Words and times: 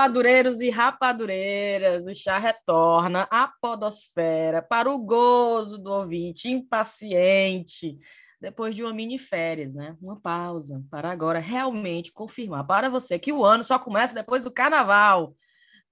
Rapadureiros 0.00 0.62
e 0.62 0.70
rapadureiras, 0.70 2.06
o 2.06 2.14
chá 2.14 2.38
retorna 2.38 3.28
à 3.30 3.52
podosfera 3.60 4.62
para 4.62 4.90
o 4.90 4.98
gozo 4.98 5.76
do 5.76 5.92
ouvinte 5.92 6.48
impaciente, 6.48 7.98
depois 8.40 8.74
de 8.74 8.82
uma 8.82 8.94
mini 8.94 9.18
férias, 9.18 9.74
né? 9.74 9.94
Uma 10.00 10.18
pausa 10.18 10.82
para 10.90 11.10
agora 11.10 11.38
realmente 11.38 12.10
confirmar 12.12 12.66
para 12.66 12.88
você 12.88 13.18
que 13.18 13.30
o 13.30 13.44
ano 13.44 13.62
só 13.62 13.78
começa 13.78 14.14
depois 14.14 14.42
do 14.42 14.50
carnaval. 14.50 15.34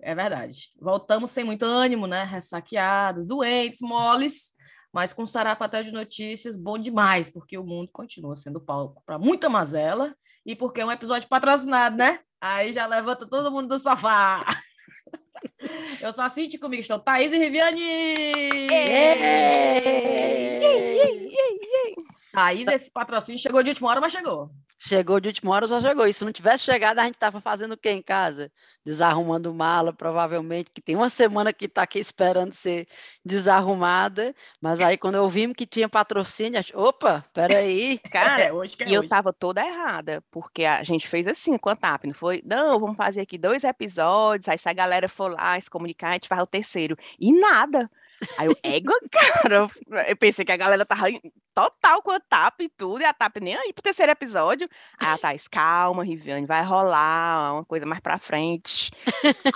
É 0.01 0.15
verdade. 0.15 0.71
Voltamos 0.81 1.31
sem 1.31 1.45
muito 1.45 1.67
ânimo, 1.67 2.07
né? 2.07 2.25
Ressaqueados, 2.25 3.27
doentes, 3.27 3.83
moles, 3.83 4.55
mas 4.91 5.13
com 5.13 5.27
sarapatel 5.27 5.83
de 5.83 5.93
notícias 5.93 6.57
bom 6.57 6.79
demais, 6.79 7.29
porque 7.29 7.59
o 7.59 7.63
mundo 7.63 7.91
continua 7.93 8.35
sendo 8.35 8.59
palco 8.59 9.03
para 9.05 9.19
muita 9.19 9.51
mazela 9.51 10.17
e 10.47 10.57
porque 10.57 10.81
é 10.81 10.87
um 10.87 10.91
episódio 10.91 11.29
patrocinado, 11.29 11.95
né? 11.95 12.21
Aí 12.41 12.73
já 12.73 12.87
levanta 12.87 13.27
todo 13.27 13.51
mundo 13.51 13.69
do 13.69 13.79
sofá. 13.79 14.45
Eu 16.01 16.13
sou 16.13 16.25
a 16.25 16.31
Cinti, 16.31 16.59
comigo 16.59 16.81
estou 16.81 16.99
Thaís 16.99 17.33
e 17.33 17.39
Riviane! 17.39 18.67
Thaís, 22.33 22.69
esse 22.69 22.93
patrocínio 22.93 23.41
chegou 23.41 23.63
de 23.63 23.71
última 23.71 23.89
hora, 23.91 24.01
mas 24.01 24.13
chegou. 24.13 24.51
Chegou 24.81 25.19
de 25.19 25.29
última 25.29 25.51
hora, 25.53 25.67
já 25.67 25.81
chegou. 25.81 26.07
E 26.07 26.13
se 26.13 26.25
não 26.25 26.33
tivesse 26.33 26.63
chegado, 26.63 27.01
a 27.01 27.05
gente 27.05 27.15
estava 27.15 27.41
fazendo 27.41 27.73
o 27.73 27.77
quê 27.77 27.91
em 27.91 28.01
casa? 28.01 28.51
Desarrumando 28.85 29.53
mala, 29.53 29.93
provavelmente, 29.93 30.71
que 30.73 30.81
tem 30.81 30.95
uma 30.95 31.11
semana 31.11 31.53
que 31.53 31.65
está 31.65 31.83
aqui 31.83 31.99
esperando 31.99 32.55
ser 32.55 32.87
desarrumada. 33.25 34.33
Mas 34.61 34.81
aí, 34.81 34.97
quando 34.97 35.17
eu 35.17 35.29
vimos 35.29 35.57
que 35.57 35.67
tinha 35.67 35.89
patrocínio, 35.89 36.61
acho, 36.61 36.79
opa, 36.79 37.25
peraí. 37.35 37.99
Cara, 38.13 38.45
é, 38.45 38.53
hoje 38.53 38.77
que 38.77 38.85
é 38.85 38.87
e 38.87 38.91
hoje. 38.91 38.97
eu 38.99 39.03
estava 39.03 39.33
toda 39.33 39.67
errada, 39.67 40.23
porque 40.31 40.65
a 40.65 40.85
gente 40.85 41.09
fez 41.09 41.27
assim 41.27 41.59
com 41.59 41.71
a 41.71 41.77
TAP, 41.77 42.05
não 42.05 42.15
foi? 42.15 42.41
Não, 42.47 42.79
vamos 42.79 42.97
fazer 42.97 43.23
aqui 43.23 43.37
dois 43.37 43.65
episódios, 43.65 44.49
aí 44.49 44.59
se 44.59 44.69
a 44.69 44.73
galera 44.73 45.09
for 45.09 45.33
lá 45.33 45.61
se 45.61 45.69
comunicar, 45.69 46.11
a 46.11 46.13
gente 46.13 46.29
faz 46.29 46.41
o 46.41 46.47
terceiro. 46.47 46.97
E 47.19 47.33
nada. 47.33 47.91
Aí 48.37 48.47
eu, 48.47 48.57
égua, 48.63 48.95
cara, 49.11 49.69
eu 50.09 50.17
pensei 50.17 50.45
que 50.45 50.53
a 50.53 50.57
galera 50.57 50.85
tava 50.85 51.07
total 51.55 52.03
com 52.03 52.13
a 52.13 52.21
TAP 52.21 52.61
e 52.61 52.69
tudo, 52.69 53.01
e 53.01 53.05
a 53.05 53.13
TAP 53.13 53.39
nem 53.41 53.57
aí 53.57 53.73
pro 53.73 53.83
terceiro 53.83 54.13
episódio. 54.13 54.69
Aí 54.99 55.09
a 55.09 55.19
Thais, 55.19 55.43
calma, 55.51 56.05
Riviane, 56.05 56.47
vai 56.47 56.63
rolar 56.63 57.55
uma 57.55 57.65
coisa 57.65 57.85
mais 57.85 58.01
pra 58.01 58.19
frente. 58.19 58.91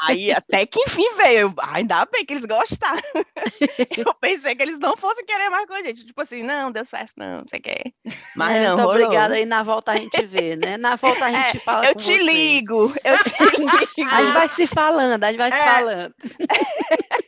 aí 0.00 0.32
até 0.32 0.66
que 0.66 0.80
enfim 0.80 1.14
veio, 1.16 1.54
ainda 1.60 2.04
bem 2.06 2.24
que 2.24 2.34
eles 2.34 2.44
gostaram. 2.44 3.02
eu 3.96 4.14
pensei 4.14 4.54
que 4.54 4.62
eles 4.62 4.78
não 4.80 4.96
fossem 4.96 5.24
querer 5.24 5.48
mais 5.48 5.66
com 5.66 5.74
a 5.74 5.82
gente, 5.82 6.04
tipo 6.04 6.20
assim, 6.20 6.42
não, 6.42 6.72
deu 6.72 6.84
certo, 6.84 7.12
não, 7.16 7.38
não 7.38 7.44
sei 7.48 7.60
o 7.60 7.62
que. 7.62 7.94
Mas 8.36 8.56
é, 8.56 8.62
não, 8.68 8.76
muito 8.76 8.88
obrigada, 8.88 9.34
aí 9.34 9.44
na 9.44 9.62
volta 9.62 9.92
a 9.92 9.98
gente 9.98 10.22
vê, 10.26 10.56
né? 10.56 10.76
Na 10.76 10.96
volta 10.96 11.24
a 11.24 11.30
é, 11.30 11.46
gente 11.46 11.56
é, 11.58 11.60
fala 11.60 11.86
Eu 11.86 11.94
te 11.94 12.18
ligo, 12.18 12.92
eu 13.04 13.18
te 13.18 13.34
ligo. 13.56 14.10
a 14.10 14.22
gente 14.22 14.32
vai 14.32 14.48
se 14.48 14.66
falando, 14.66 15.22
a 15.22 15.30
gente 15.30 15.38
vai 15.38 15.50
é. 15.50 15.52
se 15.52 15.62
falando. 15.62 16.14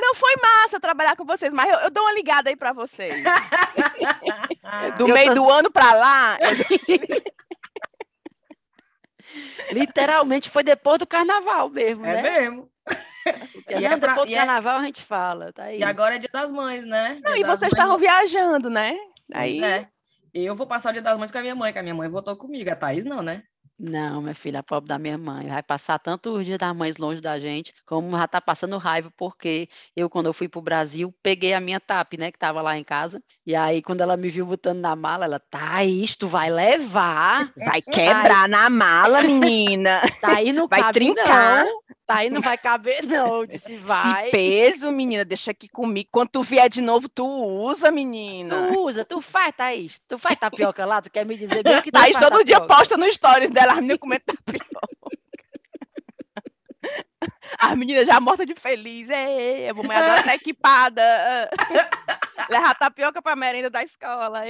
Não 0.00 0.14
foi 0.14 0.34
massa 0.36 0.80
trabalhar 0.80 1.16
com 1.16 1.24
vocês, 1.24 1.52
mas 1.52 1.70
eu, 1.70 1.78
eu 1.80 1.90
dou 1.90 2.04
uma 2.04 2.12
ligada 2.12 2.50
aí 2.50 2.56
para 2.56 2.72
vocês. 2.72 3.22
do 4.98 5.08
eu 5.08 5.14
meio 5.14 5.34
do 5.34 5.50
ano 5.50 5.70
para 5.70 5.92
lá. 5.94 6.38
Literalmente 9.72 10.48
foi 10.48 10.62
depois 10.62 10.98
do 10.98 11.06
carnaval 11.06 11.68
mesmo, 11.68 12.06
é 12.06 12.14
né? 12.14 12.22
mesmo. 12.22 12.70
Porque 13.52 13.74
não, 13.74 13.80
é 13.80 13.96
pra, 13.96 14.08
depois 14.08 14.28
do 14.28 14.34
é 14.34 14.38
carnaval 14.38 14.78
é... 14.78 14.80
a 14.80 14.84
gente 14.84 15.02
fala, 15.02 15.52
tá 15.52 15.64
aí. 15.64 15.80
E 15.80 15.84
agora 15.84 16.16
é 16.16 16.18
dia 16.18 16.30
das 16.32 16.50
mães, 16.50 16.84
né? 16.84 17.20
Não, 17.22 17.36
e 17.36 17.42
vocês 17.42 17.72
estavam 17.72 17.98
viajando, 17.98 18.70
né? 18.70 18.96
Aí... 19.32 19.62
é. 19.62 19.88
Eu 20.32 20.56
vou 20.56 20.66
passar 20.66 20.90
o 20.90 20.92
dia 20.92 21.02
das 21.02 21.16
mães 21.16 21.30
com 21.30 21.38
a 21.38 21.42
minha 21.42 21.54
mãe, 21.54 21.72
que 21.72 21.78
a 21.78 21.82
minha 21.82 21.94
mãe 21.94 22.08
votou 22.08 22.36
comigo. 22.36 22.68
A 22.68 22.74
Thaís 22.74 23.04
não, 23.04 23.22
né? 23.22 23.44
Não, 23.78 24.22
minha 24.22 24.34
filha, 24.34 24.60
a 24.60 24.62
pobre 24.62 24.88
da 24.88 24.98
minha 24.98 25.18
mãe. 25.18 25.48
Vai 25.48 25.62
passar 25.62 25.98
tanto 25.98 26.30
os 26.30 26.46
dias 26.46 26.58
das 26.58 26.76
mães 26.76 26.96
longe 26.96 27.20
da 27.20 27.38
gente, 27.38 27.74
como 27.84 28.16
já 28.16 28.28
tá 28.28 28.40
passando 28.40 28.78
raiva, 28.78 29.12
porque 29.16 29.68
eu, 29.96 30.08
quando 30.08 30.26
eu 30.26 30.32
fui 30.32 30.48
pro 30.48 30.62
Brasil, 30.62 31.12
peguei 31.22 31.52
a 31.54 31.60
minha 31.60 31.80
TAP, 31.80 32.14
né, 32.16 32.30
que 32.30 32.38
tava 32.38 32.62
lá 32.62 32.78
em 32.78 32.84
casa. 32.84 33.20
E 33.44 33.54
aí, 33.54 33.82
quando 33.82 34.00
ela 34.00 34.16
me 34.16 34.30
viu 34.30 34.46
botando 34.46 34.78
na 34.78 34.94
mala, 34.94 35.24
ela, 35.24 35.40
tá, 35.40 35.84
isto 35.84 36.28
vai 36.28 36.50
levar. 36.50 37.52
Vai 37.56 37.82
quebrar 37.82 38.48
na 38.48 38.70
mala, 38.70 39.22
menina. 39.22 40.00
Tá 40.20 40.36
aí 40.36 40.52
no 40.52 40.68
vai 40.68 40.92
trincar. 40.92 41.64
Não. 41.64 41.84
Tá 42.06 42.16
aí, 42.16 42.28
não 42.28 42.42
vai 42.42 42.58
caber, 42.58 43.02
não. 43.06 43.46
Disse, 43.46 43.76
vai. 43.78 44.28
Esse 44.28 44.36
peso, 44.36 44.90
menina, 44.92 45.24
deixa 45.24 45.52
aqui 45.52 45.68
comigo. 45.68 46.08
Quando 46.12 46.28
tu 46.28 46.42
vier 46.42 46.68
de 46.68 46.82
novo, 46.82 47.08
tu 47.08 47.24
usa, 47.24 47.90
menina. 47.90 48.68
Tu 48.68 48.78
usa, 48.78 49.04
tu 49.04 49.22
faz, 49.22 49.52
Thaís. 49.56 50.00
Tu 50.06 50.18
faz 50.18 50.38
tapioca 50.38 50.84
lá, 50.84 51.00
tu 51.00 51.10
quer 51.10 51.24
me 51.24 51.36
dizer 51.36 51.62
bem 51.62 51.80
que 51.80 51.90
tu 51.90 51.98
Thaís 51.98 52.14
todo 52.16 52.24
tapioca. 52.38 52.44
dia 52.44 52.60
posta 52.60 52.96
no 52.96 53.10
stories 53.10 53.50
dela, 53.50 53.72
a 53.72 53.76
menina 53.76 53.96
comendo 53.98 54.22
tapioca. 54.26 54.64
A 57.58 57.74
menina 57.76 58.04
já 58.04 58.20
morta 58.20 58.44
de 58.44 58.54
feliz. 58.54 59.08
Ei, 59.08 59.68
a 59.68 59.74
mamãe 59.74 59.96
agora 59.96 60.22
tá 60.22 60.34
equipada. 60.36 61.02
Levar 62.50 62.74
tapioca 62.74 63.22
pra 63.22 63.36
merenda 63.36 63.70
da 63.70 63.82
escola. 63.82 64.42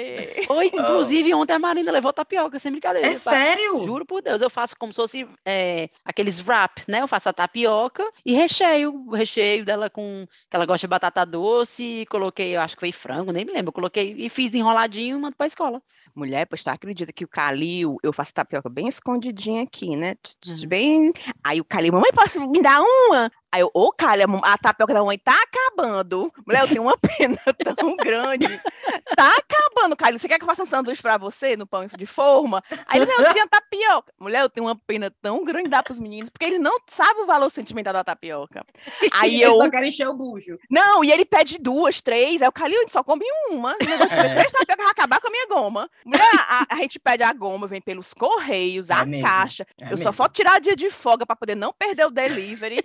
Oi, 0.48 0.66
inclusive, 0.66 1.34
ontem 1.34 1.52
a 1.52 1.58
Marina 1.58 1.92
levou 1.92 2.12
tapioca, 2.12 2.58
sem 2.58 2.72
brincadeira. 2.72 3.08
É 3.08 3.14
sério? 3.14 3.84
Juro 3.84 4.04
por 4.04 4.22
Deus, 4.22 4.40
eu 4.40 4.50
faço 4.50 4.76
como 4.76 4.92
se 4.92 4.96
fosse 4.96 5.28
é, 5.44 5.88
aqueles 6.04 6.40
wrap, 6.44 6.82
né? 6.88 7.02
Eu 7.02 7.06
faço 7.08 7.28
a 7.28 7.32
tapioca 7.32 8.04
e 8.24 8.32
recheio, 8.34 9.04
o 9.06 9.14
recheio 9.14 9.64
dela 9.64 9.88
com 9.88 10.26
que 10.50 10.56
ela 10.56 10.66
gosta 10.66 10.86
de 10.86 10.90
batata 10.90 11.24
doce, 11.24 12.06
coloquei, 12.10 12.56
eu 12.56 12.60
acho 12.60 12.74
que 12.74 12.80
foi 12.80 12.92
frango, 12.92 13.32
nem 13.32 13.44
me 13.44 13.52
lembro, 13.52 13.68
eu 13.68 13.72
coloquei 13.74 14.14
e 14.16 14.28
fiz 14.28 14.54
enroladinho 14.54 15.16
e 15.16 15.20
mando 15.20 15.36
pra 15.36 15.46
escola. 15.46 15.80
Mulher, 16.14 16.46
pois 16.46 16.62
tu 16.62 16.68
acredita 16.68 17.12
que 17.12 17.24
o 17.24 17.28
Calil, 17.28 17.96
eu 18.02 18.12
faço 18.12 18.32
tapioca 18.32 18.68
bem 18.68 18.88
escondidinha 18.88 19.62
aqui, 19.62 19.96
né? 19.96 20.14
Bem. 20.66 21.12
Aí 21.42 21.60
o 21.60 21.64
Calil, 21.64 21.92
mamãe, 21.92 22.10
posso 22.12 22.40
me 22.48 22.62
dar 22.62 22.80
uma? 22.84 23.30
Aí 23.54 23.60
eu, 23.60 23.70
ô, 23.72 23.92
Calha, 23.92 24.26
a 24.42 24.58
tapioca 24.58 24.92
da 24.92 25.04
mãe 25.04 25.16
tá 25.16 25.40
acabando. 25.40 26.32
Mulher, 26.44 26.62
eu 26.62 26.66
tenho 26.68 26.82
uma 26.82 26.98
pena 26.98 27.38
tão 27.76 27.96
grande. 27.96 28.60
Tá 29.14 29.30
acabando, 29.30 29.94
Calha. 29.94 30.18
Você 30.18 30.26
quer 30.26 30.38
que 30.38 30.42
eu 30.42 30.48
faça 30.48 30.64
um 30.64 30.66
sanduíche 30.66 31.00
pra 31.00 31.16
você 31.16 31.56
no 31.56 31.64
pão 31.64 31.86
de 31.86 32.04
forma? 32.04 32.64
Aí 32.84 33.00
ele, 33.00 33.06
não, 33.06 33.20
eu 33.20 33.32
tinha 33.32 33.46
tapioca. 33.46 34.12
Mulher, 34.18 34.40
eu 34.40 34.50
tenho 34.50 34.66
uma 34.66 34.74
pena 34.74 35.08
tão 35.22 35.44
grande 35.44 35.66
de 35.66 35.70
dar 35.70 35.84
pros 35.84 36.00
meninos, 36.00 36.30
porque 36.30 36.46
eles 36.46 36.58
não 36.58 36.80
sabem 36.88 37.22
o 37.22 37.26
valor 37.26 37.48
sentimental 37.48 37.92
da 37.92 38.02
tapioca. 38.02 38.66
Aí 39.12 39.38
eu 39.40 39.54
só 39.54 39.70
quero 39.70 39.86
encher 39.86 40.08
o 40.08 40.16
bucho. 40.16 40.58
Não, 40.68 41.04
e 41.04 41.12
ele 41.12 41.24
pede 41.24 41.56
duas, 41.56 42.02
três. 42.02 42.42
Aí 42.42 42.48
o 42.48 42.52
Calil, 42.52 42.78
a 42.78 42.80
gente 42.80 42.92
só 42.92 43.04
come 43.04 43.24
uma. 43.52 43.74
É. 43.74 43.76
Três 43.76 44.50
tapioca 44.50 44.82
vai 44.82 44.90
acabar 44.90 45.20
com 45.20 45.28
a 45.28 45.30
minha 45.30 45.46
goma. 45.46 45.88
Mulher, 46.04 46.28
a, 46.48 46.74
a 46.74 46.76
gente 46.78 46.98
pede 46.98 47.22
a 47.22 47.32
goma, 47.32 47.68
vem 47.68 47.80
pelos 47.80 48.12
correios, 48.12 48.90
é 48.90 48.94
a 48.94 49.06
mesmo. 49.06 49.24
caixa. 49.24 49.64
É 49.78 49.84
eu 49.84 49.90
mesmo. 49.90 50.02
só 50.02 50.12
falta 50.12 50.34
tirar 50.34 50.60
dia 50.60 50.74
de 50.74 50.90
folga 50.90 51.24
pra 51.24 51.36
poder 51.36 51.54
não 51.54 51.72
perder 51.72 52.04
o 52.04 52.10
delivery 52.10 52.84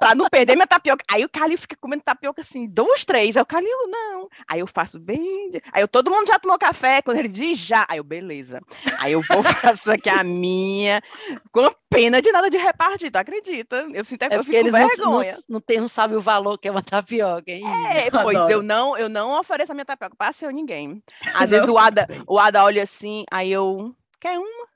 pra 0.00 0.14
não 0.14 0.30
perder 0.30 0.56
minha 0.56 0.66
tapioca. 0.66 1.04
Aí 1.06 1.22
o 1.22 1.28
Calil 1.28 1.58
fica 1.58 1.76
comendo 1.78 2.02
tapioca 2.02 2.40
assim, 2.40 2.66
duas, 2.66 3.04
três. 3.04 3.36
Aí 3.36 3.42
o 3.42 3.46
Calil, 3.46 3.86
não. 3.86 4.28
Aí 4.48 4.60
eu 4.60 4.66
faço 4.66 4.98
bem. 4.98 5.52
Aí 5.70 5.82
eu, 5.82 5.86
todo 5.86 6.10
mundo 6.10 6.26
já 6.26 6.38
tomou 6.38 6.58
café. 6.58 7.02
Quando 7.02 7.18
ele 7.18 7.28
diz 7.28 7.58
já. 7.58 7.84
Aí 7.86 7.98
eu, 7.98 8.04
beleza. 8.04 8.62
Aí 8.98 9.12
eu 9.12 9.20
vou 9.20 9.44
fazer 9.60 9.92
aqui 9.92 10.08
a 10.08 10.24
minha, 10.24 11.02
com 11.52 11.70
pena 11.90 12.22
de 12.22 12.32
nada 12.32 12.48
de 12.48 12.56
repartir, 12.56 13.10
tu 13.10 13.16
acredita? 13.16 13.86
Eu 13.92 14.04
sinto 14.04 14.22
é 14.22 14.36
eu 14.36 14.42
fico 14.42 14.56
eles 14.56 14.72
vergonha. 14.72 14.96
Não, 14.98 15.20
não, 15.20 15.38
não, 15.50 15.60
tem, 15.60 15.80
não 15.80 15.88
sabe 15.88 16.16
o 16.16 16.20
valor 16.20 16.56
que 16.56 16.68
é 16.68 16.70
uma 16.70 16.82
tapioca, 16.82 17.50
hein? 17.50 17.62
É, 17.92 18.10
pois 18.10 18.36
adoro. 18.36 18.50
eu 18.50 18.62
não, 18.62 18.96
eu 18.96 19.08
não 19.08 19.38
ofereço 19.38 19.72
a 19.72 19.74
minha 19.74 19.84
tapioca 19.84 20.16
para 20.16 20.32
ser 20.32 20.50
ninguém. 20.52 21.02
Às 21.34 21.50
vezes 21.50 21.68
o 21.68 21.76
Ada, 21.76 22.08
o 22.26 22.38
Ada 22.38 22.64
olha 22.64 22.82
assim, 22.82 23.24
aí 23.30 23.52
eu, 23.52 23.94
quer 24.18 24.38
uma? 24.38 24.69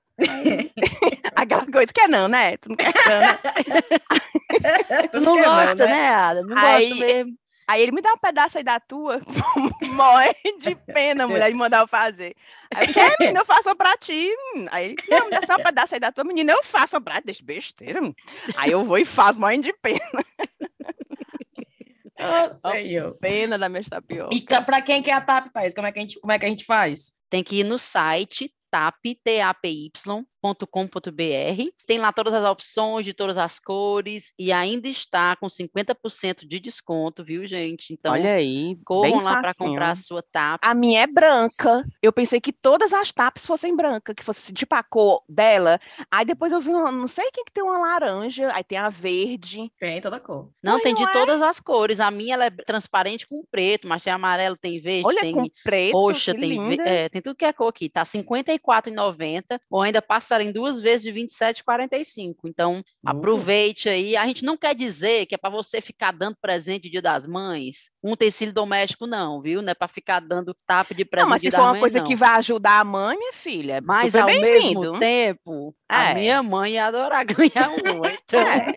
Aquela 1.35 1.67
coisa, 1.71 1.93
quer 1.93 2.09
não, 2.09 2.29
né? 2.29 2.57
Tu 2.57 2.69
não 2.69 2.77
quer 2.77 2.93
não, 3.09 3.21
né? 3.21 3.39
tu 5.13 5.21
não, 5.21 5.35
não 5.35 5.43
gosta, 5.43 5.87
não, 5.87 5.93
né, 5.93 6.09
Ada? 6.09 6.43
Não 6.43 6.59
aí, 6.59 6.89
gosto 6.89 7.07
mesmo. 7.07 7.39
Aí 7.67 7.83
ele 7.83 7.93
me 7.93 8.03
dá 8.03 8.13
um 8.13 8.19
pedaço 8.19 8.59
aí 8.59 8.65
da 8.65 8.79
tua, 8.79 9.23
morre 9.89 10.35
de 10.61 10.75
pena, 10.75 11.27
mulher, 11.27 11.49
de 11.49 11.55
mandar 11.55 11.81
eu 11.81 11.89
fazer. 11.89 12.37
Aí 12.75 12.89
eu, 12.89 12.93
quer, 12.93 13.17
menina, 13.19 13.41
eu 13.41 13.47
faço 13.47 13.75
pra 13.75 13.97
ti. 13.97 14.31
Aí 14.71 14.89
ele, 14.89 14.97
não, 15.09 15.31
me 15.31 15.41
dá 15.41 15.55
um 15.59 15.63
pedaço 15.63 15.95
aí 15.95 16.01
da 16.01 16.13
tua, 16.13 16.25
menina, 16.25 16.53
eu 16.53 16.63
faço 16.63 17.01
pra 17.01 17.17
ti, 17.17 17.27
deixa 17.27 17.43
besteira. 17.43 18.01
Aí 18.55 18.71
eu 18.71 18.85
vou 18.85 18.99
e 18.99 19.09
faço, 19.09 19.41
morrendo 19.41 19.63
de 19.63 19.73
pena. 19.73 20.25
Nossa, 22.19 22.81
eu. 22.81 23.15
Pena 23.15 23.59
da 23.59 23.69
minha 23.71 23.83
tapioca. 23.83 24.35
E 24.35 24.43
pra 24.43 24.83
quem 24.83 25.03
quer 25.03 25.13
a 25.13 25.21
TAP, 25.23 25.49
Thaís, 25.49 25.75
como 25.75 25.87
é 25.87 25.93
que 25.93 25.99
a 25.99 26.03
gente, 26.03 26.21
como 26.21 26.33
é 26.33 26.39
que 26.39 26.45
a 26.45 26.49
gente 26.49 26.65
faz? 26.67 27.13
Tem 27.31 27.43
que 27.43 27.61
ir 27.61 27.65
no 27.65 27.79
site 27.79 28.53
tap, 29.65 30.34
tapy.com.br. 30.53 31.71
Tem 31.87 31.99
lá 31.99 32.13
todas 32.13 32.35
as 32.35 32.45
opções 32.45 33.07
de 33.07 33.15
todas 33.15 33.39
as 33.39 33.59
cores 33.59 34.35
e 34.39 34.53
ainda 34.53 34.89
está 34.89 35.35
com 35.37 35.47
50% 35.47 36.47
de 36.47 36.61
desconto, 36.61 37.25
viu, 37.25 37.47
gente? 37.47 37.95
Então, 37.95 38.13
Olha 38.13 38.35
aí, 38.35 38.77
corram 38.85 39.23
lá 39.23 39.41
para 39.41 39.55
comprar 39.55 39.93
a 39.93 39.95
sua 39.95 40.23
tap. 40.23 40.61
A 40.63 40.75
minha 40.75 41.03
é 41.03 41.07
branca. 41.07 41.85
Eu 42.03 42.13
pensei 42.13 42.41
que 42.41 42.53
todas 42.53 42.93
as 42.93 43.11
taps 43.13 43.47
fossem 43.47 43.75
brancas, 43.75 44.15
que 44.15 44.25
fosse 44.25 44.53
tipo 44.53 44.75
a 44.75 44.83
cor 44.83 45.23
dela. 45.29 45.81
Aí 46.11 46.25
depois 46.25 46.53
eu 46.53 46.61
vi 46.61 46.71
uma, 46.71 46.93
não 46.93 47.07
sei 47.07 47.31
quem 47.33 47.45
que 47.45 47.53
tem 47.53 47.65
uma 47.65 47.79
laranja, 47.79 48.51
aí 48.53 48.65
tem 48.65 48.79
a 48.79 48.89
verde. 48.89 49.73
Tem 49.79 50.01
toda 50.01 50.17
a 50.17 50.21
cor. 50.21 50.51
Não, 50.63 50.81
tem 50.81 50.95
de 50.95 51.03
é? 51.03 51.13
todas 51.13 51.41
as 51.41 51.61
cores. 51.61 52.01
A 52.01 52.11
minha 52.11 52.35
ela 52.35 52.47
é 52.47 52.51
transparente 52.51 53.27
com 53.27 53.45
preto, 53.51 53.87
mas 53.87 54.03
tem 54.03 54.13
amarelo, 54.13 54.57
tem 54.57 54.81
verde, 54.81 55.07
Olha, 55.07 55.21
tem 55.21 55.53
preto, 55.63 55.93
roxa, 55.93 56.35
tem, 56.35 56.81
é, 56.81 57.09
tem 57.09 57.23
tudo 57.23 57.37
que 57.37 57.45
é 57.45 57.53
cor 57.53 57.69
aqui. 57.69 57.89
Tá 57.89 58.03
54,90 58.03 59.61
ou 59.71 59.83
ainda 59.83 60.03
passa 60.03 60.34
em 60.43 60.53
duas 60.53 60.81
vezes 60.81 61.03
de 61.03 61.13
27,45. 61.13 62.35
Então, 62.47 62.79
Ufa. 62.79 62.85
aproveite 63.05 63.89
aí. 63.89 64.17
A 64.17 64.27
gente 64.27 64.45
não 64.45 64.57
quer 64.57 64.75
dizer 64.75 65.27
que 65.27 65.35
é 65.35 65.39
para 65.39 65.51
você 65.51 65.81
ficar 65.81 66.13
dando 66.13 66.37
presente 66.41 66.91
Dia 66.91 67.03
das 67.03 67.27
Mães, 67.27 67.91
um 68.03 68.13
utensílio 68.13 68.53
doméstico, 68.53 69.07
não, 69.07 69.41
viu? 69.41 69.63
Não 69.63 69.71
é 69.71 69.75
para 69.75 69.89
ficar 69.89 70.21
dando 70.21 70.55
tapa 70.67 70.95
de 70.95 71.05
presente 71.05 71.27
Não, 71.27 71.31
mas 71.31 71.43
se 71.43 71.51
for 71.51 71.61
uma 71.61 71.79
coisa 71.79 71.99
não. 71.99 72.09
que 72.09 72.17
vai 72.17 72.31
ajudar 72.39 72.81
a 72.81 72.85
mãe, 72.85 73.17
minha 73.17 73.33
filha, 73.33 73.81
Mas 73.85 74.13
super 74.13 74.23
ao 74.23 74.41
mesmo 74.41 74.99
tempo, 74.99 75.75
a 75.89 76.11
É. 76.11 76.15
minha 76.15 76.43
mãe 76.43 76.73
ia 76.75 76.87
adorar 76.87 77.25
ganhar 77.27 77.69
uma. 77.71 78.11
Então, 78.11 78.41
É. 78.41 78.75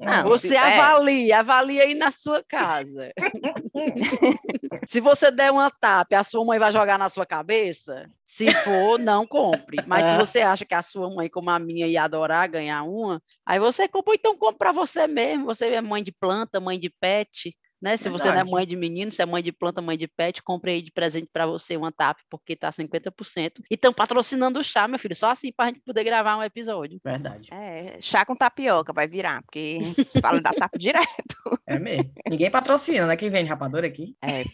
Não, 0.00 0.22
você 0.28 0.54
é. 0.54 0.58
avalia, 0.58 1.38
avalia 1.40 1.82
aí 1.84 1.94
na 1.94 2.10
sua 2.10 2.42
casa. 2.42 3.12
Se 4.86 5.00
você 5.00 5.30
der 5.30 5.50
uma 5.50 5.70
tapa 5.70 6.12
a 6.16 6.24
sua 6.24 6.44
mãe 6.44 6.58
vai 6.58 6.72
jogar 6.72 6.98
na 6.98 7.08
sua 7.08 7.24
cabeça, 7.24 8.06
se 8.34 8.50
for, 8.64 8.98
não 8.98 9.26
compre. 9.26 9.84
Mas 9.86 10.06
se 10.06 10.14
É. 10.14 10.16
você 10.16 10.40
acha 10.40 10.64
que 10.64 10.74
a 10.74 10.80
sua 10.80 11.10
mãe, 11.10 11.28
como 11.28 11.50
a 11.50 11.58
minha, 11.58 11.86
ia 11.86 12.02
adorar 12.04 12.48
ganhar 12.48 12.82
uma, 12.82 13.22
aí 13.44 13.58
você 13.60 13.86
compra, 13.86 14.14
então 14.14 14.36
compra 14.38 14.56
para 14.58 14.72
você 14.72 15.06
mesmo. 15.06 15.44
Você 15.44 15.66
é 15.66 15.82
mãe 15.82 16.02
de 16.02 16.12
planta, 16.12 16.58
mãe 16.58 16.80
de 16.80 16.88
pet. 16.88 17.54
Né? 17.82 17.96
Se 17.96 18.08
você 18.08 18.26
não 18.26 18.34
é 18.34 18.36
Verdade. 18.36 18.52
mãe 18.52 18.66
de 18.66 18.76
menino, 18.76 19.10
se 19.10 19.20
é 19.20 19.26
mãe 19.26 19.42
de 19.42 19.50
planta, 19.50 19.82
mãe 19.82 19.98
de 19.98 20.06
pet, 20.06 20.40
compre 20.40 20.70
aí 20.70 20.82
de 20.82 20.92
presente 20.92 21.28
para 21.32 21.46
você 21.46 21.76
uma 21.76 21.90
TAP, 21.90 22.18
porque 22.30 22.54
tá 22.54 22.70
50%. 22.70 23.64
E 23.68 23.74
estão 23.74 23.92
patrocinando 23.92 24.60
o 24.60 24.64
chá, 24.64 24.86
meu 24.86 25.00
filho, 25.00 25.16
só 25.16 25.30
assim 25.30 25.50
para 25.50 25.66
a 25.66 25.68
gente 25.68 25.80
poder 25.80 26.04
gravar 26.04 26.36
um 26.36 26.42
episódio. 26.44 27.00
Verdade. 27.04 27.48
É, 27.52 27.98
chá 28.00 28.24
com 28.24 28.36
tapioca 28.36 28.92
vai 28.92 29.08
virar, 29.08 29.42
porque 29.42 29.78
fala 30.20 30.40
da 30.40 30.50
tapa 30.50 30.78
direto. 30.78 31.02
É 31.66 31.78
mesmo. 31.78 32.12
Ninguém 32.28 32.50
patrocina, 32.50 33.06
né? 33.06 33.16
Quem 33.16 33.30
vende 33.30 33.48
rapadura 33.48 33.86
aqui? 33.86 34.14
É, 34.22 34.42
é. 34.42 34.44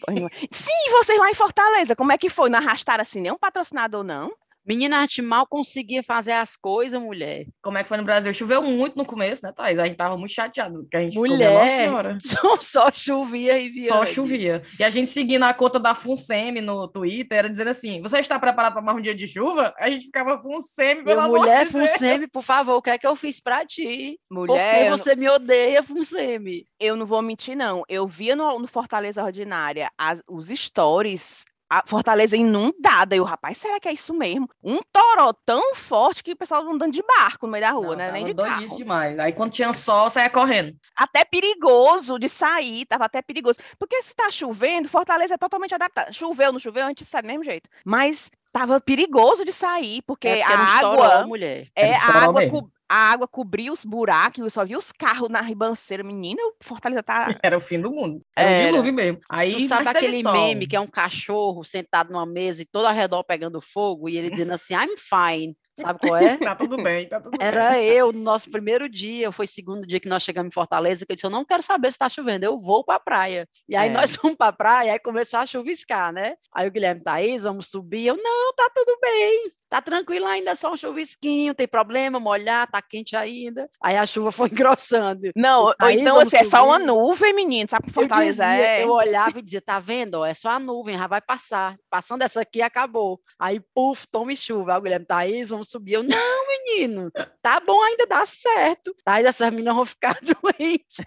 Sim, 0.51 0.91
vocês 0.91 1.19
lá 1.19 1.29
em 1.29 1.33
Fortaleza, 1.33 1.95
como 1.95 2.11
é 2.11 2.17
que 2.17 2.29
foi? 2.29 2.49
Não 2.49 2.59
arrastaram 2.59 3.01
assim 3.01 3.19
nenhum 3.19 3.37
patrocinador, 3.37 4.03
não? 4.03 4.31
Menina, 4.69 4.99
a 4.99 5.01
gente 5.01 5.21
mal 5.23 5.47
conseguia 5.47 6.03
fazer 6.03 6.33
as 6.33 6.55
coisas, 6.55 7.01
mulher. 7.01 7.47
Como 7.59 7.75
é 7.79 7.81
que 7.81 7.89
foi 7.89 7.97
no 7.97 8.03
Brasil? 8.03 8.31
Choveu 8.31 8.61
muito 8.61 8.95
no 8.95 9.03
começo, 9.03 9.43
né, 9.43 9.51
Thaís? 9.51 9.79
A 9.79 9.85
gente 9.85 9.97
tava 9.97 10.15
muito 10.15 10.31
chateado, 10.31 10.81
porque 10.83 10.95
a 10.95 10.99
gente 11.01 11.13
ficou, 11.13 11.27
Mulher, 11.27 11.51
Nossa 11.53 11.75
Senhora. 11.75 12.17
Só, 12.21 12.57
só 12.61 12.91
chovia 12.93 13.57
e 13.57 13.69
via. 13.69 13.87
Só 13.87 14.05
chovia. 14.05 14.61
E 14.79 14.83
a 14.83 14.89
gente 14.91 15.09
seguindo 15.09 15.41
a 15.43 15.53
conta 15.55 15.79
da 15.79 15.95
Funsemi 15.95 16.61
no 16.61 16.87
Twitter, 16.87 17.39
era 17.39 17.49
dizendo 17.49 17.71
assim: 17.71 17.99
você 18.01 18.19
está 18.19 18.37
preparado 18.37 18.73
para 18.73 18.81
mais 18.83 18.95
um 18.97 19.01
dia 19.01 19.15
de 19.15 19.27
chuva? 19.27 19.73
A 19.79 19.89
gente 19.89 20.05
ficava 20.05 20.37
Funsemi, 20.39 21.03
pelo 21.03 21.15
Meu 21.15 21.25
amor 21.25 21.39
mulher, 21.39 21.65
de 21.65 21.73
Deus. 21.73 21.89
Funsemi, 21.91 22.27
por 22.31 22.43
favor, 22.43 22.75
o 22.75 22.81
que 22.81 22.91
é 22.91 22.97
que 22.99 23.07
eu 23.07 23.15
fiz 23.15 23.39
pra 23.39 23.65
ti? 23.65 24.19
Mulher, 24.29 24.75
Porque 24.75 24.85
eu, 24.91 24.97
você 24.97 25.15
me 25.15 25.27
odeia, 25.29 25.81
Funsemi. 25.81 26.65
eu 26.79 26.95
não 26.95 27.07
vou 27.07 27.23
mentir, 27.23 27.55
não. 27.57 27.81
Eu 27.89 28.07
via 28.07 28.35
no, 28.35 28.59
no 28.59 28.67
Fortaleza 28.67 29.23
Ordinária 29.23 29.89
as- 29.97 30.21
os 30.29 30.49
stories, 30.49 31.43
a 31.69 31.83
Fortaleza 31.85 32.35
inundada. 32.35 33.15
E 33.15 33.19
o 33.19 33.23
rapaz, 33.23 33.57
será 33.57 33.79
que 33.79 33.87
é 33.87 33.93
isso 33.93 34.13
mesmo? 34.13 34.49
Um 34.63 34.79
toró 34.91 35.31
tão 35.45 35.75
forte 35.75 36.23
que 36.23 36.31
o 36.31 36.37
pessoal 36.37 36.61
andando 36.67 36.91
de 36.93 37.03
barco 37.03 37.45
no 37.45 37.51
meio 37.51 37.63
da 37.63 37.71
rua, 37.71 37.89
Não, 37.89 37.95
né? 37.95 38.11
Nem 38.11 38.25
de 38.25 38.33
carro. 38.33 38.75
demais. 38.77 39.19
Aí 39.19 39.31
quando 39.33 39.51
tinha 39.51 39.71
sol, 39.73 40.09
saia 40.09 40.29
correndo. 40.29 40.75
até 40.95 41.23
perigoso 41.23 42.17
de 42.17 42.27
sair, 42.27 42.85
tava 42.85 43.05
até 43.05 43.21
perigoso. 43.21 43.59
Porque 43.77 44.01
se 44.01 44.15
tá 44.15 44.29
chovendo, 44.31 44.89
Fortaleza 44.89 45.35
é 45.35 45.37
totalmente 45.37 45.73
adaptada. 45.75 46.11
Choveu, 46.11 46.51
não 46.51 46.59
choveu, 46.59 46.85
a 46.85 46.89
gente 46.89 47.05
sai 47.05 47.21
do 47.21 47.27
mesmo 47.27 47.43
jeito. 47.43 47.69
Mas 47.85 48.29
tava 48.51 48.81
perigoso 48.81 49.45
de 49.45 49.53
sair, 49.53 50.01
porque, 50.07 50.27
É 50.27 50.39
porque 50.39 50.53
a 50.53 50.57
água. 50.57 51.05
estouró, 51.05 51.27
mulher. 51.27 51.67
É, 51.75 51.93
a 51.93 52.23
água, 52.23 52.41
a 52.89 53.11
água 53.11 53.27
cobria 53.27 53.71
os 53.71 53.85
buracos, 53.85 54.39
eu 54.39 54.49
só 54.49 54.65
vi 54.65 54.75
os 54.75 54.91
carros 54.91 55.29
na 55.29 55.41
ribanceira. 55.41 56.03
Menina, 56.03 56.41
o 56.41 56.55
Fortaleza 56.63 57.03
tá. 57.03 57.27
Era 57.43 57.55
o 57.57 57.61
fim 57.61 57.79
do 57.79 57.91
mundo. 57.91 58.21
Era, 58.35 58.49
um 58.49 58.53
Era. 58.53 58.71
dilúvio 58.71 58.93
mesmo. 58.93 59.19
Aí, 59.29 59.53
Tu 59.53 59.61
sabe 59.61 59.87
aquele 59.89 60.23
meme 60.23 60.67
que 60.67 60.75
é 60.75 60.79
um 60.79 60.87
cachorro 60.87 61.63
sentado 61.63 62.11
numa 62.11 62.25
mesa 62.25 62.61
e 62.63 62.65
todo 62.65 62.87
ao 62.87 62.93
redor 62.93 63.23
pegando 63.23 63.61
fogo 63.61 64.09
e 64.09 64.17
ele 64.17 64.29
dizendo 64.31 64.51
assim, 64.53 64.73
I'm 64.73 64.95
fine. 64.97 65.55
Sabe 65.79 65.99
qual 65.99 66.17
é? 66.17 66.37
Tá 66.51 66.55
tudo 66.55 66.81
bem, 66.81 67.07
tá 67.07 67.21
tudo 67.21 67.37
bem. 67.37 67.47
Era 67.47 67.81
eu, 67.81 68.11
no 68.11 68.19
nosso 68.19 68.49
primeiro 68.51 68.89
dia, 68.89 69.31
foi 69.31 69.47
segundo 69.47 69.87
dia 69.87 69.99
que 69.99 70.09
nós 70.09 70.23
chegamos 70.23 70.49
em 70.49 70.53
Fortaleza, 70.53 71.05
que 71.05 71.11
eu 71.11 71.15
disse, 71.15 71.25
eu 71.25 71.29
não 71.29 71.45
quero 71.45 71.63
saber 71.63 71.87
se 71.87 71.95
está 71.95 72.09
chovendo, 72.09 72.43
eu 72.43 72.57
vou 72.57 72.83
para 72.83 72.95
a 72.95 72.99
praia. 72.99 73.47
E 73.67 73.75
aí 73.75 73.89
É. 73.89 73.93
nós 73.93 74.13
fomos 74.15 74.35
para 74.35 74.47
a 74.47 74.53
praia, 74.53 74.91
aí 74.93 74.99
começou 74.99 75.39
a 75.39 75.45
chuviscar, 75.45 76.11
né? 76.11 76.33
Aí 76.53 76.67
o 76.67 76.71
Guilherme, 76.71 77.01
Thaís, 77.01 77.43
vamos 77.43 77.67
subir. 77.67 78.07
Eu, 78.07 78.17
não, 78.17 78.53
tá 78.55 78.69
tudo 78.75 78.97
bem, 79.01 79.51
tá 79.69 79.81
tranquilo 79.81 80.25
ainda, 80.25 80.55
só 80.55 80.73
um 80.73 80.77
chuvisquinho, 80.77 81.53
tem 81.53 81.67
problema, 81.67 82.19
molhar, 82.19 82.69
tá 82.69 82.81
quente 82.81 83.15
ainda. 83.15 83.69
Aí 83.81 83.95
a 83.95 84.05
chuva 84.05 84.31
foi 84.33 84.49
engrossando. 84.49 85.29
Não, 85.35 85.65
ou 85.65 85.75
Aí 85.79 85.99
então 85.99 86.19
assim, 86.19 86.37
é 86.37 86.45
só 86.45 86.65
uma 86.65 86.79
nuvem, 86.79 87.33
menino. 87.33 87.69
Sabe 87.69 87.91
que 87.91 87.99
Eu, 87.99 88.07
dizia, 88.07 88.45
é? 88.45 88.83
eu 88.83 88.89
olhava 88.89 89.39
e 89.39 89.41
dizia, 89.41 89.61
tá 89.61 89.79
vendo? 89.79 90.15
ó, 90.15 90.25
É 90.25 90.33
só 90.33 90.49
a 90.49 90.59
nuvem, 90.59 90.97
já 90.97 91.07
vai 91.07 91.21
passar. 91.21 91.77
Passando 91.89 92.23
essa 92.23 92.41
aqui, 92.41 92.61
acabou. 92.61 93.19
Aí, 93.37 93.61
puf, 93.73 94.07
tome 94.09 94.35
chuva. 94.35 94.73
Aí 94.73 94.79
o 94.79 94.81
Guilherme, 94.81 95.05
Thaís, 95.05 95.49
vamos 95.49 95.69
subir. 95.69 95.93
Eu, 95.93 96.03
não, 96.03 96.48
menino, 96.75 97.11
tá 97.41 97.59
bom, 97.59 97.81
ainda 97.83 98.05
dá 98.05 98.25
certo. 98.25 98.95
Aí 99.05 99.25
essas 99.25 99.49
meninas 99.51 99.75
vão 99.75 99.85
ficar 99.85 100.17
doentes. 100.21 101.03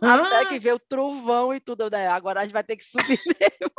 Até 0.00 0.46
que 0.46 0.58
veio 0.58 0.76
o 0.76 0.80
trovão 0.80 1.54
e 1.54 1.60
tudo. 1.60 1.82
Eu, 1.84 1.90
"É, 1.98 2.08
agora 2.08 2.40
a 2.40 2.44
gente 2.44 2.52
vai 2.52 2.64
ter 2.64 2.76
que 2.76 2.84
subir 2.84 3.18
mesmo. 3.26 3.72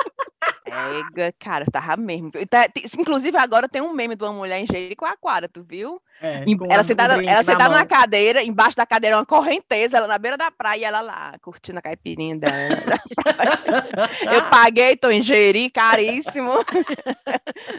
Ega, 0.65 1.31
cara, 1.39 1.65
tava 1.71 1.95
mesmo. 1.97 2.31
Tá- 2.49 2.67
Inclusive, 2.97 3.37
agora 3.37 3.69
tem 3.69 3.81
um 3.81 3.93
meme 3.93 4.15
de 4.15 4.23
uma 4.23 4.33
mulher 4.33 4.59
em 4.59 4.65
Jericoacoara, 4.65 5.47
tu 5.47 5.63
viu? 5.63 6.01
É, 6.19 6.43
com 6.45 6.65
ela 6.71 6.81
a- 6.81 6.83
sentada, 6.83 7.13
ela 7.23 7.43
sentada 7.43 7.69
na, 7.69 7.79
mão. 7.79 7.87
cadeira, 7.87 8.41
embaixo 8.43 8.75
da 8.75 8.85
cadeira 8.85 9.17
uma 9.17 9.25
correnteza, 9.25 9.97
ela 9.97 10.07
na 10.07 10.17
beira 10.17 10.35
da 10.37 10.49
praia 10.49 10.79
e 10.81 10.83
ela 10.83 11.01
lá, 11.01 11.35
curtindo 11.41 11.77
a 11.77 11.81
caipirinha 11.81 12.35
dela. 12.37 12.49
Eu 14.33 14.49
paguei, 14.49 14.95
tô 14.97 15.11
em 15.11 15.21
Jeri, 15.21 15.69
caríssimo. 15.69 16.51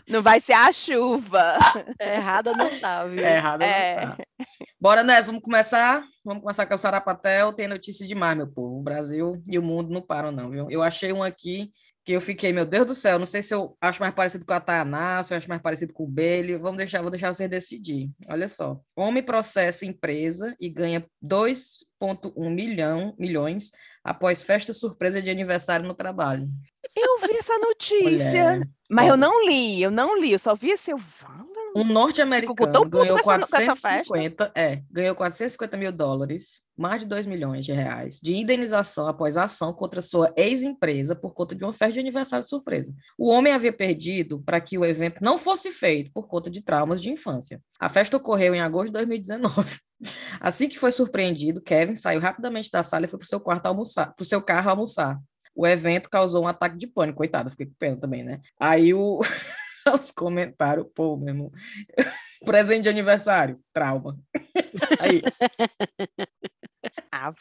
Não 0.08 0.22
vai 0.22 0.40
ser 0.40 0.52
a 0.52 0.70
chuva. 0.72 1.56
Errada 2.00 2.52
não 2.52 2.78
tá, 2.78 3.04
viu? 3.14 3.24
É 3.24 3.40
não 3.42 3.62
É. 3.64 3.96
tá. 4.06 4.16
Bora, 4.80 5.02
Nés, 5.02 5.26
vamos 5.26 5.40
começar. 5.42 6.04
Vamos 6.24 6.42
começar 6.42 6.66
com 6.66 6.74
o 6.74 6.78
Sarapatel. 6.78 7.52
Tem 7.52 7.66
notícia 7.68 8.06
demais, 8.06 8.36
meu 8.36 8.46
povo. 8.48 8.78
O 8.78 8.82
Brasil 8.82 9.42
e 9.48 9.58
o 9.58 9.62
mundo 9.62 9.90
não 9.90 10.02
param, 10.02 10.30
não, 10.32 10.50
viu? 10.50 10.70
Eu 10.70 10.82
achei 10.82 11.12
um 11.12 11.22
aqui 11.22 11.70
que 12.04 12.12
eu 12.12 12.20
fiquei, 12.20 12.52
meu 12.52 12.66
Deus 12.66 12.86
do 12.86 12.94
céu, 12.94 13.18
não 13.18 13.24
sei 13.24 13.40
se 13.40 13.54
eu 13.54 13.74
acho 13.80 13.98
mais 13.98 14.14
parecido 14.14 14.44
com 14.44 14.52
a 14.52 14.60
Tayaná, 14.60 15.22
se 15.22 15.32
eu 15.32 15.38
acho 15.38 15.48
mais 15.48 15.62
parecido 15.62 15.90
com 15.94 16.04
o 16.04 16.06
Bailey. 16.06 16.58
Vamos 16.58 16.76
deixar, 16.76 17.00
vou 17.00 17.10
deixar 17.10 17.32
vocês 17.32 17.48
decidir. 17.48 18.10
Olha 18.28 18.46
só. 18.46 18.78
Homem 18.94 19.22
processa 19.22 19.86
empresa 19.86 20.54
e 20.60 20.68
ganha 20.68 21.02
2,1 21.24 22.50
milhão, 22.50 23.14
milhões 23.18 23.70
após 24.04 24.42
festa 24.42 24.74
surpresa 24.74 25.22
de 25.22 25.30
aniversário 25.30 25.86
no 25.86 25.94
trabalho. 25.94 26.46
Eu 26.94 27.26
vi 27.26 27.36
essa 27.38 27.56
notícia, 27.58 28.02
Mulher. 28.50 28.68
mas 28.90 29.06
eu 29.08 29.14
Ó. 29.14 29.16
não 29.16 29.46
li, 29.46 29.80
eu 29.82 29.90
não 29.90 30.20
li, 30.20 30.32
eu 30.32 30.38
só 30.38 30.54
vi 30.54 30.72
esse. 30.72 30.90
Eu. 30.90 30.98
Um 31.76 31.82
norte-americano 31.84 32.54
ganhou 32.88 33.18
com 33.22 33.32
essa- 33.32 33.46
com 33.48 33.56
essa 33.56 33.82
450, 33.82 34.52
é, 34.54 34.82
ganhou 34.90 35.14
450 35.16 35.76
mil 35.76 35.90
dólares, 35.90 36.62
mais 36.76 37.02
de 37.02 37.08
2 37.08 37.26
milhões 37.26 37.64
de 37.64 37.72
reais, 37.72 38.20
de 38.22 38.34
indenização 38.36 39.08
após 39.08 39.36
ação 39.36 39.72
contra 39.72 40.00
sua 40.00 40.32
ex-empresa 40.36 41.16
por 41.16 41.34
conta 41.34 41.54
de 41.54 41.64
uma 41.64 41.72
festa 41.72 41.94
de 41.94 42.00
aniversário 42.00 42.46
surpresa. 42.46 42.94
O 43.18 43.28
homem 43.28 43.52
havia 43.52 43.72
perdido 43.72 44.40
para 44.42 44.60
que 44.60 44.78
o 44.78 44.84
evento 44.84 45.18
não 45.22 45.36
fosse 45.36 45.72
feito 45.72 46.12
por 46.12 46.28
conta 46.28 46.48
de 46.48 46.62
traumas 46.62 47.00
de 47.00 47.10
infância. 47.10 47.60
A 47.80 47.88
festa 47.88 48.16
ocorreu 48.16 48.54
em 48.54 48.60
agosto 48.60 48.86
de 48.86 48.92
2019. 48.92 49.78
Assim 50.40 50.68
que 50.68 50.78
foi 50.78 50.92
surpreendido, 50.92 51.60
Kevin 51.60 51.96
saiu 51.96 52.20
rapidamente 52.20 52.70
da 52.70 52.82
sala 52.82 53.06
e 53.06 53.08
foi 53.08 53.18
para 53.18 53.26
o 53.26 53.28
seu 53.28 53.40
quarto 53.40 53.66
almoçar, 53.66 54.14
para 54.14 54.22
o 54.22 54.26
seu 54.26 54.40
carro 54.40 54.70
almoçar. 54.70 55.18
O 55.56 55.66
evento 55.66 56.08
causou 56.10 56.44
um 56.44 56.48
ataque 56.48 56.76
de 56.76 56.86
pânico, 56.86 57.18
coitado, 57.18 57.50
fiquei 57.50 57.66
com 57.66 57.74
pena 57.78 57.96
também, 57.96 58.22
né? 58.24 58.40
Aí 58.60 58.92
o 58.94 59.20
os 60.00 60.10
comentários, 60.10 60.86
pô, 60.94 61.16
meu 61.16 61.28
irmão, 61.28 61.52
presente 62.44 62.84
de 62.84 62.88
aniversário, 62.88 63.58
trauma. 63.72 64.18
Aí, 65.00 65.22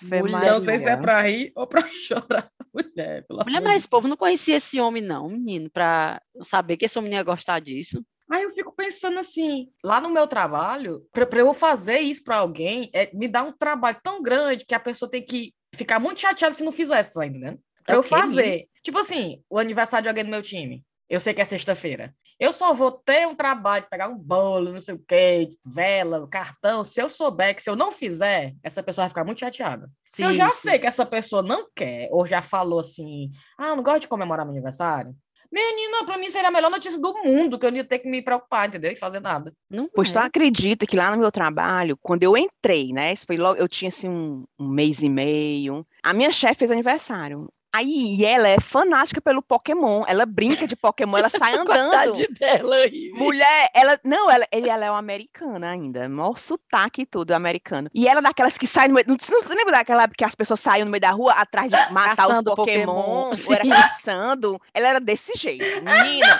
Mulher, 0.02 0.52
não 0.52 0.60
sei 0.60 0.78
se 0.78 0.88
é 0.88 0.96
para 0.96 1.22
rir 1.22 1.52
ou 1.56 1.68
para 1.68 1.90
chorar, 1.90 2.50
mulher, 2.74 3.26
pelo 3.28 3.40
Mulher, 3.44 3.58
amor 3.58 3.70
mas 3.70 3.78
esse 3.78 3.88
povo 3.88 4.08
não 4.08 4.16
conhecia 4.16 4.56
esse 4.56 4.80
homem, 4.80 5.02
não, 5.02 5.28
menino, 5.28 5.70
pra 5.70 6.22
saber 6.42 6.78
que 6.78 6.86
esse 6.86 6.98
homem 6.98 7.12
não 7.12 7.18
ia 7.18 7.24
gostar 7.24 7.60
disso. 7.60 8.04
Aí 8.32 8.44
eu 8.44 8.50
fico 8.52 8.74
pensando 8.74 9.20
assim, 9.20 9.70
lá 9.84 10.00
no 10.00 10.10
meu 10.10 10.28
trabalho, 10.28 11.06
para 11.12 11.40
eu 11.40 11.54
fazer 11.54 12.00
isso 12.00 12.24
para 12.24 12.38
alguém, 12.38 12.90
é, 12.94 13.10
me 13.14 13.28
dá 13.28 13.44
um 13.44 13.52
trabalho 13.52 13.98
tão 14.02 14.22
grande 14.22 14.66
que 14.66 14.74
a 14.74 14.80
pessoa 14.80 15.10
tem 15.12 15.24
que 15.24 15.54
ficar 15.76 16.00
muito 16.00 16.20
chateada 16.20 16.54
se 16.54 16.64
não 16.64 16.72
fizesse, 16.72 17.14
tá 17.14 17.26
entendendo? 17.26 17.60
Pra 17.86 17.96
É 17.96 17.98
eu 17.98 18.04
fazer. 18.04 18.68
Tipo 18.82 19.00
assim, 19.00 19.42
o 19.50 19.60
aniversário 19.60 20.04
de 20.04 20.10
alguém 20.10 20.24
do 20.24 20.30
meu 20.30 20.42
time. 20.42 20.84
Eu 21.10 21.20
sei 21.20 21.34
que 21.34 21.42
é 21.42 21.46
sexta-feira. 21.46 22.16
Eu 22.40 22.52
só 22.52 22.74
vou 22.74 22.92
ter 22.92 23.28
um 23.28 23.36
trabalho 23.36 23.86
pegar 23.90 24.08
um 24.10 24.18
bolo, 24.18 24.72
não 24.74 24.82
sei 24.82 24.96
o 24.96 25.04
quê, 25.08 25.56
vela, 25.66 26.28
cartão. 26.28 26.84
Se 26.84 27.02
eu 27.02 27.10
souber 27.10 27.56
que 27.56 27.64
se 27.64 27.70
eu 27.70 27.76
não 27.76 27.92
fizer, 27.92 28.54
essa 28.64 28.84
pessoa 28.84 29.04
vai 29.04 29.10
ficar 29.10 29.24
muito 29.24 29.40
chateada. 29.40 29.90
se 30.06 30.24
eu 30.24 30.30
Sim, 30.30 30.36
já 30.36 30.50
sim. 30.50 30.70
sei 30.70 30.80
que 30.80 30.88
essa 30.88 31.06
pessoa 31.06 31.42
não 31.42 31.68
quer, 31.76 32.10
ou 32.12 32.26
já 32.26 32.42
falou 32.42 32.80
assim, 32.80 33.32
ah, 33.58 33.68
eu 33.68 33.76
não 33.76 33.84
gosto 33.84 34.02
de 34.02 34.08
comemorar 34.08 34.46
meu 34.46 34.54
aniversário, 34.54 35.16
menina, 35.54 36.04
pra 36.04 36.18
mim 36.18 36.30
seria 36.30 36.50
a 36.50 36.52
melhor 36.52 36.72
notícia 36.72 37.00
do 37.00 37.14
mundo, 37.24 37.60
que 37.60 37.66
eu 37.66 37.70
não 37.70 37.78
ia 37.78 37.86
ter 37.86 38.00
que 38.00 38.10
me 38.10 38.24
preocupar, 38.24 38.68
entendeu? 38.68 38.92
E 38.92 38.96
fazer 38.96 39.20
nada. 39.20 39.54
Não 39.70 39.88
Pois 39.94 40.12
tu 40.12 40.18
é. 40.18 40.24
acredita 40.24 40.88
que 40.88 40.96
lá 40.96 41.12
no 41.12 41.18
meu 41.18 41.32
trabalho, 41.32 41.96
quando 42.02 42.24
eu 42.24 42.36
entrei, 42.36 42.92
né? 42.92 43.14
Isso 43.14 43.26
foi 43.28 43.38
logo, 43.38 43.60
eu 43.60 43.70
tinha 43.70 43.90
assim 43.90 44.10
um, 44.10 44.44
um 44.60 44.68
mês 44.68 45.02
e 45.04 45.10
meio. 45.10 45.86
A 46.02 46.14
minha 46.14 46.32
chefe 46.32 46.56
fez 46.56 46.72
aniversário. 46.72 47.48
Aí 47.76 48.16
e 48.18 48.24
ela 48.24 48.48
é 48.48 48.60
fanática 48.60 49.20
pelo 49.20 49.42
Pokémon. 49.42 50.04
Ela 50.08 50.28
brinca 50.28 50.68
de 50.68 50.76
Pokémon, 50.76 51.18
ela 51.18 51.30
sai 51.30 51.56
andando. 51.58 52.14
dela 52.40 52.76
aí. 52.76 53.12
Mulher, 53.16 53.70
ela. 53.74 54.00
Não, 54.04 54.30
ela, 54.30 54.46
ele, 54.52 54.70
ela 54.70 54.86
é 54.86 54.90
uma 54.92 55.00
americana 55.00 55.72
ainda. 55.72 56.08
Mó 56.08 56.36
sotaque 56.36 57.02
e 57.02 57.06
tudo, 57.06 57.32
americano. 57.32 57.90
E 57.92 58.08
ela 58.08 58.20
é 58.20 58.24
daquelas 58.24 58.58
que 58.58 58.68
sai 58.68 58.88
no 58.88 58.94
meio. 58.94 59.08
Não, 59.08 59.18
não 59.18 59.56
lembra 59.56 59.78
daquela 59.78 60.04
época 60.04 60.18
que 60.18 60.26
as 60.26 60.36
pessoas 60.36 60.60
saíam 60.60 60.86
no 60.86 60.92
meio 60.92 61.02
da 61.02 61.10
rua 61.10 61.34
atrás 61.34 61.68
de 61.70 61.76
matar 61.92 62.16
Caçando 62.16 62.52
os 62.52 62.56
Pokémon? 62.56 62.86
Pokémon, 62.86 63.32
ou 63.48 63.54
era 63.54 63.66
caçando. 63.66 64.62
Ela 64.72 64.88
era 64.90 65.00
desse 65.00 65.34
jeito. 65.36 65.66
Menina. 65.84 66.40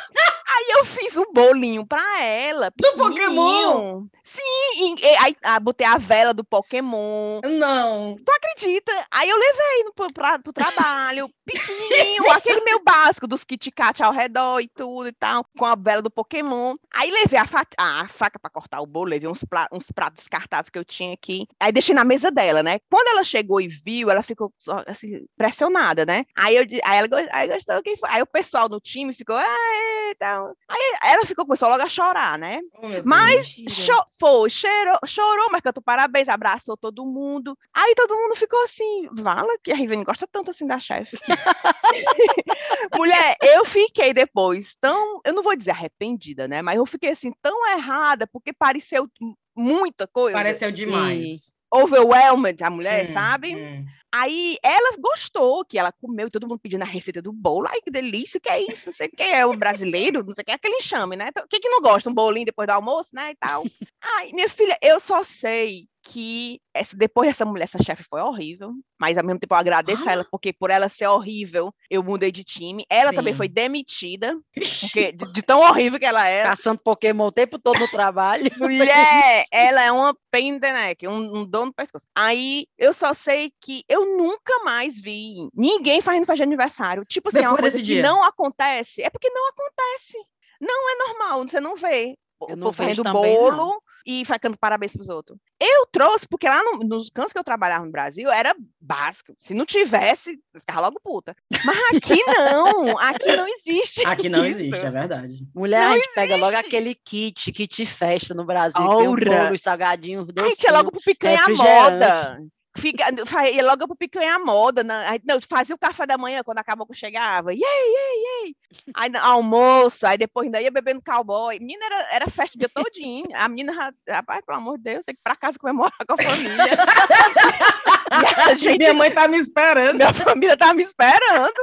Aí 0.56 0.66
eu 0.78 0.86
fiz 0.86 1.18
um 1.18 1.34
bolinho 1.34 1.86
pra 1.86 2.22
ela. 2.22 2.72
Do 2.76 2.94
Pokémon? 2.94 4.06
Sim, 4.24 4.42
e, 4.78 4.96
e, 5.02 5.16
aí 5.18 5.36
ah, 5.42 5.60
botei 5.60 5.86
a 5.86 5.98
vela 5.98 6.34
do 6.34 6.44
Pokémon. 6.44 7.42
Não. 7.44 8.16
Tu 8.16 8.32
acredita? 8.32 8.92
Aí 9.12 9.30
eu 9.30 9.38
levei 9.38 9.84
no, 9.84 9.94
pro, 9.94 10.14
pra, 10.14 10.40
pro 10.40 10.54
trabalho, 10.54 11.30
pequenininho, 11.46 12.32
aquele 12.32 12.62
meu 12.62 12.82
básico 12.84 13.28
dos 13.28 13.44
Kit 13.44 13.72
Kat 13.72 14.02
ao 14.02 14.14
redor 14.14 14.62
e 14.62 14.68
tudo 14.68 15.08
e 15.08 15.12
tal, 15.12 15.44
com 15.58 15.66
a 15.66 15.76
vela 15.76 16.02
do 16.02 16.12
Pokémon. 16.12 16.76
Aí 16.94 17.10
levei 17.12 17.40
a, 17.40 17.48
fa 17.48 17.64
a 17.78 18.08
faca 18.08 18.40
pra 18.40 18.50
cortar 18.50 18.80
o 18.82 18.86
bolo, 18.86 19.10
levei 19.10 19.28
uns, 19.28 19.44
uns 19.72 19.92
pratos 19.92 20.24
descartáveis 20.24 20.70
que 20.70 20.80
eu 20.80 20.86
tinha 20.86 21.14
aqui. 21.14 21.48
Aí 21.60 21.72
deixei 21.72 21.96
na 21.96 22.06
mesa 22.06 22.30
dela, 22.30 22.62
né? 22.62 22.80
Quando 22.90 23.08
ela 23.08 23.24
chegou 23.24 23.60
e 23.60 23.68
viu, 23.68 24.10
ela 24.10 24.22
ficou 24.22 24.54
assim, 24.88 25.26
pressionada, 25.36 26.06
né? 26.06 26.26
Aí, 26.36 26.56
eu, 26.56 26.64
aí 26.84 26.98
ela 26.98 27.08
aí 27.32 27.50
gostou, 27.50 27.82
quem 27.82 27.98
foi? 27.98 28.10
Aí 28.10 28.22
o 28.22 28.28
pessoal 28.28 28.70
do 28.70 28.80
time 28.80 29.14
ficou, 29.14 29.36
ah, 29.36 30.14
tal. 30.48 30.56
Aí 31.02 31.12
ela 31.12 31.26
ficou, 31.26 31.46
começou 31.46 31.70
logo 31.70 31.82
a 31.84 31.88
chorar, 31.90 32.38
né? 32.38 32.60
Oh, 32.76 32.88
Mas 33.06 33.48
cho- 33.70 34.06
foi, 34.20 34.50
cheirou, 34.50 34.98
chorou, 35.06 35.48
mas 35.52 35.62
cantou 35.62 35.84
parabéns, 35.84 36.28
abraçou 36.30 36.76
todo 36.78 37.06
mundo. 37.06 37.58
Aí 37.74 37.94
todo 37.96 38.16
mundo 38.16 38.36
ficou 38.36 38.62
assim, 38.64 39.08
vala 39.12 39.54
que 39.64 39.72
a 39.72 39.76
Rivene 39.76 40.04
gosta 40.04 40.28
tanto 40.32 40.52
assim 40.52 40.66
da 40.68 40.80
chefe. 40.80 41.18
Mulher, 42.94 43.36
eu 43.42 43.66
fiquei 43.66 44.14
depois 44.14 44.76
tão, 44.80 45.20
eu 45.26 45.34
não 45.34 45.44
vou 45.44 45.56
dizer 45.56 45.72
arrependida, 45.72 46.48
né? 46.48 46.62
Mas 46.62 46.78
eu 46.78 46.86
fiquei 46.86 47.10
assim 47.12 47.32
tão 47.42 47.70
errada 47.72 48.28
porque 48.28 48.54
pareceu 48.54 49.08
muita 49.56 50.08
coisa. 50.08 50.38
Pareceu 50.38 50.72
demais. 50.72 51.52
Overwhelmed, 51.74 52.64
a 52.64 52.70
mulher, 52.70 53.06
Hum, 53.06 53.14
sabe? 53.14 53.56
hum. 53.56 53.86
Aí 54.16 54.58
ela 54.62 54.96
gostou, 55.00 55.66
que 55.66 55.80
ela 55.80 55.92
comeu, 55.92 56.28
e 56.28 56.30
todo 56.30 56.48
mundo 56.48 56.60
pedindo 56.60 56.84
a 56.84 56.86
receita 56.86 57.20
do 57.20 57.34
bolo. 57.34 57.66
Ai, 57.68 57.82
que 57.82 57.90
delícia, 57.90 58.38
o 58.38 58.42
que 58.42 58.50
é 58.50 58.62
isso? 58.62 58.86
Não 58.86 58.94
sei 58.94 59.08
o 59.08 59.12
que 59.12 59.24
é 59.24 59.44
o 59.44 59.58
brasileiro, 59.58 60.24
não 60.24 60.36
sei 60.36 60.44
o 60.44 60.46
que 60.46 60.52
é 60.52 60.54
aquele 60.54 60.76
enxame, 60.76 61.16
né? 61.16 61.26
Então, 61.30 61.44
quem 61.50 61.60
que 61.60 61.68
não 61.68 61.82
gosta? 61.82 62.12
Um 62.12 62.14
bolinho 62.14 62.46
depois 62.46 62.68
do 62.68 62.72
almoço, 62.74 63.10
né? 63.12 63.32
E 63.32 63.36
tal. 63.36 63.64
Ai, 64.00 64.32
minha 64.32 64.48
filha, 64.48 64.78
eu 64.84 65.00
só 65.00 65.24
sei 65.24 65.88
que 66.04 66.60
essa, 66.74 66.98
depois 66.98 67.30
dessa 67.30 67.46
mulher, 67.46 67.64
essa 67.64 67.82
chefe 67.82 68.04
foi 68.04 68.20
horrível, 68.20 68.74
mas 69.00 69.18
ao 69.18 69.24
mesmo 69.24 69.40
tempo 69.40 69.54
eu 69.54 69.58
agradeço 69.58 70.08
a 70.08 70.12
ela, 70.12 70.28
porque 70.30 70.52
por 70.52 70.70
ela 70.70 70.90
ser 70.90 71.08
horrível, 71.08 71.74
eu 71.90 72.04
mudei 72.04 72.32
de 72.32 72.44
time. 72.44 72.86
Ela 72.90 73.14
também 73.14 73.34
Sim. 73.34 73.38
foi 73.38 73.48
demitida, 73.48 74.38
porque 74.54 75.14
de, 75.14 75.34
de 75.34 75.42
tão 75.42 75.62
horrível 75.62 75.98
que 75.98 76.06
ela 76.06 76.28
era. 76.28 76.50
Caçando 76.50 76.82
Pokémon 76.84 77.28
o 77.28 77.32
tempo 77.32 77.58
todo 77.58 77.80
no 77.80 77.88
trabalho. 77.88 78.44
Mulher, 78.60 79.46
ela 79.52 79.82
é 79.82 79.92
uma 79.92 80.16
pain 80.30 80.50
in 80.56 80.60
the 80.60 80.74
neck, 80.74 81.08
um, 81.08 81.38
um 81.38 81.46
dor 81.46 81.66
no 81.66 81.74
pescoço. 81.74 82.06
Aí 82.14 82.66
eu 82.78 82.94
só 82.94 83.14
sei 83.14 83.52
que 83.62 83.84
eu 83.88 84.18
nunca 84.18 84.64
mais 84.64 85.00
vi 85.00 85.48
ninguém 85.54 86.02
fazendo 86.02 86.26
festa 86.26 86.38
de 86.38 86.44
aniversário. 86.44 87.06
Tipo 87.06 87.30
assim, 87.30 87.40
é 87.40 87.48
uma 87.48 87.56
Depois 87.56 87.74
coisa 87.74 87.86
que 87.86 87.94
dia. 87.94 88.04
não 88.04 88.24
acontece. 88.24 89.02
É 89.02 89.10
porque 89.10 89.30
não 89.30 89.48
acontece. 89.50 90.18
Não 90.60 90.90
é 90.92 91.08
normal, 91.08 91.48
você 91.48 91.60
não 91.60 91.76
vê. 91.76 92.16
O 92.46 92.52
Eu 92.52 92.58
não 92.58 92.66
povo 92.68 92.78
fazendo 92.78 93.04
não. 93.04 93.14
bolo 93.14 93.82
e 94.06 94.26
ficando 94.26 94.58
parabéns 94.58 94.92
pros 94.94 95.08
outros. 95.08 95.38
Eu 95.60 95.86
trouxe, 95.92 96.28
porque 96.28 96.48
lá 96.48 96.62
no- 96.62 96.80
nos 96.80 97.10
cantos 97.10 97.32
que 97.32 97.40
eu 97.40 97.44
trabalhava 97.44 97.86
no 97.86 97.92
Brasil 97.92 98.30
era 98.30 98.54
básico. 98.82 99.34
Se 99.40 99.54
não 99.54 99.66
tivesse, 99.66 100.32
eu 100.54 100.60
ficava 100.60 100.82
logo 100.82 101.00
puta. 101.02 101.34
Mas 101.64 101.78
aqui 101.98 102.22
não, 102.28 103.00
aqui 103.00 103.36
não 103.36 103.46
existe. 103.48 104.06
Aqui 104.06 104.28
não 104.30 104.46
isso. 104.46 104.60
existe, 104.62 104.86
é 104.86 104.92
verdade. 104.92 105.48
Mulher, 105.56 105.82
Não 105.86 105.92
a 105.92 105.96
gente 105.96 106.14
pega 106.14 106.36
logo 106.36 106.52
existe. 106.52 106.68
aquele 106.68 106.96
kit, 106.96 107.52
kit 107.54 107.86
festa 107.86 108.34
no 108.34 108.46
Brasil. 108.46 108.82
que 108.82 108.96
Tem 108.98 109.08
o 109.08 109.10
Aura. 109.12 109.38
bolo, 109.44 109.54
os 109.56 109.62
salgadinhos, 109.62 110.28
Aí 110.28 110.34
docinho. 110.34 110.56
tinha 110.58 110.74
logo 110.74 110.92
pro 110.92 111.00
picanha 111.02 111.40
moda. 111.50 112.40
Fica, 112.76 113.06
ia 113.52 113.64
logo 113.64 113.86
pro 113.88 113.96
picanha 113.96 114.40
moda. 114.40 114.84
Na, 114.84 115.12
aí, 115.12 115.22
não, 115.24 115.40
fazia 115.42 115.76
o 115.76 115.80
café 115.80 116.08
da 116.08 116.18
manhã 116.18 116.42
quando 116.44 116.58
a 116.58 116.64
cabocla 116.64 116.96
chegava. 116.96 117.54
Yay. 117.54 118.56
Aí 118.96 119.10
na- 119.10 119.24
almoço, 119.24 120.08
aí 120.08 120.18
depois 120.18 120.46
ainda 120.46 120.60
ia 120.60 120.72
bebendo 120.72 121.02
cowboy. 121.06 121.60
Menina, 121.60 121.86
era, 121.86 122.16
era 122.16 122.30
festa 122.30 122.56
o 122.56 122.60
dia 122.60 122.70
todinho. 122.70 123.26
A 123.36 123.48
menina, 123.48 123.74
ra- 123.74 123.94
rapaz, 124.10 124.42
pelo 124.46 124.58
amor 124.58 124.78
de 124.78 124.84
Deus, 124.86 125.04
tem 125.06 125.14
que 125.14 125.20
ir 125.20 125.24
pra 125.24 125.36
casa 125.36 125.60
comemorar 125.60 125.94
com 126.08 126.14
a 126.14 126.24
família. 126.24 126.58
e 128.48 128.52
a 128.52 128.56
gente, 128.56 128.78
Minha 128.80 128.94
mãe 128.94 129.14
tá 129.14 129.28
me 129.28 129.38
esperando. 129.38 129.96
minha 129.98 130.14
família 130.14 130.58
tava 130.58 130.74
me 130.74 130.84
esperando. 130.84 131.54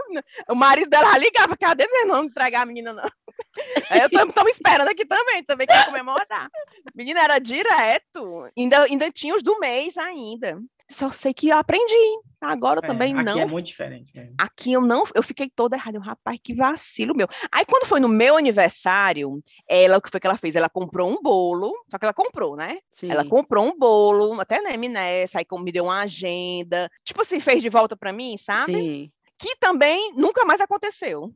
O 0.49 0.55
marido 0.55 0.89
dela 0.91 1.19
ligava, 1.19 1.57
cadê 1.57 1.87
você 1.89 2.05
não 2.05 2.25
entregar 2.25 2.63
a 2.63 2.67
menina, 2.67 2.93
não? 2.93 3.11
Aí 3.91 4.01
eu 4.01 4.11
tô, 4.11 4.33
tô 4.33 4.45
me 4.45 4.51
esperando 4.51 4.89
aqui 4.89 5.05
também, 5.05 5.43
também 5.43 5.67
quer 5.67 5.87
comemorar. 5.87 6.49
Menina, 6.95 7.21
era 7.21 7.39
direto. 7.41 8.49
Ainda, 8.57 8.83
ainda 8.85 9.11
tinha 9.11 9.35
os 9.35 9.43
do 9.43 9.59
mês 9.59 9.97
ainda. 9.99 10.59
Só 10.91 11.11
sei 11.11 11.33
que 11.33 11.49
eu 11.49 11.57
aprendi. 11.57 11.95
Agora 12.41 12.81
É, 12.83 12.87
também 12.87 13.13
aqui 13.15 13.23
não. 13.23 13.39
é 13.39 13.45
muito 13.47 13.67
diferente. 13.67 14.11
mesmo. 14.17 14.35
Aqui 14.39 14.73
eu 14.73 14.81
não, 14.81 15.05
eu 15.15 15.23
fiquei 15.23 15.49
toda 15.55 15.77
errada. 15.77 15.97
Eu, 15.99 16.01
rapaz, 16.03 16.39
que 16.43 16.55
vacilo 16.55 17.15
meu. 17.15 17.29
Aí 17.53 17.65
quando 17.67 17.87
foi 17.87 18.01
no 18.01 18.09
meu 18.09 18.37
aniversário, 18.37 19.43
ela, 19.69 19.99
o 19.99 20.01
que 20.03 20.11
foi 20.11 20.19
que 20.19 20.27
ela 20.27 20.39
fez? 20.39 20.57
Ela 20.57 20.69
comprou 20.69 21.11
um 21.11 21.21
bolo, 21.23 21.73
só 21.91 21.99
que 21.99 22.05
ela 22.05 22.15
comprou, 22.15 22.57
né? 22.57 22.79
Sim. 22.91 23.11
Ela 23.11 23.25
comprou 23.25 23.65
um 23.67 23.79
bolo, 23.79 24.41
até 24.41 24.61
na 24.61 24.73
M&S, 24.73 25.37
aí 25.37 25.45
me 25.63 25.71
deu 25.71 25.85
uma 25.85 26.01
agenda. 26.01 26.91
Tipo 27.05 27.21
assim, 27.21 27.39
fez 27.41 27.63
de 27.63 27.69
volta 27.69 27.97
pra 27.97 28.13
mim, 28.13 28.37
sabe? 28.39 28.73
Sim. 28.73 29.13
Que 29.39 29.57
também 29.57 30.13
nunca 30.17 30.45
mais 30.45 30.61
aconteceu. 30.61 31.33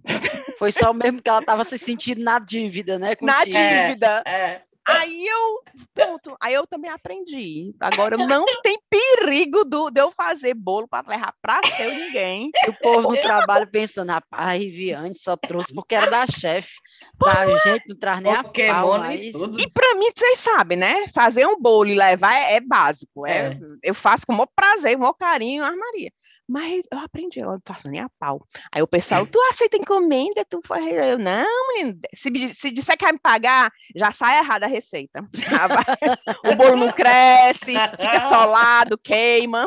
Foi 0.59 0.71
só 0.73 0.93
mesmo 0.93 1.23
que 1.23 1.29
ela 1.29 1.43
tava 1.43 1.65
se 1.65 1.79
sentindo 1.79 2.23
na 2.23 2.39
dívida, 2.39 2.99
né? 2.99 3.15
Na 3.21 3.37
contigo. 3.37 3.57
É. 3.57 3.87
dívida. 3.89 4.23
É, 4.27 4.63
Aí 4.87 5.27
eu, 5.27 5.63
pronto, 5.95 6.37
aí 6.41 6.53
eu 6.53 6.67
também 6.67 6.91
aprendi. 6.91 7.75
Agora 7.81 8.19
não 8.19 8.45
tem 8.63 8.79
perigo 8.89 9.65
do, 9.65 9.91
de 9.91 10.01
eu 10.01 10.11
fazer 10.11 10.53
bolo 10.53 10.87
para 10.87 11.09
levar 11.09 11.35
pra 11.41 11.61
seu 11.77 11.95
ninguém. 11.95 12.51
E 12.67 12.71
o 12.71 12.79
povo 12.79 13.11
no 13.13 13.23
trabalho 13.23 13.67
pensando, 13.67 14.11
rapaz, 14.11 14.43
a 14.47 14.53
Riviane 14.53 15.17
só 15.17 15.37
trouxe 15.37 15.75
porque 15.75 15.95
era 15.95 16.11
da 16.11 16.27
chefe. 16.27 16.75
Da 17.19 17.47
gente 17.59 17.89
não 17.89 17.97
traz 17.97 18.21
nem 18.21 18.35
a 18.35 18.45
Pokémon 18.45 18.73
pau, 18.73 18.97
e 18.97 19.33
mas... 19.33 19.35
E 19.59 19.71
para 19.71 19.95
mim, 19.95 20.11
vocês 20.15 20.39
sabem, 20.39 20.77
né? 20.77 21.07
Fazer 21.15 21.47
um 21.47 21.59
bolo 21.59 21.91
e 21.91 21.95
levar 21.95 22.35
é, 22.35 22.57
é 22.57 22.61
básico. 22.61 23.27
É, 23.27 23.35
É. 23.35 23.59
Eu 23.83 23.95
faço 23.95 24.27
com 24.27 24.33
o 24.33 24.37
maior 24.37 24.49
prazer, 24.55 24.97
o 24.97 25.01
maior 25.01 25.15
carinho, 25.15 25.65
armaria. 25.65 26.13
Mas 26.47 26.85
eu 26.91 26.99
aprendi, 26.99 27.41
eu 27.41 27.53
não 27.53 27.61
faço 27.65 27.89
nem 27.89 28.01
a 28.01 28.09
pau. 28.19 28.47
Aí 28.71 28.83
o 28.83 28.87
pessoal, 28.87 29.27
tu 29.27 29.39
aceita 29.53 29.77
encomenda? 29.77 30.45
Tu 30.45 30.61
faz. 30.65 30.87
Eu, 30.87 31.19
não, 31.19 31.69
menino, 31.75 31.99
se, 32.15 32.31
se 32.53 32.71
disser 32.71 32.97
que 32.97 33.05
vai 33.05 33.13
me 33.13 33.19
pagar, 33.19 33.71
já 33.97 34.13
sai 34.13 34.39
errada 34.39 34.67
a 34.67 34.69
receita. 34.69 35.25
O 36.45 36.55
bolo 36.57 36.77
não 36.77 36.93
cresce, 36.93 37.73
fica 37.73 38.29
solado, 38.29 38.99
queima. 38.99 39.67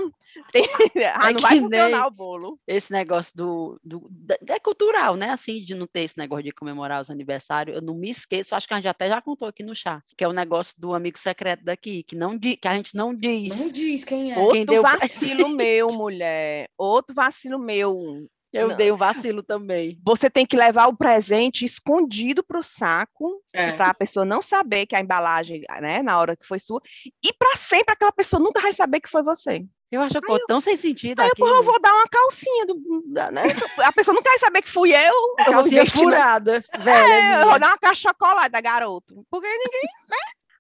Tem- 0.52 0.64
ah, 1.16 1.30
É 1.30 1.34
não 1.34 1.40
vai 1.42 1.54
que 1.56 1.60
funcionar 1.62 2.08
o 2.08 2.12
bolo. 2.12 2.60
esse 2.68 2.92
negócio 2.92 3.34
do, 3.36 3.80
do 3.84 4.10
é 4.48 4.60
cultural, 4.60 5.16
né? 5.16 5.30
Assim, 5.30 5.58
de 5.64 5.76
não 5.76 5.88
ter 5.88 6.02
esse 6.02 6.18
negócio 6.18 6.44
de 6.44 6.52
comemorar 6.52 7.02
os 7.02 7.10
aniversários. 7.10 7.76
Eu 7.76 7.82
não 7.82 7.96
me 7.96 8.10
esqueço, 8.10 8.56
acho 8.56 8.68
que 8.68 8.74
a 8.74 8.78
gente 8.78 8.88
até 8.88 9.08
já 9.10 9.22
contou 9.22 9.48
aqui 9.48 9.64
no 9.64 9.76
chá, 9.76 10.02
que 10.18 10.24
é 10.24 10.28
o 10.28 10.34
negócio 10.34 10.74
do 10.78 10.94
amigo 10.94 11.18
secreto 11.20 11.64
daqui, 11.64 12.04
que 12.04 12.16
não 12.16 12.38
di- 12.38 12.58
que 12.58 12.68
a 12.68 12.74
gente 12.74 12.96
não 12.96 13.14
diz. 13.14 13.60
Não 13.60 13.72
diz 13.72 14.04
quem 14.04 14.32
é. 14.34 14.38
Outro 14.40 14.66
deu 14.66 14.82
vacilo 14.84 15.50
meu, 15.50 15.88
mulher. 15.88 16.70
Outro 16.78 17.14
vacilo 17.16 17.60
meu. 17.60 18.28
Eu 18.54 18.70
não. 18.70 18.78
dei 18.78 18.92
o 18.92 18.98
vacilo 18.98 19.44
também. 19.44 20.00
Você 20.06 20.30
tem 20.30 20.46
que 20.46 20.56
levar 20.56 20.88
o 20.88 20.96
presente 20.96 21.66
escondido 21.66 22.42
pro 22.44 22.64
saco, 22.64 23.44
É. 23.54 23.74
para 23.74 23.90
a 23.90 23.94
pessoa 23.94 24.26
não 24.26 24.42
saber 24.42 24.86
que 24.86 24.96
a 24.96 25.02
embalagem, 25.02 25.62
né, 25.82 26.02
na 26.02 26.18
hora 26.18 26.36
que 26.36 26.48
foi 26.48 26.58
sua, 26.58 26.82
e 27.24 27.34
para 27.34 27.58
sempre 27.58 27.94
aquela 27.94 28.12
pessoa 28.12 28.42
nunca 28.42 28.62
vai 28.62 28.72
saber 28.72 29.02
que 29.02 29.10
foi 29.10 29.22
você. 29.22 29.66
Eu 29.90 30.02
acho 30.02 30.20
que 30.20 30.32
eu 30.32 30.46
tão 30.48 30.60
sem 30.60 30.76
sentido 30.76 31.22
Aí 31.22 31.28
eu, 31.28 31.32
aquilo. 31.32 31.48
eu 31.48 31.64
vou 31.64 31.80
dar 31.80 31.94
uma 31.94 32.08
calcinha, 32.10 32.66
do, 32.66 33.04
né? 33.32 33.44
A 33.78 33.94
pessoa 33.94 34.14
nunca 34.14 34.30
vai 34.30 34.40
saber 34.40 34.62
que 34.62 34.70
fui 34.70 34.94
eu. 34.94 35.14
Eu 35.40 35.46
calcinha 35.46 35.86
furada, 35.86 36.64
velha. 36.80 37.38
É, 37.40 37.42
eu 37.42 37.50
vou 37.50 37.60
dar 37.60 37.68
uma 37.68 37.78
caixa 37.78 37.96
de 37.96 38.02
chocolate 38.02 38.50
da 38.50 38.60
garoto. 38.60 39.26
Porque 39.30 39.48
ninguém, 39.48 39.84
né? 40.10 40.18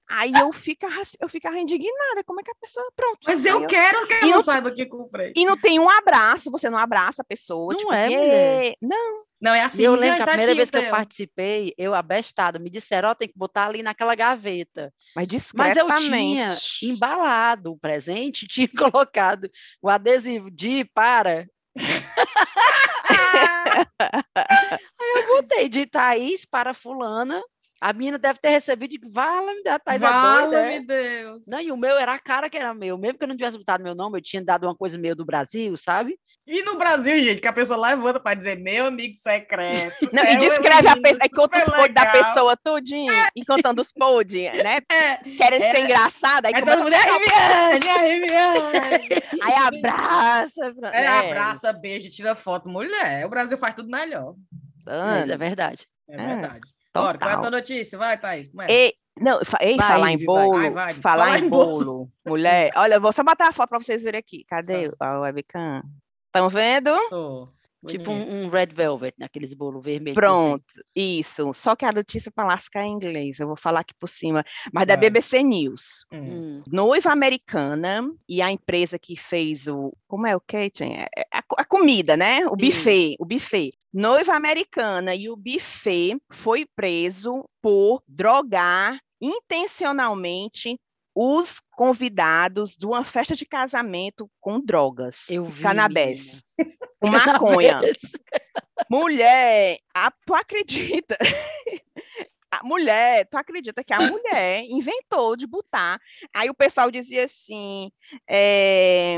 Aí 0.09 0.31
eu 0.33 0.51
ficava, 0.53 1.03
eu 1.19 1.27
ficava 1.29 1.59
indignada. 1.59 2.23
Como 2.25 2.39
é 2.39 2.43
que 2.43 2.51
a 2.51 2.55
pessoa. 2.55 2.85
Pronto. 2.95 3.19
Mas 3.25 3.45
Aí 3.45 3.51
eu 3.51 3.67
quero 3.67 4.07
que 4.07 4.13
ela 4.13 4.31
eu- 4.35 4.41
saiba 4.41 4.71
que 4.71 4.85
comprei. 4.85 5.33
E 5.35 5.45
não 5.45 5.57
tem 5.57 5.79
um 5.79 5.89
abraço, 5.89 6.49
você 6.49 6.69
não 6.69 6.77
abraça 6.77 7.21
a 7.21 7.25
pessoa. 7.25 7.73
Não 7.73 7.79
tipo 7.79 7.93
é, 7.93 8.05
assim, 8.05 8.17
mulher. 8.17 8.75
Não, 8.81 9.27
Não, 9.39 9.53
é 9.53 9.59
E 9.59 9.61
assim. 9.61 9.83
eu 9.83 9.93
"Ai, 9.93 9.99
lembro 9.99 10.15
que 10.15 10.21
a 10.23 10.25
tá 10.25 10.31
primeira 10.31 10.55
vez 10.55 10.71
que 10.71 10.77
eu 10.77 10.81
teu." 10.81 10.89
participei, 10.91 11.73
eu 11.77 11.93
abestada, 11.93 12.57
me 12.57 12.69
disseram, 12.71 13.09
ó, 13.09 13.13
tem 13.15 13.27
que 13.27 13.37
botar 13.37 13.67
ali 13.67 13.83
naquela 13.83 14.15
gaveta. 14.15 14.91
mas 15.15 15.27
Mas 15.53 15.75
eu 15.77 15.85
discretamente. 15.87 16.65
tinha 16.79 16.93
embalado 16.93 17.73
o 17.73 17.77
presente, 17.77 18.47
tinha 18.47 18.67
colocado 18.69 19.49
o 19.81 19.89
adesivo 19.89 20.49
de 20.49 20.85
para. 20.85 21.45
Aí 24.35 25.11
eu 25.15 25.27
botei 25.27 25.69
de 25.69 25.85
Thaís 25.85 26.45
para 26.45 26.73
fulana 26.73 27.41
A 27.79 27.93
menina 27.93 28.17
deve 28.17 28.39
ter 28.39 28.49
recebido 28.49 28.93
e 28.95 28.99
vala-me 29.09 29.61
da 29.63 29.77
Thais 29.77 30.01
é 30.01 30.05
Fala, 30.07 30.41
doida. 30.41 30.63
meu 30.63 30.71
é. 30.71 30.79
Deus. 30.79 31.47
Não, 31.47 31.59
e 31.61 31.71
o 31.71 31.77
meu 31.77 31.95
era 31.97 32.13
a 32.13 32.19
cara 32.19 32.49
que 32.49 32.57
era 32.57 32.73
meu. 32.73 32.97
Mesmo 32.97 33.17
que 33.19 33.23
eu 33.23 33.27
não 33.27 33.37
tivesse 33.37 33.57
botado 33.57 33.83
meu 33.83 33.93
nome, 33.93 34.17
eu 34.17 34.23
tinha 34.23 34.43
dado 34.43 34.63
uma 34.65 34.75
coisa 34.75 34.97
meio 34.97 35.15
do 35.15 35.23
Brasil, 35.25 35.77
sabe? 35.77 36.17
E 36.47 36.63
no 36.63 36.77
Brasil, 36.77 37.21
gente, 37.21 37.39
que 37.39 37.47
a 37.47 37.53
pessoa 37.53 37.77
levanta 37.79 38.19
para 38.19 38.33
dizer 38.33 38.57
meu 38.57 38.87
amigo 38.87 39.13
secreto. 39.15 40.09
Não, 40.11 40.23
É 40.23 40.33
e 40.33 40.37
descreve 40.37 40.87
a 40.87 40.95
pessoa, 40.99 41.19
aí 41.21 41.29
conta 41.29 41.57
os 41.59 41.65
podres 41.65 41.93
da 41.93 42.05
pessoa 42.07 42.57
tudinho, 42.57 43.13
e 43.35 43.45
contando 43.45 43.79
os 43.79 43.91
podres, 43.91 44.51
né? 44.63 44.77
É, 44.89 45.17
Querendo 45.17 45.61
É. 45.63 45.71
ser 45.71 45.79
engraçada, 45.83 46.47
aí, 46.47 46.53
é 46.55 46.61
todo 46.61 46.83
mundo, 46.83 46.93
é 46.93 46.97
Riviane, 46.97 47.87
é 47.87 48.13
Riviane. 48.13 49.07
aí 49.43 49.53
abraça. 49.53 50.73
É, 50.93 51.07
abraça, 51.07 51.73
beija, 51.73 52.09
tira 52.09 52.35
foto. 52.35 52.67
Mulher, 52.67 53.25
o 53.25 53.29
Brasil 53.29 53.57
faz 53.57 53.75
tudo 53.75 53.89
melhor. 53.89 54.33
É 54.87 55.37
verdade. 55.37 55.85
É 56.09 56.15
É, 56.15 56.59
verdade. 57.01 57.05
Bora, 57.05 57.17
qual 57.17 57.29
é 57.29 57.33
a 57.33 57.35
total. 57.37 57.51
tua 57.51 57.59
notícia? 57.59 57.97
Vai, 57.97 58.17
Thaís. 58.17 58.47
Começa. 58.47 58.71
E, 58.71 58.93
não, 59.19 59.39
ei, 59.61 59.75
Vai, 59.77 59.87
falar 59.87 60.11
em 60.11 60.25
bolo, 60.25 60.51
Vai, 60.57 60.69
vai. 60.71 61.01
falar 61.01 61.25
Falar 61.25 61.39
em 61.39 61.49
bolo. 61.49 61.73
bolo, 61.85 62.11
mulher. 62.27 62.71
Olha, 62.77 62.95
eu 62.95 63.01
vou 63.01 63.11
só 63.13 63.23
botar 63.23 63.47
a 63.47 63.53
foto 63.53 63.69
para 63.69 63.79
vocês 63.79 64.03
verem 64.03 64.19
aqui. 64.19 64.43
Cadê 64.47 64.91
a 64.99 65.19
webcam? 65.19 65.81
Estão 66.27 66.49
vendo? 66.49 66.91
Tô. 67.09 67.49
Tipo 67.87 68.11
um, 68.11 68.45
um 68.45 68.49
red 68.49 68.65
velvet, 68.73 69.13
naqueles 69.19 69.53
bolos 69.53 69.81
vermelhos. 69.85 70.15
Pronto, 70.15 70.65
isso. 70.95 71.53
Só 71.53 71.75
que 71.75 71.85
a 71.85 71.91
notícia 71.91 72.29
para 72.31 72.47
lascar 72.47 72.81
é 72.81 72.85
em 72.87 72.93
inglês. 72.93 73.39
Eu 73.39 73.47
vou 73.47 73.55
falar 73.55 73.81
aqui 73.81 73.93
por 73.97 74.09
cima, 74.09 74.43
mas 74.73 74.87
da. 74.87 74.97
BBC 74.97 75.41
News. 75.43 76.03
Hum. 76.11 76.63
Noiva 76.67 77.11
americana 77.11 78.01
e 78.27 78.41
a 78.41 78.51
empresa 78.51 78.97
que 78.97 79.15
fez 79.15 79.67
o. 79.67 79.95
Como 80.07 80.25
é 80.27 80.35
o 80.35 80.41
catering? 80.41 80.95
É- 80.95 81.07
é 81.17 81.23
A, 81.31 81.43
co- 81.43 81.55
a 81.57 81.63
comida, 81.63 82.17
né? 82.17 82.45
O 82.47 82.55
buffet. 82.57 83.15
O 83.19 83.25
buffet. 83.25 83.71
Noiva 83.93 84.33
americana 84.33 85.15
e 85.15 85.29
o 85.29 85.35
buffet 85.35 86.17
foi 86.29 86.65
preso 86.75 87.43
por 87.61 88.03
drogar 88.07 88.99
intencionalmente 89.21 90.79
os 91.15 91.59
convidados 91.71 92.75
de 92.75 92.85
uma 92.85 93.03
festa 93.03 93.35
de 93.35 93.45
casamento 93.45 94.29
com 94.39 94.59
drogas. 94.59 95.29
Eu 95.29 95.45
vi, 95.45 95.63
Cannabis. 95.63 96.43
menina. 96.57 96.77
Com 96.99 97.09
maconha. 97.09 97.69
Cannabis. 97.73 97.97
Mulher, 98.89 99.77
a- 99.95 100.11
tu 100.25 100.33
acredita? 100.35 101.17
A 102.49 102.63
mulher, 102.63 103.27
tu 103.29 103.35
acredita 103.37 103.83
que 103.83 103.93
a 103.93 103.99
mulher 103.99 104.63
inventou 104.69 105.35
de 105.35 105.45
botar? 105.45 105.99
Aí 106.33 106.49
o 106.49 106.55
pessoal 106.55 106.89
dizia 106.89 107.25
assim, 107.25 107.91
é, 108.27 109.17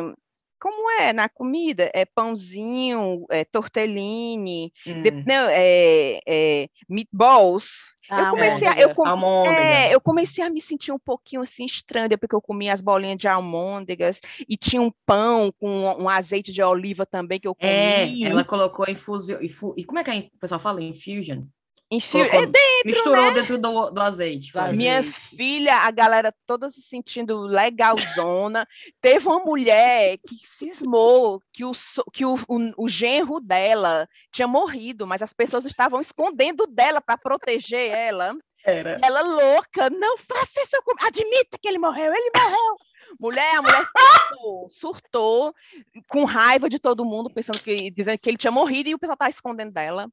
como 0.59 0.89
é 0.91 1.13
na 1.13 1.29
comida? 1.29 1.89
É 1.93 2.05
pãozinho, 2.05 3.25
é 3.29 3.45
tortellini, 3.45 4.71
de- 4.85 5.11
Hum. 5.11 5.23
não, 5.25 5.47
é, 5.49 6.19
é, 6.27 6.67
meatballs. 6.87 7.87
Ah, 8.11 8.21
eu 8.21 8.29
comecei 8.31 8.67
a, 8.67 8.79
eu, 8.79 8.89
almôndega. 9.05 9.67
com- 9.67 9.75
é, 9.75 9.93
eu 9.93 10.01
comecei 10.01 10.43
a 10.43 10.49
me 10.49 10.59
sentir 10.59 10.91
um 10.91 10.97
pouquinho 10.97 11.43
assim 11.43 11.65
estranha, 11.65 12.17
porque 12.17 12.35
eu 12.35 12.41
comia 12.41 12.73
as 12.73 12.81
bolinhas 12.81 13.17
de 13.17 13.27
almôndegas 13.27 14.19
e 14.47 14.57
tinha 14.57 14.81
um 14.81 14.91
pão 15.05 15.51
com 15.59 15.69
um, 15.69 16.03
um 16.03 16.09
azeite 16.09 16.51
de 16.51 16.63
oliva 16.63 17.05
também 17.05 17.39
que 17.39 17.47
eu 17.47 17.55
É, 17.59 18.07
comia. 18.07 18.29
ela 18.29 18.43
colocou 18.43 18.89
infusão. 18.89 19.41
Infu... 19.43 19.75
E 19.77 19.83
como 19.83 19.99
é 19.99 20.03
que 20.03 20.09
é, 20.09 20.17
o 20.33 20.39
pessoal 20.39 20.59
fala? 20.59 20.81
Infusion? 20.81 21.43
Enfim, 21.91 22.19
Colocou- 22.19 22.39
é 22.43 22.45
dentro, 22.45 22.85
Misturou 22.85 23.33
dentro 23.33 23.57
do, 23.57 23.89
do 23.89 23.99
azeite. 24.01 24.51
Do. 24.53 24.61
Minha 24.77 24.99
azeite. 24.99 25.35
filha, 25.35 25.75
a 25.77 25.89
galera 25.91 26.33
toda 26.45 26.69
se 26.69 26.81
sentindo 26.83 27.39
legalzona. 27.39 28.67
Teve 29.01 29.27
uma 29.27 29.39
mulher 29.39 30.17
que 30.19 30.35
cismou 30.45 31.41
que, 31.51 31.65
o, 31.65 31.71
que 32.13 32.25
o, 32.25 32.35
o, 32.47 32.85
o 32.85 32.87
genro 32.87 33.39
dela 33.39 34.07
tinha 34.31 34.47
morrido, 34.47 35.07
mas 35.07 35.23
as 35.23 35.33
pessoas 35.33 35.65
estavam 35.65 35.99
escondendo 35.99 36.67
dela 36.67 37.01
para 37.01 37.17
proteger 37.17 37.89
ela. 37.89 38.35
Era. 38.63 38.99
E 39.01 39.05
ela 39.05 39.21
louca, 39.21 39.89
não 39.89 40.17
faça 40.17 40.61
isso, 40.61 40.77
com- 40.83 41.05
admita 41.05 41.57
que 41.59 41.67
ele 41.67 41.79
morreu, 41.79 42.13
ele 42.13 42.31
morreu. 42.35 42.77
Mulher, 43.19 43.55
a 43.55 43.61
mulher 43.63 43.83
surtou, 44.29 44.69
surtou, 44.69 45.55
com 46.07 46.25
raiva 46.25 46.69
de 46.69 46.77
todo 46.77 47.03
mundo, 47.03 47.31
pensando 47.33 47.59
que, 47.59 47.89
dizendo 47.89 48.19
que 48.19 48.29
ele 48.29 48.37
tinha 48.37 48.51
morrido 48.51 48.89
e 48.89 48.93
o 48.93 48.99
pessoal 48.99 49.15
estava 49.15 49.31
escondendo 49.31 49.71
dela. 49.71 50.07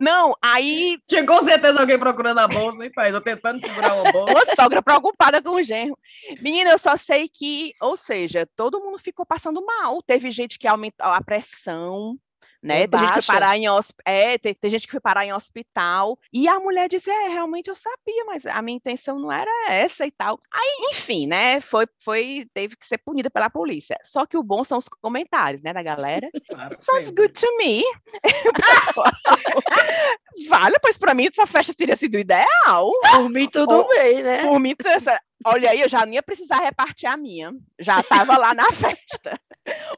Não, 0.00 0.34
aí 0.42 0.98
Tinha 1.06 1.24
com 1.24 1.40
certeza 1.40 1.80
alguém 1.80 1.98
procurando 1.98 2.38
a 2.38 2.48
bolsa, 2.48 2.84
hein, 2.84 2.90
pai? 2.92 3.12
Eu 3.12 3.20
tentando 3.20 3.64
segurar 3.64 3.94
uma 3.94 4.10
bolsa. 4.10 4.34
Outra 4.34 4.54
sogra 4.60 4.82
preocupada 4.82 5.42
com 5.42 5.56
o 5.56 5.62
genro. 5.62 5.98
Menina, 6.40 6.70
eu 6.70 6.78
só 6.78 6.96
sei 6.96 7.28
que, 7.28 7.72
ou 7.80 7.96
seja, 7.96 8.48
todo 8.56 8.80
mundo 8.80 8.98
ficou 8.98 9.24
passando 9.24 9.64
mal. 9.64 10.02
Teve 10.02 10.30
gente 10.30 10.58
que 10.58 10.66
aumentou 10.66 11.06
a 11.06 11.20
pressão, 11.20 12.16
né? 12.62 12.80
Foi 12.80 12.88
Tem 12.88 13.00
gente 13.00 13.08
que 13.08 13.14
baixa. 13.14 13.32
foi 13.32 13.40
parar 13.40 13.56
em 13.56 13.64
é, 14.04 14.38
tem, 14.38 14.54
tem 14.54 14.70
gente 14.70 14.86
que 14.86 14.92
foi 14.92 15.00
parar 15.00 15.24
em 15.26 15.32
hospital. 15.32 16.18
E 16.32 16.46
a 16.48 16.58
mulher 16.60 16.88
disse: 16.88 17.10
É, 17.10 17.28
realmente 17.28 17.68
eu 17.68 17.74
sabia, 17.74 18.24
mas 18.26 18.44
a 18.46 18.60
minha 18.62 18.76
intenção 18.76 19.18
não 19.18 19.32
era 19.32 19.50
essa 19.68 20.06
e 20.06 20.10
tal. 20.10 20.38
Aí, 20.52 20.88
enfim, 20.90 21.26
né? 21.26 21.60
Foi, 21.60 21.86
foi, 22.04 22.46
teve 22.54 22.76
que 22.76 22.86
ser 22.86 22.98
punida 22.98 23.30
pela 23.30 23.50
polícia. 23.50 23.96
Só 24.04 24.26
que 24.26 24.36
o 24.36 24.42
bom 24.42 24.62
são 24.64 24.78
os 24.78 24.88
comentários, 24.88 25.62
né, 25.62 25.72
da 25.72 25.82
galera. 25.82 26.28
Claro, 26.52 26.76
Sounds 26.78 27.06
sempre. 27.06 27.28
good 27.28 27.40
to 27.40 27.46
me. 27.56 27.82
vale, 30.48 30.76
pois 30.80 30.98
para 30.98 31.14
mim 31.14 31.28
essa 31.32 31.46
festa 31.46 31.72
teria 31.74 31.96
sido 31.96 32.18
ideal. 32.18 32.92
Por 33.12 33.28
mim, 33.30 33.48
tudo 33.48 33.74
Ou- 33.76 33.88
bem, 33.88 34.22
né? 34.22 34.42
Por 34.46 34.60
mim, 34.60 34.74
essa- 34.84 35.20
olha 35.46 35.70
aí, 35.70 35.80
eu 35.80 35.88
já 35.88 36.04
não 36.06 36.12
ia 36.12 36.22
precisar 36.22 36.60
repartir 36.60 37.08
a 37.08 37.16
minha. 37.16 37.52
Já 37.80 38.00
estava 38.00 38.36
lá 38.36 38.54
na 38.54 38.70
festa. 38.72 39.38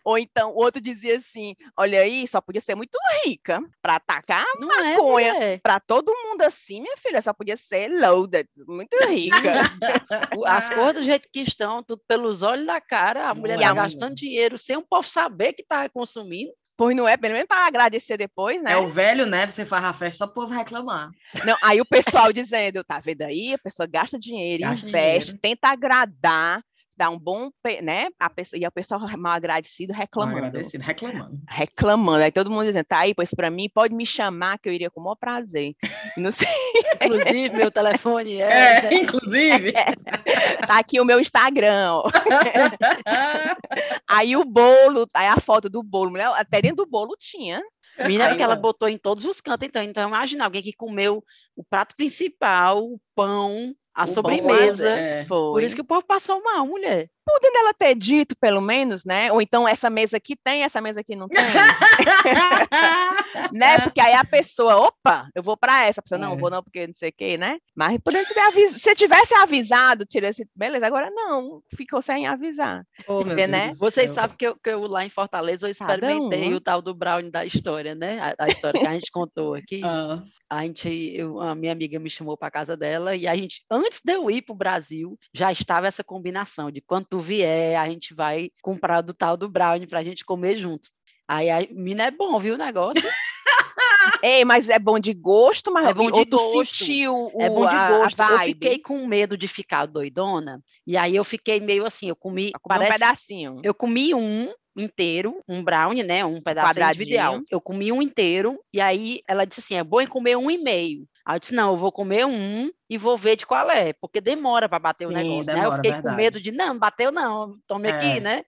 Ou 0.05 0.19
então, 0.19 0.51
o 0.51 0.57
outro 0.57 0.81
dizia 0.81 1.17
assim: 1.17 1.55
olha 1.77 2.01
aí, 2.01 2.27
só 2.29 2.41
podia 2.41 2.61
ser 2.61 2.75
muito 2.75 2.99
rica 3.25 3.61
para 3.81 3.97
atacar 3.97 4.45
Não 4.59 4.71
é, 4.71 4.93
maconha. 4.93 5.33
mulher. 5.33 5.61
para 5.63 5.81
todo 5.81 6.13
mundo 6.25 6.43
assim, 6.43 6.81
minha 6.81 6.97
filha, 6.99 7.23
só 7.23 7.33
podia 7.33 7.57
ser 7.57 7.89
loaded, 7.89 8.47
muito 8.67 8.97
rica. 9.07 9.39
As 10.47 10.69
cores 10.69 10.95
do 10.95 11.03
jeito 11.03 11.29
que 11.33 11.41
estão, 11.41 11.83
tudo 11.83 12.03
pelos 12.07 12.43
olhos 12.43 12.67
da 12.67 12.81
cara, 12.81 13.29
a 13.31 13.35
mulher 13.35 13.55
é, 13.59 13.63
tá 13.63 13.69
mulher. 13.71 13.83
gastando 13.83 14.15
dinheiro 14.15 14.59
sem 14.59 14.77
o 14.77 14.83
povo 14.87 15.09
saber 15.09 15.53
que 15.55 15.63
tá 15.63 15.89
consumindo. 15.89 16.53
Pois 16.77 16.97
não 16.97 17.09
é, 17.09 17.17
pelo 17.17 17.35
menos 17.35 17.49
para 17.49 17.67
agradecer 17.67 18.17
depois, 18.17 18.63
né? 18.63 18.73
É 18.73 18.77
o 18.77 18.87
velho, 18.87 19.27
né? 19.27 19.47
Você 19.47 19.65
faz 19.65 19.85
a 19.85 19.93
festa 19.93 20.19
só 20.19 20.25
o 20.25 20.35
povo 20.35 20.53
reclamar. 20.53 21.11
Não, 21.45 21.57
aí 21.63 21.81
o 21.81 21.85
pessoal 21.87 22.33
dizendo, 22.33 22.83
tá 22.85 22.99
vendo 23.01 23.23
aí? 23.23 23.55
A 23.55 23.59
pessoa 23.59 23.87
gasta 23.87 24.19
dinheiro, 24.19 24.63
Gasta 24.63 24.87
investe, 24.89 25.33
dinheiro. 25.33 25.41
tenta 25.41 25.69
agradar, 25.69 26.63
dá 26.97 27.11
um 27.11 27.19
bom, 27.19 27.51
né? 27.83 28.09
A 28.19 28.31
pessoa, 28.31 28.61
e 28.61 28.67
o 28.67 28.73
pessoal 28.73 29.01
mal 29.19 29.33
agradecido 29.33 29.93
Mal 29.93 30.01
reclamando. 30.01 30.39
agradecido, 30.39 30.85
reclamando. 30.85 31.39
reclamando. 31.49 32.25
Aí 32.25 32.33
todo 32.33 32.51
mundo 32.51 32.67
dizendo, 32.67 32.85
tá 32.85 33.01
aí, 33.01 33.15
pois 33.15 33.33
para 33.33 33.51
mim 33.51 33.69
pode 33.73 33.95
me 33.95 34.07
chamar 34.07 34.59
que 34.59 34.69
eu 34.69 34.73
iria 34.73 34.91
com 34.91 35.01
o 35.01 35.05
maior 35.05 35.17
prazer. 35.17 35.75
Inclusive, 36.17 37.57
meu 37.57 37.71
telefone 37.71 38.41
é. 38.41 38.87
É, 38.87 38.95
inclusive. 38.95 39.73
tá 40.67 40.79
aqui 40.79 41.01
o 41.01 41.05
meu 41.05 41.21
Instagram. 41.21 42.03
Aí 44.09 44.37
o 44.37 44.45
bolo, 44.45 45.07
aí 45.15 45.27
a 45.27 45.41
foto 45.41 45.69
do 45.69 45.83
bolo, 45.83 46.11
mulher, 46.11 46.29
até 46.37 46.63
dentro 46.63 46.85
do 46.85 46.87
bolo 46.87 47.17
tinha. 47.19 47.61
Menina, 47.99 48.29
porque 48.29 48.43
ela 48.43 48.57
botou 48.57 48.89
em 48.89 48.99
todos 48.99 49.25
os 49.25 49.41
cantos, 49.41 49.69
então. 49.69 49.83
Então, 49.83 50.09
imagina 50.09 50.45
alguém 50.45 50.63
que 50.63 50.73
comeu 50.73 51.23
o 51.57 51.65
prato 51.65 51.95
principal, 51.97 52.85
o 52.85 53.01
pão, 53.15 53.75
a 53.95 54.07
O 54.07 54.07
pão 54.07 54.15
sobremesa. 54.15 54.89
É. 54.91 55.25
Foi. 55.27 55.53
Por 55.53 55.63
isso 55.63 55.75
que 55.75 55.81
o 55.83 55.85
povo 55.85 56.05
passou 56.07 56.43
mal, 56.43 56.67
mulher. 56.67 57.11
Podendo 57.25 57.57
ela 57.59 57.75
ter 57.75 57.95
dito, 57.95 58.37
pelo 58.37 58.61
menos, 58.61 59.05
né? 59.05 59.33
Ou 59.33 59.41
então 59.41 59.67
essa 59.67 59.89
mesa 59.91 60.17
aqui 60.17 60.37
tem, 60.37 60.63
essa 60.63 60.81
mesa 60.81 61.01
aqui 61.01 61.17
não 61.17 61.29
tem. 61.29 61.45
né? 63.53 63.79
Porque 63.81 64.01
aí 64.01 64.15
a 64.15 64.25
pessoa, 64.25 64.77
opa, 64.77 65.29
eu 65.35 65.43
vou 65.43 65.57
para 65.57 65.85
essa, 65.87 66.01
a 66.01 66.03
pessoa, 66.03 66.19
não, 66.19 66.35
É. 66.35 66.37
vou 66.37 66.51
não, 66.51 66.63
porque 66.63 66.87
não 66.87 66.95
sei 66.95 67.11
o 67.11 67.15
quê, 67.17 67.37
né? 67.37 67.59
Mas 67.75 67.99
poderia 67.99 68.27
ter 68.29 68.39
avisado. 68.41 68.79
Se 68.79 68.95
tivesse 68.95 69.35
avisado, 69.35 70.05
tivesse, 70.07 70.47
beleza, 70.55 70.87
agora 70.87 71.11
não, 71.11 71.61
ficou 71.77 72.01
sem 72.03 72.27
avisar. 72.27 72.85
Oh, 73.07 73.25
Porque, 73.25 73.47
né? 73.47 73.71
Vocês 73.79 74.11
sabem 74.11 74.37
que 74.37 74.47
eu, 74.47 74.57
que 74.57 74.71
eu 74.71 74.81
lá 74.87 75.05
em 75.05 75.09
Fortaleza 75.09 75.67
eu 75.67 75.71
experimentei 75.71 76.49
uma. 76.49 76.57
o 76.57 76.61
tal 76.61 76.83
do 76.83 76.95
brownie 76.95 77.31
da 77.31 77.45
história, 77.45 77.95
né? 77.95 78.21
A, 78.39 78.45
a 78.45 78.49
história 78.49 78.81
que 78.81 78.87
a 78.87 78.93
gente 78.93 79.11
contou 79.11 79.55
aqui. 79.55 79.81
Ah, 80.51 80.59
A 80.59 80.63
gente, 80.67 80.89
eu- 81.17 81.41
a 81.41 81.55
minha 81.55 81.73
amiga 81.73 81.99
me 81.99 82.11
chamou 82.11 82.37
para 82.37 82.51
casa 82.51 82.77
dela 82.77 83.17
e 83.17 83.27
a 83.27 83.35
gente, 83.35 83.65
antes 83.71 84.01
de 84.05 84.13
eu 84.13 84.31
ir 84.31 84.43
para 84.43 84.53
o 84.53 84.57
Brasil, 84.57 85.19
já 85.33 85.51
estava 85.51 85.87
essa 85.87 86.05
combinação 86.05 86.71
de 86.71 86.83
quando 86.83 87.07
tu 87.15 87.21
vier, 87.21 87.79
a 87.79 87.89
gente 87.89 88.13
vai 88.13 88.51
comprar 88.61 89.01
do 89.01 89.15
tal 89.15 89.37
do 89.37 89.49
brownie 89.49 89.87
para 89.87 90.01
a 90.01 90.05
gente 90.05 90.25
comer 90.25 90.57
junto. 90.57 90.89
Aí 91.29 91.49
a 91.49 91.61
mina 91.71 92.07
é 92.07 92.11
bom, 92.11 92.37
viu 92.41 92.55
o 92.55 92.59
negócio? 92.59 93.01
Ei, 94.25 94.45
mas 94.45 94.69
é 94.69 94.79
bom 94.81 94.99
de 94.99 95.15
gosto, 95.15 95.73
mas 95.73 95.87
É 95.89 95.95
bom 95.95 96.11
de 96.11 96.25
gosto. 96.25 96.77
sentiu 96.85 97.15
o, 97.33 97.41
É 97.41 97.49
bom 97.49 97.69
de 97.69 97.77
a- 97.77 97.87
a 97.87 97.89
gosto. 98.01 98.21
Eu 98.21 98.39
fiquei 98.41 98.79
com 98.81 99.07
medo 99.07 99.37
de 99.39 99.47
ficar 99.47 99.87
doidona, 99.87 100.61
e 100.85 100.97
aí 100.97 101.15
eu 101.15 101.23
fiquei 101.23 101.61
meio 101.61 101.87
assim, 101.87 102.09
eu 102.09 102.17
comi, 102.17 102.51
Comer 102.61 102.75
um 102.77 102.79
parece, 102.81 102.99
pedacinho. 102.99 103.61
eu 103.63 103.73
comi 103.73 104.13
um 104.13 104.53
inteiro, 104.77 105.41
um 105.49 105.63
brownie, 105.63 106.03
né, 106.03 106.25
um 106.25 106.41
pedaço 106.43 106.81
individual. 106.99 107.35
Eu 107.49 107.61
comi 107.61 107.93
um 107.93 108.03
inteiro, 108.03 108.59
e 108.73 108.81
aí 108.81 109.21
ela 109.29 109.45
disse 109.45 109.61
assim, 109.61 109.77
é 109.77 109.85
bom 109.85 110.01
em 110.01 110.07
comer 110.09 110.37
um 110.37 110.51
e 110.51 110.59
meio. 110.59 111.07
Aí 111.25 111.37
eu 111.37 111.41
disse, 111.41 111.55
não, 111.55 111.71
eu 111.73 111.77
vou 111.77 111.91
comer 111.91 112.27
um 112.27 112.71
e 112.89 112.99
vou 112.99 113.17
ver 113.17 113.37
de 113.37 113.47
qual 113.47 113.71
é, 113.71 113.95
porque 113.95 114.21
demora 114.21 114.69
para 114.69 114.79
bater 114.79 115.07
o 115.07 115.09
Sim, 115.09 115.15
negócio, 115.15 115.47
né? 115.47 115.55
Eu 115.61 115.63
demora, 115.63 115.77
fiquei 115.77 115.91
com 115.93 115.97
verdade. 115.97 116.17
medo 116.17 116.41
de, 116.41 116.53
não, 116.53 116.79
bateu 116.79 117.11
não, 117.11 117.59
tome 117.67 117.89
É. 117.89 117.93
aqui, 117.93 118.21
né? 118.21 118.45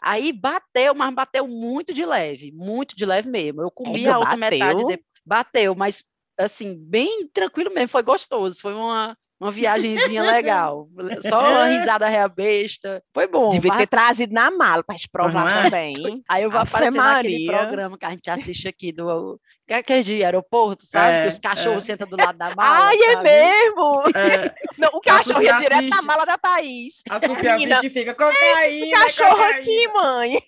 Aí 0.00 0.32
bateu, 0.32 0.94
mas 0.94 1.14
bateu 1.14 1.46
muito 1.46 1.92
de 1.94 2.04
leve, 2.04 2.52
muito 2.52 2.96
de 2.96 3.04
leve 3.04 3.28
mesmo. 3.28 3.62
Eu 3.62 3.70
comi 3.70 4.06
a 4.08 4.18
outra 4.18 4.36
metade 4.36 4.84
bateu? 4.84 4.86
de... 4.96 5.04
Bateu, 5.24 5.74
mas 5.74 6.04
assim, 6.38 6.74
bem 6.74 7.28
tranquilo 7.28 7.72
mesmo, 7.72 7.88
foi 7.88 8.02
gostoso, 8.02 8.60
foi 8.60 8.72
uma, 8.72 9.16
uma 9.40 9.50
viagemzinha 9.52 10.22
legal. 10.22 10.88
Só 11.28 11.40
uma 11.40 11.66
risada 11.68 12.08
real 12.08 12.28
besta. 12.28 13.02
Foi 13.14 13.26
bom. 13.28 13.52
Devia 13.52 13.68
mas- 13.70 13.78
ter 13.78 13.86
trazido 13.86 14.32
na 14.34 14.50
mala 14.50 14.82
para 14.82 14.96
provar 15.12 15.44
Não 15.44 15.48
é? 15.48 15.62
também. 15.64 15.94
Aí 16.28 16.42
eu 16.42 16.50
vou 16.50 16.58
Ave 16.60 16.68
aparecer 16.68 16.96
naquele 16.98 17.44
programa 17.46 17.96
que 17.98 18.04
a 18.04 18.10
gente 18.10 18.30
assiste 18.30 18.66
aqui 18.68 18.92
do. 18.92 19.40
Que 19.66 19.74
é 19.74 19.76
aquele 19.78 20.02
de 20.02 20.24
aeroporto, 20.24 20.84
sabe? 20.86 21.12
É, 21.12 21.22
que 21.22 21.28
os 21.28 21.38
cachorros 21.38 21.84
é. 21.84 21.86
sentam 21.88 22.08
do 22.08 22.16
lado 22.16 22.38
da 22.38 22.52
mala. 22.56 22.86
Ai, 22.86 22.96
é 22.96 23.12
sabe? 23.12 23.22
mesmo! 23.28 24.02
É, 24.14 24.54
Não, 24.78 24.88
o 24.94 25.00
cachorro 25.00 25.42
ia 25.42 25.52
Sofia 25.54 25.68
direto 25.68 25.82
na 25.82 25.96
assiste. 25.96 26.06
mala 26.06 26.24
da 26.24 26.38
Thaís. 26.38 26.94
a 27.10 27.20
Sofia 27.20 27.54
assiste 27.54 27.86
e 27.86 27.90
fica 27.90 28.14
cocaína, 28.14 28.96
Cachorro 28.96 29.30
cocaína. 29.36 29.58
aqui, 29.58 29.88
mãe. 29.88 30.38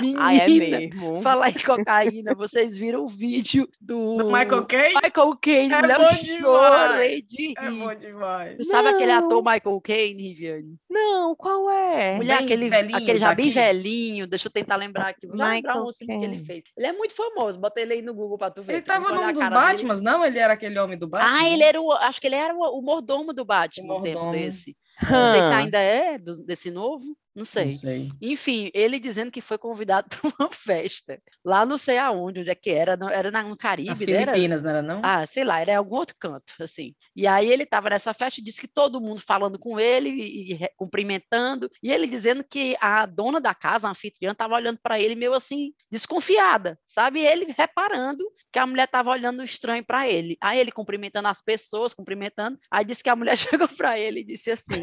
Menina, 0.00 0.20
Ai, 0.24 0.40
é 0.40 0.46
mesmo. 0.48 1.20
falar 1.22 1.50
em 1.50 1.54
cocaína, 1.54 2.34
vocês 2.34 2.76
viram 2.78 3.04
o 3.04 3.08
vídeo 3.08 3.68
do, 3.80 4.16
Do 4.18 4.26
Michael 4.26 4.64
Caine? 4.66 4.94
Michael 4.94 5.36
Caine, 5.40 5.72
É 5.74 5.82
demais. 5.82 6.26
chorei 6.40 7.22
de 7.22 7.36
rir. 7.48 7.54
É 7.58 7.70
bom 7.70 7.94
demais. 7.94 8.56
Tu 8.56 8.64
sabe 8.64 8.88
aquele 8.88 9.12
Não. 9.12 9.18
ator 9.26 9.42
Michael 9.44 9.80
Caine, 9.80 10.22
Riviane? 10.28 10.76
Não, 10.90 11.34
qual 11.36 11.70
é? 11.70 12.16
Mulher, 12.16 12.36
bem 12.38 12.44
aquele, 12.46 12.68
velhinho 12.68 12.96
aquele 12.98 13.18
já 13.18 13.34
bem 13.34 13.50
velhinho, 13.50 14.26
deixa 14.26 14.48
eu 14.48 14.52
tentar 14.52 14.76
lembrar 14.76 15.08
aqui. 15.08 15.26
Vou 15.26 15.36
lembrar 15.36 15.52
Michael 15.54 15.84
um 15.86 15.92
filme 15.92 16.18
que 16.18 16.24
ele 16.24 16.38
fez. 16.38 16.62
Ele 16.76 16.86
é 16.86 16.92
muito 16.92 17.14
famoso, 17.14 17.58
bota 17.58 17.80
ele 17.80 17.94
aí 17.94 18.02
no 18.02 18.14
Google 18.14 18.38
pra 18.38 18.50
tu 18.50 18.62
ver. 18.62 18.74
Ele 18.74 18.82
tu 18.82 18.88
não 18.88 18.94
tava 19.02 19.14
num 19.14 19.32
dos 19.32 19.38
cara 19.42 19.54
dele. 19.60 19.72
Batmans, 19.72 20.00
não? 20.00 20.24
Ele 20.24 20.38
era 20.38 20.52
aquele 20.52 20.78
homem 20.78 20.98
do 20.98 21.08
Batman? 21.08 21.38
Ah, 21.40 21.48
ele 21.48 21.62
era 21.62 21.80
o. 21.80 21.92
Acho 21.92 22.20
que 22.20 22.26
ele 22.26 22.36
era 22.36 22.54
o, 22.54 22.78
o 22.78 22.82
mordomo 22.82 23.32
do 23.32 23.44
Batman, 23.44 23.96
um 23.98 24.02
tempo 24.02 24.20
mordomo. 24.20 24.32
desse. 24.32 24.76
Não 25.10 25.32
sei 25.32 25.42
se 25.42 25.52
ainda 25.54 25.78
é 25.78 26.18
do- 26.18 26.38
desse 26.44 26.70
novo. 26.70 27.16
Não 27.34 27.44
sei. 27.44 27.64
Não 27.66 27.72
sei. 27.72 28.08
Enfim, 28.20 28.70
ele 28.74 28.98
dizendo 28.98 29.30
que 29.30 29.40
foi 29.40 29.56
convidado 29.56 30.08
para 30.20 30.32
uma 30.38 30.50
festa. 30.50 31.18
Lá 31.44 31.64
não 31.64 31.78
sei 31.78 31.96
aonde, 31.98 32.40
onde 32.40 32.50
é 32.50 32.54
que 32.54 32.70
era. 32.70 32.98
Era 33.10 33.30
na- 33.30 33.42
no 33.42 33.56
Caribe, 33.56 33.90
As 33.90 34.00
né? 34.00 34.12
Era- 34.12 34.32
Filipinas, 34.32 34.62
não 34.62 34.70
era 34.70 34.82
não? 34.82 35.00
Ah, 35.02 35.26
sei 35.26 35.42
lá, 35.44 35.60
era 35.60 35.72
em 35.72 35.76
algum 35.76 35.96
outro 35.96 36.14
canto, 36.18 36.52
assim. 36.60 36.94
E 37.16 37.26
aí 37.26 37.50
ele 37.50 37.62
estava 37.62 37.88
nessa 37.90 38.12
festa 38.12 38.40
e 38.40 38.44
disse 38.44 38.60
que 38.60 38.68
todo 38.68 39.00
mundo 39.00 39.20
falando 39.20 39.58
com 39.58 39.80
ele 39.80 40.10
e, 40.10 40.52
e 40.54 40.68
cumprimentando, 40.76 41.70
e 41.82 41.90
ele 41.90 42.06
dizendo 42.06 42.44
que 42.44 42.76
a 42.80 43.06
dona 43.06 43.40
da 43.40 43.54
casa, 43.54 43.88
a 43.88 43.90
anfitriã, 43.90 44.32
estava 44.32 44.54
olhando 44.54 44.78
para 44.82 45.00
ele 45.00 45.14
meio 45.14 45.32
assim, 45.32 45.72
desconfiada, 45.90 46.78
sabe? 46.84 47.20
E 47.20 47.26
ele 47.26 47.54
reparando 47.56 48.24
que 48.52 48.58
a 48.58 48.66
mulher 48.66 48.84
estava 48.84 49.10
olhando 49.10 49.42
estranho 49.42 49.84
para 49.84 50.08
ele. 50.08 50.36
Aí 50.40 50.58
ele 50.58 50.70
cumprimentando 50.72 51.28
as 51.28 51.40
pessoas, 51.40 51.94
cumprimentando, 51.94 52.58
aí 52.70 52.84
disse 52.84 53.02
que 53.02 53.08
a 53.10 53.16
mulher 53.16 53.36
chegou 53.66 53.68
para 53.68 53.98
ele 53.98 54.20
e 54.20 54.24
disse 54.24 54.50
assim: 54.50 54.82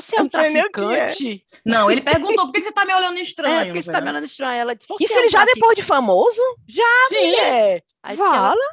Você 0.00 0.18
é 0.18 0.22
um 0.22 0.26
é." 0.26 0.28
traficante? 0.28 1.44
Não, 1.64 1.90
ele 1.90 2.00
perguntou, 2.02 2.46
por 2.46 2.52
que 2.52 2.62
você 2.62 2.72
tá 2.72 2.84
me 2.84 2.94
olhando 2.94 3.18
estranho? 3.18 3.60
É, 3.60 3.64
porque 3.66 3.82
você 3.82 3.92
tá 3.92 3.98
não? 3.98 4.04
me 4.06 4.10
olhando 4.12 4.24
estranho. 4.26 4.60
Ela 4.60 4.74
disse: 4.74 4.88
Você 4.88 5.04
Isso 5.04 5.12
é 5.12 5.16
um 5.16 5.20
ele 5.22 5.30
já 5.30 5.36
traficante? 5.38 5.60
depois 5.60 5.76
de 5.76 5.86
famoso? 5.86 6.40
Sim, 7.08 7.34
É. 7.36 7.82
Aí 8.02 8.16
que 8.16 8.22
ela- 8.22 8.48
Fala. 8.48 8.66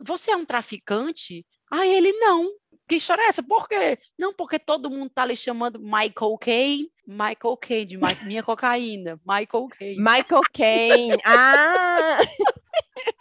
você 0.00 0.30
é 0.30 0.36
um 0.36 0.44
traficante? 0.44 1.44
Aí 1.70 1.92
ele, 1.94 2.12
não. 2.14 2.48
Que 2.88 2.96
história 2.96 3.22
é 3.22 3.26
essa? 3.28 3.42
Por 3.42 3.68
quê? 3.68 3.98
Não, 4.18 4.34
porque 4.34 4.58
todo 4.58 4.90
mundo 4.90 5.10
tá 5.14 5.24
lhe 5.24 5.36
chamando 5.36 5.78
Michael 5.78 6.36
Caine. 6.40 6.90
Michael 7.06 7.56
Caine, 7.60 7.84
de 7.84 7.98
Ma- 7.98 8.08
minha 8.24 8.42
cocaína. 8.42 9.20
Michael 9.26 9.68
Caine. 9.68 9.96
Michael 9.96 10.42
Caine. 10.52 11.16
Ah! 11.24 12.18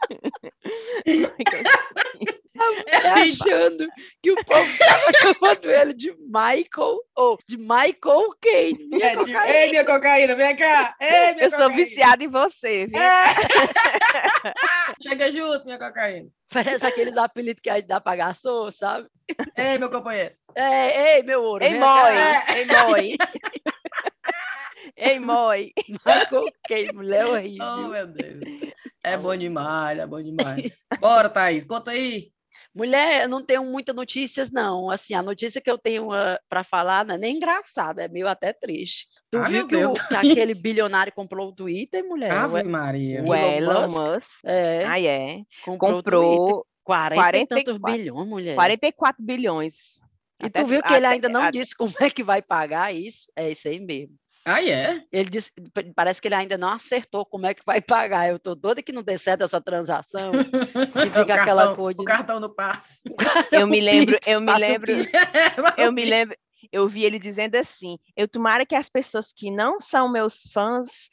Michael 1.05 2.38
Tá 3.01 3.13
achando 3.15 3.87
que 4.21 4.31
o 4.31 4.35
povo 4.43 4.77
tava 4.77 5.11
chamando 5.17 5.71
ele 5.71 5.93
de 5.93 6.11
Michael, 6.19 6.99
ou 7.15 7.39
de 7.47 7.57
Michael 7.57 8.35
Caine. 8.41 8.87
Minha 8.89 9.05
É, 9.07 9.15
cocaína. 9.15 9.47
Ei, 9.49 9.69
minha 9.69 9.85
cocaína, 9.85 10.35
vem 10.35 10.55
cá. 10.55 10.95
Ei, 10.99 11.33
minha 11.33 11.45
Eu 11.45 11.49
sou 11.51 11.59
cocaína. 11.59 11.75
viciada 11.75 12.23
em 12.23 12.27
você? 12.27 12.87
É. 12.93 14.93
Chega 15.01 15.31
junto, 15.31 15.65
minha 15.65 15.79
cocaína. 15.79 16.29
Parece 16.51 16.85
aqueles 16.85 17.15
apelidos 17.15 17.61
que 17.61 17.69
a 17.69 17.75
gente 17.75 17.87
dá 17.87 18.01
pra 18.01 18.15
garçom, 18.15 18.71
sabe? 18.71 19.07
Ei, 19.55 19.77
meu 19.77 19.89
companheiro. 19.89 20.33
É, 20.55 21.17
ei, 21.17 21.23
meu 21.23 21.43
ouro. 21.43 21.63
Ei, 21.63 21.77
moi. 21.77 22.15
cá. 22.15 22.45
Ei, 22.55 22.65
moi. 22.65 23.17
Ei, 24.97 25.19
moi. 25.19 25.71
Michael 25.87 26.45
Caine, 26.67 26.93
mulher 26.93 27.25
horrível. 27.25 27.65
Oh, 27.67 27.87
meu 27.89 28.07
Deus. 28.07 28.39
É 29.03 29.15
bom 29.15 29.37
demais, 29.37 29.99
é 29.99 30.07
bom 30.07 30.21
demais. 30.21 30.71
Bora, 30.99 31.29
Thaís, 31.29 31.63
conta 31.63 31.91
aí. 31.91 32.31
Mulher, 32.79 33.23
eu 33.23 33.27
não 33.29 33.43
tenho 33.43 33.63
muitas 33.65 33.93
notícias, 33.93 34.49
não. 34.51 34.89
Assim, 34.89 35.13
a 35.13 35.21
notícia 35.21 35.59
que 35.59 35.69
eu 35.69 35.77
tenho 35.77 36.07
para 36.47 36.63
falar 36.63 37.03
não 37.05 37.15
é 37.15 37.17
nem 37.17 37.35
engraçada, 37.35 38.03
é 38.03 38.07
meio 38.07 38.25
até 38.27 38.53
triste. 38.53 39.05
Tu 39.29 39.37
Ah, 39.37 39.41
viu 39.49 39.67
que, 39.67 39.75
o- 39.75 39.91
que 39.93 40.15
aquele 40.45 40.55
bilionário 40.55 41.11
comprou 41.11 41.49
o 41.49 41.51
Twitter, 41.53 42.03
mulher? 42.07 42.31
Ave 42.31 42.63
Maria. 42.63 43.21
O 43.23 43.35
Elon 43.35 43.87
Musk. 43.89 44.39
É, 44.45 44.85
Ah, 44.85 44.99
é. 44.99 45.41
comprou. 45.65 46.01
Comprou 46.01 46.65
40 46.85 47.37
e 47.37 47.45
tantos 47.47 47.77
44. 47.77 47.91
bilhões, 47.91 48.27
mulher. 48.27 48.55
44 48.55 49.23
bilhões. 49.23 49.99
E 50.41 50.45
Até- 50.45 50.63
tu 50.63 50.67
viu 50.67 50.81
que 50.81 50.93
ele 50.93 51.05
até- 51.05 51.15
ainda 51.15 51.27
não 51.29 51.41
até- 51.43 51.51
disse 51.59 51.75
como 51.75 51.93
é 51.99 52.09
que 52.09 52.23
vai 52.23 52.41
pagar 52.41 52.95
isso? 52.95 53.29
É 53.35 53.51
isso 53.51 53.67
aí 53.67 53.79
mesmo. 53.79 54.15
Ah, 54.49 54.63
é? 54.63 55.03
Ele 55.11 55.29
disse, 55.29 55.51
parece 55.95 56.21
que 56.21 56.27
ele 56.27 56.35
ainda 56.35 56.57
não 56.57 56.69
acertou 56.69 57.25
como 57.25 57.45
é 57.45 57.53
que 57.53 57.61
vai 57.65 57.81
pagar. 57.81 58.29
Eu 58.29 58.39
tô 58.39 58.55
doida 58.55 58.81
que 58.81 58.91
não 58.91 59.03
dê 59.03 59.17
certo 59.17 59.43
essa 59.43 59.61
transação. 59.61 60.31
o, 60.95 60.99
fica 61.01 61.21
aquela 61.21 61.45
cartão, 61.67 61.75
coisa 61.75 62.01
o 62.01 62.05
de- 62.05 62.07
cartão 62.11 62.39
no 62.39 62.49
passe. 62.49 63.01
Eu 63.51 63.67
me 63.67 63.79
O 63.79 63.83
lembro, 63.83 64.13
Pix, 64.15 64.27
eu 64.27 64.41
me 64.41 64.51
o 64.51 64.57
lembro, 64.57 64.85
Pix. 64.95 65.11
eu 65.77 65.91
me 65.91 66.05
lembro, 66.05 66.37
eu 66.71 66.87
vi 66.87 67.03
ele 67.03 67.19
dizendo 67.19 67.55
assim: 67.55 67.97
eu 68.15 68.27
tomara 68.27 68.65
que 68.65 68.75
as 68.75 68.89
pessoas 68.89 69.31
que 69.31 69.49
não 69.51 69.79
são 69.79 70.09
meus 70.11 70.43
fãs 70.53 71.09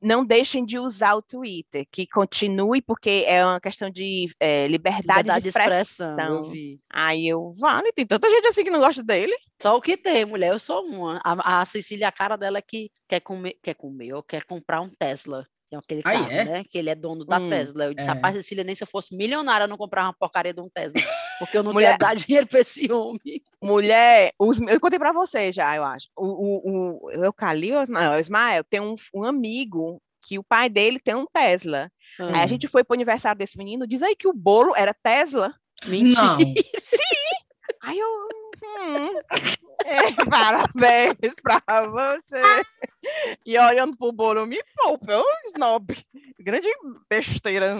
não 0.00 0.24
deixem 0.24 0.64
de 0.64 0.78
usar 0.78 1.14
o 1.14 1.22
Twitter, 1.22 1.86
que 1.90 2.06
continue, 2.06 2.80
porque 2.82 3.24
é 3.26 3.44
uma 3.44 3.60
questão 3.60 3.88
de 3.90 4.26
eh, 4.40 4.66
liberdade, 4.68 5.18
Liberdade 5.20 5.38
de 5.38 5.42
de 5.44 5.48
expressão, 5.48 6.06
eu 6.18 6.40
expressão. 6.40 6.50
vi. 6.50 6.80
Aí 6.92 7.26
eu, 7.28 7.54
vale, 7.58 7.92
tem 7.92 8.06
tanta 8.06 8.28
gente 8.30 8.46
assim 8.48 8.64
que 8.64 8.70
não 8.70 8.80
gosta 8.80 9.02
dele. 9.02 9.34
Só 9.60 9.76
o 9.76 9.80
que 9.80 9.96
tem, 9.96 10.24
mulher, 10.24 10.52
eu 10.52 10.58
sou 10.58 10.84
uma. 10.84 11.20
A, 11.24 11.60
a 11.60 11.64
Cecília, 11.64 12.08
a 12.08 12.12
cara 12.12 12.36
dela 12.36 12.58
é 12.58 12.62
que 12.62 12.90
quer 13.08 13.20
comer, 13.20 13.56
quer 13.62 13.74
comer, 13.74 14.12
ou 14.12 14.22
quer 14.22 14.44
comprar 14.44 14.80
um 14.80 14.90
Tesla. 14.90 15.46
Tem 15.70 15.78
aquele 15.78 16.02
Ah, 16.04 16.12
carro, 16.12 16.30
é? 16.30 16.44
né? 16.44 16.64
Que 16.68 16.78
ele 16.78 16.90
é 16.90 16.94
dono 16.94 17.24
da 17.24 17.38
Hum, 17.40 17.48
Tesla. 17.48 17.86
Eu 17.86 17.94
disse, 17.94 18.08
é. 18.08 18.12
rapaz, 18.12 18.34
Cecília, 18.36 18.62
nem 18.62 18.74
se 18.74 18.82
eu 18.84 18.86
fosse 18.86 19.16
milionária, 19.16 19.64
eu 19.64 19.68
não 19.68 19.76
comprava 19.78 20.08
uma 20.08 20.14
porcaria 20.18 20.52
de 20.52 20.60
um 20.60 20.68
Tesla. 20.68 21.00
Porque 21.38 21.56
eu 21.58 21.62
não 21.62 21.72
Mulher- 21.72 21.96
quero 21.96 21.98
dar 21.98 22.14
dinheiro 22.16 22.46
pra 22.46 22.60
esse 22.60 22.90
homem. 22.92 23.42
Mulher, 23.62 24.32
os, 24.38 24.60
eu 24.60 24.78
contei 24.80 24.98
pra 24.98 25.12
você 25.12 25.50
já, 25.52 25.74
eu 25.76 25.84
acho. 25.84 26.08
O, 26.16 26.26
o, 26.26 27.00
o, 27.24 27.28
o 27.28 27.32
Calil, 27.32 27.76
não, 27.88 28.14
o 28.14 28.18
Ismael, 28.18 28.62
tem 28.64 28.80
um, 28.80 28.94
um 29.14 29.24
amigo 29.24 30.00
que 30.26 30.38
o 30.38 30.44
pai 30.44 30.68
dele 30.68 30.98
tem 30.98 31.14
um 31.14 31.26
Tesla. 31.26 31.90
Aí 32.18 32.34
a 32.34 32.42
Ah, 32.42 32.46
gente 32.46 32.68
foi 32.68 32.84
pro 32.84 32.94
aniversário 32.94 33.38
desse 33.38 33.58
menino, 33.58 33.86
diz 33.86 34.02
aí 34.02 34.14
que 34.16 34.28
o 34.28 34.32
bolo 34.32 34.74
era 34.76 34.94
Tesla. 34.94 35.52
Mentira. 35.86 36.22
Não. 36.22 36.38
Aí 37.82 37.98
eu. 37.98 38.08
hum, 38.62 39.20
é, 39.84 40.12
parabéns 40.30 41.34
pra 41.42 41.62
você. 41.86 42.62
E 43.44 43.58
olhando 43.58 43.96
pro 43.96 44.12
bolo, 44.12 44.46
me 44.46 44.62
poupa, 44.76 45.12
é 45.12 45.18
um 45.18 45.48
snob. 45.54 45.96
Grande 46.38 46.68
besteira. 47.08 47.76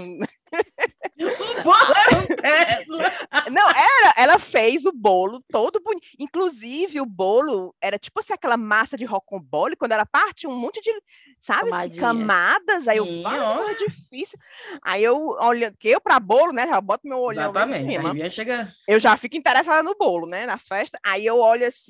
Bora, 1.65 2.19
um 2.19 2.37
Tesla. 2.37 3.13
Não, 3.51 3.69
era, 3.69 4.15
ela 4.17 4.39
fez 4.39 4.85
o 4.85 4.93
bolo 4.93 5.43
todo 5.51 5.81
bonito. 5.81 6.07
Inclusive, 6.19 7.01
o 7.01 7.07
bolo 7.07 7.75
era 7.81 7.99
tipo 7.99 8.21
assim, 8.21 8.33
aquela 8.33 8.57
massa 8.57 8.97
de 8.97 9.05
rocambole, 9.05 9.77
quando 9.77 9.93
ela 9.93 10.07
parte 10.07 10.47
um 10.47 10.55
monte 10.55 10.81
de, 10.81 10.93
sabe, 11.41 11.73
assim, 11.73 12.01
camadas. 12.01 12.87
Aí 12.87 12.99
eu, 12.99 13.07
ó. 13.25 13.69
é 13.69 13.75
difícil. 13.75 14.39
Aí 14.83 15.03
eu, 15.03 15.37
olhando, 15.41 15.77
que 15.79 15.89
eu 15.89 16.01
pra 16.01 16.21
bolo, 16.21 16.53
né, 16.53 16.67
já 16.67 16.81
boto 16.81 17.07
meu 17.09 17.19
olhão 17.19 17.47
em 17.47 17.51
Exatamente. 17.51 17.93
cima. 17.93 18.13
Aí 18.13 18.31
chegar. 18.31 18.73
eu 18.87 19.01
já 19.01 19.17
fico 19.17 19.37
interessada 19.37 19.83
no 19.83 19.97
bolo, 19.97 20.27
né? 20.27 20.47
Nas 20.47 20.67
festas. 20.67 21.01
Aí 21.05 21.25
eu 21.25 21.39
olho 21.39 21.67
assim, 21.67 21.84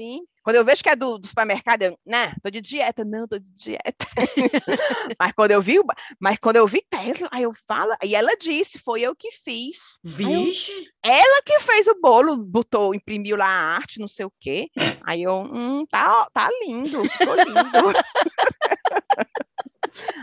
quando 0.44 0.56
eu 0.56 0.64
vejo 0.64 0.82
que 0.82 0.90
é 0.90 0.96
do, 0.96 1.18
do 1.18 1.26
supermercado, 1.26 1.82
eu, 1.82 1.98
né, 2.04 2.34
tô 2.42 2.50
de 2.50 2.60
dieta, 2.60 3.02
não, 3.02 3.26
tô 3.26 3.38
de 3.38 3.50
dieta. 3.54 4.06
mas 5.18 5.32
quando 5.32 5.52
eu 5.52 5.62
vi, 5.62 5.80
mas 6.20 6.38
quando 6.38 6.56
eu 6.56 6.66
vi 6.66 6.84
Tesla, 6.88 7.28
aí 7.32 7.44
eu 7.44 7.52
falo, 7.66 7.94
e 8.04 8.14
ela 8.14 8.36
disse, 8.36 8.78
foi 8.78 9.00
eu 9.00 9.16
que 9.16 9.30
fiz. 9.30 9.98
Vixe. 10.04 10.72
Ela 11.02 11.42
que 11.42 11.58
fez 11.60 11.86
o 11.86 11.98
bolo, 12.00 12.36
botou, 12.36 12.94
imprimiu 12.94 13.36
lá 13.36 13.46
a 13.46 13.76
arte, 13.76 13.98
não 13.98 14.08
sei 14.08 14.26
o 14.26 14.32
quê. 14.38 14.68
Aí 15.06 15.22
eu, 15.22 15.34
hum, 15.34 15.86
tá, 15.90 16.28
tá 16.32 16.50
lindo, 16.62 17.04
ficou 17.04 17.34
lindo. 17.36 17.54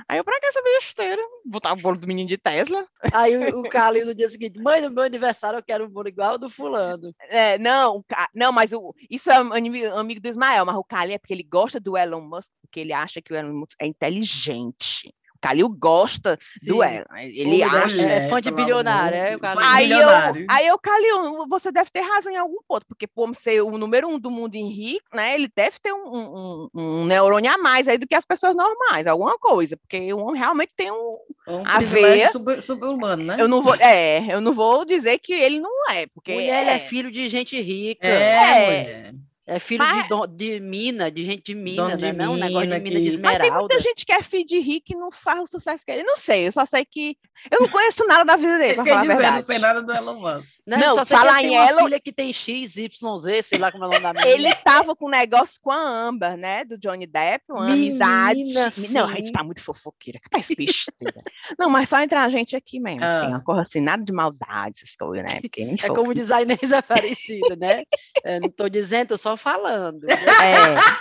Aí 0.08 0.18
eu, 0.18 0.24
pra 0.24 0.40
que 0.40 0.46
essa 0.46 0.62
besteira? 0.62 1.22
Botar 1.46 1.74
o 1.74 1.78
bolo 1.78 1.98
do 1.98 2.08
menino 2.08 2.28
de 2.28 2.38
Tesla? 2.38 2.86
Aí 3.14 3.36
o, 3.36 3.60
o 3.60 3.70
Carlinhos 3.70 4.08
no 4.08 4.16
dia 4.16 4.30
seguinte, 4.30 4.60
mãe, 4.60 4.82
no 4.82 4.92
meu 4.92 5.04
aniversário 5.04 5.58
eu 5.58 5.64
quero 5.64 5.86
um 5.86 5.90
bolo 5.90 6.08
igual 6.08 6.32
ao 6.32 6.38
do 6.38 6.50
fulano. 6.50 7.14
É, 7.30 7.58
não, 7.58 8.04
não, 8.34 8.52
mas 8.52 8.74
o, 8.74 8.94
isso 9.10 9.32
é 9.32 9.42
um 9.42 9.98
amigo 9.98 10.22
do 10.22 10.30
Ismael, 10.30 10.66
mas 10.66 10.76
o 10.76 10.84
Kali 10.84 11.14
é 11.14 11.18
porque 11.18 11.34
ele 11.34 11.44
gosta 11.44 11.80
do 11.80 11.98
Elon 11.98 12.22
Musk, 12.22 12.52
porque 12.62 12.80
ele 12.80 12.94
acha 12.94 13.22
que 13.22 13.34
o 13.34 13.36
Elon 13.36 13.54
Musk 13.54 13.76
é 13.80 13.86
inteligente. 13.86 15.14
Calil 15.42 15.68
gosta 15.70 16.38
do 16.62 16.76
Sim. 16.76 16.82
Ellen. 16.84 17.04
Ele 17.34 17.64
Ô, 17.64 17.68
acha. 17.68 17.88
mulher, 17.98 18.18
é 18.24 18.30
fã 18.30 18.40
de 18.40 18.52
bilionário, 18.52 19.18
é. 19.18 19.38
Aí 19.58 19.92
eu, 19.92 19.98
Milionário. 19.98 20.46
aí 20.50 20.68
eu, 20.68 20.78
Calil, 20.80 21.48
você 21.50 21.72
deve 21.72 21.90
ter 21.90 22.02
razão 22.02 22.32
em 22.32 22.38
algum 22.38 22.60
ponto, 22.68 22.86
porque 22.86 23.08
por 23.08 23.36
ser 23.36 23.62
o 23.62 23.78
número 23.78 24.08
um 24.08 24.20
do 24.20 24.30
mundo 24.30 24.56
em 24.56 24.70
rico, 24.70 25.06
né, 25.14 25.34
ele 25.34 25.50
deve 25.56 25.80
ter 25.80 25.92
um, 25.92 26.08
um, 26.16 26.70
um- 26.74 27.06
neurônio 27.06 27.52
a 27.52 27.58
mais 27.58 27.88
aí 27.88 27.98
do 27.98 28.08
que 28.08 28.14
as 28.16 28.24
pessoas 28.26 28.56
normais, 28.56 29.08
alguma 29.08 29.38
coisa, 29.40 29.76
porque 29.76 30.14
o 30.14 30.20
homem 30.20 30.40
realmente 30.40 30.74
tem 30.76 30.92
um, 30.92 31.18
Um 31.48 31.64
A 31.66 31.80
ver- 31.80 32.30
super- 32.30 32.62
super-humano, 32.62 33.24
né? 33.24 33.38
eu 33.40 33.48
não 33.48 33.64
vou, 33.64 33.74
é, 33.76 34.24
eu 34.34 34.40
não 34.40 34.54
vou 34.54 34.86
dizer 34.86 35.18
que 35.18 35.34
ele 35.34 35.60
não 35.60 35.90
é, 35.92 36.06
porque 36.14 36.34
Mulher, 36.34 36.62
ele 36.62 36.70
é 36.70 36.76
é, 36.76 36.80
filho 36.80 37.12
de 37.12 37.28
gente 37.28 37.60
rica. 37.60 38.08
É, 38.08 38.12
É. 38.12 38.66
mulher. 38.66 39.14
É 39.48 39.58
filho 39.58 39.84
Mas- 39.84 40.04
de, 40.04 40.08
don- 40.10 40.28
de 40.28 40.60
mina, 40.60 41.10
de 41.12 41.24
gente 41.26 41.44
de 41.46 41.56
mina, 41.56 41.84
Dono 41.84 41.98
de 41.98 42.04
né? 42.06 42.14
Não, 42.14 42.36
negócio 42.36 42.52
de 42.52 42.68
mina 42.68 42.80
mina 42.80 42.84
de 42.84 42.92
que- 42.92 42.94
Mas 42.94 43.02
tem 43.02 43.14
esmeralda. 43.14 43.60
muita 43.60 43.82
gente 43.82 44.06
que 44.06 44.14
é 44.14 44.22
filho 44.22 44.46
de 44.46 44.60
rico 44.60 44.94
e 44.94 44.96
não 44.96 45.12
faz 45.12 45.42
o 45.42 45.48
sucesso 45.48 45.84
que 45.84 45.92
ele. 45.92 46.04
Não 46.04 46.16
sei, 46.16 46.48
eu 46.48 46.52
só 46.52 46.64
sei 46.64 46.86
que. 46.86 47.18
Eu 47.50 47.60
não 47.62 47.68
conheço 47.68 48.06
nada 48.06 48.24
da 48.24 48.36
vida 48.38 48.58
dele, 48.60 48.76
Isso 48.76 48.84
quer 48.84 49.00
dizer, 49.02 49.32
não 49.32 49.42
sei 49.42 49.58
nada 49.58 49.82
do 49.82 49.92
Elon 49.92 50.20
Musk. 50.20 50.48
Não, 50.66 50.78
Não, 50.78 50.96
só 50.96 51.04
sei 51.04 51.18
que 51.18 51.24
ele 51.28 51.34
tem 51.42 51.46
em 51.54 51.58
uma 51.58 51.70
Elon- 51.72 51.84
filha 51.86 52.00
que 52.00 52.14
tem 52.14 52.32
X, 52.32 52.78
Y, 52.78 53.18
Z, 53.18 53.42
sei 53.42 53.58
lá 53.58 53.72
como 53.72 53.84
é 53.84 53.88
o 53.88 53.90
nome 53.90 54.04
da 54.04 54.14
menina. 54.14 54.32
Ele 54.32 54.56
tava 54.64 54.96
com 54.96 55.08
um 55.08 55.10
negócio 55.10 55.60
com 55.60 55.72
a 55.72 55.76
Amber, 56.08 56.38
né? 56.38 56.64
Do 56.64 56.78
Johnny 56.78 57.08
Depp, 57.08 57.46
uma 57.50 57.66
amizade. 57.72 58.38
Menina, 58.40 58.60
Não, 58.62 58.68
a 58.68 58.72
sim. 59.10 59.16
gente 59.18 59.32
tá 59.34 59.44
muito 59.44 59.64
fofoqueira. 59.64 60.20
Que 60.20 60.30
tá 60.30 60.38
besteira. 60.56 61.22
Não, 61.58 61.68
mas 61.68 61.90
só 61.90 62.00
entre 62.00 62.18
a 62.18 62.30
gente 62.30 62.56
aqui 62.56 62.80
mesmo. 62.80 63.04
Ah. 63.04 63.18
Assim, 63.22 63.28
uma 63.28 63.42
coisa 63.44 63.62
assim, 63.64 63.82
nada 63.82 64.04
de 64.04 64.14
maldade, 64.14 64.78
essas 64.78 64.96
coisas, 64.96 65.26
né? 65.34 65.42
Porque, 65.42 65.76
É 65.84 65.88
como 65.88 66.14
diz 66.14 66.30
a 66.32 66.42
Inês 66.44 66.72
Aparecida, 66.72 67.56
né? 67.56 67.84
É, 68.24 68.40
não 68.40 68.50
tô 68.50 68.70
dizendo, 68.70 69.10
tô 69.10 69.18
só 69.18 69.31
falando. 69.38 70.06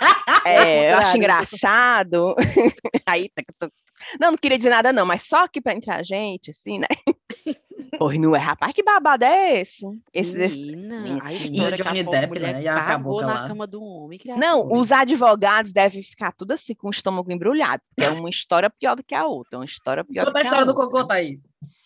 É, 0.43 0.87
é, 0.89 0.93
eu 0.93 0.97
acho 0.97 1.17
engraçado. 1.17 2.35
Aí, 3.05 3.29
tá- 3.29 3.43
tá- 3.59 3.69
não, 4.19 4.31
não 4.31 4.37
queria 4.37 4.57
dizer 4.57 4.71
nada, 4.71 4.91
não, 4.91 5.05
mas 5.05 5.21
só 5.27 5.43
aqui 5.43 5.61
pra 5.61 5.73
entre 5.73 5.91
a 5.91 6.01
gente, 6.01 6.49
assim, 6.51 6.79
né? 6.79 6.87
Pois 7.97 8.17
não 8.17 8.35
é, 8.35 8.39
rapaz, 8.39 8.73
que 8.73 8.81
babado 8.83 9.25
é 9.25 9.59
esse? 9.59 9.85
Esse 10.13 10.37
Menina, 10.37 11.01
Menina, 11.01 11.21
a 11.23 11.33
história 11.33 11.77
que 11.77 11.83
Johnny 11.83 12.03
Depp, 12.03 12.27
mulher 12.27 12.53
né? 12.53 12.63
E 12.63 12.67
a 12.67 12.73
cagou 12.73 12.87
cabocla 13.19 13.27
na 13.27 13.33
lá. 13.41 13.47
cama 13.47 13.67
do 13.67 13.83
homem. 13.83 14.19
Não, 14.25 14.61
criatura. 14.61 14.79
os 14.79 14.91
advogados 14.91 15.73
devem 15.73 16.01
ficar 16.01 16.31
tudo 16.31 16.53
assim, 16.53 16.73
com 16.73 16.87
o 16.87 16.91
estômago 16.91 17.31
embrulhado, 17.31 17.83
porque 17.89 18.09
é 18.09 18.11
uma 18.13 18.29
história 18.29 18.69
pior 18.69 18.95
do 18.95 19.03
que 19.03 19.13
a 19.13 19.25
outra, 19.25 19.59
uma 19.59 19.65
história 19.65 20.03
pior 20.03 20.25
Conta 20.25 20.31
do 20.33 20.37
a 20.37 20.41
que 20.41 20.47
a 20.47 20.49
história 20.49 20.65
do 20.65 20.69
outra. 20.71 20.85
Cocô, 20.85 21.07
Thaís. 21.07 21.41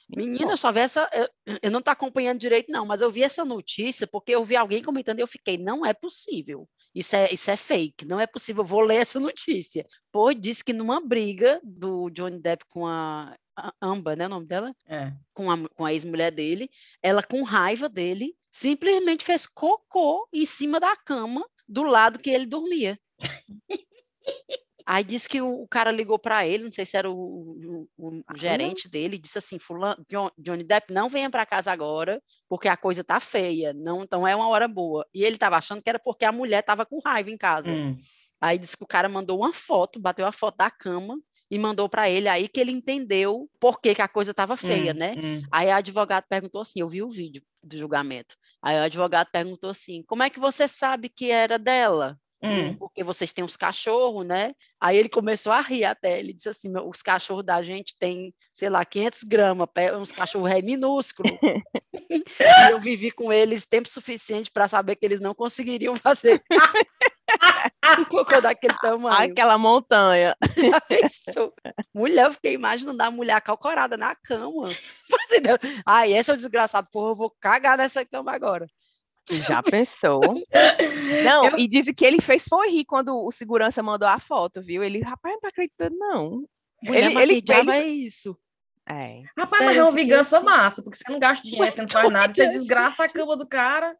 Menina, 0.07 0.51
eu 0.51 0.57
só 0.57 0.71
vi 0.71 0.79
essa. 0.79 1.09
Eu, 1.13 1.57
eu 1.63 1.71
não 1.71 1.81
tô 1.81 1.89
acompanhando 1.89 2.39
direito, 2.39 2.71
não, 2.71 2.85
mas 2.85 3.01
eu 3.01 3.09
vi 3.09 3.23
essa 3.23 3.43
notícia 3.43 4.05
porque 4.05 4.31
eu 4.31 4.45
vi 4.45 4.55
alguém 4.55 4.83
comentando 4.83 5.19
e 5.19 5.21
eu 5.21 5.27
fiquei, 5.27 5.57
não 5.57 5.85
é 5.85 5.93
possível. 5.93 6.67
Isso 6.93 7.15
é, 7.15 7.33
isso 7.33 7.51
é 7.51 7.57
fake, 7.57 8.05
não 8.05 8.19
é 8.19 8.27
possível. 8.27 8.63
Eu 8.63 8.67
vou 8.67 8.81
ler 8.81 8.97
essa 8.97 9.19
notícia. 9.19 9.85
Pois 10.11 10.39
disse 10.39 10.63
que 10.63 10.73
numa 10.73 11.01
briga 11.01 11.59
do 11.63 12.09
Johnny 12.09 12.39
Depp 12.39 12.65
com 12.69 12.87
a, 12.87 13.35
a 13.57 13.73
Amber, 13.81 14.17
né? 14.17 14.27
O 14.27 14.29
nome 14.29 14.45
dela? 14.45 14.75
É. 14.87 15.11
Com 15.33 15.51
a, 15.51 15.57
com 15.69 15.83
a 15.83 15.91
ex-mulher 15.91 16.31
dele, 16.31 16.69
ela 17.01 17.23
com 17.23 17.43
raiva 17.43 17.89
dele, 17.89 18.35
simplesmente 18.51 19.25
fez 19.25 19.47
cocô 19.47 20.27
em 20.31 20.45
cima 20.45 20.79
da 20.79 20.95
cama 20.95 21.45
do 21.67 21.83
lado 21.83 22.19
que 22.19 22.29
ele 22.29 22.45
dormia. 22.45 22.99
Aí 24.85 25.03
disse 25.03 25.27
que 25.27 25.41
o, 25.41 25.63
o 25.63 25.67
cara 25.67 25.91
ligou 25.91 26.19
para 26.19 26.45
ele, 26.47 26.65
não 26.65 26.71
sei 26.71 26.85
se 26.85 26.95
era 26.97 27.09
o, 27.09 27.15
o- 27.15 27.87
o- 27.97 28.23
gerente 28.35 28.87
dele, 28.89 29.17
disse 29.17 29.37
assim: 29.37 29.57
Fulano, 29.59 30.05
John- 30.09 30.31
Johnny 30.37 30.63
Depp, 30.63 30.93
não 30.93 31.09
venha 31.09 31.29
para 31.29 31.45
casa 31.45 31.71
agora, 31.71 32.21
porque 32.47 32.67
a 32.67 32.77
coisa 32.77 33.03
tá 33.03 33.19
feia, 33.19 33.73
não, 33.73 34.03
então 34.03 34.27
é 34.27 34.35
uma 34.35 34.47
hora 34.47 34.67
boa. 34.67 35.05
E 35.13 35.23
ele 35.23 35.35
estava 35.35 35.57
achando 35.57 35.81
que 35.81 35.89
era 35.89 35.99
porque 35.99 36.25
a 36.25 36.31
mulher 36.31 36.59
estava 36.59 36.85
com 36.85 36.99
raiva 37.03 37.31
em 37.31 37.37
casa. 37.37 37.71
Hum. 37.71 37.97
Aí 38.41 38.57
disse 38.57 38.77
que 38.77 38.83
o 38.83 38.87
cara 38.87 39.09
mandou 39.09 39.39
uma 39.39 39.53
foto, 39.53 39.99
bateu 39.99 40.25
a 40.25 40.31
foto 40.31 40.57
da 40.57 40.69
cama 40.69 41.17
e 41.49 41.57
mandou 41.59 41.87
para 41.89 42.09
ele, 42.09 42.27
aí 42.27 42.47
que 42.47 42.59
ele 42.59 42.71
entendeu 42.71 43.49
por 43.59 43.79
que, 43.79 43.95
que 43.95 44.01
a 44.01 44.07
coisa 44.07 44.31
estava 44.31 44.57
feia, 44.57 44.93
hum, 44.93 44.97
né? 44.97 45.17
hum. 45.17 45.41
Aí 45.51 45.69
a 45.69 45.77
advogada 45.77 46.25
perguntou 46.29 46.61
assim: 46.61 46.79
eu 46.81 46.87
vi 46.89 47.01
o 47.03 47.09
vídeo 47.09 47.41
do 47.63 47.77
julgamento. 47.77 48.35
Aí 48.63 48.77
o 48.77 48.83
advogado 48.83 49.29
perguntou 49.31 49.69
assim: 49.69 50.03
como 50.07 50.23
é 50.23 50.29
que 50.29 50.39
você 50.39 50.67
sabe 50.67 51.09
que 51.09 51.31
era 51.31 51.57
dela? 51.59 52.17
Hum. 52.45 52.75
Porque 52.77 53.03
vocês 53.03 53.33
têm 53.33 53.43
uns 53.43 53.57
cachorros, 53.57 54.25
né? 54.25 54.53
Aí 54.79 54.97
ele 54.97 55.09
começou 55.09 55.51
a 55.51 55.61
rir 55.61 55.83
até. 55.83 56.19
Ele 56.19 56.33
disse 56.33 56.49
assim: 56.49 56.69
"Meu, 56.69 56.87
os 56.87 57.01
cachorros 57.01 57.45
da 57.45 57.63
gente 57.63 57.95
têm, 57.97 58.33
sei 58.53 58.69
lá, 58.69 58.85
500 58.85 59.23
gramas, 59.23 59.67
uns 59.99 60.11
cachorros 60.11 60.51
é 60.51 60.61
minúsculos. 60.61 61.31
e 62.09 62.71
eu 62.71 62.79
vivi 62.79 63.11
com 63.11 63.33
eles 63.33 63.65
tempo 63.65 63.89
suficiente 63.89 64.51
para 64.51 64.67
saber 64.67 64.95
que 64.95 65.05
eles 65.05 65.19
não 65.19 65.33
conseguiriam 65.33 65.95
fazer 65.95 66.43
um 67.99 68.05
cocô 68.05 68.41
daquele 68.41 68.75
tamanho. 68.79 69.31
Aquela 69.31 69.57
montanha. 69.57 70.35
Já 70.57 70.81
pensou? 70.81 71.53
Mulher, 71.93 72.25
eu 72.25 72.31
fiquei 72.31 72.53
imaginando 72.53 73.01
a 73.01 73.11
mulher 73.11 73.41
calcorada 73.41 73.97
na 73.97 74.15
cama. 74.15 74.69
Ai, 75.85 76.13
esse 76.13 76.31
é 76.31 76.33
o 76.33 76.37
desgraçado, 76.37 76.89
porra, 76.91 77.11
eu 77.11 77.15
vou 77.15 77.35
cagar 77.39 77.77
nessa 77.77 78.05
cama 78.05 78.31
agora. 78.31 78.67
Já 79.29 79.63
pensou? 79.63 80.21
Não, 81.23 81.45
Eu- 81.45 81.59
e 81.59 81.67
disse 81.67 81.93
que 81.93 82.05
ele 82.05 82.21
fez 82.21 82.45
foi 82.47 82.69
rir 82.69 82.85
quando 82.85 83.25
o 83.25 83.31
segurança 83.31 83.81
mandou 83.81 84.07
a 84.07 84.19
foto, 84.19 84.61
viu? 84.61 84.83
Ele, 84.83 85.01
rapaz, 85.01 85.33
não 85.33 85.41
tá 85.41 85.47
acreditando, 85.47 85.95
não. 85.97 86.43
Mulher, 86.85 87.05
Ele- 87.05 87.13
mas 87.15 87.29
ele- 87.29 87.43
ele- 87.47 87.71
é 87.71 87.83
isso? 87.87 88.37
É. 88.87 89.23
Rapaz, 89.35 89.49
mas 89.49 89.59
Sério, 89.61 89.77
é 89.77 89.79
eu 89.79 89.85
uma 89.85 89.91
vingança 89.91 90.37
assim. 90.37 90.45
massa, 90.45 90.83
porque 90.83 90.97
você 90.97 91.11
não 91.11 91.17
gasta 91.19 91.43
dinheiro, 91.47 91.71
você 91.71 91.81
não 91.81 91.89
faz 91.89 92.09
nada, 92.11 92.31
você 92.33 92.47
desgraça 92.47 93.03
a 93.03 93.09
cama 93.09 93.35
do 93.35 93.47
cara. 93.47 93.97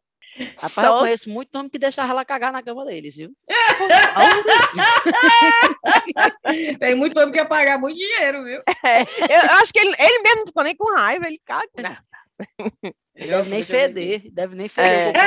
Rapaz, 0.58 0.76
eu 0.76 0.82
Só- 0.92 0.98
conheço 1.00 1.30
muito 1.30 1.56
homem 1.56 1.68
que 1.70 1.78
deixava 1.78 2.12
ela 2.12 2.24
cagar 2.24 2.52
na 2.52 2.62
cama 2.62 2.84
deles, 2.84 3.16
viu? 3.16 3.32
Tem 6.78 6.94
muito 6.94 7.18
homem 7.18 7.32
que 7.32 7.38
quer 7.38 7.48
pagar 7.48 7.78
muito 7.78 7.96
dinheiro, 7.98 8.44
viu? 8.44 8.58
Eu, 8.58 8.62
eu 9.42 9.50
acho 9.60 9.72
que 9.72 9.78
ele, 9.80 9.94
ele 9.98 10.18
mesmo 10.22 10.38
não 10.40 10.46
ficou 10.46 10.62
nem 10.64 10.76
com 10.76 10.92
raiva, 10.94 11.26
ele 11.26 11.40
caga. 11.44 11.98
Deve 13.14 13.48
nem 13.50 13.60
ver 13.62 13.62
aqui. 13.62 13.62
feder, 13.64 14.22
deve 14.32 14.54
nem 14.56 14.68
feder 14.68 15.12
É. 15.16 15.22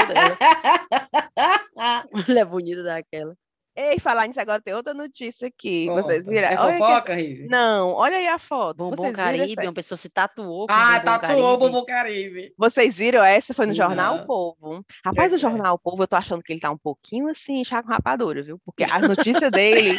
Mulher 2.28 2.46
bonita 2.46 2.84
daquela. 2.84 3.36
Ei, 3.76 3.98
falar 3.98 4.28
nisso 4.28 4.42
agora, 4.42 4.62
tem 4.62 4.74
outra 4.74 4.94
notícia 4.94 5.48
aqui. 5.48 5.86
Conta. 5.88 6.02
Vocês 6.02 6.26
viram? 6.26 6.50
É 6.50 6.60
Olha 6.60 6.72
que- 6.74 6.78
fofoca, 6.80 7.16
Rive? 7.16 7.48
Não, 7.48 7.94
olha 7.94 8.18
aí 8.18 8.28
a 8.28 8.38
foto. 8.38 8.90
Viram, 8.90 9.14
Caribe, 9.14 9.54
essa- 9.54 9.62
uma 9.62 9.74
pessoa 9.74 9.98
se 9.98 10.10
tatuou 10.10 10.68
com 10.68 10.74
Ah, 10.74 11.00
tatuou 11.00 11.54
o. 11.54 11.58
Bombom 11.58 11.86
Caribe. 11.86 12.54
Vocês 12.58 12.98
viram 12.98 13.24
essa? 13.24 13.54
Foi 13.54 13.66
no 13.66 13.74
Jornal 13.74 14.18
Não. 14.18 14.24
O 14.24 14.28
Povo. 14.28 14.86
Rapaz, 15.06 15.30
Que 15.30 15.36
o 15.38 15.40
que 15.40 15.46
é? 15.46 15.50
Jornal 15.50 15.76
O 15.76 15.80
Povo, 15.80 16.04
eu 16.04 16.08
tô 16.08 16.18
achando 16.18 16.44
que 16.44 16.52
ele 16.52 16.60
tá 16.60 16.70
um 16.72 16.78
pouquinho 16.78 17.30
assim, 17.30 17.64
chá 17.64 17.82
com 17.82 17.88
rapadura, 17.90 18.44
viu? 18.44 18.60
Porque 18.66 18.84
as 18.84 19.08
notícias 19.08 19.50
dele 19.50 19.98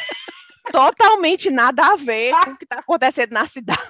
totalmente 0.71 1.51
nada 1.51 1.83
a 1.93 1.97
ver 1.97 2.33
com 2.45 2.51
o 2.51 2.57
que 2.59 2.67
tá 2.67 2.81
acontecendo 2.81 3.33
na 3.33 3.47
cidade. 3.47 3.81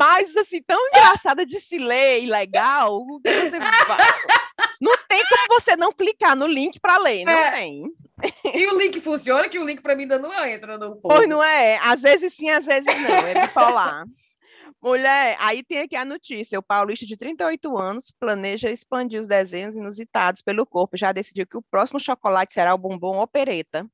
Mas, 0.00 0.34
assim, 0.34 0.62
tão 0.62 0.80
engraçada 0.88 1.44
de 1.44 1.60
se 1.60 1.76
ler 1.78 2.22
e 2.22 2.26
legal, 2.26 3.04
você 3.22 3.58
não 4.80 4.96
tem 5.06 5.22
como 5.28 5.60
você 5.62 5.76
não 5.76 5.92
clicar 5.92 6.34
no 6.34 6.46
link 6.46 6.80
para 6.80 6.96
ler, 6.98 7.24
não 7.26 7.32
É. 7.32 7.50
tem. 7.50 7.84
E 8.54 8.66
o 8.66 8.78
link 8.78 8.98
funciona, 9.00 9.48
que 9.48 9.58
o 9.58 9.64
link 9.64 9.82
pra 9.82 9.94
mim 9.94 10.02
ainda 10.02 10.18
não 10.18 10.32
entra 10.46 10.78
no 10.78 10.96
povo. 10.96 11.14
Pois 11.14 11.28
não 11.28 11.42
é? 11.42 11.78
Às 11.82 12.02
vezes 12.02 12.32
sim, 12.34 12.48
às 12.50 12.64
vezes 12.64 12.86
não. 12.86 13.28
Ele 13.28 13.46
só 13.52 13.68
lá. 13.68 14.04
Mulher, 14.82 15.36
aí 15.38 15.62
tem 15.62 15.80
aqui 15.80 15.94
a 15.94 16.04
notícia. 16.06 16.58
O 16.58 16.62
paulista 16.62 17.04
de 17.04 17.14
38 17.16 17.76
anos 17.78 18.10
planeja 18.18 18.70
expandir 18.70 19.20
os 19.20 19.28
desenhos 19.28 19.76
inusitados 19.76 20.40
pelo 20.40 20.64
corpo. 20.64 20.96
Já 20.96 21.12
decidiu 21.12 21.46
que 21.46 21.56
o 21.58 21.62
próximo 21.62 22.00
chocolate 22.00 22.54
será 22.54 22.74
o 22.74 22.78
bombom 22.78 23.20
opereta. 23.20 23.86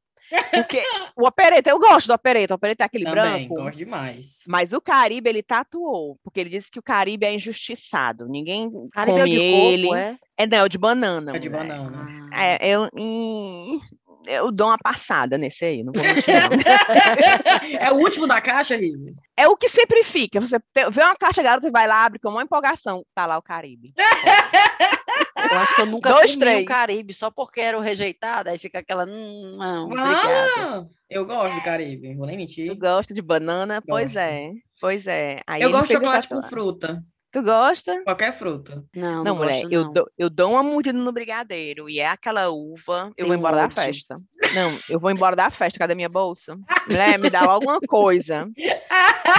Porque 0.53 0.83
o 1.17 1.27
opereta, 1.27 1.71
eu 1.71 1.79
gosto 1.79 2.07
do 2.09 2.15
opereta. 2.15 2.55
O 2.55 2.57
opereta 2.57 2.85
é 2.85 2.87
aquele 2.87 3.05
Também, 3.05 3.23
branco. 3.49 3.55
gosto 3.55 3.77
demais. 3.79 4.43
Mas 4.47 4.73
o 4.73 4.81
Caribe, 4.81 5.29
ele 5.29 5.43
tatuou. 5.43 6.19
Porque 6.23 6.41
ele 6.41 6.51
disse 6.51 6.71
que 6.71 6.79
o 6.79 6.83
Caribe 6.83 7.27
é 7.27 7.35
injustiçado. 7.35 8.27
Ninguém 8.29 8.71
Caribe 8.93 9.19
é 9.19 9.23
o 9.23 9.27
come 9.27 9.31
de 9.31 9.53
coco, 9.53 9.67
ele. 9.73 9.95
é? 9.95 10.17
É, 10.39 10.47
não, 10.47 10.59
é 10.59 10.62
o 10.65 10.69
de 10.69 10.79
banana. 10.79 11.37
É 11.37 11.39
de 11.39 11.49
mulher. 11.49 11.67
banana. 11.67 12.29
Ah. 12.33 12.45
É, 12.45 12.69
eu, 12.69 12.89
hum, 12.95 13.81
eu 14.27 14.51
dou 14.51 14.69
uma 14.69 14.79
passada 14.79 15.39
nesse 15.39 15.65
aí, 15.65 15.83
não 15.83 15.93
vou 15.93 16.03
mentir, 16.03 16.35
não. 16.35 17.79
é 17.81 17.93
o 17.93 17.97
último 17.97 18.27
da 18.27 18.41
caixa, 18.41 18.77
Rive? 18.77 19.15
É 19.37 19.49
o 19.49 19.57
que 19.57 19.69
sempre 19.69 20.03
fica. 20.03 20.41
Você 20.41 20.59
vê 20.91 21.03
uma 21.03 21.17
caixa 21.17 21.43
garota 21.43 21.67
e 21.67 21.71
vai 21.71 21.87
lá, 21.87 22.05
abre 22.05 22.19
com 22.19 22.29
uma 22.31 22.43
empolgação. 22.43 23.05
Tá 23.15 23.27
lá 23.27 23.39
o 23.39 23.43
Caribe. 23.43 23.93
Eu 25.37 25.59
acho 25.59 25.77
que 25.77 25.83
eu 25.83 25.87
nunca 25.87 26.11
Dois, 26.11 26.33
comi 26.33 26.39
três. 26.39 26.62
um 26.62 26.65
Caribe 26.65 27.15
só 27.15 27.31
porque 27.31 27.61
era 27.61 27.79
o 27.79 27.81
rejeitado, 27.81 28.49
aí 28.49 28.59
fica 28.59 28.81
aquela, 28.81 29.05
hum, 29.07 29.57
não, 29.59 29.85
obrigada. 29.85 30.51
Ah, 30.59 30.87
eu 31.09 31.25
gosto 31.25 31.57
do 31.57 31.62
Caribe, 31.62 32.15
vou 32.15 32.27
nem 32.27 32.37
mentir. 32.37 32.69
Tu 32.69 32.77
gosta 32.77 33.15
de 33.15 33.23
banana? 33.23 33.81
Pois 33.87 34.07
Gosto. 34.12 34.19
é. 34.19 34.51
Pois 34.81 35.07
é. 35.07 35.41
Aí 35.47 35.62
Eu 35.62 35.71
gosto 35.71 35.87
de 35.89 35.93
chocolate 35.95 36.29
com 36.29 36.43
fruta. 36.43 37.03
Tu 37.37 37.42
gosta? 37.42 38.03
Qualquer 38.03 38.33
fruta. 38.33 38.83
Não, 38.94 39.16
Não, 39.16 39.25
não, 39.25 39.37
mulher, 39.37 39.61
gosto, 39.61 39.70
eu, 39.75 39.85
não. 39.85 39.92
dou, 39.92 40.11
eu 40.16 40.31
dou 40.31 40.53
uma 40.53 40.62
mordida 40.62 40.99
no 40.99 41.12
brigadeiro 41.12 41.87
e 41.87 42.01
é 42.01 42.09
aquela 42.09 42.49
uva. 42.49 43.09
Eu 43.09 43.14
Tem 43.14 43.27
vou 43.27 43.35
embora 43.35 43.57
da 43.59 43.68
festa. 43.68 44.14
Não, 44.55 44.79
eu 44.88 44.99
vou 44.99 45.11
embora 45.11 45.37
da 45.37 45.51
festa. 45.51 45.79
Cadê 45.79 45.94
minha 45.94 46.09
bolsa? 46.09 46.57
Mulher, 46.88 47.18
me 47.18 47.29
dá 47.29 47.40
alguma 47.44 47.79
coisa. 47.87 48.49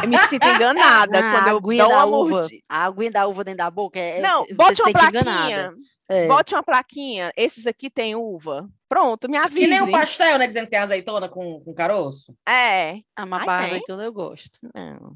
Eu 0.04 0.08
me 0.10 0.16
sinto 0.30 0.46
enganada 0.46 1.18
Ah, 1.18 1.32
quando 1.32 1.48
eu 1.74 1.78
dou 1.80 1.90
uma 1.92 2.06
uva. 2.06 2.30
mordida. 2.42 2.62
A 2.70 2.86
aguinha 2.86 3.10
da 3.10 3.26
uva 3.26 3.44
dentro 3.44 3.58
da 3.58 3.72
boca 3.72 3.98
é. 4.00 4.22
Não, 4.22 4.46
você 4.46 4.54
bote 4.54 4.82
uma 4.84 4.92
plaquinha. 4.92 5.10
enganada. 5.22 5.74
É. 6.08 6.28
Bote 6.28 6.54
uma 6.54 6.62
plaquinha. 6.64 7.32
Esses 7.36 7.66
aqui 7.66 7.90
tem 7.90 8.16
uva. 8.16 8.70
Pronto, 8.88 9.28
me 9.28 9.40
avise. 9.40 9.62
Que 9.62 9.66
nem 9.68 9.82
um 9.82 9.90
pastel, 9.90 10.38
né? 10.38 10.46
Dizendo 10.46 10.66
que 10.66 10.70
tem 10.70 10.80
azeitona 10.80 11.28
com, 11.28 11.62
com 11.62 11.74
caroço. 11.74 12.32
É. 12.48 13.00
Ah, 13.16 13.26
barra 13.26 13.46
tem? 13.64 13.72
azeitona 13.72 14.04
eu 14.04 14.14
gosto. 14.14 14.60
Não. 14.76 15.16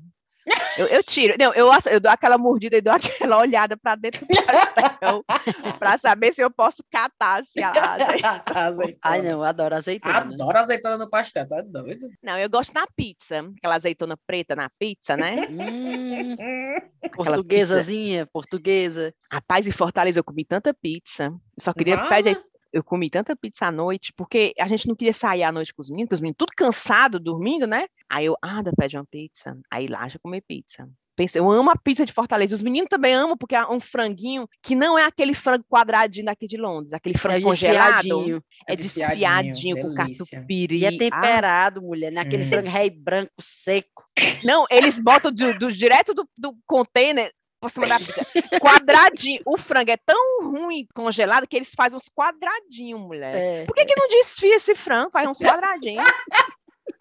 Eu, 0.77 0.87
eu 0.87 1.03
tiro, 1.03 1.35
não, 1.37 1.53
eu, 1.53 1.69
eu 1.91 1.99
dou 1.99 2.11
aquela 2.11 2.37
mordida 2.37 2.77
e 2.77 2.81
dou 2.81 2.93
aquela 2.93 3.37
olhada 3.37 3.75
para 3.77 3.95
dentro 3.95 4.25
do 4.25 4.35
pastel 4.45 5.25
para 5.79 5.99
saber 5.99 6.33
se 6.33 6.41
eu 6.41 6.49
posso 6.49 6.83
catar 6.89 7.43
se 7.45 7.61
a 7.61 7.71
aze- 7.71 8.21
azeitona. 8.55 8.99
Ai, 9.03 9.21
não, 9.21 9.29
eu 9.31 9.43
adoro 9.43 9.75
azeitona. 9.75 10.17
Adoro 10.17 10.57
azeitona 10.57 10.97
no 10.97 11.09
pastel, 11.09 11.47
tá 11.47 11.61
doido? 11.61 12.09
Não, 12.23 12.37
eu 12.37 12.49
gosto 12.49 12.73
na 12.73 12.85
pizza, 12.95 13.39
aquela 13.57 13.75
azeitona 13.75 14.17
preta 14.25 14.55
na 14.55 14.69
pizza, 14.79 15.17
né? 15.17 15.35
Hum, 15.49 16.35
portuguesazinha, 17.15 18.27
portuguesa. 18.27 19.13
Rapaz, 19.31 19.67
em 19.67 19.71
Fortaleza 19.71 20.19
eu 20.19 20.23
comi 20.23 20.45
tanta 20.45 20.73
pizza. 20.73 21.25
Eu 21.25 21.39
só 21.59 21.73
queria 21.73 21.97
Vale. 21.97 22.09
pedir. 22.09 22.50
Eu 22.73 22.83
comi 22.83 23.09
tanta 23.09 23.35
pizza 23.35 23.65
à 23.65 23.71
noite, 23.71 24.13
porque 24.15 24.53
a 24.59 24.67
gente 24.67 24.87
não 24.87 24.95
queria 24.95 25.13
sair 25.13 25.43
à 25.43 25.51
noite 25.51 25.73
com 25.73 25.81
os 25.81 25.89
meninos, 25.89 26.07
porque 26.07 26.15
os 26.15 26.21
meninos 26.21 26.37
tudo 26.37 26.53
cansado, 26.55 27.19
dormindo, 27.19 27.67
né? 27.67 27.85
Aí 28.09 28.25
eu, 28.25 28.35
ah, 28.41 28.61
pede 28.77 28.97
uma 28.97 29.05
pizza. 29.05 29.57
Aí 29.69 29.87
lá 29.87 30.07
já 30.07 30.17
comer 30.19 30.41
pizza. 30.41 30.89
Pensei, 31.13 31.41
eu 31.41 31.51
amo 31.51 31.69
a 31.69 31.75
pizza 31.75 32.05
de 32.05 32.13
Fortaleza. 32.13 32.55
Os 32.55 32.61
meninos 32.61 32.87
também 32.89 33.13
amam, 33.13 33.37
porque 33.37 33.53
é 33.53 33.67
um 33.67 33.79
franguinho 33.79 34.47
que 34.63 34.75
não 34.75 34.97
é 34.97 35.03
aquele 35.05 35.33
frango 35.33 35.65
quadradinho 35.69 36.25
daqui 36.25 36.47
de 36.47 36.55
Londres, 36.57 36.93
aquele 36.93 37.17
frango 37.17 37.37
É 37.39 37.41
congelado. 37.41 37.93
desfiadinho. 38.01 38.43
É 38.67 38.75
desfiadinho, 38.75 39.77
com 39.81 39.93
catupiry. 39.93 40.79
E 40.79 40.85
é 40.85 40.87
Ah, 40.87 40.97
temperado, 40.97 41.81
mulher, 41.81 42.11
né? 42.11 42.21
Aquele 42.21 42.43
Hum. 42.43 42.47
frango 42.47 42.69
rei 42.69 42.89
branco 42.89 43.33
seco. 43.39 44.05
Não, 44.43 44.65
eles 44.71 44.97
botam 44.97 45.31
do, 45.31 45.53
do- 45.53 45.75
direto 45.75 46.13
do, 46.13 46.27
do 46.37 46.55
container 46.65 47.29
por 47.61 47.69
cima 47.69 47.87
da 47.87 47.99
pizza. 47.99 48.25
Quadradinho. 48.59 49.39
O 49.45 49.57
frango 49.57 49.91
é 49.91 49.97
tão 49.97 50.51
ruim 50.51 50.87
congelado 50.95 51.47
que 51.47 51.55
eles 51.55 51.71
fazem 51.75 51.95
uns 51.95 52.09
quadradinhos, 52.09 52.99
mulher. 52.99 53.35
É. 53.35 53.65
Por 53.65 53.75
que, 53.75 53.85
que 53.85 53.95
não 53.99 54.07
desfia 54.09 54.55
esse 54.55 54.73
frango? 54.75 55.11
Faz 55.11 55.29
uns 55.29 55.37
quadradinhos. 55.37 56.03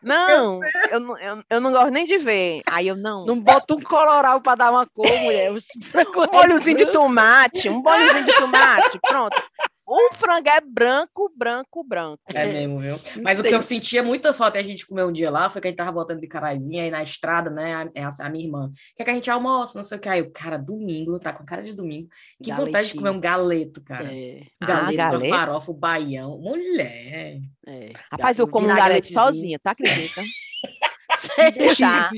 Não, 0.02 0.60
eu, 0.90 1.00
não- 1.00 1.18
eu, 1.18 1.42
eu 1.50 1.60
não 1.60 1.72
gosto 1.72 1.90
nem 1.90 2.06
de 2.06 2.16
ver. 2.18 2.62
Aí 2.66 2.88
eu 2.88 2.96
não. 2.96 3.24
Não 3.26 3.38
bota 3.40 3.74
um 3.74 3.80
coloral 3.80 4.40
pra 4.40 4.54
dar 4.54 4.70
uma 4.70 4.86
cor, 4.86 5.06
mulher. 5.20 5.50
Um 5.52 5.56
rei 5.56 6.30
molhozinho 6.32 6.76
de 6.76 6.86
tomate, 6.86 7.68
um 7.68 7.82
molhozinho 7.82 8.24
de 8.24 8.34
tomate, 8.34 8.98
pronto. 9.06 9.42
O 9.92 10.14
frango 10.14 10.48
é 10.48 10.60
branco, 10.60 11.32
branco, 11.36 11.82
branco. 11.82 12.22
É 12.32 12.46
mesmo, 12.46 12.78
viu? 12.78 12.94
Mas 13.24 13.40
o 13.40 13.42
que 13.42 13.52
eu 13.52 13.60
sentia 13.60 14.04
muita 14.04 14.32
falta 14.32 14.56
e 14.56 14.60
a 14.60 14.62
gente 14.62 14.86
comeu 14.86 15.08
um 15.08 15.12
dia 15.12 15.28
lá 15.32 15.50
foi 15.50 15.60
que 15.60 15.66
a 15.66 15.70
gente 15.72 15.78
tava 15.78 15.90
voltando 15.90 16.20
de 16.20 16.28
caraizinha 16.28 16.84
aí 16.84 16.90
na 16.92 17.02
estrada, 17.02 17.50
né? 17.50 17.74
A, 17.74 17.82
a- 18.06 18.26
a 18.26 18.30
minha 18.30 18.44
irmã. 18.44 18.70
Quer 18.94 19.02
que 19.02 19.10
a 19.10 19.14
gente 19.14 19.28
almoça, 19.28 19.76
não 19.76 19.82
sei 19.82 19.98
o 19.98 20.00
que. 20.00 20.08
Aí 20.08 20.22
o 20.22 20.30
cara, 20.30 20.56
domingo, 20.56 21.18
tá 21.18 21.32
com 21.32 21.44
cara 21.44 21.64
de 21.64 21.72
domingo. 21.72 22.08
Que 22.40 22.50
vontade 22.52 22.66
de 22.66 22.72
Galetinho. 22.72 22.96
comer 23.02 23.10
um 23.10 23.20
galeto, 23.20 23.80
cara. 23.82 24.08
É, 24.14 24.42
Ah, 24.60 24.66
Galeto, 24.66 24.90
com 24.92 24.96
galeto? 25.10 25.34
a 25.34 25.38
farofa, 25.38 25.70
o 25.72 25.74
baião. 25.74 26.38
Mulher. 26.38 27.40
é. 27.66 27.92
Rapaz, 28.12 28.38
eu 28.38 28.46
como 28.46 28.66
um 28.70 28.76
galeto 28.76 29.12
sozinha, 29.12 29.58
tu 29.58 29.66
acredita? 29.66 30.22
Tá. 31.80 32.10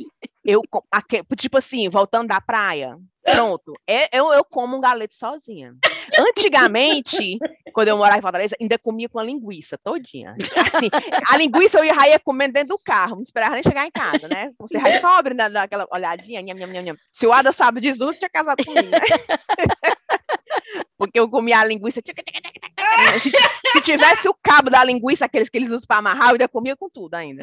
Eu, 0.45 0.61
aque- 0.91 1.25
tipo 1.37 1.57
assim, 1.59 1.89
voltando 1.89 2.29
da 2.29 2.41
praia, 2.41 2.97
pronto, 3.25 3.73
é- 3.87 4.15
eu, 4.17 4.33
eu 4.33 4.45
como 4.45 4.77
um 4.77 4.81
galeto 4.81 5.15
sozinha. 5.15 5.75
Antigamente, 6.19 7.39
quando 7.73 7.89
eu 7.89 7.97
morava 7.97 8.19
em 8.19 8.23
Fortaleza, 8.23 8.57
ainda 8.61 8.79
comia 8.79 9.09
com 9.09 9.19
a 9.19 9.25
linguiça 9.25 9.79
todinha. 9.79 10.35
Assim, 10.57 10.91
a 11.29 11.37
linguiça 11.37 11.79
eu 11.79 11.85
ia, 11.85 12.09
ia 12.09 12.19
comendo 12.19 12.55
dentro 12.55 12.71
do 12.71 12.79
carro, 12.79 13.17
não 13.17 13.23
esperava 13.23 13.55
nem 13.55 13.63
chegar 13.63 13.87
em 13.87 13.91
casa, 13.91 14.29
né? 14.29 14.53
Você 14.59 14.79
já 14.79 15.01
sobre, 15.01 15.35
né, 15.35 15.49
daquela 15.49 15.87
olhadinha, 15.91 16.43
nham, 16.43 16.55
nham, 16.55 16.83
nham. 16.83 16.97
Se 17.11 17.27
o 17.27 17.33
Ada 17.33 17.53
sabe 17.53 17.81
disso, 17.81 18.13
tinha 18.15 18.31
casado 18.31 18.65
comigo, 18.65 18.89
né? 18.89 18.99
Porque 20.97 21.19
eu 21.19 21.29
comia 21.29 21.59
a 21.59 21.65
linguiça. 21.65 22.01
Se 23.73 23.83
tivesse 23.83 24.29
o 24.29 24.35
cabo 24.43 24.71
da 24.71 24.85
linguiça, 24.85 25.25
aqueles 25.25 25.49
que 25.49 25.59
eles 25.59 25.71
usam 25.71 25.87
para 25.87 25.99
amarrar, 25.99 26.29
eu 26.29 26.33
ainda 26.33 26.49
comia 26.49 26.77
com 26.77 26.89
tudo 26.89 27.15
ainda. 27.15 27.43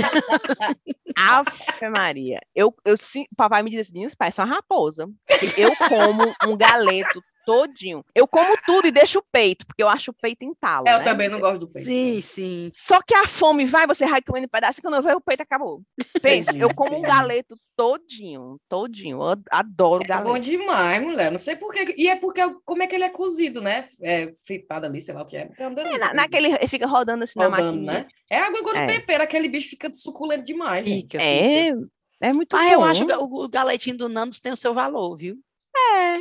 Ave 1.17 1.89
Maria. 1.93 2.39
Eu, 2.55 2.73
eu, 2.86 2.95
papai 3.36 3.62
me 3.62 3.71
disse, 3.71 3.91
meninos, 3.91 4.15
pai, 4.15 4.29
é 4.29 4.41
uma 4.41 4.55
raposa. 4.55 5.10
Eu 5.58 5.75
como 5.75 6.34
um 6.47 6.55
galeto 6.55 7.21
todinho. 7.51 8.05
Eu 8.13 8.27
como 8.27 8.55
tudo 8.65 8.88
e 8.88 8.91
deixo 8.91 9.19
o 9.19 9.23
peito, 9.31 9.65
porque 9.65 9.81
eu 9.83 9.89
acho 9.89 10.12
o 10.12 10.13
peito 10.13 10.43
entalo. 10.45 10.88
É, 10.88 10.93
eu 10.93 10.99
né? 10.99 11.03
também 11.03 11.29
não 11.29 11.39
gosto 11.39 11.59
do 11.59 11.67
peito. 11.67 11.88
Sim, 11.88 12.21
sim. 12.21 12.71
Só 12.79 13.01
que 13.01 13.13
a 13.15 13.27
fome 13.27 13.65
vai, 13.65 13.88
você 13.88 14.05
vai 14.05 14.21
comendo 14.21 14.45
um 14.45 14.49
pedaço, 14.49 14.79
e 14.79 14.81
quando 14.81 14.95
eu 14.95 15.03
vejo 15.03 15.17
o 15.17 15.21
peito 15.21 15.41
acabou. 15.41 15.81
Pensa, 16.21 16.55
eu 16.57 16.73
como 16.73 16.97
um 16.97 17.01
galeto 17.01 17.57
todinho, 17.75 18.57
todinho. 18.67 19.17
Eu 19.21 19.41
adoro 19.51 20.03
É 20.03 20.07
galeto. 20.07 20.31
bom 20.33 20.39
demais, 20.39 21.01
mulher. 21.01 21.31
Não 21.31 21.39
sei 21.39 21.55
por 21.55 21.73
quê. 21.73 21.95
E 21.97 22.07
é 22.07 22.15
porque 22.15 22.41
como 22.65 22.83
é 22.83 22.88
que 22.88 22.95
ele 22.95 23.03
é 23.05 23.09
cozido, 23.09 23.62
né? 23.62 23.88
É 24.01 24.31
fritado 24.45 24.85
ali, 24.85 25.01
sei 25.01 25.13
lá 25.15 25.21
o 25.21 25.25
que 25.25 25.38
é. 25.38 25.49
É 25.57 25.63
É, 25.63 25.69
na- 25.69 25.75
aquele 25.75 26.13
naquele, 26.13 26.47
ele 26.49 26.67
fica 26.67 26.85
rodando 26.88 27.23
assim 27.23 27.39
bicho 27.39 27.49
na 27.49 27.55
rodando, 27.57 27.65
maquininha. 27.81 27.93
né? 28.03 28.07
É 28.29 28.38
água 28.39 28.62
quando 28.62 28.77
É. 28.77 28.85
tempera, 28.85 29.23
aquele 29.23 29.47
bicho 29.47 29.69
fica 29.69 29.91
suculento 29.93 30.43
demais. 30.43 30.83
Fica, 30.85 31.17
fica. 31.17 31.23
É, 31.23 31.71
é 32.21 32.33
muito 32.33 32.55
Mas 32.55 32.67
bom. 32.67 32.73
eu 32.73 32.81
acho 32.83 33.05
que 33.05 33.13
o, 33.13 33.23
o 33.23 33.49
galetinho 33.49 33.97
do 33.97 34.09
Nandos 34.09 34.39
tem 34.39 34.51
o 34.51 34.57
seu 34.57 34.73
valor, 34.73 35.15
viu? 35.15 35.38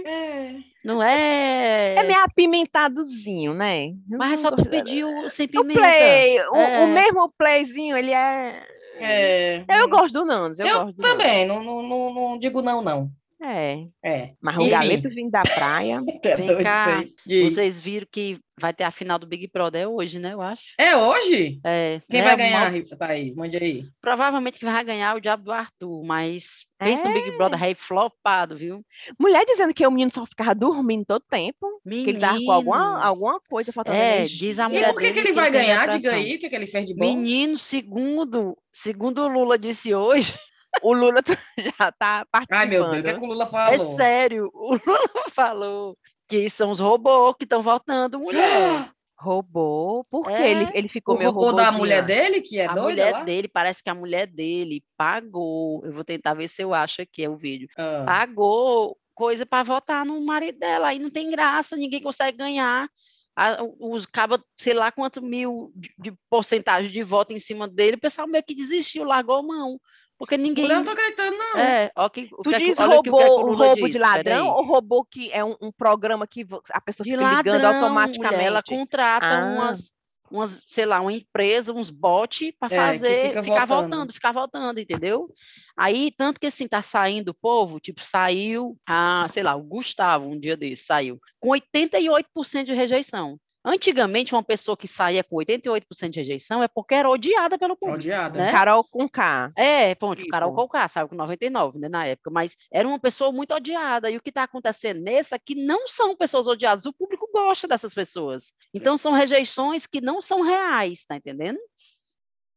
É. 0.07 0.55
Não 0.85 1.03
é. 1.03 1.95
É 1.97 2.03
meio 2.03 2.21
apimentadozinho, 2.25 3.53
né? 3.55 3.89
Eu 4.11 4.19
Mas 4.19 4.33
é 4.33 4.37
só 4.37 4.51
tu 4.51 4.63
o 4.63 5.29
sem 5.29 5.47
O 5.47 5.51
pimenta. 5.51 5.81
play, 5.81 6.39
o, 6.51 6.53
o 6.55 6.57
É. 6.57 6.87
mesmo 6.87 7.33
playzinho, 7.37 7.97
ele 7.97 8.13
é. 8.13 8.63
É. 9.01 9.65
Eu 9.69 9.89
gosto 9.89 10.15
do 10.15 10.25
Nandos, 10.25 10.59
eu, 10.59 10.67
Eu 10.67 10.85
gosto 10.85 10.97
do 10.97 11.03
também, 11.03 11.47
não, 11.47 11.63
não, 11.63 11.83
não, 11.83 12.39
digo 12.39 12.61
não, 12.63 12.83
não. 12.83 13.11
É, 13.41 13.87
É. 14.03 14.31
mas 14.41 14.57
o 14.57 14.63
Enfim. 14.63 14.71
galeto 14.71 15.09
vindo 15.11 15.31
da 15.31 15.43
praia. 15.43 16.03
É 16.25 16.35
Vem 16.37 16.63
cá. 16.63 17.05
Vocês 17.45 17.79
viram 17.81 18.07
que 18.11 18.41
vai 18.59 18.75
ter 18.75 18.85
a 18.85 18.91
final 18.91 19.19
do 19.19 19.27
Big 19.27 19.49
Brother 19.53 19.83
é 19.83 19.89
hoje, 19.89 20.19
né? 20.19 20.33
Eu 20.35 20.41
acho. 20.43 20.63
É 20.79 20.97
hoje? 20.97 21.61
É, 21.65 22.01
Quem 22.11 22.21
né, 22.21 22.27
vai 22.27 22.37
ganhar, 22.37 22.73
mal- 22.73 22.83
Thaís? 22.99 23.35
Mande 23.35 23.57
aí. 23.57 23.85
Provavelmente 24.01 24.59
quem 24.59 24.69
vai 24.71 24.85
ganhar 24.85 25.15
é 25.15 25.17
o 25.17 25.21
Diabo 25.21 25.45
do 25.45 25.53
Arthur, 25.53 26.05
mas 26.05 26.67
pensa 26.79 27.09
no 27.09 27.15
Big 27.15 27.37
Brother 27.37 27.63
aí 27.63 27.75
flopado, 27.75 28.57
viu? 28.57 28.85
Mulher 29.19 29.45
dizendo 29.47 29.73
que 29.75 29.87
o 29.87 29.91
menino 29.91 30.11
só 30.11 30.25
ficava 30.27 30.55
dormindo 30.55 31.05
todo 31.07 31.25
tempo, 31.29 31.81
que 31.89 32.11
ele 32.11 32.19
tava 32.19 32.39
com 32.45 32.53
alguma, 32.53 32.79
Menino. 32.79 33.03
alguma 33.03 33.41
coisa 33.49 33.73
faltando 33.73 33.97
É, 33.97 34.17
energia. 34.19 34.39
diz 34.39 34.59
a 34.59 34.67
E 34.67 34.69
mulher 34.69 34.93
por 34.93 35.01
que, 35.01 35.13
que 35.13 35.19
ele 35.21 35.33
vai 35.33 35.51
ganhar? 35.51 35.89
Diga 35.89 36.13
aí 36.13 36.37
o 36.37 36.39
que, 36.39 36.49
que 36.49 36.55
ele 36.57 36.67
fez 36.67 36.87
de 36.87 36.95
bom. 36.95 37.05
Menino, 37.05 37.57
segundo, 37.57 38.57
segundo 38.73 39.23
o 39.23 39.29
Lula 39.29 39.59
disse 39.59 39.95
hoje, 39.95 40.35
O 40.83 40.93
Lula 40.93 41.23
já 41.81 41.91
tá 41.93 42.27
participando. 42.31 42.59
Ai, 42.61 42.67
meu 42.67 42.85
Deus, 42.91 42.99
o 43.01 43.03
que, 43.03 43.09
é 43.11 43.15
que 43.15 43.21
o 43.25 43.27
Lula 43.27 43.45
é 43.45 43.47
falou? 43.47 43.97
sério, 43.97 44.51
o 44.53 44.73
Lula 44.75 44.79
falou 45.35 45.99
que 46.29 46.49
são 46.51 46.71
os 46.71 46.79
robôs 46.79 47.35
que 47.39 47.45
estão 47.45 47.63
voltando, 47.63 48.19
mulher. 48.19 48.91
Roubou. 49.21 50.05
Por 50.05 50.27
quê? 50.27 50.33
É. 50.33 50.51
Ele, 50.53 50.71
ele 50.75 50.89
ficou 50.89 51.17
O 51.17 51.19
meio 51.19 51.31
robô 51.33 51.53
da 51.53 51.73
mulher 51.73 52.05
dele, 52.05 52.41
que 52.41 52.59
é 52.61 52.67
a 52.67 52.73
doida 52.75 52.83
mulher 52.83 53.13
lá? 53.13 53.23
dele, 53.25 53.49
parece 53.49 53.83
que 53.83 53.91
a 53.91 53.95
mulher 53.95 54.29
dele 54.29 54.81
pagou, 54.97 55.85
eu 55.85 55.93
vou 55.93 56.05
tentar 56.05 56.35
ver 56.35 56.47
se 56.47 56.63
eu 56.63 56.73
acho 56.73 57.03
aqui 57.03 57.25
é 57.25 57.29
o 57.29 57.37
vídeo, 57.37 57.69
Ah. 57.77 58.05
pagou 58.07 58.97
coisa 59.15 59.45
para 59.45 59.65
votar 59.65 60.07
no 60.07 60.21
marido 60.25 60.61
dela, 60.61 60.89
aí 60.89 61.01
não 61.01 61.11
tem 61.11 61.29
graça, 61.31 61.75
ninguém 61.77 62.01
consegue 62.01 62.39
ganhar. 62.39 62.89
A- 63.35 63.59
os 63.81 64.07
cabas, 64.07 64.41
sei 64.57 64.73
lá 64.75 64.93
quanto 64.93 65.21
mil 65.21 65.73
de, 65.75 65.93
de 65.99 66.13
porcentagem 66.31 66.91
de 66.93 67.03
voto 67.03 67.33
em 67.33 67.39
cima 67.41 67.67
dele, 67.67 67.97
o 67.97 68.01
pessoal 68.01 68.29
meio 68.29 68.45
que 68.45 68.55
desistiu, 68.55 69.03
largou 69.03 69.35
a 69.37 69.43
mão. 69.43 69.81
Porque 70.19 70.37
ninguém. 70.37 70.65
Eu 70.69 70.77
não 70.79 70.85
tô 70.85 70.91
acreditando, 70.91 71.37
não. 71.37 71.59
É, 71.59 71.93
ó, 71.97 72.09
que, 72.09 72.29
o 72.33 72.43
Tu 72.43 72.51
que 72.51 72.57
é 72.57 72.59
que- 72.59 72.65
diz 72.67 72.79
o 72.79 72.89
que 72.89 72.95
é 72.95 73.03
que 73.03 73.11
robô, 73.11 73.53
roubo 73.55 73.77
disse, 73.87 73.91
de 73.93 73.99
ladrão 73.99 74.49
ou 74.49 74.65
robô 74.67 75.05
que 75.05 75.31
é 75.33 75.45
um, 75.45 75.55
um 75.61 75.71
programa 75.71 76.27
que 76.27 76.45
a 76.71 76.81
pessoa 76.81 77.05
De 77.05 77.11
fica 77.13 77.23
ligando 77.23 77.63
ladrão, 77.63 77.75
automaticamente? 77.75 78.33
mulher, 78.35 78.47
ela 78.47 78.63
contrata 78.63 79.27
Ah. 79.29 79.45
umas, 79.47 79.93
umas, 80.31 80.65
sei 80.67 80.85
lá, 80.87 81.01
uma 81.01 81.13
empresa, 81.13 81.73
uns 81.73 81.89
bots 81.91 82.51
para 82.59 82.75
É, 82.75 82.77
fazer, 82.77 83.27
fica 83.29 83.43
ficar 83.45 83.65
votando. 83.65 83.89
voltando, 83.91 84.13
ficar 84.13 84.33
voltando, 84.33 84.81
entendeu? 84.81 85.33
Aí, 85.77 86.11
tanto 86.19 86.41
que 86.41 86.47
assim, 86.49 86.67
tá 86.67 86.83
saindo 86.83 87.29
o 87.29 87.35
povo, 87.35 87.79
tipo, 87.79 88.03
saiu, 88.03 88.77
ah, 88.87 89.25
sei 89.29 89.45
lá, 89.45 89.55
o 89.55 89.63
Gustavo, 89.63 90.27
um 90.29 90.39
dia 90.39 90.57
desse, 90.57 90.85
saiu, 90.85 91.21
com 91.39 91.51
88% 91.51 92.65
de 92.67 92.75
rejeição. 92.75 93.39
Antigamente, 93.65 94.35
uma 94.35 94.43
pessoa 94.43 94.77
que 94.77 94.87
saía 94.87 95.25
com 95.25 95.37
88% 95.37 96.11
de 96.11 96.21
rejeição 96.21 96.63
é 96.63 96.69
porque 96.69 96.95
era 96.95 97.11
odiada 97.11 97.59
pelo 97.59 97.77
público. 97.77 97.99
Odiada. 97.99 98.39
né? 98.39 98.53
Carol 98.53 98.85
com 98.85 99.09
K. 99.09 99.49
É, 99.57 99.95
ponto, 99.95 100.23
o 100.23 100.29
Carol 100.29 100.51
Tipo. 100.51 100.63
Conká 100.63 100.89
saiu 100.89 101.09
com 101.09 101.17
99, 101.17 101.79
né, 101.79 101.89
na 101.89 102.07
época, 102.07 102.31
mas 102.31 102.57
era 102.73 102.87
uma 102.87 102.99
pessoa 102.99 103.33
muito 103.33 103.53
odiada, 103.53 104.11
e 104.11 104.17
o 104.17 104.23
que 104.23 104.31
está 104.31 104.45
acontecendo 104.45 105.01
nessa 105.01 105.37
é 105.37 105.39
que 105.39 105.55
não 105.55 105.87
são 105.89 106.17
pessoas 106.17 106.47
odiadas, 106.47 106.87
o 106.87 106.93
público 106.93 107.29
gosta 107.33 107.67
dessas 107.67 107.93
pessoas, 107.93 108.53
então 108.73 108.97
são 108.97 109.13
rejeições 109.13 109.87
que 109.87 110.01
não 110.01 110.23
são 110.23 110.43
reais, 110.43 111.05
tá 111.05 111.17
entendendo? 111.17 111.59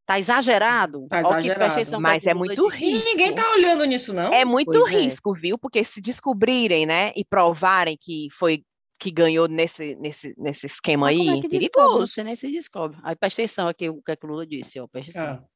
Tá 0.05 0.19
exagerado? 0.19 1.07
Tá 1.07 1.21
exagerado. 1.21 2.01
Mas 2.01 2.25
é 2.25 2.33
muito 2.33 2.69
disse. 2.71 2.83
E 2.83 2.91
ninguém 2.91 3.29
risco. 3.29 3.35
tá 3.35 3.51
olhando 3.53 3.85
nisso, 3.85 4.13
não? 4.13 4.33
É 4.33 4.43
muito 4.43 4.71
Pois 4.71 4.93
é. 4.93 4.99
risco, 4.99 5.33
viu? 5.33 5.57
Porque 5.57 5.83
se 5.83 6.01
descobrirem, 6.01 6.85
né, 6.85 7.11
e 7.15 7.23
provarem 7.23 7.97
que 7.99 8.27
foi 8.31 8.63
que 9.01 9.09
ganhou 9.09 9.47
nesse, 9.47 9.95
nesse, 9.95 10.35
nesse 10.37 10.67
esquema 10.67 11.07
Mas 11.07 11.17
aí, 11.17 11.25
como 11.25 11.39
é 11.39 11.41
que 11.41 11.57
descobre? 11.57 11.87
Perigoso. 11.87 12.13
sei 12.13 12.23
nem 12.23 12.35
se 12.35 12.51
descobre. 12.51 12.99
Aí 13.03 13.15
presta 13.15 13.41
atenção 13.41 13.67
aqui 13.67 13.89
o 13.89 13.99
que, 13.99 14.11
é 14.11 14.15
que 14.15 14.25
o 14.27 14.29
Lula 14.29 14.45
disse, 14.45 14.79
ó, 14.79 14.87
presta 14.87 15.19
atenção. 15.19 15.49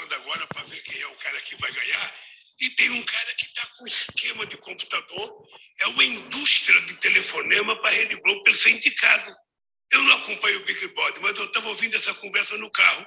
Ah. 0.00 0.14
agora 0.16 0.44
para 0.48 0.64
ver 0.64 0.82
quem 0.82 1.00
é 1.00 1.06
o 1.06 1.16
cara 1.16 1.40
que 1.42 1.54
vai 1.60 1.70
ganhar. 1.70 2.14
E 2.60 2.70
tem 2.70 2.90
um 2.90 3.02
cara 3.04 3.34
que 3.36 3.44
está 3.44 3.64
com 3.78 3.86
esquema 3.86 4.44
de 4.46 4.56
computador, 4.56 5.46
é 5.78 5.86
uma 5.86 6.04
indústria 6.04 6.80
de 6.86 6.94
telefonema 6.94 7.80
para 7.80 7.90
a 7.90 7.92
Rede 7.92 8.16
Globo 8.16 8.42
para 8.42 8.50
ele 8.50 8.60
ser 8.60 8.70
indicado. 8.70 9.32
Eu 9.92 10.02
não 10.02 10.16
acompanho 10.16 10.58
o 10.58 10.64
Big 10.64 10.88
Brother, 10.88 11.22
mas 11.22 11.38
eu 11.38 11.44
estava 11.44 11.68
ouvindo 11.68 11.96
essa 11.96 12.12
conversa 12.14 12.58
no 12.58 12.68
carro. 12.72 13.06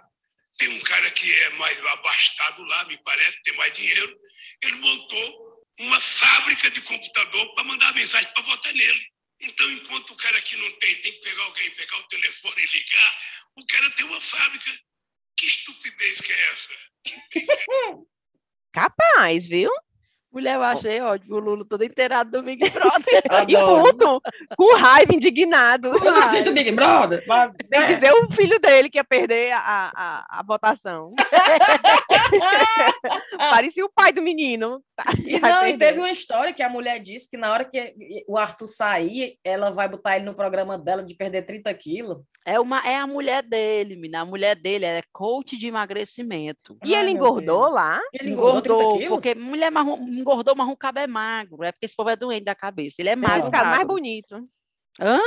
Tem 0.57 0.69
um 0.69 0.79
cara 0.79 1.11
que 1.11 1.29
é 1.29 1.49
mais 1.51 1.85
abastado 1.85 2.63
lá, 2.63 2.85
me 2.85 2.97
parece, 3.03 3.43
tem 3.43 3.53
mais 3.57 3.73
dinheiro. 3.73 4.17
Ele 4.63 4.75
montou 4.77 5.40
uma 5.79 5.99
fábrica 5.99 6.69
de 6.69 6.81
computador 6.81 7.53
para 7.55 7.63
mandar 7.63 7.93
mensagem 7.93 8.31
para 8.33 8.43
votar 8.43 8.73
nele. 8.73 9.05
Então, 9.41 9.71
enquanto 9.71 10.11
o 10.11 10.17
cara 10.17 10.39
que 10.41 10.55
não 10.57 10.71
tem, 10.73 10.95
tem 11.01 11.13
que 11.13 11.21
pegar 11.21 11.43
alguém, 11.43 11.71
pegar 11.71 11.97
o 11.97 12.07
telefone 12.07 12.61
e 12.61 12.77
ligar, 12.77 13.21
o 13.55 13.65
cara 13.65 13.89
tem 13.91 14.05
uma 14.05 14.21
fábrica. 14.21 14.71
Que 15.37 15.47
estupidez 15.47 16.21
que 16.21 16.31
é 16.31 16.51
essa? 16.51 16.73
Capaz, 18.71 19.47
viu? 19.47 19.71
Mulher, 20.31 20.55
eu 20.55 20.63
achei 20.63 21.01
ótimo 21.01 21.35
o 21.35 21.39
Lula 21.39 21.65
todo 21.67 21.83
inteirado 21.83 22.31
do 22.31 22.41
Big 22.43 22.69
Brother. 22.69 23.21
E 23.49 23.53
puto, 23.57 24.21
com 24.57 24.75
raiva, 24.77 25.13
indignado. 25.13 25.89
Eu 25.89 25.99
não 26.11 26.23
assisto 26.23 26.53
Big 26.53 26.71
Brother. 26.71 27.23
mas- 27.27 27.51
Tem 27.69 27.81
que 27.87 27.93
dizer 27.95 28.11
o 28.13 28.27
filho 28.35 28.57
dele 28.59 28.89
que 28.89 28.97
ia 28.97 29.03
perder 29.03 29.51
a, 29.51 29.91
a, 29.95 30.39
a 30.39 30.43
votação. 30.43 31.13
Parecia 33.37 33.85
o 33.85 33.91
pai 33.93 34.11
do 34.11 34.21
menino. 34.21 34.81
E 35.25 35.39
não, 35.39 35.65
e 35.65 35.77
teve 35.77 35.99
uma 35.99 36.11
história 36.11 36.53
que 36.53 36.61
a 36.61 36.69
mulher 36.69 36.99
disse 36.99 37.29
que 37.29 37.37
na 37.37 37.51
hora 37.51 37.65
que 37.65 37.93
o 38.27 38.37
Arthur 38.37 38.67
sair, 38.67 39.37
ela 39.43 39.71
vai 39.71 39.87
botar 39.87 40.15
ele 40.15 40.25
no 40.25 40.33
programa 40.35 40.77
dela 40.77 41.03
de 41.03 41.15
perder 41.15 41.41
30 41.43 41.73
quilos. 41.73 42.17
É, 42.45 42.59
uma, 42.59 42.79
é 42.87 42.95
a 42.97 43.07
mulher 43.07 43.43
dele, 43.43 43.95
menina. 43.95 44.21
A 44.21 44.25
mulher 44.25 44.55
dele 44.55 44.85
é 44.85 45.01
coach 45.11 45.57
de 45.57 45.67
emagrecimento. 45.67 46.77
E 46.83 46.95
Ai, 46.95 47.01
ele 47.01 47.11
engordou 47.11 47.63
Deus. 47.63 47.73
lá? 47.73 47.99
Ele 48.13 48.31
engordou 48.31 48.61
30 48.61 48.73
Engordou, 48.73 48.97
quilos? 48.97 49.13
porque 49.13 49.35
mulher 49.35 49.71
marrom, 49.71 49.97
engordou, 50.21 50.55
mas 50.55 50.67
o 50.69 50.77
cabo 50.77 50.99
é 50.99 51.07
magro. 51.07 51.63
É 51.63 51.71
porque 51.71 51.85
esse 51.85 51.95
povo 51.95 52.09
é 52.09 52.15
doente 52.15 52.45
da 52.45 52.55
cabeça. 52.55 53.01
Ele 53.01 53.09
é 53.09 53.15
Deve 53.15 53.27
magro. 53.27 53.51
ter 53.51 53.57
ficado 53.57 53.75
mais 53.75 53.87
bonito. 53.87 54.47
Hã? 54.99 55.19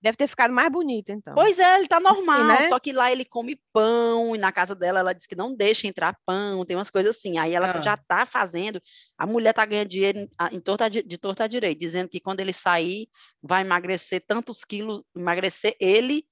Deve 0.00 0.16
ter 0.16 0.26
ficado 0.26 0.52
mais 0.52 0.68
bonito, 0.68 1.10
então. 1.12 1.32
Pois 1.32 1.60
é, 1.60 1.78
ele 1.78 1.86
tá 1.86 2.00
normal, 2.00 2.44
né? 2.44 2.62
só 2.62 2.80
que 2.80 2.92
lá 2.92 3.12
ele 3.12 3.24
come 3.24 3.56
pão, 3.72 4.34
e 4.34 4.38
na 4.38 4.50
casa 4.50 4.74
dela 4.74 4.98
ela 4.98 5.12
diz 5.12 5.26
que 5.26 5.36
não 5.36 5.54
deixa 5.54 5.86
entrar 5.86 6.16
pão, 6.26 6.64
tem 6.64 6.76
umas 6.76 6.90
coisas 6.90 7.16
assim. 7.16 7.38
Aí 7.38 7.54
ela 7.54 7.70
Ah. 7.78 7.80
já 7.80 7.96
tá 7.96 8.26
fazendo, 8.26 8.80
a 9.16 9.24
mulher 9.26 9.52
tá 9.52 9.64
ganhando 9.64 9.88
dinheiro 9.88 10.28
em- 10.50 10.58
torta, 10.60 10.90
de 10.90 11.16
torta 11.18 11.44
à 11.44 11.46
direita, 11.46 11.78
dizendo 11.78 12.08
que 12.08 12.18
quando 12.18 12.40
ele 12.40 12.52
sair, 12.52 13.06
vai 13.40 13.60
emagrecer 13.62 14.24
tantos 14.26 14.64
quilos, 14.64 15.02
emagrecer 15.16 15.76
ele 15.78 16.24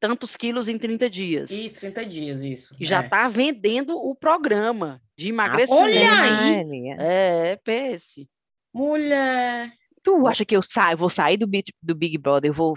tantos 0.00 0.36
quilos 0.36 0.68
em 0.68 0.78
30 0.78 1.08
dias. 1.10 1.50
Isso, 1.50 1.80
30 1.80 2.06
dias, 2.06 2.42
isso. 2.42 2.76
E 2.78 2.84
já 2.84 3.00
é. 3.00 3.08
tá 3.08 3.28
vendendo 3.28 3.96
o 3.96 4.14
programa 4.14 5.00
de 5.16 5.26
Ah, 5.26 5.28
emagrecimento. 5.30 5.82
olha 5.82 6.22
aí! 6.22 6.96
É, 6.98 7.56
pense. 7.56 8.28
Mulher. 8.72 9.72
Tu 10.02 10.26
acha 10.26 10.44
que 10.44 10.56
eu 10.56 10.62
saio, 10.62 10.96
vou 10.96 11.10
sair 11.10 11.36
do 11.36 11.46
Big, 11.46 11.72
do 11.82 11.94
Big 11.94 12.16
Brother, 12.18 12.50
eu 12.50 12.54
vou 12.54 12.74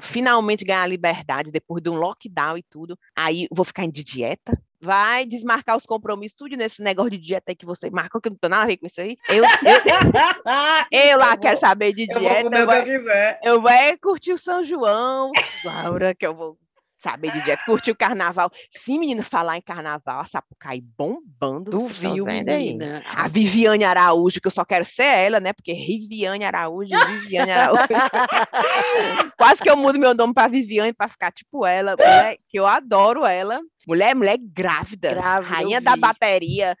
finalmente 0.00 0.64
ganhar 0.64 0.82
a 0.82 0.86
liberdade 0.86 1.52
depois 1.52 1.82
de 1.82 1.88
um 1.88 1.94
lockdown 1.94 2.58
e 2.58 2.62
tudo, 2.68 2.98
aí 3.14 3.42
eu 3.42 3.48
vou 3.54 3.64
ficar 3.64 3.86
de 3.86 4.02
dieta? 4.02 4.60
Vai 4.82 5.26
desmarcar 5.26 5.76
os 5.76 5.84
compromissos, 5.84 6.38
tudo 6.38 6.56
nesse 6.56 6.82
negócio 6.82 7.10
de 7.10 7.18
dieta 7.18 7.50
aí 7.50 7.54
que 7.54 7.66
você 7.66 7.90
marcou, 7.90 8.20
que 8.20 8.28
eu 8.28 8.30
não 8.30 8.38
tô 8.38 8.48
nada 8.48 8.62
a 8.64 8.66
ver 8.66 8.78
com 8.78 8.86
isso 8.86 9.00
aí. 9.00 9.16
Eu, 9.28 9.44
eu, 9.44 9.44
eu 11.12 11.18
lá 11.18 11.34
Eu 11.34 11.38
quero 11.38 11.58
vou- 11.60 11.68
saber 11.68 11.92
de 11.92 12.06
vou 12.06 12.18
dieta, 12.20 12.56
eu 12.58 12.66
vou, 12.66 12.74
eu 12.74 12.84
quiser. 12.84 13.40
eu 13.44 13.60
vou 13.60 13.70
é 13.70 13.96
curtir 13.98 14.32
o 14.32 14.38
São 14.38 14.64
João, 14.64 15.32
Laura, 15.64 16.14
que 16.14 16.26
eu 16.26 16.34
vou 16.34 16.56
saber 17.02 17.32
de 17.32 17.42
dieta, 17.42 17.62
curtir 17.66 17.90
o 17.90 17.96
carnaval. 17.96 18.50
Sim, 18.70 18.98
menino, 18.98 19.22
falar 19.22 19.56
em 19.56 19.62
carnaval, 19.62 20.20
a 20.20 20.24
Sapucaí 20.24 20.80
bombando. 20.80 21.70
Tu 21.70 21.78
tão 21.78 22.14
viu, 22.14 22.24
vendo 22.24 22.48
aí? 22.48 22.72
menina? 22.72 23.02
A 23.06 23.28
Viviane 23.28 23.84
Araújo, 23.84 24.40
que 24.40 24.46
eu 24.46 24.50
só 24.50 24.64
quero 24.64 24.84
ser 24.84 25.04
ela, 25.04 25.40
né? 25.40 25.52
Porque 25.52 25.74
Viviane 25.74 26.44
Araújo, 26.44 26.90
Viviane 27.06 27.50
Araújo. 27.50 27.82
Quase 29.36 29.62
que 29.62 29.70
eu 29.70 29.76
mudo 29.76 29.98
meu 29.98 30.14
nome 30.14 30.34
para 30.34 30.48
Viviane 30.48 30.92
para 30.92 31.08
ficar 31.08 31.32
tipo 31.32 31.66
ela, 31.66 31.96
mulher, 31.98 32.38
que 32.48 32.58
eu 32.58 32.66
adoro 32.66 33.24
ela. 33.24 33.60
Mulher, 33.86 34.14
mulher 34.14 34.38
grávida, 34.38 35.14
Grávida, 35.14 35.48
rainha 35.48 35.80
da 35.80 35.96
bateria. 35.96 36.76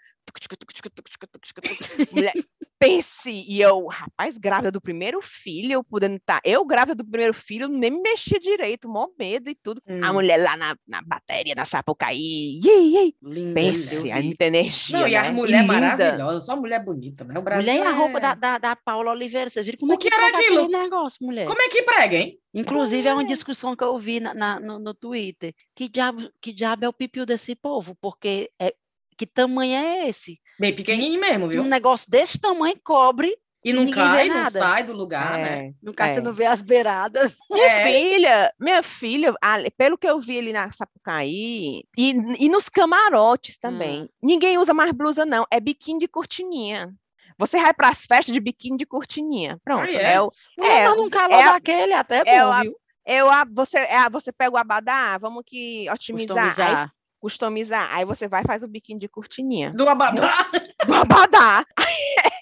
Mulher, 2.12 2.32
pense, 2.80 3.30
e 3.30 3.60
eu, 3.60 3.86
rapaz, 3.86 4.38
grávida 4.38 4.70
do 4.72 4.80
primeiro 4.80 5.20
filho, 5.20 5.70
eu 5.72 5.84
podendo 5.84 6.16
estar, 6.16 6.40
eu 6.42 6.64
grávida 6.64 6.94
do 6.94 7.04
primeiro 7.04 7.34
filho, 7.34 7.68
nem 7.68 7.90
me 7.90 8.00
mexia 8.00 8.40
direito, 8.40 8.88
mó 8.88 9.08
medo 9.18 9.50
e 9.50 9.54
tudo. 9.54 9.82
A 9.86 10.10
Hum. 10.10 10.14
mulher 10.14 10.38
lá 10.42 10.56
na, 10.56 10.74
na 10.88 11.02
bateria, 11.02 11.54
na 11.54 11.66
Sapucaí, 11.66 12.58
ei, 12.64 12.96
ei, 12.96 13.14
Linda, 13.22 13.54
pense, 13.54 14.10
a 14.10 14.22
muita 14.22 14.46
energia, 14.46 14.98
Não, 14.98 15.06
e 15.06 15.14
a 15.14 15.22
né? 15.24 15.30
mulher 15.30 15.60
linda. 15.60 15.72
maravilhosa, 15.74 16.40
só 16.40 16.56
mulher 16.56 16.82
bonita, 16.82 17.22
né? 17.22 17.38
O 17.38 17.42
Brasil 17.42 17.70
Mulher 17.70 17.84
e 17.84 17.86
a 17.86 17.92
roupa 17.92 18.16
é- 18.16 18.20
da, 18.20 18.34
da, 18.34 18.58
da 18.58 18.76
Paula 18.76 19.10
Oliveira, 19.12 19.50
vocês 19.50 19.66
viram 19.66 19.78
como 19.78 19.92
O 19.92 19.94
é 19.94 19.98
que 19.98 20.08
que 20.08 20.14
era 20.14 20.26
aquele 20.28 20.68
negócio, 20.68 21.18
mulher? 21.26 21.46
Como 21.46 21.60
é 21.60 21.68
que 21.68 21.82
prega, 21.82 22.16
hein? 22.16 22.38
Inclusive, 22.54 23.06
é 23.06 23.12
uma 23.12 23.24
discussão 23.24 23.76
que 23.76 23.84
eu 23.84 23.96
vi 23.98 24.20
na, 24.20 24.32
na- 24.32 24.58
no, 24.58 24.78
no 24.78 24.94
Twitter. 24.94 25.54
Que 25.74 25.86
diabo, 25.88 26.30
que 26.40 26.52
diabo 26.52 26.84
é 26.84 26.88
o 26.88 26.92
pipiu 26.94 27.26
desse 27.26 27.54
povo? 27.54 27.94
Porque 28.00 28.50
é, 28.58 28.74
que 29.20 29.26
tamanho 29.26 29.74
é 29.76 30.08
esse? 30.08 30.40
Bem 30.58 30.74
pequenininho 30.74 31.20
mesmo, 31.20 31.46
viu? 31.46 31.60
Um 31.62 31.66
negócio 31.66 32.10
desse 32.10 32.40
tamanho 32.40 32.74
cobre, 32.82 33.36
E 33.62 33.70
não 33.70 33.90
cai, 33.90 34.30
não 34.30 34.50
sai 34.50 34.82
do 34.82 34.94
lugar, 34.94 35.36
né? 35.36 35.66
É. 35.66 35.72
no 35.82 35.92
caso 35.92 36.14
você 36.14 36.20
É. 36.20 36.22
não 36.22 36.32
vê 36.32 36.46
as 36.46 36.62
beiradas. 36.62 37.30
Minha 37.50 37.66
É. 37.66 37.82
filha, 37.84 38.54
minha 38.58 38.82
filha, 38.82 39.34
pelo 39.76 39.98
que 39.98 40.06
eu 40.08 40.18
vi 40.18 40.38
ali 40.38 40.54
na 40.54 40.70
Sapucaí, 40.70 41.82
e, 41.98 42.14
e 42.38 42.48
nos 42.48 42.70
camarotes 42.70 43.58
também, 43.58 44.08
ninguém 44.22 44.56
usa 44.56 44.72
mais 44.72 44.90
blusa, 44.92 45.26
não. 45.26 45.44
É 45.52 45.60
biquíni 45.60 46.00
de 46.00 46.08
cortininha. 46.08 46.90
Você 47.36 47.60
vai 47.60 47.74
para 47.74 47.90
as 47.90 48.06
festas 48.06 48.32
de 48.32 48.40
biquíni 48.40 48.78
de 48.78 48.86
cortininha. 48.86 49.58
Pronto. 49.62 49.82
Ah, 49.84 49.90
é? 49.92 50.14
é 50.14 50.20
o- 50.22 50.32
Mulher, 50.56 50.72
É, 50.84 50.88
mas 50.88 50.96
num 50.96 51.10
calor 51.10 51.36
é 51.36 51.44
daquele 51.44 51.92
até 51.92 52.16
é 52.16 52.22
é 52.26 52.42
bom, 52.42 52.52
a- 52.52 52.62
viu? 52.62 52.74
eu, 53.06 53.30
a- 53.30 53.44
você, 53.50 53.76
é, 53.76 54.08
você 54.08 54.32
pega 54.32 54.54
o 54.54 54.56
abadá, 54.56 55.18
vamos 55.18 55.42
que 55.46 55.86
otimizar, 55.90 56.58
aí 56.58 56.88
Customizar. 57.20 57.94
Aí 57.94 58.04
você 58.04 58.26
vai 58.26 58.42
e 58.42 58.46
faz 58.46 58.62
o 58.62 58.68
biquíni 58.68 58.98
de 58.98 59.08
cortininha. 59.08 59.70
Do 59.72 59.88
abadá. 59.88 60.32
do 60.86 60.94
abadá. 60.94 61.64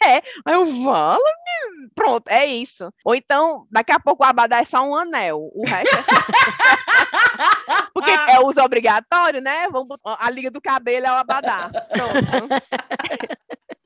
É, 0.05 0.23
aí 0.47 0.55
eu 0.55 0.65
falo, 0.85 1.23
pronto, 1.95 2.29
é 2.29 2.47
isso. 2.47 2.91
Ou 3.05 3.15
então, 3.15 3.67
daqui 3.71 3.93
a 3.93 4.01
pouco 4.01 4.23
o 4.23 4.27
abadá 4.27 4.59
é 4.59 4.65
só 4.65 4.83
um 4.83 4.95
anel, 4.95 5.51
o 5.53 5.67
resto 5.67 5.95
é... 5.95 6.03
Porque 7.93 8.11
é 8.11 8.39
uso 8.41 8.61
obrigatório, 8.63 9.41
né? 9.41 9.69
Vamos 9.71 9.97
a 10.05 10.31
liga 10.31 10.51
do 10.51 10.61
cabelo 10.61 11.07
é 11.07 11.13
o 11.13 11.17
abadá. 11.17 11.69
Pronto. 11.69 12.49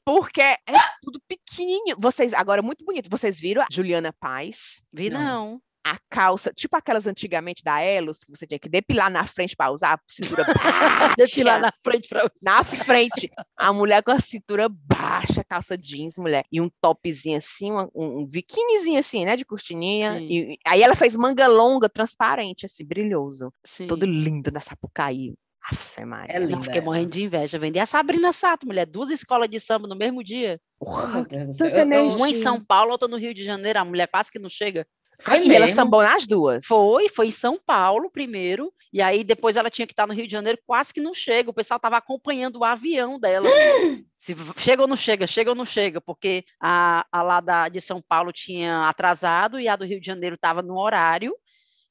Porque 0.04 0.42
é 0.42 0.58
tudo 1.02 1.20
pequenininho. 1.28 1.96
Vocês, 1.98 2.32
agora, 2.32 2.62
muito 2.62 2.84
bonito. 2.84 3.08
Vocês 3.10 3.40
viram 3.40 3.62
a 3.62 3.66
Juliana 3.70 4.12
Paz? 4.12 4.80
Vi 4.92 5.10
Não. 5.10 5.20
não. 5.20 5.62
A 5.84 5.98
calça, 6.08 6.52
tipo 6.54 6.76
aquelas 6.76 7.08
antigamente 7.08 7.64
da 7.64 7.80
Elos, 7.80 8.22
que 8.22 8.30
você 8.30 8.46
tinha 8.46 8.58
que 8.58 8.68
depilar 8.68 9.10
na 9.10 9.26
frente 9.26 9.56
para 9.56 9.72
usar 9.72 9.94
a 9.94 9.98
cintura 10.08 10.44
baixa. 10.54 11.58
na 11.58 11.72
frente 11.82 12.08
pra 12.08 12.22
você. 12.22 12.38
na 12.44 12.62
frente. 12.62 13.30
A 13.56 13.72
mulher 13.72 14.00
com 14.02 14.12
a 14.12 14.20
cintura 14.20 14.68
baixa, 14.68 15.42
calça 15.42 15.76
jeans, 15.76 16.16
mulher, 16.16 16.44
e 16.52 16.60
um 16.60 16.70
topzinho 16.80 17.36
assim, 17.36 17.72
uma- 17.72 17.88
um, 17.94 18.20
um 18.20 18.26
biquinizinho 18.26 19.00
assim, 19.00 19.24
né, 19.24 19.36
de 19.36 19.44
cortininha. 19.44 20.20
E, 20.20 20.52
e- 20.54 20.58
aí 20.64 20.82
ela 20.82 20.94
fez 20.94 21.16
manga 21.16 21.48
longa, 21.48 21.88
transparente, 21.88 22.64
assim, 22.64 22.84
brilhoso. 22.84 23.52
Sim. 23.64 23.88
Todo 23.88 24.06
lindo 24.06 24.52
na 24.52 24.60
Sapucaí. 24.60 25.34
Afe, 25.64 26.04
Maria. 26.04 26.36
É 26.36 26.38
Não, 26.40 26.46
linda. 26.46 26.62
fiquei 26.62 26.78
ela. 26.78 26.84
morrendo 26.84 27.10
de 27.10 27.22
inveja. 27.24 27.58
Vender 27.58 27.78
a 27.80 27.86
Sabrina 27.86 28.32
Sato, 28.32 28.66
mulher. 28.66 28.84
Duas 28.86 29.10
escolas 29.10 29.48
de 29.48 29.58
samba 29.60 29.86
no 29.88 29.94
mesmo 29.96 30.22
dia. 30.22 30.60
Oh, 30.80 31.06
meu 31.06 31.24
Deus 31.24 31.46
do 31.46 31.52
Tanta 31.52 31.54
céu. 31.54 31.68
Eu- 31.70 31.74
eu- 31.76 31.82
energia. 31.82 32.16
Uma 32.16 32.28
em 32.30 32.34
São 32.34 32.60
Paulo, 32.64 32.90
outra 32.92 33.06
no 33.08 33.16
Rio 33.16 33.32
de 33.32 33.44
Janeiro. 33.44 33.78
A 33.78 33.84
mulher 33.84 34.08
quase 34.08 34.30
que 34.30 34.38
não 34.40 34.48
chega. 34.48 34.84
Foi 35.22 35.38
Aqui, 35.38 35.54
ela 35.54 35.66
mesmo. 35.66 35.74
sambou 35.82 36.02
nas 36.02 36.26
duas. 36.26 36.64
Foi, 36.66 37.08
foi 37.08 37.28
em 37.28 37.30
São 37.32 37.58
Paulo 37.64 38.10
primeiro, 38.10 38.72
e 38.92 39.00
aí 39.00 39.22
depois 39.24 39.56
ela 39.56 39.70
tinha 39.70 39.86
que 39.86 39.92
estar 39.92 40.06
no 40.06 40.12
Rio 40.14 40.26
de 40.26 40.32
Janeiro, 40.32 40.58
quase 40.66 40.92
que 40.92 41.00
não 41.00 41.14
chega. 41.14 41.50
O 41.50 41.54
pessoal 41.54 41.76
estava 41.76 41.96
acompanhando 41.96 42.56
o 42.58 42.64
avião 42.64 43.18
dela. 43.18 43.48
Se 44.18 44.36
chega 44.56 44.82
ou 44.82 44.88
não 44.88 44.96
chega, 44.96 45.26
chega 45.26 45.50
ou 45.50 45.56
não 45.56 45.64
chega, 45.64 46.00
porque 46.00 46.44
a, 46.60 47.06
a 47.10 47.22
lá 47.22 47.40
da, 47.40 47.68
de 47.68 47.80
São 47.80 48.00
Paulo 48.06 48.32
tinha 48.32 48.88
atrasado 48.88 49.58
e 49.58 49.66
a 49.68 49.76
do 49.76 49.84
Rio 49.84 50.00
de 50.00 50.06
Janeiro 50.06 50.34
estava 50.36 50.62
no 50.62 50.78
horário 50.78 51.34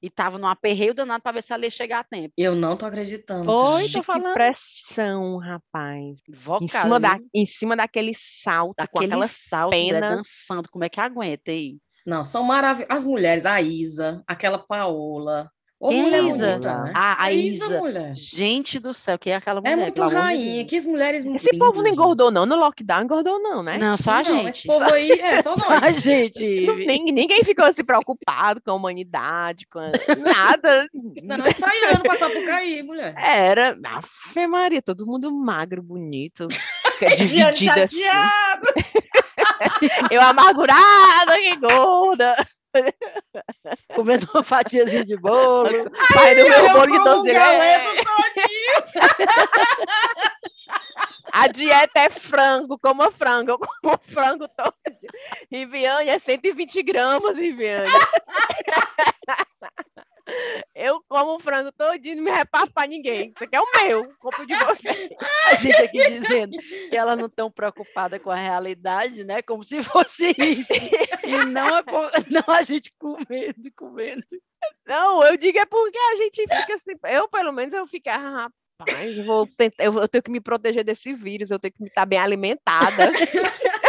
e 0.02 0.08
estava 0.08 0.38
num 0.40 0.48
aperreio 0.48 0.94
danado 0.96 1.22
para 1.22 1.34
ver 1.34 1.44
se 1.44 1.54
ela 1.54 1.64
ia 1.64 1.70
chegar 1.70 2.00
a 2.00 2.04
tempo. 2.04 2.34
Eu 2.38 2.56
não 2.56 2.76
tô 2.76 2.86
acreditando. 2.86 3.46
Foi, 3.46 3.82
tô 3.84 3.88
Gente, 3.88 3.94
que 4.00 4.04
falando. 4.04 4.34
pressão, 4.34 5.38
rapaz. 5.38 6.18
Em 6.28 6.34
Vocal, 6.34 6.82
cima, 6.84 7.00
da, 7.00 7.16
viu? 7.18 7.30
em 7.36 7.46
cima 7.46 7.76
daquele 7.76 8.14
salto, 8.16 8.76
com 8.78 8.84
daquele 8.84 9.06
aquelas 9.14 9.32
salto, 9.32 9.76
mulher, 9.78 10.00
penas. 10.02 10.10
dançando, 10.18 10.70
como 10.70 10.84
é 10.84 10.90
que 10.90 11.00
aguenta 11.00 11.52
aí? 11.52 11.78
Não, 12.06 12.24
são 12.26 12.44
maravilhosas. 12.44 12.98
As 12.98 13.06
mulheres, 13.06 13.46
a 13.46 13.62
Isa, 13.62 14.24
aquela 14.28 14.58
Paola. 14.58 15.50
Ô, 15.84 15.90
Quem 15.90 16.00
é 16.00 16.04
mulher 16.04 16.24
Isa? 16.26 16.48
bonita, 16.52 16.78
né? 16.84 16.92
Ah, 16.96 17.14
a 17.14 17.24
A 17.24 17.32
Isa, 17.34 17.66
Isa. 17.66 17.80
mulher. 17.80 18.14
Gente 18.16 18.78
do 18.78 18.94
céu, 18.94 19.18
quem 19.18 19.34
é 19.34 19.38
aquela 19.38 19.60
mulher? 19.60 19.74
É 19.74 19.82
muito 19.82 20.08
rainha. 20.08 20.64
Que 20.64 20.80
mulheres 20.82 21.26
Esse 21.26 21.58
povo 21.58 21.78
não 21.78 21.82
lindas, 21.82 21.94
engordou, 21.94 22.30
não. 22.30 22.46
No 22.46 22.56
lockdown 22.56 23.02
engordou, 23.02 23.40
não, 23.42 23.64
né? 23.64 23.80
Não, 23.80 23.98
só 23.98 24.12
a 24.12 24.16
Não, 24.18 24.24
gente. 24.24 24.50
esse 24.50 24.68
povo 24.68 24.84
aí 24.86 25.10
é 25.10 25.42
só 25.42 25.58
Só 25.58 25.66
a 25.74 25.80
nós. 25.82 26.00
gente. 26.04 26.44
Nin- 26.86 27.12
Ninguém 27.12 27.44
ficou 27.44 27.66
assim 27.66 27.84
preocupado 27.84 28.62
com 28.62 28.70
a 28.70 28.76
humanidade, 28.76 29.66
com 29.66 29.80
a- 29.80 29.92
nada. 30.24 30.88
Não, 31.24 31.38
não, 31.38 31.48
ensaiando 31.48 32.02
pra 32.04 32.16
Sapucaí, 32.16 32.84
mulher. 32.84 33.16
Era, 33.18 33.76
Ave 33.84 34.46
Maria, 34.46 34.84
todo 34.84 35.08
mundo 35.08 35.32
magro, 35.34 35.82
bonito. 35.82 36.48
fica 37.02 37.88
Eu 40.12 40.22
amargurada, 40.22 41.36
que 41.36 41.56
gorda. 41.58 42.36
Comendo 43.96 44.28
uma 44.34 44.44
fatiazinha 44.44 45.04
de 45.04 45.18
bolo. 45.18 45.90
Pai 46.14 46.36
do 46.36 46.44
meu 46.44 46.54
Eu 46.54 46.74
bolo 46.74 47.04
como 47.04 47.24
galeto 47.24 47.90
leite. 47.90 48.04
todinho. 48.34 48.82
A 51.34 51.48
dieta 51.48 52.00
é 52.00 52.10
frango, 52.10 52.78
coma 52.78 53.10
frango, 53.12 53.52
eu 53.52 53.60
como 53.60 53.98
frango 54.04 54.48
todo. 54.50 54.74
Riviane 55.52 56.10
é 56.10 56.20
120 56.20 56.84
gramas, 56.84 57.38
Riviane. 57.38 57.90
Eu 60.74 61.02
como 61.08 61.40
frango 61.40 61.72
todinho, 61.72 62.18
não 62.18 62.24
me 62.24 62.32
repasso 62.32 62.72
pra 62.74 62.88
ninguém. 62.88 63.32
Isso 63.36 63.44
aqui 63.44 63.56
é 63.56 63.60
o 63.60 63.72
meu, 63.84 64.14
compro 64.20 64.46
de 64.46 64.54
você. 64.56 64.88
A 65.52 65.56
gente 65.56 65.82
aqui 65.82 66.10
dizendo 66.10 66.58
que 66.90 66.96
elas 66.96 67.18
não 67.20 67.28
estão 67.28 67.52
preocupadas 67.52 68.22
com 68.22 68.32
a 68.32 68.36
realidade, 68.36 69.24
né? 69.24 69.42
Como 69.42 69.64
se 69.64 69.84
fosse 69.84 70.36
isso. 70.38 70.74
E 71.24 71.46
não, 71.46 71.78
é 71.78 71.84
por- 71.84 72.12
não 72.30 72.54
a 72.54 72.62
gente 72.62 72.92
comendo, 72.98 73.72
comendo. 73.76 74.24
Não, 74.86 75.24
eu 75.24 75.38
digo 75.38 75.58
é 75.58 75.66
porque 75.66 75.98
a 75.98 76.16
gente 76.16 76.42
fica 76.42 76.74
assim. 76.76 76.94
Eu, 77.06 77.28
pelo 77.28 77.52
menos, 77.52 77.74
eu 77.74 77.86
fico, 77.88 78.10
ah, 78.10 78.50
rapaz, 78.80 79.18
eu, 79.18 79.24
vou 79.24 79.48
tentar, 79.48 79.84
eu, 79.84 79.94
eu 79.94 80.08
tenho 80.08 80.24
que 80.24 80.32
me 80.32 80.40
proteger 80.40 80.84
desse 80.84 81.14
vírus, 81.14 81.52
eu 81.52 81.60
tenho 81.60 81.74
que 81.74 81.84
estar 81.86 82.06
bem 82.06 82.20
alimentada. 82.20 83.12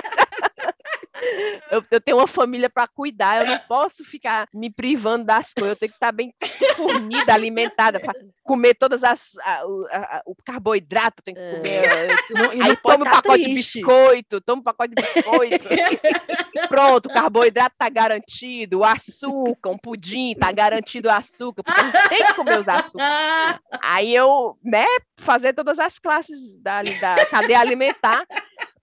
Eu, 1.71 1.85
eu 1.91 2.01
tenho 2.01 2.19
uma 2.19 2.27
família 2.27 2.69
para 2.71 2.87
cuidar, 2.87 3.41
eu 3.41 3.47
não 3.47 3.59
posso 3.69 4.05
ficar 4.05 4.47
me 4.53 4.71
privando 4.71 5.25
das 5.25 5.53
coisas, 5.53 5.71
eu 5.73 5.77
tenho 5.77 5.91
que 5.91 5.97
estar 5.97 6.13
bem 6.13 6.35
fornida, 6.77 7.33
alimentada, 7.35 7.99
pra 8.01 8.13
comer 8.43 8.75
todas 8.75 9.03
as 9.05 9.37
a- 9.45 9.67
o- 9.67 9.87
a- 9.91 10.17
a- 10.19 10.23
o 10.27 10.35
carboidrato, 10.45 11.17
eu 11.21 11.25
tenho 11.25 11.37
que 11.37 11.43
É. 11.43 11.57
comer. 11.57 12.11
eu- 12.31 12.37
Não, 12.43 12.51
Aí 12.51 12.59
não 12.59 12.77
toma 12.77 12.95
um 12.97 13.05
tá 13.05 13.11
pacote 13.23 13.45
de 13.45 13.55
biscoito, 13.55 14.41
toma 14.41 14.61
um 14.61 14.65
pacote 14.65 14.95
de 14.95 15.03
biscoito. 15.03 15.69
Pronto, 16.69 17.07
o 17.07 17.13
carboidrato 17.13 17.75
tá 17.79 17.89
garantido, 17.89 18.81
o 18.81 18.85
açúcar, 18.85 19.71
um 19.71 19.79
pudim, 19.79 20.35
tá 20.35 20.51
garantido 20.53 21.09
o 21.09 21.13
açúcar, 21.13 21.63
porque 21.63 21.81
gente 21.81 22.09
tem 22.09 22.27
que 22.27 22.35
comer 22.35 22.61
os 22.61 22.69
açúcares. 22.69 23.61
Aí 23.83 24.15
eu, 24.15 24.57
né, 24.63 24.85
fazer 25.19 25.53
todas 25.53 25.79
as 25.79 25.99
classes 25.99 26.39
da, 26.63 26.83
da 26.83 27.27
cadeia 27.27 27.59
alimentar 27.61 28.25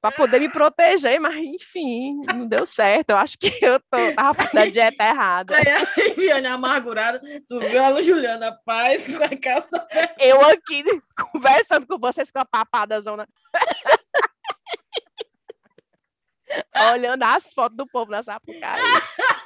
para 0.01 0.15
poder 0.15 0.39
me 0.39 0.49
proteger, 0.49 1.19
mas 1.19 1.35
enfim, 1.35 2.21
não 2.33 2.47
deu 2.47 2.67
certo. 2.71 3.11
Eu 3.11 3.17
acho 3.17 3.37
que 3.37 3.53
eu 3.61 3.79
tô, 3.79 3.97
tava 4.15 4.33
fazendo 4.33 4.59
a 4.59 4.69
dieta 4.69 5.03
errada. 5.03 5.55
Aí 5.55 5.69
a 5.69 5.83
Viviane 5.83 6.47
amargurada, 6.47 7.21
tu 7.47 7.59
viu 7.59 7.83
a 7.83 8.01
Juliana 8.01 8.57
Paz 8.65 9.05
com 9.07 9.23
a 9.23 9.29
calça 9.29 9.87
Eu 10.19 10.41
aqui 10.45 10.83
conversando 11.31 11.85
com 11.85 11.99
vocês 11.99 12.31
com 12.31 12.39
a 12.39 12.45
papada 12.45 12.99
zona. 13.01 13.27
Olhando 16.93 17.23
as 17.23 17.53
fotos 17.53 17.77
do 17.77 17.85
povo 17.85 18.09
na 18.11 18.23
Sapucaí. 18.23 18.81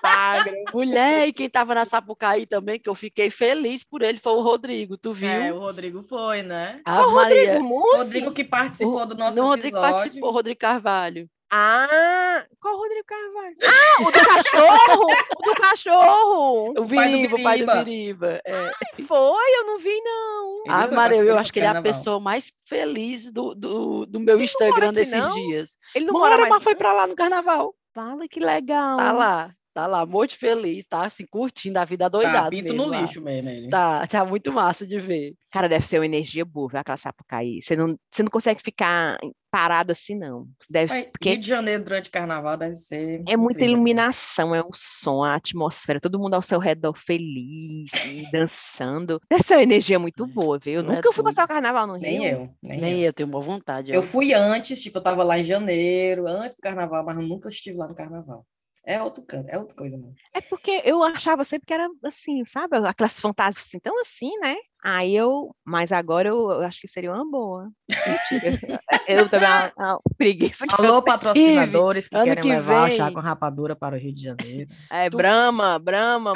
Mulher, 0.74 1.28
e 1.28 1.34
quem 1.34 1.50
tava 1.50 1.74
na 1.76 1.86
Sapucaí 1.86 2.46
também, 2.46 2.80
que 2.80 2.90
eu 2.90 2.96
fiquei 2.96 3.30
feliz 3.30 3.84
por 3.84 4.02
ele, 4.02 4.18
foi 4.18 4.34
o 4.34 4.42
Rodrigo, 4.42 4.98
tu 4.98 5.14
viu? 5.14 5.30
É, 5.30 5.54
o 5.54 5.60
Rodrigo 5.60 6.02
foi, 6.02 6.42
né? 6.44 6.82
A 6.86 7.06
Ô, 7.08 7.12
Maria. 7.12 7.54
Rodrigo 7.54 7.64
Mussi? 7.66 7.98
Rodrigo 7.98 8.32
que 8.34 8.44
participou 8.44 9.06
do 9.06 9.16
nosso 9.16 9.38
Não, 9.38 9.46
o 9.46 9.50
Rodrigo 9.50 9.78
episódio. 9.78 9.96
participou, 9.98 10.32
Rodrigo 10.32 10.60
Carvalho. 10.60 11.30
Ah, 11.56 12.44
qual 12.60 12.76
Rodrigo 12.78 13.06
Carvalho? 13.06 13.56
Ah, 13.64 14.02
o 14.02 14.06
do 14.06 14.12
cachorro! 14.12 15.08
o 15.38 15.44
do 15.44 15.62
cachorro! 15.62 16.70
O 16.72 16.74
pai 16.74 16.84
do 16.84 16.88
Biriba, 16.88 17.36
o 17.36 17.44
pai 17.44 17.64
do. 17.64 17.72
Biriba. 17.86 18.42
É. 18.44 18.72
Foi, 19.04 19.60
eu 19.60 19.66
não 19.68 19.78
vi, 19.78 20.02
não. 20.02 20.64
Ele 20.66 20.74
Ah, 20.74 20.88
Maria, 20.88 21.20
eu 21.20 21.38
acho 21.38 21.54
que 21.54 21.60
ele 21.60 21.68
é 21.68 21.70
a 21.70 21.82
pessoa 21.82 22.20
mais 22.20 22.52
feliz 22.66 23.32
do, 23.32 23.54
do, 23.54 24.06
do 24.08 24.20
meu 24.20 24.34
mora 24.34 24.44
Instagram 24.44 24.94
desses 24.96 25.14
não? 25.24 25.32
dias. 25.36 25.78
Ele 25.94 26.06
não 26.06 26.14
mora 26.14 26.38
mora, 26.38 26.50
mas 26.50 26.64
foi 26.64 26.74
pra 26.74 26.92
lá 26.92 27.06
no 27.06 27.16
carnaval. 27.16 27.76
Fala 27.94 28.28
que 28.28 28.40
legal. 28.40 28.98
Tá 28.98 29.12
lá, 29.12 29.52
tá 29.74 29.88
lá, 29.88 30.06
muito 30.06 30.38
feliz, 30.38 30.86
tá 30.86 31.04
assim, 31.06 31.26
curtindo 31.26 31.80
a 31.80 31.86
vida 31.86 32.06
Tá, 32.06 32.10
doidado. 32.10 32.50
pinto 32.52 32.74
mesmo 32.74 32.86
no 32.86 32.92
lá. 32.92 33.02
lixo 33.02 33.22
mesmo. 33.22 33.50
Ele. 33.50 33.70
Tá, 33.70 34.06
tá 34.08 34.24
muito 34.26 34.52
massa 34.54 34.86
de 34.86 35.00
ver. 35.00 35.34
Cara, 35.52 35.68
deve 35.70 35.86
ser 35.86 36.00
uma 36.00 36.06
energia 36.06 36.44
boa, 36.46 36.68
ver 36.70 36.80
aquela 36.80 36.98
Sapucaí. 36.98 37.62
Você 37.62 37.76
não, 37.76 37.96
você 38.12 38.24
não 38.24 38.30
consegue 38.32 38.62
ficar 38.62 39.18
parado 39.52 39.92
assim, 39.92 40.16
não. 40.18 40.48
Deve, 40.68 40.92
Mas 40.92 41.06
porque 41.06 41.30
Rio 41.32 41.40
de 41.42 41.48
Janeiro 41.48 41.84
durante 41.84 42.10
o 42.10 42.12
carnaval 42.12 42.58
deve 42.58 42.76
ser. 42.76 43.22
é 43.28 43.38
muita 43.38 43.60
incrível. 43.60 43.76
iluminação, 43.76 44.56
é 44.56 44.62
o 44.62 44.72
som, 44.74 45.24
a 45.24 45.36
atmosfera, 45.36 46.00
todo 46.00 46.18
mundo 46.20 46.34
ao 46.34 46.42
seu 46.42 46.58
redor 46.60 46.96
feliz, 46.98 47.92
dançando. 48.32 49.20
Deve 49.30 49.44
ser 49.44 49.54
uma 49.56 49.64
energia 49.64 50.00
muito 50.00 50.26
boa, 50.26 50.58
viu? 50.58 50.76
Eu 50.76 50.80
é 50.80 50.84
nunca 50.84 51.12
fui 51.14 51.24
doido. 51.24 51.26
passar 51.26 51.46
o 51.46 51.48
carnaval 51.48 51.86
no 51.86 51.94
Rio. 51.94 52.02
Nem 52.02 52.26
eu. 52.26 52.50
Nem, 52.62 52.82
Nem 52.82 53.00
eu. 53.02 53.06
eu 53.08 53.14
tenho 53.14 53.30
uma 53.30 53.40
vontade. 53.42 53.92
Eu 53.94 54.00
ó. 54.00 54.04
fui 54.04 54.34
antes, 54.34 54.82
tipo, 54.82 54.98
eu 54.98 55.04
tava 55.04 55.24
lá 55.24 55.38
em 55.38 55.44
janeiro, 55.44 56.26
antes 56.26 56.56
do 56.56 56.62
carnaval, 56.62 57.06
mas 57.06 57.16
eu 57.18 57.28
nunca 57.28 57.50
estive 57.50 57.78
lá 57.78 57.88
no 57.88 57.94
carnaval. 57.96 58.44
É 58.86 59.02
outro 59.02 59.24
canto, 59.24 59.50
é 59.50 59.58
outra 59.58 59.76
coisa, 59.76 59.98
mano. 59.98 60.14
É 60.34 60.42
porque 60.42 60.82
eu 60.84 61.02
achava 61.04 61.44
sempre 61.46 61.66
que 61.66 61.74
era 61.74 61.88
assim, 62.04 62.44
sabe? 62.46 62.76
Aquelas 62.78 63.18
fantasias 63.18 63.66
assim, 63.66 63.80
tão 63.80 64.00
assim, 64.02 64.38
né? 64.40 64.56
Aí 64.84 65.16
eu, 65.16 65.56
mas 65.64 65.94
agora 65.94 66.28
eu, 66.28 66.52
eu 66.52 66.62
acho 66.64 66.82
que 66.82 66.88
seria 66.90 67.14
uma 67.14 67.24
boa. 67.30 67.72
Mentira. 67.90 68.60
eu 69.08 69.30
também, 69.30 69.48
a, 69.48 69.72
a 69.78 69.98
preguiça 70.18 70.68
que 70.68 70.74
eu 70.74 70.80
Alô, 70.80 71.02
patrocinadores 71.02 72.10
que 72.10 72.18
ano 72.18 72.26
querem 72.26 72.42
que 72.42 72.50
levar 72.50 72.90
vem- 72.90 72.98
chá 72.98 73.10
com 73.10 73.22
rapadura 73.22 73.74
para 73.74 73.96
o 73.96 74.00
Rio 74.00 74.14
de 74.14 74.22
Janeiro. 74.24 74.70
É, 74.92 75.10
Tu- 75.10 75.16
Brahma, 75.16 75.80
Brahma. 75.80 76.34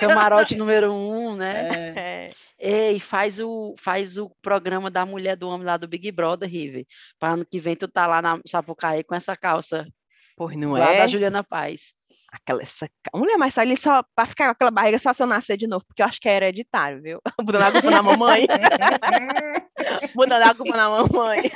Camarote 0.00 0.56
número 0.56 0.90
um, 0.90 1.36
né? 1.36 1.92
É, 1.94 2.28
É. 2.28 2.30
Ei, 2.60 2.98
faz 2.98 3.38
o, 3.38 3.74
faz 3.78 4.16
o 4.16 4.30
programa 4.42 4.90
da 4.90 5.04
mulher 5.06 5.36
do 5.36 5.48
homem 5.48 5.66
lá 5.66 5.76
do 5.76 5.86
Big 5.86 6.10
Brother, 6.10 6.48
Rive. 6.48 6.86
Para 7.18 7.34
ano 7.34 7.44
que 7.44 7.60
vem 7.60 7.76
tu 7.76 7.86
tá 7.86 8.06
lá 8.06 8.20
na 8.20 8.40
Sapucaí 8.46 9.04
com 9.04 9.14
essa 9.14 9.36
calça 9.36 9.86
Pois 10.38 10.56
não 10.56 10.72
lá 10.72 10.92
é? 10.92 10.98
da 10.98 11.06
Juliana 11.06 11.42
Paz. 11.42 11.92
Aquela, 12.30 12.62
essa, 12.62 12.88
mulher, 13.14 13.36
mas 13.38 13.54
só 13.54 13.62
ali 13.62 13.76
só 13.76 14.02
pra 14.14 14.26
ficar 14.26 14.46
com 14.46 14.50
aquela 14.52 14.70
barriga 14.70 14.98
só 14.98 15.12
se 15.12 15.22
eu 15.22 15.26
nascer 15.26 15.56
de 15.56 15.66
novo, 15.66 15.84
porque 15.86 16.02
eu 16.02 16.06
acho 16.06 16.20
que 16.20 16.28
é 16.28 16.36
hereditário, 16.36 17.02
viu? 17.02 17.20
Botando 17.42 17.62
a 17.62 17.72
culpa 17.72 17.90
na 17.90 18.02
mamãe. 18.02 18.46
Botando 20.14 20.42
a 20.42 20.54
culpa 20.54 20.76
na 20.76 20.90
mamãe. 20.90 21.50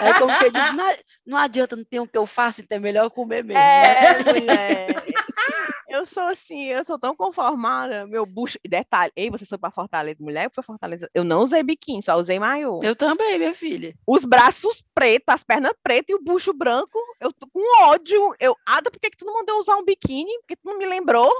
Aí 0.00 0.14
como 0.14 0.38
que 0.38 0.46
eu 0.46 0.50
digo, 0.52 0.72
não, 0.74 0.94
não 1.26 1.38
adianta, 1.38 1.76
não 1.76 1.84
tem 1.84 2.00
o 2.00 2.06
que 2.06 2.16
eu 2.16 2.24
faço, 2.24 2.60
então 2.60 2.78
é 2.78 2.80
melhor 2.80 3.10
comer 3.10 3.42
mesmo. 3.42 3.60
né? 3.60 4.06
É, 4.06 4.32
mulher. 4.32 4.94
Eu 5.96 6.06
sou 6.06 6.24
assim, 6.24 6.64
eu 6.64 6.84
sou 6.84 6.98
tão 6.98 7.16
conformada, 7.16 8.06
meu 8.06 8.26
bucho. 8.26 8.58
E 8.62 8.68
detalhe, 8.68 9.10
ei, 9.16 9.30
você 9.30 9.46
foi 9.46 9.56
pra 9.56 9.70
Fortaleza, 9.70 10.18
mulher, 10.20 10.50
foi 10.54 10.62
Fortaleza. 10.62 11.08
Eu 11.14 11.24
não 11.24 11.42
usei 11.42 11.62
biquíni, 11.62 12.02
só 12.02 12.16
usei 12.16 12.38
maiô. 12.38 12.80
Eu 12.82 12.94
também, 12.94 13.38
minha 13.38 13.54
filha. 13.54 13.94
Os 14.06 14.26
braços 14.26 14.84
pretos, 14.94 15.34
as 15.34 15.42
pernas 15.42 15.72
pretas 15.82 16.10
e 16.10 16.14
o 16.14 16.22
bucho 16.22 16.52
branco. 16.52 16.98
Eu 17.18 17.32
tô 17.32 17.46
com 17.46 17.60
ódio. 17.84 18.34
Eu, 18.38 18.54
Ada, 18.66 18.90
por 18.90 19.00
que, 19.00 19.08
que 19.08 19.16
tu 19.16 19.24
não 19.24 19.32
mandou 19.32 19.58
usar 19.58 19.76
um 19.76 19.84
biquíni? 19.86 20.30
Por 20.40 20.46
que 20.48 20.56
tu 20.56 20.66
não 20.66 20.76
me 20.76 20.84
lembrou? 20.84 21.32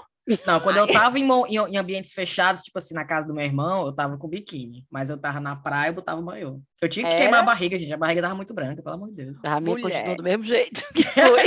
Não, 0.47 0.59
quando 0.61 0.77
eu 0.79 0.87
tava 0.89 1.19
em, 1.19 1.23
em- 1.25 1.55
em 1.73 1.77
ambientes 1.77 2.13
fechados, 2.13 2.63
tipo 2.63 2.79
assim, 2.79 2.95
na 2.95 3.05
casa 3.05 3.27
do 3.29 3.35
meu 3.35 3.45
irmão, 3.45 3.87
eu 3.87 3.93
tava 3.93 4.19
com 4.19 4.27
biquíni. 4.29 4.85
Mas 4.91 5.09
eu 5.09 5.17
tava 5.17 5.39
na 5.39 5.55
praia, 5.55 5.91
eu 5.91 5.95
botava 5.95 6.21
maiô. 6.21 6.61
Eu 6.83 6.89
tinha 6.89 7.05
que 7.07 7.13
Era? 7.13 7.21
queimar 7.23 7.41
a 7.41 7.45
barriga, 7.45 7.79
gente. 7.79 7.93
A 7.93 7.97
barriga 7.97 8.23
tava 8.23 8.35
muito 8.35 8.53
branca, 8.53 8.83
pelo 8.83 8.95
amor 8.97 9.09
de 9.11 9.15
Deus. 9.25 9.39
A 9.45 9.61
minha 9.61 9.77
Mulher. 9.77 9.93
continua 9.99 10.17
do 10.17 10.23
mesmo 10.25 10.43
jeito 10.45 10.85
que 10.93 11.03
foi. 11.15 11.43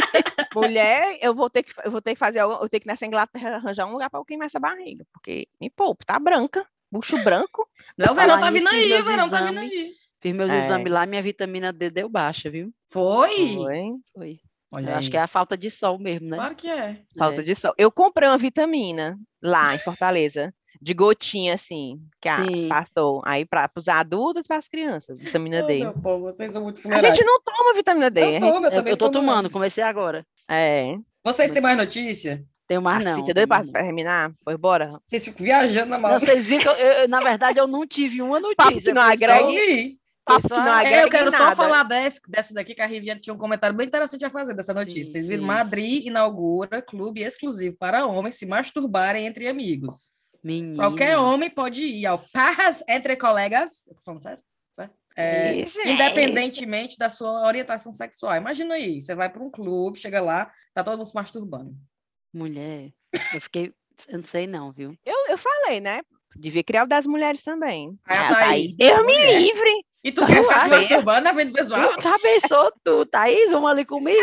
Mulher, 0.56 1.18
eu 1.22 1.36
vou 1.36 1.50
ter 1.50 1.64
que, 1.64 1.74
eu 1.84 1.92
vou 1.92 2.02
ter 2.02 2.14
que 2.14 2.20
fazer 2.20 2.40
algo, 2.40 2.64
eu 2.64 2.70
tenho 2.70 2.82
que 2.82 2.88
nessa 2.88 3.06
Inglaterra 3.06 3.56
arranjar 3.58 3.86
um 3.86 3.92
lugar 3.92 4.10
para 4.10 4.20
eu 4.20 4.26
queimar 4.26 4.46
essa 4.48 4.60
barriga, 4.60 5.06
porque 5.14 5.48
me 5.60 5.70
poupa, 5.70 6.04
tá 6.06 6.18
branca, 6.20 6.66
bucho 6.92 7.18
branco. 7.24 7.68
Não, 7.98 8.14
o 8.14 8.16
falar 8.16 8.38
verão 8.38 8.40
tá 8.40 8.50
vindo 8.52 8.68
aí, 8.70 8.94
o 8.94 9.04
verão 9.04 9.30
tá 9.30 9.42
vindo 9.46 9.60
aí. 9.60 9.92
Fiz 10.22 10.34
meus 10.34 10.52
É. 10.52 10.58
exames 10.58 10.92
lá, 10.92 11.06
minha 11.06 11.22
vitamina 11.22 11.72
D 11.72 11.90
deu 11.90 12.10
baixa, 12.10 12.50
viu? 12.50 12.72
Foi? 12.92 13.56
Foi. 13.56 13.84
Foi. 14.14 14.40
Olha 14.72 14.90
Eu 14.92 14.96
acho 14.96 15.06
aí. 15.08 15.12
que 15.12 15.18
é 15.18 15.22
a 15.22 15.28
falta 15.28 15.58
de 15.58 15.70
sol 15.72 15.98
mesmo, 15.98 16.30
né? 16.30 16.38
Claro 16.38 16.56
que 16.56 16.68
é. 16.70 17.02
Falta 17.18 17.42
É. 17.42 17.44
de 17.44 17.56
sol. 17.56 17.74
Eu 17.78 17.92
comprei 17.92 18.30
uma 18.30 18.38
vitamina 18.38 19.18
lá 19.42 19.74
em 19.74 19.80
Fortaleza, 19.80 20.54
de 20.82 20.94
gotinha 20.94 21.56
assim, 21.56 22.00
que 22.22 22.30
a, 22.30 22.46
Sim. 22.46 22.68
passou 22.70 23.22
aí 23.26 23.46
para 23.46 23.70
os 23.76 23.88
adultos 23.88 24.46
e 24.46 24.48
para 24.48 24.58
as 24.58 24.68
crianças, 24.68 25.18
vitamina 25.18 25.64
Ô, 25.64 25.68
D. 25.68 25.80
meu 25.80 25.94
povo, 25.94 26.26
vocês 26.26 26.52
são 26.52 26.64
muito 26.64 26.82
A 26.94 27.00
gente 27.02 27.24
não 27.24 27.42
toma 27.42 27.74
vitamina 27.74 28.10
D. 28.12 28.22
Eu 28.38 28.40
tomo, 28.40 28.56
eu 28.58 28.64
Eu, 28.66 28.72
também 28.72 28.92
eu 28.92 28.98
tô 28.98 29.10
tomo. 29.10 29.26
tomando, 29.26 29.50
comecei 29.50 29.84
agora. 29.84 30.26
É. 30.48 30.96
Vocês 31.24 31.52
têm 31.52 31.62
mais 31.62 31.76
notícia? 31.78 32.46
Tenho 32.68 32.82
mais 32.84 33.04
não. 33.04 33.22
Fica 33.22 33.34
doido 33.34 33.48
tenho 33.50 33.72
para 33.72 33.82
terminar? 33.84 34.32
Pois 34.46 34.56
bora. 34.56 35.00
Vocês 35.08 35.26
ficam 35.26 35.44
viajando 35.44 35.88
na 35.90 35.98
Não, 35.98 36.08
mão. 36.10 36.20
vocês 36.20 36.46
viram 36.46 36.62
que 36.62 36.70
eu, 36.70 36.74
eu- 36.88 37.08
na 37.10 37.20
verdade 37.20 37.60
eu 37.60 37.68
não 37.68 37.86
tive 37.88 38.22
uma 38.22 38.40
Papo 38.56 38.72
notícia. 38.72 38.92
que 38.92 38.94
não 38.94 39.02
ouvi. 39.48 39.99
Papo 40.30 40.48
só 40.48 40.56
que 40.56 40.62
não 40.62 40.72
a- 40.72 40.78
agrega 40.78 40.96
É, 40.98 41.04
eu 41.04 41.10
quero 41.10 41.32
só 41.32 41.40
nada. 41.44 41.56
falar 41.56 41.84
dessa, 41.84 42.22
dessa 42.28 42.54
daqui, 42.54 42.74
que 42.76 42.82
a 42.82 42.86
Riviane 42.86 43.20
tinha 43.22 43.34
um 43.34 43.38
comentário 43.38 43.76
bem 43.76 43.88
interessante 43.88 44.24
a 44.26 44.30
fazer 44.30 44.54
dessa 44.54 44.74
notícia. 44.74 45.04
Sim, 45.06 45.12
Vocês 45.12 45.28
viram? 45.28 45.42
sim. 45.44 45.48
Madrid 45.48 46.06
inaugura 46.06 46.82
clube 46.82 47.22
exclusivo 47.22 47.76
para 47.78 48.06
homens 48.06 48.36
se 48.36 48.46
masturbarem 48.46 49.26
entre 49.28 49.48
amigos. 49.48 50.12
Menina. 50.44 50.76
Qualquer 50.78 51.18
homem 51.18 51.50
pode 51.50 51.84
ir 51.84 52.06
ao 52.06 52.20
paz 52.32 52.82
entre 52.88 53.16
colegas. 53.18 53.88
Eu 53.88 53.96
falando? 54.06 54.22
Certo? 54.22 54.44
É, 55.18 55.66
independentemente 55.86 56.98
da 56.98 57.10
sua 57.10 57.46
orientação 57.46 57.92
sexual. 57.92 58.36
Imagina 58.38 58.76
aí, 58.76 59.02
você 59.02 59.14
vai 59.14 59.30
para 59.30 59.44
um 59.44 59.50
clube, 59.52 59.98
chega 60.00 60.22
lá, 60.22 60.50
tá 60.74 60.82
todo 60.84 60.98
mundo 60.98 61.08
se 61.08 61.16
masturbando. 61.16 61.76
Mulher, 62.34 62.92
eu 63.34 63.42
fiquei. 63.42 63.74
Eu 64.08 64.20
não 64.20 64.26
sei 64.26 64.48
não, 64.48 64.72
viu? 64.72 64.96
Eu, 65.06 65.16
eu 65.30 65.38
falei, 65.38 65.82
né? 65.82 66.00
Devia 66.38 66.64
criar 66.64 66.84
o 66.84 66.88
das 66.88 67.06
mulheres 67.06 67.44
também. 67.44 67.98
A 68.06 68.28
Ah, 68.30 68.36
Thaís, 68.36 68.78
Deus 68.78 69.06
me 69.06 69.14
mulher. 69.14 69.40
livre! 69.42 69.86
E 70.04 70.12
tu 70.12 70.26
quer 70.26 70.42
ficar 70.44 70.62
se 70.62 70.70
masturbando 70.70 71.22
na 71.22 71.34
frente 71.34 71.50
do 71.50 71.56
pessoal? 71.56 71.94
Tu 71.98 72.02
já 72.02 72.20
pensou 72.20 72.72
tu, 72.84 73.06
Thaís? 73.06 73.52
Vamos 73.52 73.70
ali 73.70 73.86
comigo? 73.86 74.20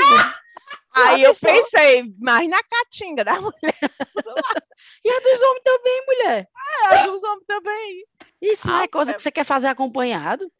Aí 0.94 1.22
eu 1.22 1.34
pensei, 1.34 2.04
mas 2.18 2.48
na 2.48 2.62
caatinga 2.62 3.22
da 3.22 3.34
mulher. 3.34 3.52
e 5.04 5.10
a 5.10 5.20
dos 5.20 5.42
homens 5.42 5.62
também, 5.62 6.02
mulher. 6.06 6.48
É, 6.90 6.94
a 6.94 7.06
dos 7.06 7.22
homens 7.22 7.44
também. 7.46 8.06
Isso 8.40 8.66
não 8.66 8.80
é 8.80 8.88
coisa 8.88 9.12
que 9.12 9.20
você 9.20 9.30
quer 9.30 9.44
fazer 9.44 9.66
acompanhado? 9.66 10.50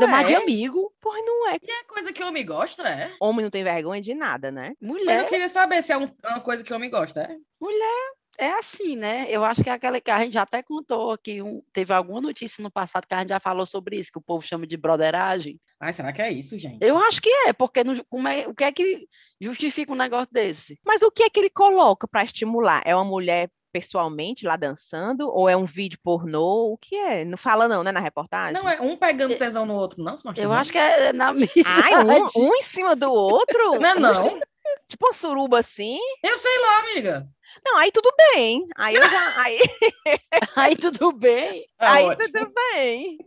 Não 0.00 0.08
mais 0.08 0.26
de 0.26 0.34
é. 0.34 0.36
amigo. 0.36 0.92
Pois 1.00 1.24
não 1.24 1.50
é. 1.50 1.58
E 1.62 1.70
é 1.70 1.84
coisa 1.84 2.12
que 2.12 2.22
homem 2.22 2.44
gosta, 2.44 2.82
é? 2.88 3.12
Homem 3.20 3.44
não 3.44 3.50
tem 3.50 3.62
vergonha 3.62 4.02
de 4.02 4.14
nada, 4.14 4.50
né? 4.50 4.74
Mas 4.80 4.90
eu 4.90 4.98
Mulher, 4.98 5.26
queria 5.28 5.48
saber 5.48 5.82
se 5.82 5.92
é 5.92 5.96
um- 5.96 6.10
uma 6.24 6.40
coisa 6.40 6.64
que 6.64 6.74
homem 6.74 6.90
gosta, 6.90 7.20
é? 7.20 7.36
mulher 7.60 8.10
é 8.38 8.50
assim, 8.58 8.96
né? 8.96 9.26
Eu 9.28 9.44
acho 9.44 9.62
que 9.62 9.68
é 9.70 9.72
aquela 9.72 10.00
que 10.00 10.10
a 10.10 10.18
gente 10.20 10.32
já 10.34 10.42
até 10.42 10.62
contou 10.62 11.12
aqui. 11.12 11.40
Um, 11.42 11.62
teve 11.72 11.92
alguma 11.92 12.20
notícia 12.20 12.62
no 12.62 12.70
passado 12.70 13.06
que 13.06 13.14
a 13.14 13.20
gente 13.20 13.28
já 13.30 13.40
falou 13.40 13.66
sobre 13.66 13.96
isso, 13.98 14.10
que 14.12 14.18
o 14.18 14.22
povo 14.22 14.42
chama 14.44 14.66
de 14.66 14.76
broderagem. 14.76 15.58
Ai, 15.80 15.92
será 15.92 16.12
que 16.12 16.22
é 16.22 16.30
isso, 16.32 16.58
gente? 16.58 16.78
Eu 16.84 16.96
acho 16.98 17.20
que 17.20 17.28
é, 17.46 17.52
porque 17.52 17.84
não 17.84 17.94
ju- 17.94 18.04
como 18.08 18.26
é, 18.28 18.46
o 18.48 18.54
que 18.54 18.64
é 18.64 18.72
que 18.72 19.06
justifica 19.40 19.92
um 19.92 19.96
negócio 19.96 20.32
desse? 20.32 20.78
Mas 20.84 21.00
o 21.02 21.10
que 21.10 21.22
é 21.24 21.30
que 21.30 21.38
ele 21.40 21.50
coloca 21.50 22.08
para 22.08 22.24
estimular? 22.24 22.82
É 22.84 22.94
uma 22.94 23.04
mulher 23.04 23.50
pessoalmente 23.72 24.46
lá 24.46 24.56
dançando? 24.56 25.28
Ou 25.28 25.48
é 25.48 25.56
um 25.56 25.64
vídeo 25.64 25.98
pornô? 26.02 26.72
O 26.72 26.78
que 26.78 26.94
é? 26.96 27.24
Não 27.24 27.36
fala 27.36 27.66
não, 27.68 27.82
né, 27.82 27.90
na 27.92 28.00
reportagem? 28.00 28.54
Não 28.54 28.68
é 28.68 28.80
um 28.80 28.96
pegando 28.96 29.36
tesão 29.36 29.66
no 29.66 29.74
outro, 29.74 30.02
não, 30.02 30.16
se 30.16 30.24
Eu 30.36 30.52
acho 30.52 30.70
que 30.72 30.78
é 30.78 31.12
na 31.12 31.26
Ai, 31.66 31.92
amizade. 31.94 32.38
um, 32.38 32.44
um 32.46 32.54
em 32.54 32.64
cima 32.72 32.94
do 32.96 33.12
outro? 33.12 33.78
Não 33.80 33.88
é 33.90 33.94
não. 33.94 34.40
Tipo 34.88 35.06
uma 35.06 35.12
suruba 35.12 35.58
assim? 35.58 35.98
Eu 36.22 36.38
sei 36.38 36.58
lá, 36.60 36.78
amiga. 36.80 37.28
Não, 37.64 37.76
aí 37.78 37.90
tudo 37.90 38.12
bem. 38.34 38.66
Aí 38.76 38.94
eu 38.94 39.02
já... 39.02 39.34
Aí, 39.44 39.58
Aí 40.56 40.76
tudo 40.76 41.12
bem. 41.12 41.66
É 41.78 41.86
aí 41.86 42.04
ótimo. 42.04 42.32
tudo 42.32 42.52
bem. 42.72 43.18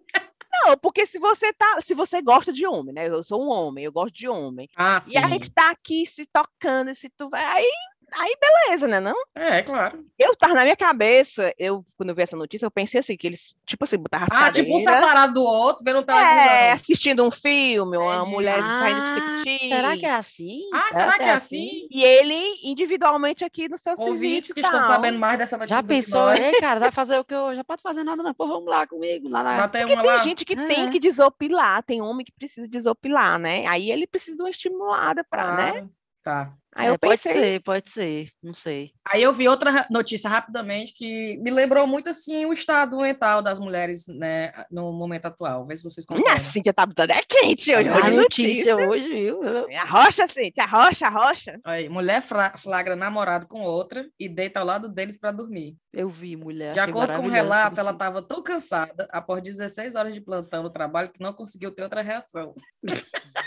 Não, 0.65 0.77
porque 0.77 1.05
se 1.05 1.19
você 1.19 1.51
tá... 1.53 1.79
Se 1.81 1.93
você 1.93 2.21
gosta 2.21 2.51
de 2.53 2.65
homem, 2.65 2.93
né? 2.93 3.07
Eu 3.07 3.23
sou 3.23 3.43
um 3.43 3.49
homem, 3.49 3.83
eu 3.85 3.91
gosto 3.91 4.13
de 4.13 4.27
homem. 4.27 4.69
Ah, 4.75 4.99
E 5.07 5.11
sim. 5.11 5.17
a 5.17 5.27
gente 5.27 5.49
tá 5.51 5.71
aqui 5.71 6.05
se 6.05 6.25
tocando, 6.25 6.93
se 6.95 7.09
tu 7.09 7.29
vai... 7.29 7.43
Aí, 7.43 7.71
aí 8.13 8.35
beleza, 8.39 8.87
né, 8.87 8.99
não? 8.99 9.15
É, 9.35 9.61
claro. 9.61 10.05
Eu 10.17 10.35
tava 10.35 10.53
na 10.53 10.63
minha 10.63 10.75
cabeça, 10.75 11.53
eu, 11.57 11.85
quando 11.95 12.09
eu 12.09 12.15
vi 12.15 12.21
essa 12.23 12.35
notícia, 12.35 12.65
eu 12.65 12.71
pensei 12.71 12.99
assim, 12.99 13.15
que 13.15 13.27
eles, 13.27 13.55
tipo 13.65 13.83
assim, 13.83 13.97
botavam 13.97 14.27
as 14.31 14.43
Ah, 14.47 14.51
tipo 14.51 14.75
um 14.75 14.79
separado 14.79 15.33
do 15.35 15.43
outro, 15.43 15.83
vendo 15.83 15.99
É, 15.99 16.03
televisão. 16.03 16.73
assistindo 16.73 17.23
um 17.25 17.31
filme, 17.31 17.97
uma 17.97 18.17
Entendi. 18.17 18.31
mulher 18.31 18.61
caindo 18.61 19.01
de 19.01 19.05
Ah, 19.05 19.07
striptease. 19.19 19.67
será 19.69 19.97
que 19.97 20.05
é 20.05 20.11
assim? 20.15 20.61
Ah, 20.73 20.87
será 20.91 21.13
que 21.17 21.23
é 21.23 21.31
assim? 21.31 21.87
E 21.91 22.05
ele 22.05 22.59
individualmente 22.63 23.43
aqui 23.45 23.67
no 23.67 23.77
seu 23.77 23.93
Ouvintes 23.97 24.19
serviço 24.19 24.53
que 24.53 24.61
estão 24.61 24.81
sabendo 24.83 25.19
mais 25.19 25.37
dessa 25.37 25.57
notícia 25.57 25.75
Já 25.81 25.83
pensou? 25.87 26.31
Ei, 26.31 26.59
cara, 26.59 26.79
vai 26.79 26.91
fazer 26.91 27.17
o 27.19 27.25
que 27.25 27.33
eu 27.33 27.55
já 27.55 27.63
pode 27.63 27.81
fazer 27.81 28.03
nada, 28.03 28.23
não. 28.23 28.33
Pô, 28.33 28.47
vamos 28.47 28.65
lá 28.69 28.87
comigo, 28.87 29.29
lá 29.29 29.43
na. 29.43 29.57
Bater 29.57 29.81
Porque 29.81 29.93
uma 29.93 30.01
tem 30.01 30.11
lá. 30.11 30.17
gente 30.17 30.45
que 30.45 30.53
É. 30.53 30.67
tem 30.67 30.89
que 30.89 30.99
desopilar, 30.99 31.83
tem 31.83 32.01
homem 32.01 32.25
que 32.25 32.31
precisa 32.31 32.67
desopilar, 32.67 33.37
né? 33.39 33.65
Aí 33.67 33.91
ele 33.91 34.07
precisa 34.07 34.35
de 34.37 34.43
uma 34.43 34.49
estimulada 34.49 35.23
pra, 35.23 35.51
né? 35.51 35.87
Tá. 36.27 36.51
Aí 36.75 36.87
É, 36.87 36.89
eu 36.91 36.99
pode 36.99 37.21
pensei, 37.23 37.41
ser, 37.41 37.61
pode 37.63 37.89
ser, 37.89 38.29
não 38.43 38.53
sei. 38.53 38.91
Aí 39.09 39.23
eu 39.23 39.31
vi 39.31 39.47
outra 39.47 39.71
ra- 39.71 39.87
notícia 39.89 40.29
rapidamente 40.29 40.93
que 40.93 41.37
me 41.37 41.49
lembrou 41.49 41.87
muito 41.87 42.09
assim 42.09 42.45
o 42.45 42.51
estado 42.51 42.97
mental 42.97 43.41
das 43.41 43.59
mulheres, 43.59 44.05
né, 44.09 44.51
no 44.69 44.91
momento 44.91 45.25
atual. 45.27 45.65
Vê 45.65 45.75
se 45.77 45.83
vocês 45.85 46.05
minha 46.09 46.21
concordam. 46.21 46.43
Cíntia 46.43 46.73
tá 46.73 46.85
botando 46.85 47.11
é 47.11 47.21
quente 47.27 47.73
hoje, 47.73 47.89
hoje 47.89 47.99
A 48.07 48.09
notícia. 48.11 48.75
hoje, 48.75 49.07
viu? 49.09 49.41
Eu- 49.43 49.67
Arrocha, 49.79 50.27
Cíntia, 50.27 50.65
arrocha, 50.65 51.07
arrocha. 51.07 51.53
Aí, 51.63 51.87
mulher 51.87 52.21
flagra 52.57 52.95
namorado 52.97 53.47
com 53.47 53.61
outra 53.61 54.05
e 54.19 54.27
deita 54.27 54.59
ao 54.59 54.65
lado 54.65 54.89
deles 54.89 55.17
para 55.17 55.31
dormir. 55.31 55.77
Eu 55.93 56.09
vi, 56.09 56.35
mulher. 56.35 56.73
De 56.73 56.79
acordo 56.81 57.13
com 57.13 57.25
o 57.25 57.29
relato, 57.29 57.79
ela 57.79 57.91
estava 57.91 58.21
tão 58.21 58.43
cansada 58.43 59.07
após 59.11 59.41
16 59.41 59.95
horas 59.95 60.13
de 60.13 60.19
plantão 60.21 60.61
no 60.61 60.69
trabalho 60.69 61.09
que 61.09 61.21
não 61.23 61.31
conseguiu 61.33 61.71
ter 61.71 61.83
outra 61.83 62.01
reação. 62.01 62.53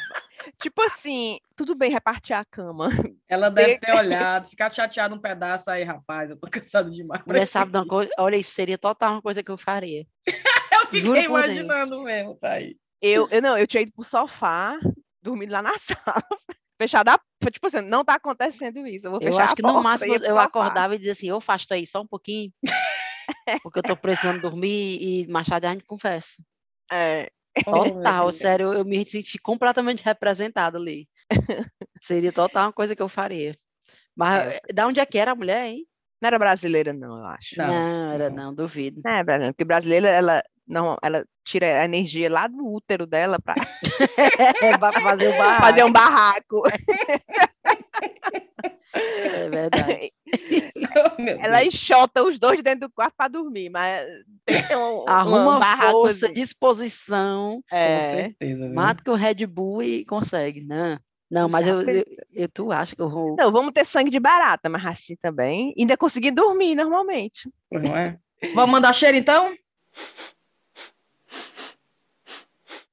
Tipo 0.61 0.83
assim, 0.83 1.39
tudo 1.57 1.75
bem 1.75 1.91
repartir 1.91 2.37
a 2.37 2.45
cama. 2.45 2.89
Ela 3.29 3.49
deve 3.51 3.79
ter 3.79 3.95
olhado, 3.95 4.49
ficado 4.49 4.75
chateada 4.75 5.15
um 5.15 5.19
pedaço 5.21 5.71
aí, 5.71 5.83
rapaz. 5.85 6.31
Eu 6.31 6.37
tô 6.37 6.49
cansado 6.51 6.91
demais. 6.91 7.23
pra 7.23 7.33
Mulher 7.33 7.47
sabe 7.47 7.71
uma 7.73 7.81
aqui." 7.81 7.89
coisa? 7.89 8.11
Olha, 8.19 8.37
isso 8.37 8.51
seria 8.51 8.77
total 8.79 9.13
uma 9.13 9.23
coisa 9.23 9.43
que 9.43 9.51
eu 9.51 9.57
faria. 9.57 10.07
Eu 10.73 10.87
fiquei 10.87 11.03
por 11.03 11.13
Deus. 11.15 11.25
imaginando 11.27 12.03
mesmo, 12.03 12.35
tá 12.37 12.53
aí. 12.55 12.77
Eu, 13.01 13.29
eu 13.31 13.41
não, 13.43 13.57
eu 13.57 13.67
tinha 13.67 13.83
ido 13.83 13.93
pro 13.93 14.03
sofá, 14.03 14.77
dormido 15.23 15.53
lá 15.53 15.63
na 15.63 15.79
sala, 15.79 16.23
fechada 16.81 17.15
a 17.15 17.51
Tipo 17.51 17.67
assim, 17.69 17.81
não 17.83 18.05
tá 18.05 18.15
acontecendo 18.15 18.85
isso. 18.87 19.07
Eu 19.07 19.13
vou 19.13 19.21
Eu 19.21 19.27
fechar 19.29 19.45
acho 19.45 19.55
que 19.55 19.63
no 19.63 19.81
máximo 19.83 20.15
eu 20.15 20.19
sofá. 20.21 20.43
acordava 20.43 20.95
e 20.95 20.99
dizia 20.99 21.13
assim, 21.13 21.29
eu 21.29 21.41
faço 21.41 21.67
aí 21.73 21.87
só 21.87 22.01
um 22.03 22.07
pouquinho, 22.07 22.51
porque 23.63 23.79
eu 23.79 23.83
tô 23.83 23.97
precisando 23.97 24.41
dormir 24.41 24.99
e 25.01 25.27
mais 25.29 25.47
tarde 25.47 25.67
a 25.67 25.73
gente 25.73 25.85
conversa. 25.85 26.43
É, 26.93 27.31
Total, 27.65 28.25
Deus. 28.25 28.37
sério, 28.37 28.73
eu, 28.73 28.85
me 28.85 29.05
senti 29.05 29.39
completamente 29.39 30.05
representada 30.05 30.79
ali. 30.79 31.09
Seria 32.01 32.33
total 32.33 32.67
uma 32.67 32.73
coisa 32.73 32.95
que 32.97 33.03
eu 33.03 33.09
faria. 33.09 33.55
Mas 34.17 34.47
É. 34.47 34.61
eh, 34.69 34.73
da 34.73 34.87
onde 34.87 35.01
é 35.01 35.07
que 35.07 35.19
era 35.19 35.33
a 35.33 35.35
mulher, 35.37 35.67
hein? 35.67 35.87
não 36.23 36.27
era 36.29 36.39
brasileira, 36.39 36.93
não, 36.93 37.19
eu 37.19 37.25
acho. 37.27 37.57
Não, 37.57 37.67
Não, 37.69 38.13
era 38.13 38.31
não. 38.31 38.55
duvido. 38.55 39.01
Não 39.05 39.11
é 39.13 39.25
brasileira, 39.25 39.53
porque 39.55 39.65
brasileira, 39.65 40.09
ela, 40.09 40.43
não, 40.67 40.97
ela 41.03 41.25
tira 41.45 41.81
a 41.81 41.85
energia 41.85 42.31
lá 42.31 42.47
do 42.47 42.67
útero 42.67 43.07
dela 43.07 43.39
para 43.41 43.55
É, 44.63 44.77
pra 44.79 44.93
fazer 44.93 45.29
o 45.29 45.37
barraco. 45.39 45.61
fazer 45.67 45.85
um 45.85 45.93
barraco. 45.93 46.63
É 48.95 49.49
verdade. 49.49 50.13
Oh, 50.97 51.23
Ela 51.45 51.65
enxota 51.65 52.23
os 52.23 52.39
dois 52.39 52.63
dentro 52.63 52.89
do 52.89 52.93
quarto 52.93 53.15
para 53.17 53.29
dormir, 53.29 53.69
mas 53.71 54.07
tem 54.45 54.57
que 54.57 54.69
ter 54.69 54.77
um, 54.77 55.09
Arruma 55.09 55.57
um 55.57 55.59
barraco. 55.59 55.91
força, 55.93 56.29
disposição, 56.33 57.63
Com 57.69 57.77
É, 57.77 58.01
certeza, 58.01 58.67
viu? 58.67 58.75
mata 58.75 59.03
com 59.05 59.11
o 59.11 59.15
Red 59.17 59.47
Bull 59.47 59.83
e 59.83 60.05
consegue. 60.05 60.61
Não, 60.65 60.99
não 61.31 61.49
mas 61.49 61.67
eu, 61.67 61.81
eu, 61.83 62.05
eu- 62.33 62.49
tu 62.49 62.71
acha 62.73 62.95
que 62.95 63.03
eu 63.03 63.11
vou... 63.11 63.37
não, 63.37 63.51
vamos 63.51 63.73
ter 63.73 63.85
sangue 63.85 64.11
de 64.11 64.21
barata, 64.21 64.69
mas 64.69 64.85
assim 64.87 65.17
também. 65.17 65.75
Ainda 65.79 65.97
consegui 65.97 66.31
dormir 66.31 66.75
normalmente. 66.75 67.51
Não 67.71 67.97
é? 67.97 68.17
Vamos 68.55 68.71
mandar 68.71 68.93
cheiro, 68.93 69.17
então? 69.17 69.53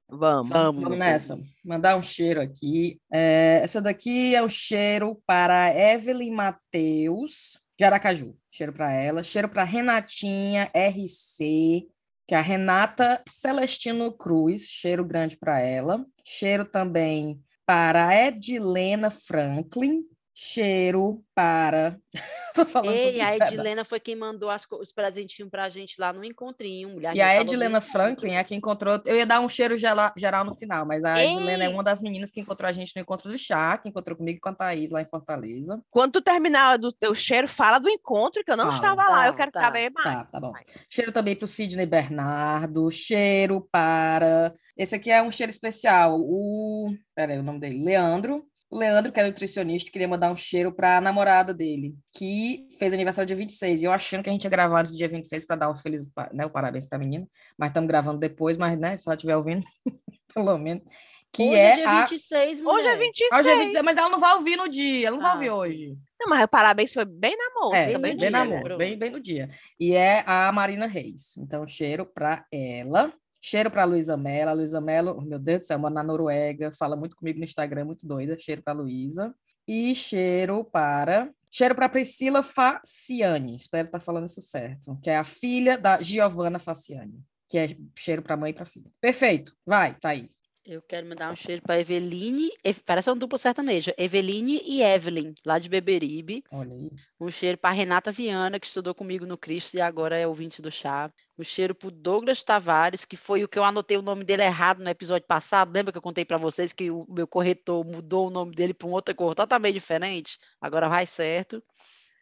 Vamos. 0.10 0.50
Vamos, 0.50 0.84
Vamos 0.84 0.98
nessa. 0.98 1.40
Mandar 1.64 1.98
um 1.98 2.04
cheiro 2.04 2.42
aqui. 2.42 3.00
É, 3.12 3.60
essa 3.64 3.82
daqui 3.82 4.34
é 4.34 4.44
um 4.44 4.50
cheiro 4.50 5.22
para 5.26 5.74
Evelyn 5.76 6.32
Matheus, 6.32 7.60
de 7.78 7.84
Aracaju. 7.84 8.36
Cheiro 8.50 8.74
para 8.74 8.92
ela. 8.92 9.22
Cheiro 9.24 9.50
para 9.50 9.64
Renatinha 9.64 10.72
RC, 10.74 11.88
que 12.28 12.34
é 12.34 12.38
a 12.38 12.42
Renata 12.42 13.22
Celestino 13.28 14.12
Cruz. 14.12 14.68
Cheiro 14.70 15.06
grande 15.06 15.36
para 15.38 15.60
ela. 15.60 16.06
Cheiro 16.24 16.64
também 16.66 17.42
para 17.66 18.16
Edilena 18.28 19.12
Franklin. 19.12 20.04
Cheiro 20.40 21.24
para. 21.34 21.98
Tô 22.54 22.64
falando 22.64 22.94
Ei, 22.94 23.20
a. 23.20 23.36
Edilena 23.38 23.84
foi 23.84 24.00
quem 24.00 24.16
mandou 24.16 24.52
as 24.52 24.68
os 24.72 24.92
presentinhos 24.92 25.50
pra 25.50 25.68
gente 25.68 26.00
lá 26.00 26.14
no 26.14 26.24
encontrinho, 26.24 26.90
mulher. 26.90 27.16
E 27.16 27.22
a 27.22 27.42
Edilena 27.42 27.82
Franklin 27.82 28.34
é 28.34 28.38
a 28.40 28.44
que 28.44 28.54
encontrou. 28.54 29.02
Eu 29.08 29.16
ia 29.16 29.26
dar 29.26 29.40
um 29.40 29.50
cheiro 29.50 29.76
gela- 29.80 30.14
geral 30.16 30.46
no 30.46 30.54
final, 30.54 30.86
mas 30.86 31.04
a 31.04 31.20
Ei! 31.20 31.34
Edilena 31.34 31.64
é 31.64 31.70
uma 31.70 31.84
das 31.84 32.04
meninas 32.04 32.30
que 32.30 32.40
encontrou 32.40 32.70
a 32.70 32.72
gente 32.72 32.96
no 32.96 33.02
encontro 33.02 33.32
do 33.32 33.38
chá, 33.38 33.80
que 33.80 33.90
encontrou 33.90 34.16
comigo 34.16 34.38
e 34.38 34.40
com 34.40 34.50
a 34.50 34.54
Thaís 34.54 34.92
lá 34.92 35.02
em 35.02 35.10
Fortaleza. 35.10 35.82
Quando 35.90 36.12
tu 36.14 36.22
terminar 36.22 36.78
do 36.78 36.92
teu 36.92 37.16
cheiro, 37.16 37.48
fala 37.48 37.80
do 37.80 37.90
encontro, 37.90 38.44
que 38.44 38.52
eu 38.52 38.58
não 38.58 38.66
Fala. 38.66 38.76
estava 38.76 39.04
lá. 39.12 39.26
Eu 39.26 39.32
Tá, 39.32 39.38
quero 39.38 39.52
tá, 39.52 39.62
saber 39.64 39.92
mais. 39.92 40.06
Tá, 40.08 40.26
tá 40.34 40.40
bom. 40.40 40.54
Cheiro 40.88 41.12
também 41.12 41.36
para 41.36 41.46
o 41.46 41.48
Sidney 41.48 41.88
Bernardo. 41.88 42.92
Cheiro 42.92 43.68
para. 43.72 44.54
Esse 44.78 44.94
aqui 44.94 45.10
é 45.10 45.20
um 45.20 45.32
cheiro 45.32 45.50
especial. 45.50 46.20
O. 46.20 46.94
Peraí, 47.16 47.40
o 47.40 47.44
nome 47.44 47.60
dele. 47.60 47.84
Leandro. 47.84 48.46
O 48.70 48.78
Leandro, 48.78 49.12
que 49.14 49.20
é 49.20 49.24
nutricionista, 49.26 49.90
queria 49.90 50.08
mandar 50.10 50.30
um 50.32 50.36
cheiro 50.36 50.74
para 50.74 50.98
a 50.98 51.02
namorada 51.02 51.54
dele, 51.54 51.96
que 52.14 52.68
fez 52.78 52.92
aniversário 52.92 53.26
dia 53.28 53.36
26. 53.36 53.82
E 53.82 53.86
eu 53.86 53.92
achando 53.94 54.24
que 54.24 54.30
a 54.30 54.34
gente 54.34 54.44
ia 54.44 54.50
gravar 54.50 54.82
antes 54.82 54.92
do 54.92 54.98
dia 54.98 55.08
26 55.08 55.46
para 55.48 55.56
dar 55.56 55.72
um 55.72 55.76
feliz 55.76 56.06
né, 56.34 56.46
o 56.46 56.50
parabéns 56.50 56.86
para 56.86 56.98
a 56.98 57.00
menina. 57.00 57.26
Mas 57.58 57.70
estamos 57.70 57.88
gravando 57.88 58.20
depois, 58.20 58.58
mas 58.58 58.78
né, 58.78 58.98
se 58.98 59.08
ela 59.08 59.16
estiver 59.16 59.38
ouvindo, 59.38 59.64
pelo 60.34 60.58
menos. 60.58 60.84
Que 61.32 61.44
Hoje 61.44 61.56
é, 61.56 61.66
é 61.70 61.74
dia 61.76 61.90
a. 61.90 62.06
26, 62.06 62.62
mulher. 62.62 62.76
Hoje 62.76 62.88
é 62.88 63.06
26. 63.06 63.32
Ah, 63.32 63.38
hoje 63.40 63.50
é 63.50 63.56
26, 63.58 63.86
mas 63.86 63.98
ela 63.98 64.10
não 64.10 64.20
vai 64.20 64.36
ouvir 64.36 64.56
no 64.58 64.68
dia, 64.68 65.08
ela 65.08 65.16
não 65.18 65.24
vai 65.24 65.32
Ah, 65.32 65.36
ouvir 65.36 65.46
sim. 65.50 65.52
hoje. 65.52 65.98
Não, 66.20 66.28
mas 66.30 66.44
o 66.44 66.48
parabéns 66.48 66.92
foi 66.92 67.06
bem 67.06 67.36
na 67.38 67.62
moça. 67.62 67.78
É, 67.78 67.86
bem 67.86 67.94
também 67.94 68.14
no 68.14 68.20
bem, 68.20 68.30
dia, 68.30 68.30
na 68.32 68.46
mão, 68.46 68.78
bem, 68.78 68.98
bem 68.98 69.10
no 69.12 69.20
dia. 69.20 69.50
E 69.80 69.94
é 69.94 70.24
a 70.26 70.52
Marina 70.52 70.88
Reis. 70.88 71.38
Então, 71.38 71.66
cheiro 71.68 72.06
para 72.06 72.46
ela. 72.52 73.14
Cheiro 73.42 73.70
para 73.72 73.86
Luísa 73.86 74.18
Mello. 74.18 74.50
A 74.50 74.54
Luísa 74.54 74.82
Mello, 74.82 75.16
oh, 75.18 75.22
meu 75.22 75.40
Deus 75.40 75.62
do 75.62 75.66
céu, 75.66 75.80
mora 75.80 75.94
na 75.94 76.04
Noruega, 76.04 76.72
fala 76.72 76.96
muito 76.96 77.16
comigo 77.16 77.40
no 77.40 77.46
Instagram, 77.46 77.86
muito 77.86 78.06
doida. 78.06 78.38
Cheiro 78.38 78.62
para 78.62 78.74
Luísa. 78.74 79.34
E 79.68 79.94
cheiro 79.94 80.64
para. 80.64 81.32
Cheiro 81.50 81.76
para 81.76 81.90
Priscila 81.90 82.44
Faciani. 82.44 83.56
Espero 83.56 83.88
estar 83.88 84.00
falando 84.00 84.28
isso 84.28 84.42
certo. 84.42 84.98
Que 85.02 85.10
é 85.10 85.18
a 85.18 85.24
filha 85.24 85.78
da 85.78 86.02
Giovanna 86.02 86.60
Faciani. 86.60 87.22
Que 87.50 87.58
é 87.58 87.78
cheiro 87.98 88.22
para 88.22 88.38
mãe 88.38 88.52
e 88.52 88.54
para 88.54 88.66
filha. 88.66 88.90
Perfeito. 89.02 89.54
Vai, 89.66 89.96
Thaís. 89.96 90.47
Eu 90.70 90.82
quero 90.82 91.08
mandar 91.08 91.32
um 91.32 91.36
cheiro 91.36 91.62
para 91.62 91.80
Eveline, 91.80 92.52
Ev- 92.62 92.82
parece 92.86 93.10
uma 93.10 93.16
dupla 93.16 93.38
sertaneja, 93.38 93.96
Eveline 93.98 94.62
e 94.66 94.84
Evelyn, 94.84 95.34
lá 95.46 95.58
de 95.60 95.70
Beberibe. 95.70 96.44
Olha 96.52 96.74
aí. 96.74 96.92
Um 97.18 97.32
cheiro 97.32 97.58
para 97.58 97.74
Renata 97.74 98.12
Viana, 98.12 98.60
que 98.60 98.68
estudou 98.68 98.94
comigo 98.94 99.26
no 99.26 99.38
Cristo 99.38 99.76
e 99.76 99.82
agora 99.82 100.18
é 100.18 100.28
ouvinte 100.28 100.62
do 100.62 100.70
chá. 100.70 101.10
Um 101.40 101.44
cheiro 101.44 101.74
para 101.74 101.90
Douglas 101.90 102.44
Tavares, 102.44 103.06
que 103.06 103.16
foi 103.16 103.46
o 103.46 103.48
que 103.48 103.58
eu 103.58 103.64
anotei 103.64 103.96
o 103.96 104.02
nome 104.02 104.26
dele 104.26 104.44
errado 104.44 104.84
no 104.84 104.90
episódio 104.90 105.26
passado. 105.26 105.72
Lembra 105.72 105.94
que 105.94 106.00
eu 106.00 106.02
contei 106.02 106.26
para 106.26 106.38
vocês 106.38 106.74
que 106.74 106.92
o 106.92 107.06
meu 107.08 107.26
corretor 107.26 107.86
mudou 107.86 108.28
o 108.28 108.30
nome 108.30 108.54
dele 108.54 108.74
para 108.74 108.88
uma 108.88 108.96
outra 108.98 109.16
cor 109.16 109.34
totalmente 109.34 109.76
diferente? 109.76 110.38
Agora 110.60 110.90
vai 110.90 111.06
certo. 111.06 111.64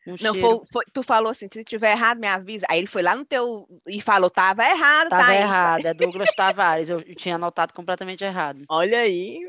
Um 0.07 0.15
Não, 0.21 0.35
foi, 0.35 0.59
foi- 0.71 0.85
tu 0.93 1.01
falou 1.01 1.31
assim, 1.31 1.47
se 1.51 1.63
tiver 1.63 1.91
errado, 1.91 2.19
me 2.19 2.27
avisa. 2.27 2.65
Aí 2.69 2.77
ele 2.77 2.87
foi 2.87 3.01
lá 3.01 3.15
no 3.15 3.25
teu 3.25 3.67
e 3.87 3.99
falou, 3.99 4.29
tava 4.29 4.63
errado, 4.63 5.09
Tava 5.09 5.23
tá 5.23 5.29
aí. 5.29 5.39
errado, 5.39 5.85
é 5.85 5.93
Douglas 5.95 6.33
Tavares. 6.35 6.89
Eu 6.89 7.01
tinha 7.15 7.35
anotado 7.35 7.73
completamente 7.73 8.23
errado. 8.23 8.63
Olha 8.69 8.99
aí, 8.99 9.39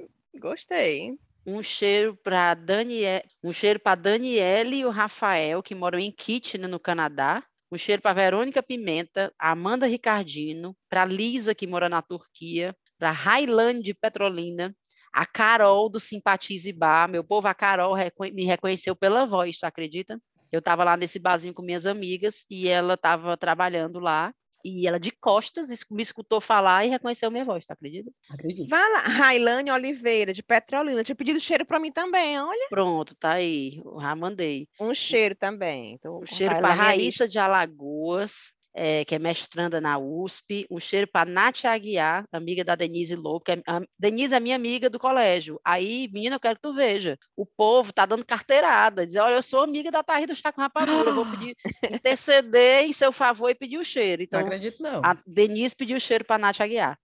gostei. 0.40 1.12
Um 1.46 1.62
cheiro 1.62 2.16
para 2.24 2.54
Daniel, 2.54 3.22
um 3.44 3.52
cheiro 3.52 3.78
para 3.78 3.94
Daniele 3.94 4.78
e 4.78 4.84
o 4.84 4.90
Rafael, 4.90 5.62
que 5.62 5.74
moram 5.74 5.98
em 5.98 6.10
Kitchener, 6.10 6.68
no 6.68 6.80
Canadá. 6.80 7.42
Um 7.70 7.76
cheiro 7.78 8.00
para 8.00 8.14
Verônica 8.14 8.62
Pimenta, 8.62 9.32
Amanda 9.38 9.86
Ricardino, 9.86 10.76
para 10.88 11.04
Lisa, 11.04 11.54
que 11.54 11.66
mora 11.66 11.88
na 11.88 12.00
Turquia, 12.00 12.74
para 12.98 13.10
Railane 13.10 13.82
de 13.82 13.92
Petrolina, 13.92 14.74
a 15.12 15.26
Carol 15.26 15.88
do 15.88 15.98
Simpatize 16.00 16.72
Bar. 16.72 17.08
Meu 17.08 17.24
povo, 17.24 17.46
a 17.48 17.54
Carol 17.54 17.94
me 18.32 18.44
reconheceu 18.44 18.94
pela 18.96 19.26
voz, 19.26 19.58
tu 19.58 19.64
acredita? 19.64 20.20
Eu 20.50 20.58
estava 20.58 20.84
lá 20.84 20.96
nesse 20.96 21.18
barzinho 21.18 21.54
com 21.54 21.62
minhas 21.62 21.86
amigas 21.86 22.44
e 22.50 22.68
ela 22.68 22.94
estava 22.94 23.36
trabalhando 23.36 23.98
lá. 23.98 24.32
E 24.64 24.88
ela 24.88 24.98
de 24.98 25.12
costas 25.12 25.68
me 25.88 26.02
escutou 26.02 26.40
falar 26.40 26.84
e 26.84 26.88
reconheceu 26.88 27.30
minha 27.30 27.44
voz, 27.44 27.64
tu 27.64 27.70
acredita? 27.70 28.10
Acredito. 28.28 28.68
Vai 28.68 28.92
lá, 28.92 28.98
Railane 28.98 29.70
Oliveira, 29.70 30.32
de 30.32 30.42
Petrolina. 30.42 31.04
Tinha 31.04 31.14
pedido 31.14 31.38
cheiro 31.38 31.64
pra 31.64 31.78
mim 31.78 31.92
também, 31.92 32.40
olha. 32.40 32.66
Pronto, 32.68 33.14
tá 33.14 33.34
aí. 33.34 33.80
Já 34.00 34.16
mandei. 34.16 34.68
Um 34.80 34.92
cheiro 34.92 35.36
também. 35.36 35.98
Tô 35.98 36.18
Um 36.18 36.26
cheiro 36.26 36.56
para 36.56 36.74
Raíssa 36.74 37.28
de 37.28 37.38
Alagoas, 37.38 38.52
eh, 38.76 39.04
que 39.04 39.14
é 39.14 39.18
mestranda 39.18 39.80
na 39.80 39.98
USP. 39.98 40.66
Um 40.70 40.78
cheiro 40.78 41.08
para 41.08 41.28
Nath 41.28 41.64
Aguiar, 41.64 42.24
amiga 42.30 42.62
da 42.64 42.74
Denise 42.76 43.16
Lobo. 43.16 43.40
Que 43.40 43.52
é, 43.52 43.62
a, 43.66 43.80
Denise 43.98 44.34
é 44.34 44.40
minha 44.40 44.54
amiga 44.54 44.90
do 44.90 44.98
colégio. 44.98 45.58
Aí, 45.64 46.08
menina, 46.12 46.36
eu 46.36 46.40
quero 46.40 46.56
que 46.56 46.62
tu 46.62 46.74
veja. 46.74 47.18
O 47.36 47.46
povo 47.46 47.92
tá 47.92 48.04
dando 48.06 48.24
carteirada. 48.24 49.06
Diz, 49.06 49.16
olha, 49.16 49.34
eu 49.36 49.42
sou 49.42 49.62
amiga 49.62 49.90
da 49.90 50.02
Thaís 50.02 50.26
do 50.26 50.34
Chá 50.34 50.52
com 50.52 50.60
Rapadura. 50.60 51.10
Eu 51.10 51.14
vou 51.14 51.26
pedir, 51.26 51.56
interceder 51.90 52.84
em 52.84 52.92
seu 52.92 53.10
favor 53.12 53.48
e 53.50 53.54
pedir 53.54 53.78
o 53.78 53.84
cheiro. 53.84 54.20
Não 54.20 54.24
Então, 54.24 54.40
acredito, 54.40 54.82
não. 54.82 55.00
a 55.04 55.16
Denise 55.26 55.74
pediu 55.74 55.98
cheiro 55.98 56.24
para 56.24 56.38
Nath 56.38 56.60
Aguiar. 56.60 56.98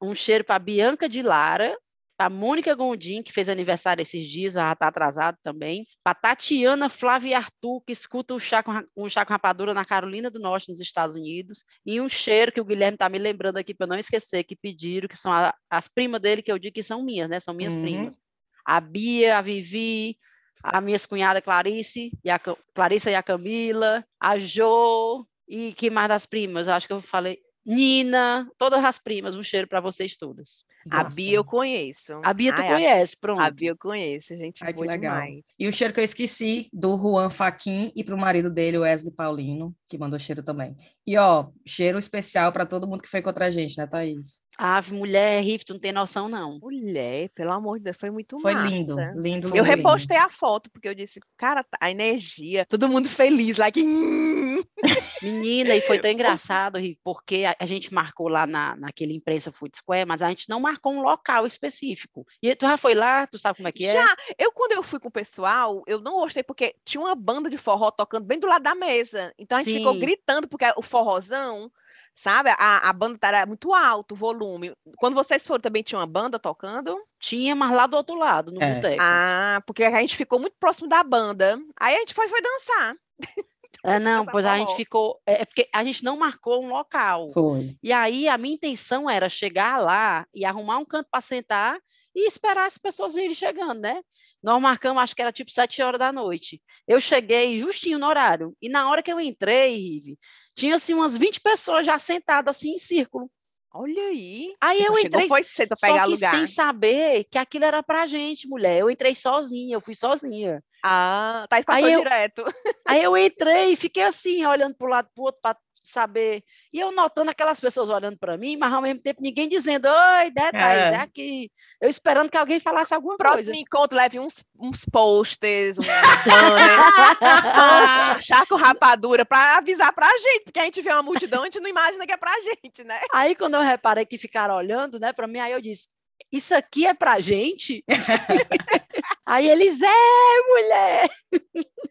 Um 0.00 0.14
cheiro 0.14 0.44
para 0.44 0.58
Bianca 0.58 1.08
de 1.08 1.22
Lara, 1.22 1.76
para 2.16 2.30
Mônica 2.30 2.74
Gondim, 2.74 3.22
que 3.22 3.32
fez 3.32 3.48
aniversário 3.48 4.00
esses 4.00 4.24
dias, 4.26 4.54
já 4.54 4.72
está 4.72 4.88
atrasado 4.88 5.36
também. 5.42 5.86
Para 6.02 6.14
Tatiana 6.14 6.88
Flávia 6.88 7.36
Arthur, 7.36 7.82
que 7.82 7.92
escuta 7.92 8.34
o 8.34 8.40
chá, 8.40 8.62
com, 8.62 8.72
o 8.96 9.08
chá 9.08 9.24
com 9.24 9.32
rapadura 9.32 9.74
na 9.74 9.84
Carolina 9.84 10.30
do 10.30 10.38
Norte, 10.38 10.68
nos 10.68 10.80
Estados 10.80 11.14
Unidos. 11.14 11.64
E 11.84 12.00
um 12.00 12.08
cheiro 12.08 12.50
que 12.52 12.60
o 12.60 12.64
Guilherme 12.64 12.94
está 12.94 13.08
me 13.08 13.18
lembrando 13.18 13.58
aqui 13.58 13.74
para 13.74 13.84
eu 13.84 13.90
não 13.90 13.98
esquecer, 13.98 14.44
que 14.44 14.56
pediram, 14.56 15.08
que 15.08 15.16
são 15.16 15.30
a- 15.32 15.54
as 15.68 15.88
primas 15.88 16.20
dele, 16.20 16.42
que 16.42 16.50
eu 16.50 16.58
digo 16.58 16.74
que 16.74 16.82
são 16.82 17.04
minhas, 17.04 17.28
né? 17.28 17.38
São 17.38 17.52
minhas 17.52 17.74
Uhum. 17.76 17.82
primas. 17.82 18.18
A 18.64 18.80
Bia, 18.80 19.38
a 19.38 19.42
Vivi, 19.42 20.18
a 20.62 20.80
minha 20.80 20.98
cunhada 21.00 21.42
Clarice, 21.42 22.10
e 22.24 22.30
a, 22.30 22.38
Clarissa 22.38 23.10
e 23.10 23.14
a 23.14 23.22
Camila, 23.22 24.04
a 24.18 24.38
Jo, 24.38 25.26
e 25.46 25.72
que 25.74 25.90
mais 25.90 26.08
das 26.08 26.26
primas? 26.26 26.66
Eu 26.66 26.74
acho 26.74 26.86
que 26.86 26.92
eu 26.92 27.00
falei. 27.00 27.38
Nina, 27.64 28.48
todas 28.56 28.84
as 28.84 28.98
primas, 28.98 29.34
um 29.34 29.42
cheiro 29.42 29.68
para 29.68 29.80
vocês 29.80 30.16
todas. 30.16 30.64
A 30.90 31.04
Nossa. 31.04 31.16
Bia 31.16 31.36
eu 31.36 31.44
conheço. 31.44 32.20
A 32.22 32.32
Bia 32.32 32.54
tu 32.54 32.62
Ai, 32.62 32.68
conhece, 32.68 33.16
pronto. 33.16 33.40
A 33.40 33.50
Bia 33.50 33.70
eu 33.70 33.76
conheço, 33.76 34.36
gente. 34.36 34.64
Ai, 34.64 34.72
que 34.72 34.80
legal. 34.80 35.20
demais. 35.20 35.44
E 35.58 35.66
o 35.66 35.72
cheiro 35.72 35.92
que 35.92 36.00
eu 36.00 36.04
esqueci, 36.04 36.68
do 36.72 36.96
Juan 36.96 37.30
Faquin 37.30 37.92
e 37.94 38.04
pro 38.04 38.16
marido 38.16 38.50
dele, 38.50 38.78
o 38.78 38.82
Wesley 38.82 39.12
Paulino, 39.12 39.74
que 39.88 39.98
mandou 39.98 40.18
cheiro 40.18 40.42
também. 40.42 40.76
E, 41.06 41.16
ó, 41.16 41.48
cheiro 41.66 41.98
especial 41.98 42.52
para 42.52 42.66
todo 42.66 42.86
mundo 42.86 43.02
que 43.02 43.08
foi 43.08 43.22
contra 43.22 43.46
a 43.46 43.50
gente, 43.50 43.76
né, 43.76 43.86
Thaís? 43.86 44.40
Ave, 44.58 44.94
mulher, 44.94 45.42
Riff, 45.42 45.64
tu 45.64 45.74
não 45.74 45.80
tem 45.80 45.92
noção, 45.92 46.28
não. 46.28 46.58
Mulher, 46.58 47.28
pelo 47.34 47.52
amor 47.52 47.78
de 47.78 47.84
Deus, 47.84 47.96
foi 47.96 48.10
muito 48.10 48.38
Foi 48.38 48.54
massa. 48.54 48.68
lindo, 48.68 48.96
lindo. 49.14 49.48
Eu 49.48 49.64
lindo. 49.64 49.76
repostei 49.76 50.16
a 50.16 50.28
foto, 50.28 50.70
porque 50.70 50.88
eu 50.88 50.94
disse, 50.94 51.20
cara, 51.36 51.62
tá- 51.62 51.76
a 51.80 51.90
energia, 51.90 52.64
todo 52.66 52.88
mundo 52.88 53.08
feliz, 53.08 53.58
like, 53.58 53.82
hum. 53.82 54.62
Menina, 55.22 55.74
e 55.74 55.80
foi 55.80 55.98
tão 55.98 56.10
engraçado, 56.12 56.78
Riff, 56.78 56.98
porque 57.02 57.44
a, 57.46 57.56
a 57.58 57.66
gente 57.66 57.92
marcou 57.92 58.28
lá 58.28 58.46
na, 58.46 58.76
naquele 58.76 59.14
imprensa 59.14 59.52
Food 59.52 59.76
Square, 59.76 60.06
mas 60.06 60.22
a 60.22 60.28
gente 60.28 60.48
não 60.48 60.60
marcou 60.60 60.92
um 60.92 61.02
local 61.02 61.46
específico. 61.46 62.26
E 62.42 62.54
tu 62.54 62.66
já 62.66 62.76
foi 62.76 62.94
lá, 62.94 63.26
tu 63.26 63.38
sabe 63.38 63.56
como 63.56 63.68
é 63.68 63.72
que 63.72 63.86
é? 63.86 63.92
Já, 63.92 64.16
eu 64.38 64.52
quando 64.52 64.72
eu 64.72 64.82
fui 64.82 64.98
com 64.98 65.08
o 65.08 65.12
pessoal, 65.12 65.82
eu 65.86 66.00
não 66.00 66.12
gostei 66.12 66.42
porque 66.42 66.74
tinha 66.84 67.00
uma 67.00 67.14
banda 67.14 67.50
de 67.50 67.58
forró 67.58 67.90
tocando 67.90 68.24
bem 68.24 68.38
do 68.38 68.46
lado 68.46 68.62
da 68.62 68.74
mesa. 68.74 69.34
Então 69.38 69.58
a 69.58 69.62
gente 69.62 69.78
ficou 69.78 69.94
Sim. 69.94 70.00
gritando, 70.00 70.48
porque 70.48 70.64
o 70.76 70.82
forrozão, 70.82 71.70
sabe? 72.16 72.50
A, 72.58 72.88
a 72.88 72.92
banda 72.92 73.18
era 73.22 73.46
muito 73.46 73.72
alto, 73.72 74.12
o 74.12 74.16
volume. 74.16 74.72
Quando 74.96 75.14
vocês 75.14 75.46
foram, 75.46 75.60
também 75.60 75.82
tinha 75.82 75.98
uma 76.00 76.06
banda 76.06 76.38
tocando? 76.38 76.98
Tinha, 77.20 77.54
mas 77.54 77.70
lá 77.70 77.86
do 77.86 77.96
outro 77.96 78.16
lado, 78.16 78.50
no 78.50 78.60
É. 78.62 78.74
boteco. 78.74 79.02
Ah, 79.06 79.62
porque 79.66 79.84
a 79.84 80.00
gente 80.00 80.16
ficou 80.16 80.40
muito 80.40 80.56
próximo 80.58 80.88
da 80.88 81.04
banda. 81.04 81.60
Aí 81.78 81.94
a 81.94 81.98
gente 82.00 82.14
foi, 82.14 82.28
foi 82.28 82.40
dançar. 82.42 82.96
É, 83.84 84.00
não, 84.00 84.24
pois 84.26 84.44
a 84.46 84.56
gente 84.56 84.74
ficou. 84.74 85.20
É 85.24 85.42
é 85.42 85.44
porque 85.44 85.68
a 85.72 85.84
gente 85.84 86.02
não 86.02 86.16
marcou 86.16 86.64
um 86.64 86.68
local. 86.68 87.28
Foi. 87.28 87.76
E 87.82 87.92
aí 87.92 88.26
a 88.26 88.36
minha 88.36 88.54
intenção 88.54 89.08
era 89.08 89.28
chegar 89.28 89.78
lá 89.78 90.26
e 90.34 90.44
arrumar 90.44 90.78
um 90.78 90.84
canto 90.84 91.08
para 91.10 91.20
sentar 91.20 91.78
e 92.16 92.26
esperar 92.26 92.64
as 92.66 92.78
pessoas 92.78 93.14
irem 93.14 93.34
chegando, 93.34 93.78
né? 93.80 94.00
Nós 94.42 94.60
marcamos, 94.60 95.02
acho 95.02 95.14
que 95.14 95.20
era 95.20 95.30
tipo 95.30 95.50
sete 95.50 95.82
horas 95.82 95.98
da 95.98 96.10
noite. 96.10 96.62
Eu 96.88 96.98
cheguei 96.98 97.58
justinho 97.58 97.98
no 97.98 98.06
horário. 98.06 98.56
E 98.60 98.70
na 98.70 98.88
hora 98.90 99.02
que 99.02 99.12
eu 99.12 99.20
entrei, 99.20 99.76
Rive, 99.76 100.18
tinha 100.54 100.76
assim 100.76 100.94
umas 100.94 101.14
20 101.16 101.40
pessoas 101.42 101.84
já 101.84 101.98
sentadas 101.98 102.56
assim 102.56 102.72
em 102.72 102.78
círculo. 102.78 103.30
Olha 103.74 104.02
aí. 104.04 104.54
Aí 104.58 104.82
eu 104.82 104.98
entrei 104.98 105.28
foi 105.28 105.44
cedo 105.44 105.68
pra 105.68 105.76
só 105.76 105.86
pegar 105.88 106.04
que 106.04 106.10
lugar. 106.12 106.30
sem 106.30 106.46
saber 106.46 107.24
que 107.30 107.36
aquilo 107.36 107.66
era 107.66 107.82
pra 107.82 108.06
gente, 108.06 108.48
mulher. 108.48 108.78
Eu 108.78 108.88
entrei 108.88 109.14
sozinha, 109.14 109.74
eu 109.76 109.80
fui 109.82 109.94
sozinha. 109.94 110.64
Ah, 110.82 111.44
Thaís 111.50 111.64
passou 111.66 111.84
Aí 111.84 111.92
eu- 111.92 111.98
direto. 112.00 112.44
Aí 112.88 113.02
eu 113.02 113.14
entrei 113.14 113.72
e 113.72 113.76
fiquei 113.76 114.04
assim, 114.04 114.46
olhando 114.46 114.74
para 114.74 114.86
o 114.86 114.90
lado 114.90 115.10
para 115.14 115.20
o 115.20 115.24
outro 115.26 115.40
para 115.42 115.58
saber. 115.90 116.42
E 116.72 116.80
eu 116.80 116.92
notando 116.92 117.30
aquelas 117.30 117.60
pessoas 117.60 117.88
olhando 117.88 118.18
para 118.18 118.36
mim, 118.36 118.56
mas 118.56 118.72
ao 118.72 118.82
mesmo 118.82 119.00
tempo 119.00 119.22
ninguém 119.22 119.48
dizendo, 119.48 119.86
oi, 119.86 120.30
detalhes, 120.30 120.84
É. 120.84 120.94
é 120.94 120.96
aqui. 120.96 121.50
Eu 121.80 121.88
esperando 121.88 122.30
que 122.30 122.36
alguém 122.36 122.60
falasse 122.60 122.94
alguma 122.94 123.16
Próximo 123.16 123.46
coisa. 123.46 123.60
encontro, 123.60 123.96
leve 123.96 124.18
uns, 124.18 124.44
uns 124.58 124.84
posters, 124.84 125.78
um 125.78 125.82
com 128.48 128.56
rapadura, 128.56 129.24
pra 129.24 129.58
avisar 129.58 129.92
pra 129.92 130.08
gente, 130.18 130.44
porque 130.44 130.60
a 130.60 130.64
gente 130.64 130.80
vê 130.82 130.90
uma 130.92 131.02
multidão, 131.02 131.42
a 131.42 131.44
gente 131.46 131.60
não 131.60 131.68
imagina 131.68 132.06
que 132.06 132.12
é 132.12 132.16
pra 132.16 132.32
gente, 132.40 132.84
né? 132.84 132.98
Aí 133.12 133.34
quando 133.34 133.54
eu 133.54 133.62
reparei 133.62 134.06
que 134.06 134.18
ficaram 134.18 134.54
olhando, 134.54 134.98
né, 135.00 135.12
para 135.12 135.26
mim, 135.26 135.38
aí 135.38 135.52
eu 135.52 135.60
disse, 135.60 135.88
isso 136.32 136.54
aqui 136.54 136.86
é 136.86 136.94
pra 136.94 137.20
gente? 137.20 137.84
aí 139.24 139.48
eles, 139.48 139.80
é, 139.80 140.48
mulher! 140.48 141.10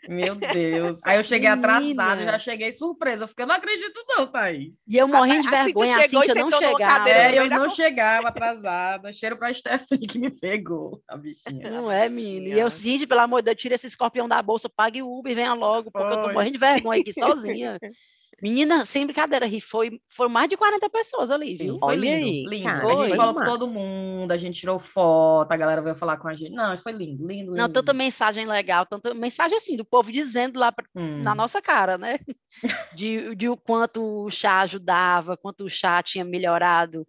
Meu 0.08 0.36
Deus. 0.36 1.02
Aí 1.04 1.18
eu 1.18 1.24
cheguei 1.24 1.48
atrasada, 1.48 2.24
já 2.24 2.40
cheguei 2.40 2.72
surpresa. 2.72 3.24
Eu 3.24 3.28
fiquei, 3.28 3.44
eu 3.44 3.48
não 3.48 3.56
acredito 3.56 4.00
não, 4.08 4.28
Thaís. 4.28 4.76
E 4.88 4.98
eu 4.98 5.08
morrendo 5.08 5.44
de 5.44 5.50
vergonha, 5.50 5.98
a 5.98 6.02
chegou 6.02 6.24
Cíntia 6.24 6.36
não 6.36 6.52
chegava. 6.52 7.10
É, 7.10 7.40
eu 7.40 7.50
não 7.50 7.70
chegava 7.70 8.28
atrasada. 8.28 9.12
Cheiro 9.14 9.38
pra 9.38 9.54
Stephanie 9.54 10.08
que 10.08 10.20
me 10.20 10.30
pegou, 10.30 11.02
a 11.08 11.18
bichinha. 11.18 11.70
Não 11.70 11.92
é, 11.92 12.08
menina. 12.08 12.56
E 12.56 12.60
eu. 12.60 12.70
Cindy, 12.70 13.08
pelo 13.08 13.22
amor 13.22 13.42
de 13.42 13.46
Deus, 13.46 13.62
tira 13.62 13.76
esse 13.76 13.88
escorpião 13.88 14.28
da 14.28 14.42
bolsa, 14.42 14.70
pague 14.70 15.02
o 15.02 15.18
Uber 15.18 15.32
e 15.32 15.36
venha 15.36 15.54
logo, 15.54 15.90
porque 15.90 16.14
eu 16.14 16.18
tô 16.18 16.24
Foi. 16.24 16.34
morrendo 16.34 16.54
de 16.54 16.60
vergonha 16.60 17.02
aqui 17.02 17.14
sozinha. 17.14 17.80
Menina, 18.42 18.86
sem 18.86 19.06
brincadeira, 19.06 19.46
Ri, 19.46 19.60
foi, 19.62 20.00
foram 20.10 20.30
mais 20.30 20.50
de 20.50 20.58
40 20.58 20.90
pessoas 20.90 21.32
ali, 21.32 21.56
viu? 21.56 21.74
Sim, 21.76 21.80
foi 21.80 21.90
Olha 21.90 22.00
lindo, 22.16 22.26
aí, 22.26 22.46
lindo. 22.48 22.64
cara, 22.64 22.78
a 22.78 22.82
foi 22.82 22.96
gente 23.08 23.16
falou 23.18 23.34
demais. 23.34 23.50
com 23.50 23.58
todo 23.58 23.72
mundo, 23.72 24.32
a 24.32 24.38
gente 24.38 24.60
tirou 24.60 24.78
foto, 24.80 25.52
a 25.52 25.58
galera 25.58 25.82
veio 25.82 25.96
falar 25.96 26.18
com 26.18 26.28
a 26.28 26.36
gente. 26.36 26.52
Não, 26.52 26.78
foi 26.78 26.92
lindo, 26.92 27.26
lindo, 27.26 27.52
lindo. 27.52 27.56
Não, 27.56 27.70
tanta 27.70 27.94
mensagem 27.94 28.46
legal, 28.46 28.86
tanta 28.86 29.14
mensagem 29.14 29.58
assim, 29.58 29.76
do 29.78 29.86
povo 29.86 30.12
dizendo 30.12 30.60
lá 30.60 30.72
pra- 30.72 30.86
Hum. 30.96 31.22
na 31.24 31.34
nossa 31.36 31.62
cara, 31.62 31.98
né? 31.98 32.20
De, 32.94 33.36
de 33.36 33.50
o 33.50 33.58
quanto 33.58 34.24
o 34.24 34.30
chá 34.30 34.62
ajudava, 34.62 35.36
quanto 35.36 35.66
o 35.66 35.70
chá 35.70 36.02
tinha 36.02 36.24
melhorado, 36.24 37.06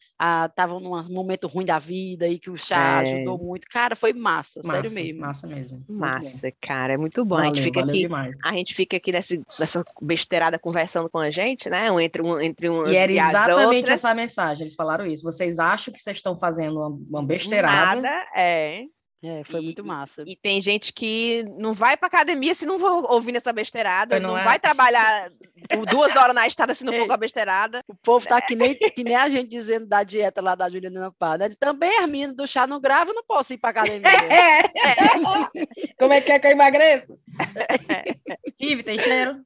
estavam 0.48 0.80
num 0.80 1.00
momento 1.12 1.46
ruim 1.46 1.64
da 1.64 1.78
vida 1.78 2.26
e 2.26 2.36
que 2.40 2.50
o 2.50 2.56
chá 2.56 3.02
É. 3.04 3.14
ajudou 3.14 3.38
muito. 3.38 3.68
Cara, 3.70 3.94
foi 3.94 4.12
massa, 4.12 4.60
massa, 4.64 4.82
sério 4.82 4.90
mesmo. 4.92 5.20
Massa 5.20 5.46
mesmo. 5.46 5.84
Massa, 5.88 6.52
cara, 6.60 6.94
é 6.94 6.96
muito 6.96 7.24
bom. 7.24 7.36
a 7.36 7.42
Valeu, 7.42 7.54
gente 7.54 7.64
fica 7.64 7.80
aqui, 7.80 7.98
demais. 8.00 8.36
a 8.44 8.52
gente 8.54 8.74
fica 8.74 8.96
aqui 8.96 9.12
nesse, 9.12 9.40
nessa 9.60 9.84
besteirada 10.02 10.58
conversando 10.58 11.08
com 11.08 11.20
a 11.26 11.30
gente, 11.30 11.68
né? 11.70 11.90
Um 11.90 12.00
entre 12.00 12.22
um 12.22 12.40
entre 12.40 12.68
um 12.68 12.86
E 12.88 12.96
era 12.96 13.12
e 13.12 13.18
exatamente 13.18 13.76
outras. 13.76 13.90
essa 13.90 14.14
mensagem. 14.14 14.62
Eles 14.64 14.74
falaram 14.74 15.06
isso. 15.06 15.22
Vocês 15.22 15.58
acham 15.58 15.92
que 15.92 16.00
vocês 16.00 16.16
estão 16.16 16.38
fazendo 16.38 16.78
uma, 16.78 16.88
uma 17.20 17.22
besteirada? 17.26 18.00
Nada, 18.00 18.26
é. 18.36 18.84
É, 19.24 19.42
foi 19.44 19.60
E- 19.60 19.64
muito 19.64 19.82
massa. 19.84 20.22
E 20.26 20.36
tem 20.36 20.60
gente 20.60 20.92
que 20.92 21.42
não 21.58 21.72
vai 21.72 21.96
pra 21.96 22.06
academia 22.06 22.54
se 22.54 22.66
não 22.66 22.78
for 22.78 23.10
ouvindo 23.10 23.36
essa 23.36 23.52
besteirada, 23.52 24.20
Não 24.20 24.30
não, 24.30 24.38
é? 24.38 24.44
vai 24.44 24.58
trabalhar 24.60 25.30
du- 25.70 25.86
duas 25.86 26.14
horas 26.14 26.34
na 26.34 26.46
estrada 26.46 26.74
se 26.74 26.84
não 26.84 26.92
for 26.92 27.06
com 27.08 27.12
a 27.14 27.16
besteirada. 27.16 27.80
O 27.88 27.94
povo 27.96 28.26
tá 28.26 28.40
que 28.42 28.54
nem, 28.54 28.74
que 28.76 29.02
nem 29.02 29.16
a 29.16 29.28
gente 29.28 29.48
dizendo 29.48 29.86
da 29.86 30.04
dieta 30.04 30.40
lá 30.42 30.54
da 30.54 30.68
Juliana 30.70 31.10
Pá, 31.18 31.38
né? 31.38 31.48
Também 31.58 31.98
as 31.98 32.08
meninas 32.08 32.36
do 32.36 32.46
chá 32.46 32.66
não 32.66 32.78
grava, 32.80 33.10
eu 33.10 33.14
não 33.14 33.24
posso 33.26 33.54
ir 33.54 33.58
pra 33.58 33.70
academia. 33.70 34.02
Como 35.98 36.12
é 36.12 36.20
que 36.20 36.32
é 36.32 36.38
que 36.38 36.46
eu 36.46 36.50
emagreço? 36.52 37.18
Ive, 38.60 38.82
tem 38.82 38.98
cheiro? 38.98 39.40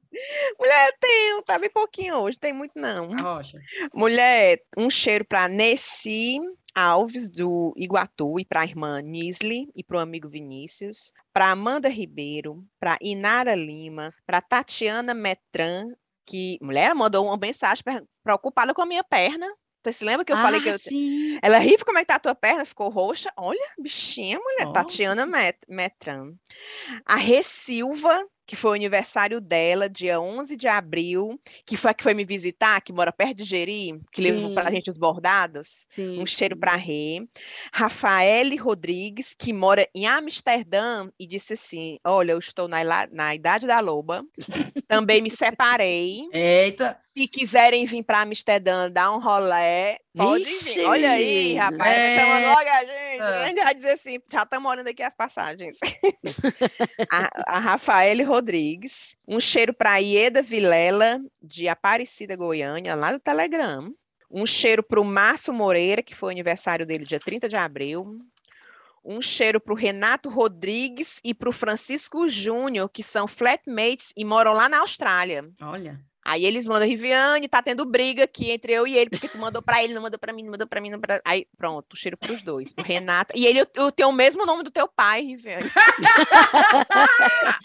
Mulher, 0.59 0.91
tem, 0.99 1.41
tá 1.43 1.57
bem 1.59 1.69
pouquinho 1.69 2.15
hoje, 2.17 2.37
tem 2.37 2.53
muito 2.53 2.73
não. 2.75 3.11
A 3.13 3.21
rocha. 3.21 3.57
Mulher, 3.93 4.59
um 4.77 4.89
cheiro 4.89 5.25
pra 5.25 5.47
Nessi 5.47 6.39
Alves, 6.73 7.29
do 7.29 7.73
Iguatu, 7.75 8.39
e 8.39 8.45
pra 8.45 8.63
irmã 8.63 9.01
Nisley, 9.01 9.67
e 9.75 9.83
pro 9.83 9.99
amigo 9.99 10.29
Vinícius, 10.29 11.11
pra 11.33 11.51
Amanda 11.51 11.89
Ribeiro, 11.89 12.63
pra 12.79 12.97
Inara 13.01 13.55
Lima, 13.55 14.13
pra 14.25 14.39
Tatiana 14.41 15.13
Metran, 15.13 15.87
que, 16.25 16.57
mulher, 16.61 16.95
mandou 16.95 17.25
uma 17.25 17.37
mensagem 17.37 17.83
preocupada 18.23 18.73
com 18.73 18.81
a 18.81 18.85
minha 18.85 19.03
perna. 19.03 19.47
Você 19.83 19.93
se 19.93 20.05
lembra 20.05 20.23
que 20.23 20.31
eu 20.31 20.37
falei 20.37 20.61
que 20.61 20.69
Ah, 20.69 20.73
eu, 20.73 20.77
sim. 20.79 21.39
ela 21.41 21.57
rifa 21.57 21.83
como 21.83 21.97
é 21.97 22.01
que 22.01 22.07
tá 22.07 22.15
a 22.15 22.19
tua 22.19 22.35
perna, 22.35 22.63
ficou 22.63 22.87
roxa. 22.87 23.31
Olha, 23.35 23.67
bichinha, 23.79 24.37
mulher, 24.39 24.67
Ó. 24.67 24.71
Tatiana 24.73 25.25
Met 25.25 25.57
Metran. 25.67 26.35
A 27.03 27.15
Rê 27.15 27.41
Silva, 27.41 28.23
que 28.51 28.55
foi 28.57 28.71
o 28.71 28.73
aniversário 28.73 29.39
dela, 29.39 29.87
dia 29.87 30.19
11 30.19 30.57
de 30.57 30.67
abril, 30.67 31.39
que 31.65 31.77
foi 31.77 31.91
a 31.91 31.93
que 31.93 32.03
foi 32.03 32.13
me 32.13 32.25
visitar, 32.25 32.81
que 32.81 32.91
mora 32.91 33.09
perto 33.09 33.37
de 33.37 33.43
Jeri, 33.45 33.97
que 34.11 34.21
levou 34.21 34.53
pra 34.53 34.65
Sim. 34.65 34.75
gente 34.75 34.91
os 34.91 34.97
bordados. 34.97 35.85
sim 35.87 36.19
Um 36.19 36.25
cheiro 36.25 36.55
sim. 36.55 36.59
para 36.59 36.75
Rê. 36.75 37.25
Rafaele 37.71 38.57
Rodrigues, 38.57 39.33
que 39.39 39.53
mora 39.53 39.87
em 39.95 40.05
Amsterdã, 40.05 41.09
e 41.17 41.25
disse 41.25 41.53
assim: 41.53 41.95
Olha, 42.03 42.33
eu 42.33 42.39
estou 42.39 42.67
na, 42.67 42.79
na 43.09 43.33
idade 43.33 43.65
da 43.65 43.79
loba, 43.79 44.21
também 44.85 45.21
me 45.21 45.29
separei. 45.29 46.27
Eita! 46.35 46.99
Se 47.17 47.27
quiserem 47.27 47.85
vir 47.85 48.03
para 48.03 48.21
Amsterdã 48.21 48.91
dar 48.91 49.13
um 49.13 49.19
rolé, 49.19 49.99
pode 50.15 50.43
Vixe, 50.43 50.73
vir. 50.73 50.85
Olha 50.85 51.11
aí, 51.11 51.55
rapaz. 51.55 51.91
É. 51.91 52.15
Chamando 52.15 52.47
logo 52.47 52.69
a 52.69 52.79
gente. 52.81 53.21
É. 53.21 53.23
A 53.23 53.45
gente 53.45 53.63
vai 53.63 53.75
dizer 53.75 53.91
assim: 53.91 54.19
já 54.31 54.43
estamos 54.43 54.71
olhando 54.71 54.87
aqui 54.87 55.03
as 55.03 55.15
passagens. 55.15 55.77
a, 57.11 57.55
a 57.55 57.59
Rafaele 57.59 58.23
Rodrigues. 58.23 59.15
Um 59.27 59.39
cheiro 59.39 59.73
para 59.73 59.97
Ieda 59.97 60.41
Vilela, 60.41 61.19
de 61.41 61.67
Aparecida, 61.67 62.35
Goiânia, 62.35 62.95
lá 62.95 63.11
do 63.11 63.19
Telegram. 63.19 63.93
Um 64.29 64.45
cheiro 64.45 64.81
para 64.81 64.99
o 64.99 65.05
Márcio 65.05 65.53
Moreira, 65.53 66.01
que 66.01 66.15
foi 66.15 66.29
o 66.29 66.31
aniversário 66.31 66.85
dele 66.85 67.05
dia 67.05 67.19
30 67.19 67.49
de 67.49 67.55
abril. 67.55 68.19
Um 69.03 69.21
cheiro 69.21 69.59
para 69.59 69.73
o 69.73 69.75
Renato 69.75 70.29
Rodrigues 70.29 71.19
e 71.23 71.33
para 71.33 71.49
o 71.49 71.53
Francisco 71.53 72.29
Júnior, 72.29 72.87
que 72.87 73.01
são 73.03 73.27
flatmates 73.27 74.13
e 74.15 74.23
moram 74.23 74.53
lá 74.53 74.69
na 74.69 74.79
Austrália. 74.79 75.49
Olha. 75.61 75.99
Aí 76.23 76.45
eles 76.45 76.67
mandam, 76.67 76.87
Riviane, 76.87 77.47
tá 77.47 77.61
tendo 77.61 77.83
briga 77.83 78.23
aqui 78.23 78.51
entre 78.51 78.73
eu 78.73 78.85
e 78.85 78.97
ele, 78.97 79.09
porque 79.09 79.27
tu 79.27 79.37
mandou 79.37 79.61
pra 79.61 79.83
ele, 79.83 79.93
não 79.93 80.01
mandou 80.01 80.19
pra 80.19 80.31
mim, 80.31 80.43
não 80.43 80.51
mandou 80.51 80.67
pra 80.67 80.79
mim, 80.79 80.89
não 80.89 80.99
pra... 80.99 81.19
Aí, 81.25 81.47
pronto, 81.57 81.97
cheiro 81.97 82.15
pros 82.17 82.41
dois. 82.41 82.67
O 82.77 82.81
Renato. 82.81 83.33
E 83.35 83.45
ele, 83.45 83.65
eu, 83.73 83.91
tenho 83.91 84.09
o 84.09 84.13
mesmo 84.13 84.45
nome 84.45 84.63
do 84.63 84.71
teu 84.71 84.87
pai, 84.87 85.21
Riviane. 85.21 85.69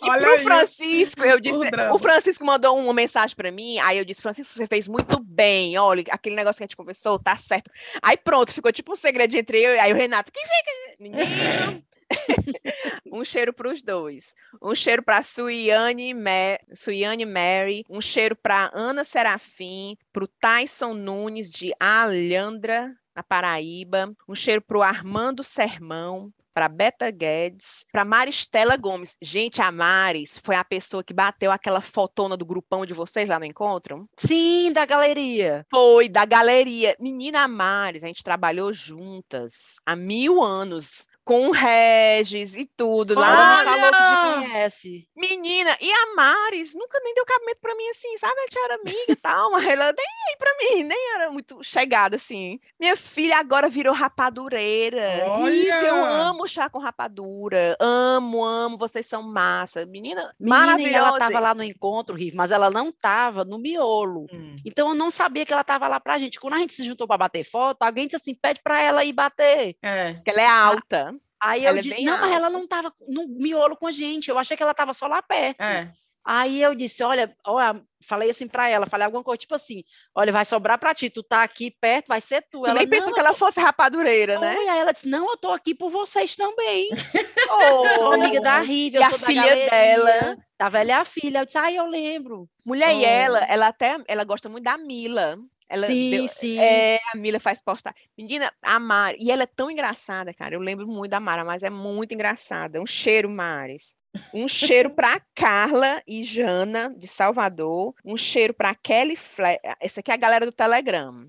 E 0.03 0.11
Olha 0.11 0.35
pro. 0.37 0.45
Francisco, 0.45 1.25
eu 1.25 1.41
disse. 1.41 1.59
O 1.93 1.99
Francisco 1.99 2.45
mandou 2.45 2.79
uma 2.79 2.93
mensagem 2.93 3.35
pra 3.35 3.51
mim, 3.51 3.79
aí 3.79 3.99
eu 3.99 4.05
disse, 4.05 4.23
Francisco, 4.23 4.55
você 4.55 4.67
fez 4.67 4.87
muito 4.89 5.19
bem, 5.21 5.77
olha, 5.79 6.05
aquele 6.11 6.37
negócio 6.37 6.59
que 6.59 6.65
a 6.65 6.67
gente 6.67 6.77
conversou, 6.77 7.19
tá 7.19 7.37
certo. 7.37 7.71
Aí 8.03 8.17
pronto, 8.17 8.53
ficou 8.53 8.73
tipo 8.73 8.93
um 8.93 8.97
segredo 8.97 9.35
entre 9.35 9.61
eu 9.61 9.75
e 9.75 9.79
aí 9.79 9.93
o 9.93 9.97
Renato, 9.97 10.31
quem 10.33 10.45
fica? 10.45 10.97
Menino. 11.01 11.86
um 13.13 13.25
cheiro 13.25 13.53
para 13.53 13.69
os 13.69 13.83
dois. 13.83 14.35
Um 14.63 14.75
cheiro 14.75 15.03
para 15.03 15.23
Suiane, 15.23 16.15
Ma 16.15 16.59
Suiane 16.75 17.25
Mary. 17.25 17.85
Um 17.89 18.01
cheiro 18.01 18.37
para 18.37 18.71
Ana 18.75 19.05
Serafim. 19.05 19.97
Para 20.13 20.25
o 20.25 20.29
Tyson 20.29 20.95
Nunes, 20.95 21.51
de 21.51 21.73
Alhandra, 21.81 22.95
na 23.15 23.23
Paraíba. 23.23 24.13
Um 24.29 24.35
cheiro 24.35 24.63
para 24.63 24.79
o 24.79 24.83
Armando 24.83 25.43
Sermão. 25.43 26.33
Para 26.57 26.71
Beta 26.71 27.11
Guedes, 27.11 27.85
para 27.93 28.03
Maristela 28.03 28.79
Gomes. 28.79 29.19
Gente, 29.21 29.61
a 29.61 29.71
Maris 29.71 30.41
foi 30.43 30.57
a 30.57 30.65
pessoa 30.65 31.05
que 31.05 31.13
bateu 31.13 31.53
aquela 31.53 31.83
fotona 31.83 32.35
do 32.35 32.47
grupão 32.47 32.87
de 32.87 32.95
vocês 32.95 33.29
lá 33.29 33.39
no 33.39 33.45
encontro? 33.45 34.09
Sim, 34.17 34.73
da 34.73 34.87
galeria. 34.87 35.67
Foi, 35.71 36.09
da 36.09 36.25
galeria. 36.25 36.97
Menina 36.99 37.47
Maris, 37.47 38.03
a 38.03 38.07
gente 38.07 38.25
trabalhou 38.25 38.73
juntas 38.73 39.75
há 39.85 39.95
mil 39.95 40.43
anos, 40.43 41.07
com 41.27 41.49
o 41.49 41.51
Regis 41.51 42.55
e 42.55 42.65
tudo. 42.65 43.15
Lá 43.15 43.65
que 43.65 44.45
te 44.45 44.47
conhece. 44.47 45.09
Menina, 45.17 45.77
e 45.81 45.93
a 45.93 46.15
Maris 46.15 46.73
nunca 46.73 47.01
nem 47.03 47.13
deu 47.15 47.25
cabimento 47.27 47.59
pra 47.61 47.75
mim 47.75 47.89
assim, 47.89 48.17
sabe? 48.17 48.39
A 48.39 48.43
gente 48.43 48.59
era 48.59 48.75
amiga 48.77 49.05
e 49.09 49.17
tal, 49.17 49.51
mas 49.51 49.67
ela 49.67 49.87
nem 49.87 50.07
aí 50.29 50.37
pra 50.39 50.57
mim, 50.61 50.85
nem 50.85 51.15
era 51.17 51.31
muito 51.33 51.65
chegada 51.65 52.15
assim. 52.15 52.61
Minha 52.79 52.95
filha 52.95 53.39
agora 53.39 53.69
virou 53.69 53.93
rapadureira. 53.93 55.25
Olha! 55.27 55.51
Rive, 55.51 55.87
eu 55.89 56.05
amo 56.05 56.47
chá 56.47 56.71
com 56.71 56.79
rapadura. 56.79 57.77
Amo, 57.81 58.45
amo, 58.45 58.79
vocês 58.79 59.05
são 59.05 59.21
massa. 59.21 59.85
Menina, 59.85 60.33
Menina, 60.39 60.61
maravilhosa. 60.61 60.97
ela 60.97 61.11
estava 61.11 61.41
lá 61.41 61.55
no 61.55 61.65
encontro, 61.65 62.15
Rive, 62.15 62.37
mas 62.37 62.53
ela 62.53 62.71
não 62.71 62.91
estava 62.91 63.45
no 63.45 63.59
miolo. 63.59 64.27
Hum. 64.33 64.55
Então 64.65 64.91
eu 64.91 64.95
não 64.95 65.11
sabia 65.11 65.45
que 65.45 65.53
ela 65.53 65.63
estava 65.63 65.89
lá 65.89 65.99
pra 65.99 66.21
gente. 66.21 66.39
Quando 66.39 66.55
a 66.55 66.59
gente 66.59 66.73
se 66.73 66.87
juntou 66.87 67.09
para 67.09 67.19
bater 67.19 67.43
foto, 67.43 67.83
alguém 67.83 68.07
disse 68.07 68.17
assim: 68.17 68.35
pede 68.35 68.61
para 68.63 68.81
ela 68.81 69.05
ir 69.05 69.13
bater. 69.13 69.77
É. 69.83 70.15
Porque 70.15 70.31
ela 70.31 70.43
é 70.43 70.47
alta. 70.47 71.16
Aí 71.43 71.65
eu 71.65 71.69
Ela 71.71 71.79
é 71.79 71.83
disse: 71.83 72.03
não, 72.03 72.15
mas 72.15 72.23
alta. 72.31 72.35
ela 72.37 72.51
não 72.51 72.65
estava 72.65 72.93
no 73.09 73.27
miolo 73.29 73.77
com 73.77 73.87
a 73.87 73.91
gente. 73.91 74.29
Eu 74.31 74.39
achei 74.39 74.57
que 74.57 74.63
ela 74.63 74.73
estava 74.73 74.93
só 74.95 75.07
lá 75.07 75.23
perto. 75.23 75.61
É. 75.61 75.93
Aí 76.29 76.61
eu 76.61 76.75
disse: 76.75 77.05
olha, 77.05 77.33
olha, 77.47 77.81
falei 78.05 78.31
assim 78.31 78.49
para 78.49 78.69
ela, 78.69 78.87
falei 78.87 79.05
alguma 79.05 79.23
coisa 79.23 79.39
tipo 79.39 79.55
assim: 79.55 79.85
olha, 80.15 80.33
vai 80.33 80.45
sobrar 80.45 80.77
para 80.77 80.93
ti, 80.93 81.09
tu 81.09 81.23
tá 81.23 81.43
aqui 81.43 81.71
perto, 81.81 82.09
vai 82.09 82.21
ser 82.21 82.43
tu. 82.51 82.67
Eu 82.67 82.75
nem 82.75 82.89
pensou 82.89 83.11
"Não, 83.11 83.15
que 83.15 83.21
ela 83.21 83.33
fosse 83.33 83.61
rapadureira, 83.61 84.37
né? 84.41 84.57
Aí 84.57 84.79
ela 84.81 84.93
disse: 84.93 85.09
Não, 85.09 85.31
eu 85.31 85.37
tô 85.37 85.53
aqui 85.53 85.73
por 85.75 85.89
vocês 85.91 86.35
também. 86.35 86.89
Oh, 87.49 87.85
Eu 87.85 87.91
sou 87.91 88.13
amiga 88.13 88.41
da 88.41 88.59
Rive, 88.59 88.97
eu 88.97 89.03
E 89.03 89.09
sou 89.09 89.19
da 89.19 89.27
filha 89.29 89.71
dela? 89.71 90.37
Da 90.59 90.69
velha 90.69 91.05
filha. 91.05 91.39
Eu 91.39 91.45
disse: 91.45 91.57
Ai, 91.59 91.79
eu 91.79 91.87
lembro. 91.87 92.49
Mulher, 92.65 92.93
e 92.93 93.03
Oh. 93.03 93.07
ela, 93.07 93.39
ela 93.45 93.67
até, 93.69 93.97
ela 94.09 94.25
gosta 94.25 94.49
muito 94.49 94.65
da 94.65 94.77
Mila. 94.77 95.39
Ela 95.69 95.87
sim, 95.87 96.11
deu- 96.11 96.29
sim. 96.29 96.59
É, 96.59 96.99
a 97.13 97.17
Mila 97.17 97.41
faz 97.41 97.61
postar. 97.61 97.95
Menina, 98.17 98.53
a 98.63 98.79
Mari, 98.79 99.19
e 99.21 99.31
ela 99.31 99.43
é 99.43 99.47
tão 99.47 99.71
engraçada, 99.71 100.33
cara. 100.33 100.55
Eu 100.55 100.61
lembro 100.61 100.87
muito 100.87 101.11
da 101.11 101.21
Mara, 101.21 101.45
mas 101.45 101.63
é 101.63 101.71
muito 101.71 102.15
engraçada. 102.15 102.81
Um 102.81 102.87
cheiro, 102.87 103.29
Maris. 103.29 103.95
Um 104.33 104.49
cheiro 104.49 104.91
para 104.91 105.21
Carla 105.35 106.03
e 106.07 106.23
Jana, 106.23 106.95
de 106.97 107.07
Salvador. 107.07 107.95
Um 108.05 108.17
cheiro 108.17 108.55
para 108.55 108.75
Kelly 108.75 109.17
Fle... 109.17 109.59
Essa 109.81 110.01
aqui 110.01 110.11
é 110.11 110.15
a 110.15 110.19
galera 110.19 110.47
do 110.47 110.53
Telegram. 110.53 111.29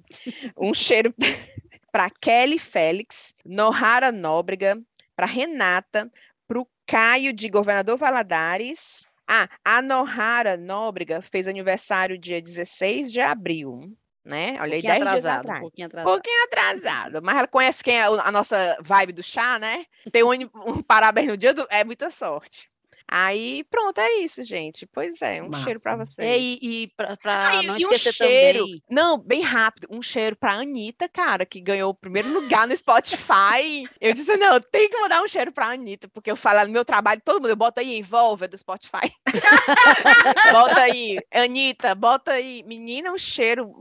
Um 0.58 0.74
cheiro 0.74 1.14
para 1.92 2.10
Kelly 2.10 2.60
Félix, 2.60 3.34
Nohara 3.44 4.12
Nóbrega, 4.12 4.80
para 5.16 5.26
Renata, 5.26 6.10
para 6.48 6.60
o 6.60 6.68
Caio 6.86 7.34
de 7.34 7.50
Governador 7.50 7.98
Valadares. 7.98 9.06
Ah, 9.28 9.50
a 9.66 9.82
Nohara 9.82 10.56
Nóbrega 10.56 11.22
fez 11.22 11.48
aniversário 11.48 12.18
dia 12.18 12.42
16 12.42 13.12
de 13.12 13.20
abril, 13.20 13.94
né? 14.28 14.58
Olha 14.62 14.76
aí, 14.76 14.82
pouquinho 14.82 14.94
10 14.94 15.10
dias 15.10 15.26
atrasado, 15.26 15.50
um 15.52 15.60
pouquinho 15.60 15.86
Um 15.86 15.90
atrasado. 15.90 16.14
pouquinho 16.14 16.44
atrasado, 16.46 17.22
mas 17.22 17.38
ela 17.38 17.48
conhece 17.48 17.84
quem 17.84 17.98
é 18.00 18.04
a 18.04 18.32
nossa 18.32 18.78
vibe 18.82 19.14
do 19.14 19.24
chá, 19.24 19.58
né? 19.60 19.86
Tem 20.12 20.24
um, 20.24 20.32
um 20.66 20.82
parabéns 20.84 21.28
no 21.28 21.38
dia 21.38 21.54
do. 21.54 21.66
É 21.70 21.84
muita 21.84 22.10
sorte. 22.10 22.70
Aí, 23.10 23.64
pronto, 23.70 24.00
é 24.00 24.20
isso, 24.20 24.44
gente. 24.44 24.86
Pois 24.86 25.22
é, 25.22 25.42
um 25.42 25.54
cheiro 25.54 25.80
para 25.82 25.96
Massa. 25.98 26.12
vocês. 26.14 26.42
E, 26.62 26.84
e 26.84 26.88
para 26.96 27.18
Ah, 27.24 27.64
não 27.64 27.78
e 27.78 27.86
um 27.86 27.92
esquecer 27.92 28.14
cheiro. 28.14 28.60
também. 28.60 28.84
Não, 28.90 29.18
bem 29.18 29.42
rápido. 29.42 29.88
Um 29.90 30.02
cheiro 30.02 30.36
pra 30.36 30.54
Anitta, 30.54 31.08
cara, 31.08 31.46
que 31.46 31.62
ganhou 31.62 31.92
o 31.92 31.96
primeiro 31.96 32.32
lugar 32.34 32.68
no 32.68 32.78
Spotify. 32.78 33.88
Eu 34.02 34.14
disse, 34.14 34.36
não, 34.38 34.60
tem 34.60 34.90
que 34.90 35.00
mandar 35.00 35.24
um 35.24 35.28
cheiro 35.28 35.52
pra 35.52 35.68
Anitta, 35.72 36.08
porque 36.10 36.30
eu 36.30 36.36
falo 36.36 36.66
no 36.66 36.74
meu 36.74 36.84
trabalho, 36.84 37.22
todo 37.24 37.36
mundo, 37.42 37.50
eu 37.50 37.56
boto 37.56 37.80
aí, 37.80 37.98
Envolver 37.98 38.48
do 38.48 38.58
Spotify. 38.58 39.12
bota 40.52 40.82
aí, 40.82 41.18
Anitta, 41.32 41.96
bota 41.96 42.32
aí. 42.34 42.64
Menina, 42.64 43.12
um 43.12 43.18
cheiro, 43.18 43.74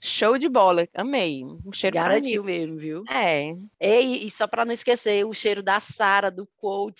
show 0.00 0.36
de 0.38 0.48
bola. 0.48 0.86
Amei. 0.94 1.42
Um 1.44 1.72
cheiro 1.72 1.94
Garantiu 1.94 2.44
mesmo, 2.44 2.76
viu? 2.76 3.04
É. 3.08 3.52
E, 3.80 4.26
e 4.26 4.30
só 4.30 4.46
para 4.46 4.64
não 4.64 4.72
esquecer, 4.72 5.24
o 5.24 5.32
cheiro 5.32 5.62
da 5.62 5.80
Sara, 5.80 6.30
do 6.30 6.46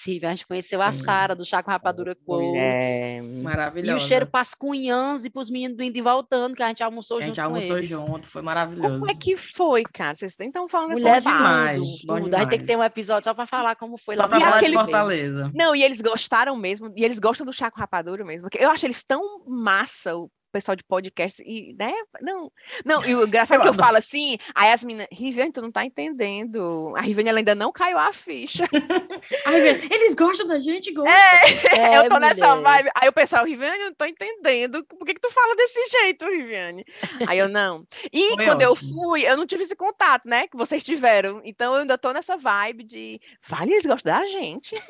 Rive. 0.06 0.26
A 0.26 0.30
gente 0.30 0.46
conheceu 0.46 0.80
a 0.80 0.92
Sim. 0.92 1.02
Sara, 1.02 1.34
do 1.34 1.44
Chá 1.44 1.62
com 1.62 1.70
Rapadura 1.74 2.14
Quotes. 2.14 2.48
Mulher. 2.48 3.18
E 3.22 3.42
Maravilhosa. 3.42 3.96
o 3.96 4.06
cheiro 4.08 4.26
para 4.26 4.40
as 4.40 4.54
cunhãs 4.54 5.24
e 5.24 5.30
para 5.30 5.40
os 5.42 5.50
meninos 5.50 5.76
do 5.76 5.82
indo 5.82 5.96
e 5.96 6.00
voltando, 6.00 6.54
que 6.54 6.62
a 6.62 6.68
gente 6.68 6.82
almoçou 6.82 7.18
A 7.18 7.22
gente 7.22 7.36
junto 7.36 7.40
almoçou 7.44 7.70
com 7.70 7.76
eles. 7.78 7.88
junto, 7.90 8.26
foi 8.26 8.42
maravilhoso. 8.42 8.98
Como 9.00 9.10
é 9.10 9.14
que 9.14 9.36
foi, 9.54 9.82
cara? 9.84 10.14
Vocês 10.14 10.34
nem 10.38 10.48
estão 10.48 10.68
falando 10.68 10.92
Mulher 10.92 11.22
parte. 11.22 11.36
demais, 11.36 11.78
tudo, 11.80 12.06
bom 12.06 12.20
tudo. 12.24 12.34
Aí 12.34 12.48
tem 12.48 12.58
que 12.58 12.64
ter 12.64 12.76
um 12.76 12.84
episódio 12.84 13.24
só 13.24 13.34
para 13.34 13.46
falar 13.46 13.76
como 13.76 13.96
foi 13.98 14.16
Só 14.16 14.24
E 14.24 14.28
no 14.28 14.40
falar 14.40 14.60
de. 14.62 14.72
Fortaleza. 14.72 15.50
Não, 15.54 15.74
e 15.76 15.82
eles 15.82 16.00
gostaram 16.00 16.56
mesmo, 16.56 16.92
e 16.96 17.04
eles 17.04 17.18
gostam 17.18 17.44
do 17.46 17.52
chá 17.52 17.70
com 17.70 17.78
rapadura 17.80 18.24
mesmo, 18.24 18.48
porque 18.48 18.64
eu 18.64 18.70
acho 18.70 18.86
eles 18.86 19.02
tão 19.04 19.22
massa, 19.46 20.16
o- 20.16 20.30
pessoal 20.54 20.76
de 20.76 20.84
podcast, 20.84 21.42
e, 21.44 21.74
né? 21.76 21.92
Não, 22.22 22.50
não, 22.84 23.04
e 23.04 23.12
o 23.16 23.24
engraçado 23.26 23.58
é 23.58 23.62
que 23.62 23.68
eu 23.68 23.74
falo 23.74 23.96
assim, 23.96 24.38
aí 24.54 24.72
as 24.72 24.84
meninas, 24.84 25.08
Riviane, 25.10 25.52
tu 25.52 25.60
não 25.60 25.72
tá 25.72 25.84
entendendo. 25.84 26.94
A 26.96 27.00
Riviane 27.00 27.28
ela 27.28 27.38
ainda 27.38 27.56
não 27.56 27.72
caiu 27.72 27.98
a 27.98 28.12
ficha. 28.12 28.64
a 29.44 29.50
Riviane, 29.50 29.88
eles 29.90 30.14
gostam 30.14 30.46
da 30.46 30.60
gente, 30.60 30.92
gostam. 30.92 31.12
É, 31.12 31.76
é 31.76 31.98
eu 31.98 32.08
tô 32.08 32.14
mulher. 32.14 32.36
nessa 32.36 32.56
vibe. 32.56 32.90
Aí 32.94 33.08
o 33.08 33.12
pessoal, 33.12 33.44
Riviane, 33.44 33.80
eu 33.80 33.86
não 33.86 33.94
tô 33.94 34.04
entendendo. 34.04 34.84
Por 34.84 35.04
que, 35.04 35.14
que 35.14 35.20
tu 35.20 35.32
fala 35.32 35.56
desse 35.56 35.90
jeito, 35.98 36.24
Riviane? 36.24 36.84
Aí 37.26 37.38
eu 37.38 37.48
não. 37.48 37.84
E 38.12 38.36
Foi 38.36 38.44
quando 38.44 38.62
ótimo. 38.62 38.88
eu 38.88 38.94
fui, 38.94 39.26
eu 39.26 39.36
não 39.36 39.46
tive 39.46 39.64
esse 39.64 39.74
contato, 39.74 40.28
né? 40.28 40.46
Que 40.46 40.56
vocês 40.56 40.84
tiveram. 40.84 41.40
Então 41.44 41.74
eu 41.74 41.80
ainda 41.80 41.98
tô 41.98 42.12
nessa 42.12 42.36
vibe 42.36 42.84
de, 42.84 43.20
vale, 43.42 43.72
eles 43.72 43.86
gostam 43.86 44.12
da 44.12 44.24
gente. 44.26 44.80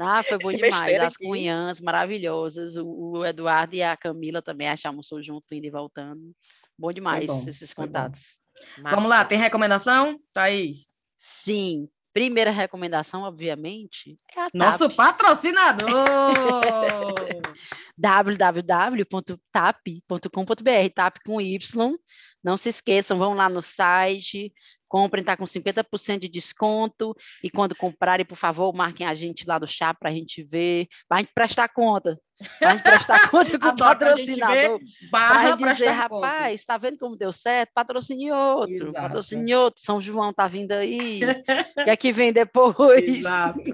Ah, 0.00 0.22
foi 0.22 0.38
bom 0.38 0.52
demais. 0.52 1.00
As 1.00 1.16
cunhãs 1.16 1.80
maravilhosas. 1.80 2.76
O, 2.76 2.86
o, 2.86 3.26
Eduardo 3.26 3.74
e 3.74 3.82
a 3.82 3.96
Camila 3.96 4.42
também 4.42 4.68
achamos 4.68 5.08
junto, 5.20 5.44
indo 5.52 5.66
e 5.66 5.70
voltando. 5.70 6.34
Bom 6.78 6.92
demais 6.92 7.26
bom, 7.26 7.44
esses 7.46 7.72
contatos. 7.72 8.36
Vamos 8.82 9.08
lá, 9.08 9.24
tem 9.24 9.38
recomendação, 9.38 10.18
Thaís? 10.32 10.92
Sim. 11.18 11.88
Primeira 12.12 12.50
recomendação, 12.50 13.22
obviamente, 13.22 14.18
é 14.36 14.40
a 14.42 14.48
Nosso 14.52 14.86
TAP. 14.88 14.96
patrocinador! 14.96 15.88
www.tap.com.br, 17.96 19.40
TAP 20.94 21.16
com 21.24 21.40
Y. 21.40 21.96
Não 22.44 22.56
se 22.58 22.68
esqueçam, 22.68 23.16
vão 23.16 23.32
lá 23.32 23.48
no 23.48 23.62
site, 23.62 24.52
comprem, 24.92 25.22
está 25.22 25.38
com 25.38 25.44
50% 25.44 26.18
de 26.18 26.28
desconto. 26.28 27.16
E 27.42 27.48
quando 27.48 27.74
comprarem, 27.74 28.26
por 28.26 28.36
favor, 28.36 28.74
marquem 28.74 29.06
a 29.06 29.14
gente 29.14 29.46
lá 29.48 29.58
do 29.58 29.66
chá 29.66 29.94
para 29.94 30.10
a 30.10 30.12
gente 30.12 30.42
ver, 30.42 30.86
para 31.08 31.16
a 31.16 31.20
gente 31.20 31.32
prestar 31.34 31.68
conta. 31.68 32.20
Para 32.58 32.68
a 32.68 32.72
gente 32.74 32.82
prestar 32.82 33.30
conta 33.32 33.58
com 33.58 33.68
o 33.68 33.76
patrocinador. 33.76 34.78
Para 35.10 35.56
dizer, 35.56 35.88
rapaz, 35.88 36.60
está 36.60 36.76
vendo 36.76 36.98
como 36.98 37.16
deu 37.16 37.32
certo? 37.32 37.70
Patrocine 37.72 38.30
outro. 38.32 38.74
Exato. 38.74 38.92
Patrocine 38.92 39.54
outro. 39.54 39.80
São 39.80 39.98
João 39.98 40.28
está 40.28 40.46
vindo 40.46 40.72
aí. 40.72 41.20
O 41.72 41.84
que 41.84 41.90
é 41.90 41.96
que 41.96 42.12
vem 42.12 42.32
depois? 42.32 43.02
Exato. 43.02 43.58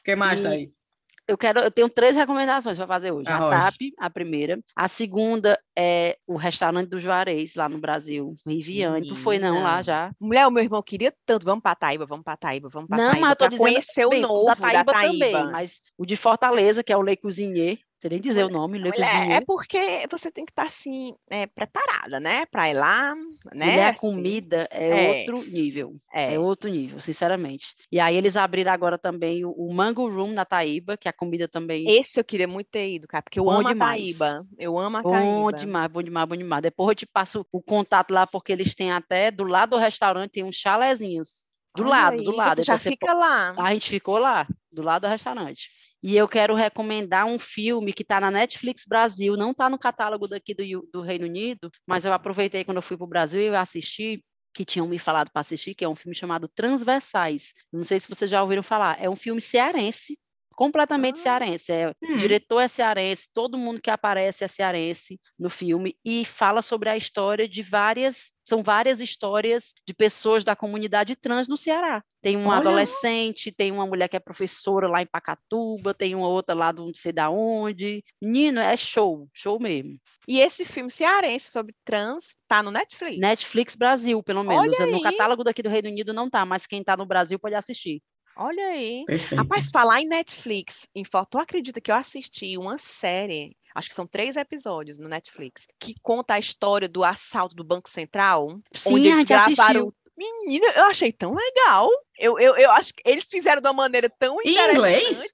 O 0.00 0.04
que 0.04 0.16
mais, 0.16 0.40
e... 0.40 0.42
Thaís? 0.42 0.83
Eu 1.26 1.38
quero, 1.38 1.60
eu 1.60 1.70
tenho 1.70 1.88
três 1.88 2.16
recomendações 2.16 2.76
para 2.76 2.86
fazer 2.86 3.12
hoje. 3.12 3.28
Arroz. 3.28 3.54
A 3.54 3.60
TAP, 3.60 3.76
a 3.98 4.10
primeira. 4.10 4.58
A 4.76 4.88
segunda 4.88 5.58
é 5.76 6.18
o 6.26 6.36
restaurante 6.36 6.88
do 6.88 7.00
Juarez, 7.00 7.54
lá 7.54 7.68
no 7.68 7.78
Brasil. 7.78 8.34
Riviane. 8.46 9.06
Tu 9.06 9.16
foi 9.16 9.38
não 9.38 9.62
lá 9.62 9.82
já? 9.82 10.12
Mulher, 10.20 10.46
o 10.46 10.50
meu 10.50 10.62
irmão 10.62 10.82
queria 10.82 11.12
tanto. 11.24 11.44
Vamos 11.44 11.62
para 11.62 11.74
Taíba, 11.74 12.06
vamos 12.06 12.24
para 12.24 12.36
Taíba, 12.36 12.68
vamos 12.68 12.88
para 12.88 12.98
Taíba. 12.98 13.14
Não, 13.14 13.20
mas 13.20 13.30
eu 13.30 13.36
tô 13.36 13.48
dizendo, 13.48 13.64
conhecer 13.64 14.06
o 14.06 14.20
novo 14.20 14.44
da 14.44 14.56
Taíba, 14.56 14.84
da 14.84 14.92
Taíba, 14.92 15.12
também. 15.12 15.52
Mas 15.52 15.80
o 15.96 16.04
de 16.04 16.16
Fortaleza, 16.16 16.84
que 16.84 16.92
é 16.92 16.96
o 16.96 17.02
Le 17.02 17.16
Cuisinier, 17.16 17.78
sei 18.04 18.10
nem 18.10 18.20
dizer 18.20 18.44
o 18.44 18.50
nome, 18.50 18.78
Le 18.78 18.90
É 19.32 19.40
porque 19.40 20.06
você 20.10 20.30
tem 20.30 20.44
que 20.44 20.52
estar 20.52 20.64
tá, 20.64 20.68
assim, 20.68 21.14
é, 21.30 21.46
preparada, 21.46 22.20
né? 22.20 22.44
Para 22.46 22.68
ir 22.68 22.74
lá, 22.74 23.14
né? 23.54 23.76
E 23.76 23.80
a 23.80 23.88
assim. 23.88 23.98
comida 23.98 24.68
é, 24.70 24.90
é, 24.90 25.10
outro 25.10 25.50
nível. 25.50 25.96
É. 26.12 26.34
é. 26.34 26.38
outro 26.38 26.68
nível, 26.68 27.00
sinceramente. 27.00 27.74
E 27.90 27.98
aí 27.98 28.14
eles 28.14 28.36
abriram 28.36 28.72
agora 28.72 28.98
também 28.98 29.44
o, 29.44 29.52
o, 29.52 29.72
Mango 29.72 30.06
Room 30.08 30.32
na 30.32 30.44
Taíba, 30.44 30.98
que 30.98 31.08
a 31.08 31.12
comida 31.12 31.48
também. 31.48 31.88
Esse 31.88 32.20
eu 32.20 32.24
queria 32.24 32.46
muito 32.46 32.68
ter 32.70 32.90
ido, 32.90 33.08
cara, 33.08 33.22
porque 33.22 33.40
eu 33.40 33.44
bom 33.44 33.52
amo 33.52 33.68
demais. 33.68 34.20
a 34.20 34.28
Taíba. 34.28 34.46
Eu 34.58 34.78
amo 34.78 34.98
a 34.98 35.02
Taíba. 35.02 35.20
Bom 35.20 35.52
demais, 35.52 35.90
bom 35.90 36.02
demais, 36.02 36.28
bom 36.28 36.36
demais. 36.36 36.62
Depois 36.62 36.88
eu 36.90 36.94
te 36.94 37.06
passo 37.06 37.46
o 37.50 37.62
contato 37.62 38.12
lá, 38.12 38.26
porque 38.26 38.52
eles 38.52 38.74
têm 38.74 38.92
até 38.92 39.30
do 39.30 39.44
lado 39.44 39.70
do 39.70 39.78
restaurante 39.78 40.32
tem 40.32 40.44
uns 40.44 40.56
chalezinhos. 40.56 41.44
Do 41.74 41.82
Olha 41.84 41.90
lado, 41.90 42.18
aí, 42.18 42.24
do 42.24 42.30
lado. 42.30 42.62
já 42.62 42.78
fica 42.78 43.12
lá. 43.14 43.54
A 43.56 43.72
gente 43.72 43.88
ficou 43.88 44.18
lá, 44.18 44.46
do 44.70 44.82
lado 44.82 45.02
do 45.02 45.08
restaurante. 45.08 45.68
E 46.06 46.18
eu 46.18 46.28
quero 46.28 46.54
recomendar 46.54 47.24
um 47.24 47.38
filme 47.38 47.90
que 47.90 48.02
está 48.02 48.20
na 48.20 48.30
Netflix 48.30 48.84
Brasil, 48.86 49.38
não 49.38 49.52
está 49.52 49.70
no 49.70 49.78
catálogo 49.78 50.28
daqui 50.28 50.52
do, 50.52 50.86
do, 50.92 51.00
Reino 51.00 51.24
Unido, 51.24 51.70
mas 51.86 52.04
eu 52.04 52.12
aproveitei 52.12 52.62
quando 52.62 52.76
eu 52.76 52.82
fui 52.82 52.94
para 52.94 53.04
o 53.04 53.08
Brasil 53.08 53.40
e 53.40 53.56
assisti, 53.56 54.22
que 54.52 54.66
tinham 54.66 54.86
me 54.86 54.98
falado 54.98 55.30
para 55.32 55.40
assistir, 55.40 55.74
que 55.74 55.82
é 55.82 55.88
um 55.88 55.96
filme 55.96 56.14
chamado 56.14 56.46
Transversais. 56.46 57.54
Não 57.72 57.84
sei 57.84 57.98
se 57.98 58.06
vocês 58.06 58.30
já 58.30 58.42
ouviram 58.42 58.62
falar. 58.62 59.02
É 59.02 59.08
um 59.08 59.16
filme 59.16 59.40
cearense, 59.40 60.18
completamente 60.56 61.16
ah. 61.20 61.22
cearense. 61.22 61.72
É, 61.72 61.88
hum. 62.02 62.14
O 62.14 62.18
diretor 62.18 62.60
é 62.60 62.68
cearense, 62.68 63.28
todo 63.32 63.58
mundo 63.58 63.80
que 63.80 63.90
aparece 63.90 64.44
é 64.44 64.48
cearense 64.48 65.20
no 65.38 65.50
filme 65.50 65.96
e 66.04 66.24
fala 66.24 66.62
sobre 66.62 66.88
a 66.88 66.96
história 66.96 67.48
de 67.48 67.62
várias, 67.62 68.32
são 68.46 68.62
várias 68.62 69.00
histórias 69.00 69.72
de 69.86 69.94
pessoas 69.94 70.44
da 70.44 70.56
comunidade 70.56 71.16
trans 71.16 71.48
no 71.48 71.56
Ceará. 71.56 72.02
Tem 72.22 72.36
uma 72.36 72.52
Olha. 72.52 72.60
adolescente, 72.60 73.52
tem 73.52 73.70
uma 73.70 73.86
mulher 73.86 74.08
que 74.08 74.16
é 74.16 74.20
professora 74.20 74.88
lá 74.88 75.02
em 75.02 75.06
Pacatuba, 75.06 75.92
tem 75.92 76.14
uma 76.14 76.28
outra 76.28 76.54
lá 76.54 76.72
de 76.72 76.78
não 76.78 76.94
sei 76.94 77.12
da 77.12 77.28
onde. 77.28 78.02
Menino, 78.20 78.60
é 78.60 78.76
show, 78.76 79.28
show 79.32 79.60
mesmo. 79.60 79.98
E 80.26 80.40
esse 80.40 80.64
filme 80.64 80.90
cearense 80.90 81.50
sobre 81.50 81.74
trans 81.84 82.34
tá 82.48 82.62
no 82.62 82.70
Netflix? 82.70 83.18
Netflix 83.18 83.74
Brasil, 83.76 84.22
pelo 84.22 84.42
menos. 84.42 84.78
No 84.78 85.02
catálogo 85.02 85.44
daqui 85.44 85.62
do 85.62 85.68
Reino 85.68 85.88
Unido 85.88 86.14
não 86.14 86.30
tá, 86.30 86.46
mas 86.46 86.66
quem 86.66 86.82
tá 86.82 86.96
no 86.96 87.04
Brasil 87.04 87.38
pode 87.38 87.54
assistir. 87.54 88.02
Olha 88.36 88.66
aí. 88.66 89.04
Perfeito. 89.06 89.40
Rapaz, 89.40 89.70
falar 89.70 90.00
em 90.00 90.08
Netflix, 90.08 90.88
em 90.94 91.04
foto, 91.04 91.30
tu 91.30 91.38
acredita 91.38 91.80
que 91.80 91.90
eu 91.90 91.94
assisti 91.94 92.58
uma 92.58 92.78
série, 92.78 93.56
acho 93.74 93.88
que 93.88 93.94
são 93.94 94.06
três 94.06 94.36
episódios 94.36 94.98
no 94.98 95.08
Netflix, 95.08 95.66
que 95.78 95.94
conta 96.02 96.34
a 96.34 96.38
história 96.38 96.88
do 96.88 97.04
assalto 97.04 97.54
do 97.54 97.64
Banco 97.64 97.88
Central? 97.88 98.60
Sim, 98.72 98.94
onde 98.94 99.10
a 99.10 99.16
gente 99.16 99.28
gravaram... 99.28 99.54
assistiu. 99.56 99.94
Menina, 100.16 100.68
eu 100.76 100.84
achei 100.84 101.12
tão 101.12 101.34
legal. 101.34 101.88
Eu, 102.16 102.38
eu, 102.38 102.56
eu 102.56 102.70
acho 102.70 102.94
que 102.94 103.02
eles 103.04 103.24
fizeram 103.28 103.60
de 103.60 103.66
uma 103.66 103.74
maneira 103.74 104.08
tão 104.16 104.40
em 104.44 104.56
inglês? 104.56 105.24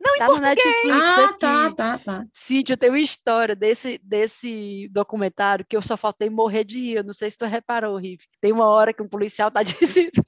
Não, 0.00 0.14
em 0.14 0.18
tá 0.18 0.26
português. 0.26 0.56
Netflix 0.56 0.96
ah, 0.96 1.24
aqui. 1.24 1.38
tá, 1.40 1.74
tá, 1.74 1.98
tá. 1.98 2.24
Cíntia, 2.32 2.76
tem 2.76 2.90
uma 2.90 3.00
história 3.00 3.56
desse, 3.56 3.98
desse 4.00 4.88
documentário 4.92 5.66
que 5.68 5.76
eu 5.76 5.82
só 5.82 5.96
faltei 5.96 6.30
morrer 6.30 6.62
de 6.62 6.78
rir. 6.78 6.94
Eu 6.98 7.04
não 7.04 7.12
sei 7.12 7.28
se 7.32 7.36
tu 7.36 7.46
reparou, 7.46 7.96
Riff. 7.96 8.24
Tem 8.40 8.52
uma 8.52 8.68
hora 8.68 8.92
que 8.92 9.02
um 9.02 9.08
policial 9.08 9.50
tá 9.50 9.62
dizendo... 9.64 10.24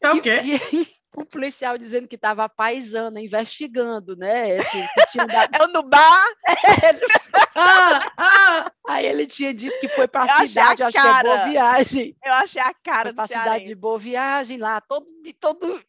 É 0.00 0.10
o 0.12 0.22
quê? 0.22 0.38
Que, 0.70 0.97
um 1.16 1.24
policial 1.24 1.78
dizendo 1.78 2.06
que 2.06 2.16
estava 2.16 2.48
paisana, 2.48 3.20
investigando, 3.20 4.16
né? 4.16 4.58
Assim, 4.58 5.18
dado... 5.26 5.50
É 5.58 5.64
o 5.64 5.68
Nubá? 5.68 6.24
ah, 7.56 8.12
ah. 8.16 8.72
Aí 8.88 9.06
ele 9.06 9.26
tinha 9.26 9.52
dito 9.52 9.78
que 9.78 9.88
foi 9.88 10.06
para 10.06 10.24
a 10.24 10.46
cidade, 10.46 10.82
acho 10.82 11.00
que 11.00 11.06
é 11.06 11.22
Boa 11.22 11.44
Viagem. 11.44 12.16
Eu 12.24 12.32
achei 12.34 12.62
a 12.62 12.72
cara 12.82 13.12
do 13.12 13.20
a 13.20 13.26
cidade 13.26 13.64
de 13.64 13.74
Boa 13.74 13.98
Viagem 13.98 14.58
lá, 14.58 14.80
todo, 14.80 15.06
todo 15.40 15.80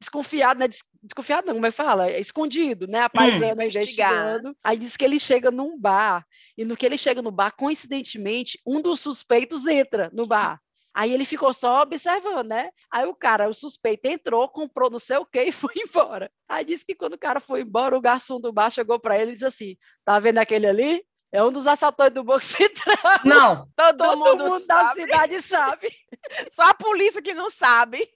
desconfiado, 0.00 0.58
né? 0.58 0.68
Desconfiado 1.02 1.46
não, 1.46 1.54
como 1.54 1.66
é 1.66 1.70
fala? 1.70 2.10
Escondido, 2.10 2.86
né? 2.86 3.00
A 3.00 3.06
hum, 3.06 3.10
paisana 3.12 3.62
hum, 3.62 3.66
investigando. 3.66 4.56
Aí 4.64 4.76
disse 4.76 4.96
que 4.96 5.04
ele 5.04 5.18
chega 5.18 5.50
num 5.50 5.78
bar, 5.78 6.24
e 6.56 6.64
no 6.64 6.76
que 6.76 6.86
ele 6.86 6.98
chega 6.98 7.20
no 7.20 7.30
bar, 7.30 7.52
coincidentemente, 7.56 8.60
um 8.66 8.80
dos 8.80 9.00
suspeitos 9.00 9.66
entra 9.66 10.10
no 10.12 10.26
bar. 10.26 10.60
Aí 10.94 11.12
ele 11.12 11.24
ficou 11.24 11.54
só 11.54 11.82
observando, 11.82 12.48
né? 12.48 12.70
Aí 12.90 13.06
o 13.06 13.14
cara, 13.14 13.48
o 13.48 13.54
suspeito, 13.54 14.06
entrou, 14.06 14.48
comprou 14.48 14.90
não 14.90 14.98
sei 14.98 15.16
o 15.16 15.26
quê 15.26 15.44
e 15.48 15.52
foi 15.52 15.72
embora. 15.76 16.30
Aí 16.48 16.64
disse 16.64 16.84
que 16.84 16.94
quando 16.94 17.14
o 17.14 17.18
cara 17.18 17.40
foi 17.40 17.62
embora, 17.62 17.96
o 17.96 18.00
garçom 18.00 18.40
do 18.40 18.52
bar 18.52 18.70
chegou 18.70 19.00
para 19.00 19.18
ele 19.18 19.32
e 19.32 19.34
disse 19.34 19.46
assim: 19.46 19.76
tá 20.04 20.18
vendo 20.18 20.38
aquele 20.38 20.66
ali? 20.66 21.04
É 21.32 21.42
um 21.42 21.50
dos 21.50 21.66
assaltantes 21.66 22.14
do 22.14 22.24
Banco 22.24 22.44
Central. 22.44 23.20
Não, 23.24 23.66
todo, 23.74 23.96
todo 23.96 24.18
mundo, 24.18 24.50
mundo 24.50 24.66
da 24.66 24.92
cidade 24.92 25.40
sabe. 25.40 25.88
Só 26.52 26.64
a 26.64 26.74
polícia 26.74 27.22
que 27.22 27.32
não 27.32 27.48
sabe. 27.48 28.06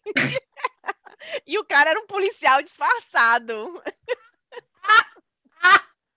e 1.47 1.59
o 1.59 1.65
cara 1.65 1.91
era 1.91 2.01
um 2.01 2.07
policial 2.07 2.63
disfarçado. 2.63 3.83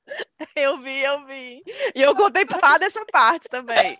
Eu 0.55 0.77
vi, 0.77 1.01
eu 1.01 1.25
vi. 1.25 1.63
E 1.95 2.01
eu 2.01 2.15
contei 2.15 2.45
para 2.45 2.77
dessa 2.77 3.05
parte 3.05 3.47
também. 3.49 3.97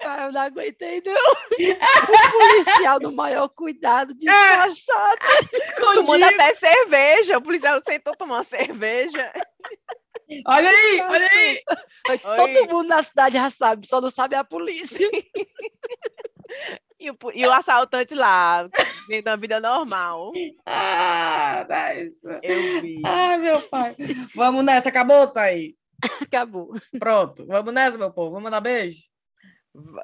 Ah, 0.00 0.26
eu 0.26 0.32
não 0.32 0.40
aguentei, 0.40 1.02
não. 1.04 1.14
O 1.14 2.38
policial 2.38 2.98
do 2.98 3.12
maior 3.12 3.48
cuidado, 3.48 4.14
disfarçado. 4.14 5.18
É. 5.52 5.72
Tomando 5.94 6.24
até 6.24 6.54
cerveja. 6.54 7.38
O 7.38 7.42
policial 7.42 7.80
sentou 7.80 8.16
tomando 8.16 8.44
cerveja. 8.44 9.32
Olha 10.46 10.70
aí, 10.70 11.00
olha 11.00 11.28
aí. 11.32 11.62
Todo 12.18 12.68
mundo 12.68 12.88
na 12.88 13.02
cidade 13.02 13.36
já 13.36 13.50
sabe, 13.50 13.86
só 13.86 14.00
não 14.00 14.10
sabe 14.10 14.36
a 14.36 14.44
polícia. 14.44 15.08
E 17.00 17.10
o, 17.10 17.16
e 17.34 17.46
o 17.46 17.52
assaltante 17.52 18.14
lá, 18.14 18.68
vivendo 19.08 19.28
a 19.28 19.36
vida 19.36 19.58
normal. 19.58 20.32
Ah, 20.66 21.66
nice. 21.66 22.20
Eu 22.42 22.82
vi. 22.82 23.00
Ah, 23.06 23.38
meu 23.38 23.62
pai. 23.62 23.96
Vamos 24.34 24.62
nessa, 24.62 24.90
acabou, 24.90 25.26
Thaís? 25.26 25.78
Acabou. 26.20 26.74
Pronto, 26.98 27.46
vamos 27.46 27.72
nessa, 27.72 27.96
meu 27.96 28.12
povo. 28.12 28.32
Vamos 28.32 28.44
mandar 28.44 28.60
beijo? 28.60 28.98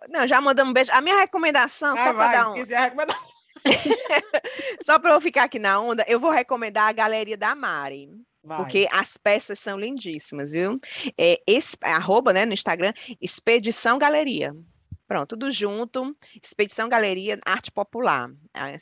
Não, 0.08 0.26
já 0.26 0.40
mandamos 0.40 0.72
beijo. 0.72 0.90
A 0.90 1.02
minha 1.02 1.18
recomendação, 1.18 1.92
ah, 1.94 1.98
só 1.98 2.14
para 2.14 2.32
dar 2.32 2.48
um... 2.48 2.54
a 2.54 2.80
recomendação. 2.80 3.36
só 4.82 4.98
para 4.98 5.14
eu 5.14 5.20
ficar 5.20 5.44
aqui 5.44 5.58
na 5.58 5.78
onda, 5.78 6.02
eu 6.08 6.18
vou 6.18 6.30
recomendar 6.30 6.88
a 6.88 6.92
Galeria 6.92 7.36
da 7.36 7.54
Mari. 7.54 8.08
Vai. 8.42 8.58
Porque 8.58 8.88
as 8.90 9.18
peças 9.18 9.58
são 9.58 9.78
lindíssimas, 9.78 10.52
viu? 10.52 10.78
É, 11.18 11.42
esse, 11.46 11.76
arroba, 11.82 12.32
né, 12.32 12.46
no 12.46 12.54
Instagram, 12.54 12.92
Expedição 13.20 13.98
Galeria. 13.98 14.54
Pronto, 15.06 15.36
tudo 15.36 15.50
junto. 15.50 16.16
Expedição 16.42 16.88
Galeria 16.88 17.38
Arte 17.44 17.70
Popular. 17.70 18.30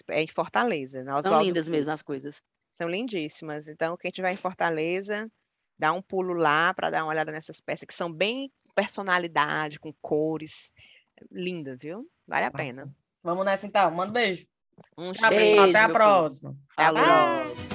É 0.09 0.23
em 0.23 0.27
Fortaleza. 0.27 1.05
São 1.05 1.17
Oswaldo 1.17 1.47
lindas 1.47 1.69
mesmo 1.69 1.91
as 1.91 2.03
coisas. 2.03 2.43
São 2.73 2.89
lindíssimas. 2.89 3.69
Então, 3.69 3.97
quem 3.97 4.09
estiver 4.09 4.33
em 4.33 4.37
Fortaleza, 4.37 5.31
dá 5.79 5.93
um 5.93 6.03
pulo 6.03 6.33
lá 6.33 6.73
para 6.75 6.91
dar 6.91 7.05
uma 7.05 7.13
olhada 7.13 7.31
nessas 7.31 7.61
peças 7.61 7.87
que 7.87 7.95
são 7.95 8.13
bem 8.13 8.51
personalidade, 8.75 9.79
com 9.79 9.93
cores. 10.01 10.73
Linda, 11.31 11.77
viu? 11.77 12.09
Vale 12.27 12.47
a 12.47 12.51
pena. 12.51 12.93
Vamos 13.23 13.45
nessa 13.45 13.67
então. 13.67 13.91
Manda 13.91 14.11
um 14.11 14.15
beijo. 14.15 14.47
Um 14.99 15.13
Tchau, 15.13 15.29
cheiro. 15.29 15.45
pessoal. 15.45 15.69
Até 15.71 15.79
a 15.79 15.89
próxima. 15.89 16.57
Falou. 16.75 17.03
próxima. 17.03 17.74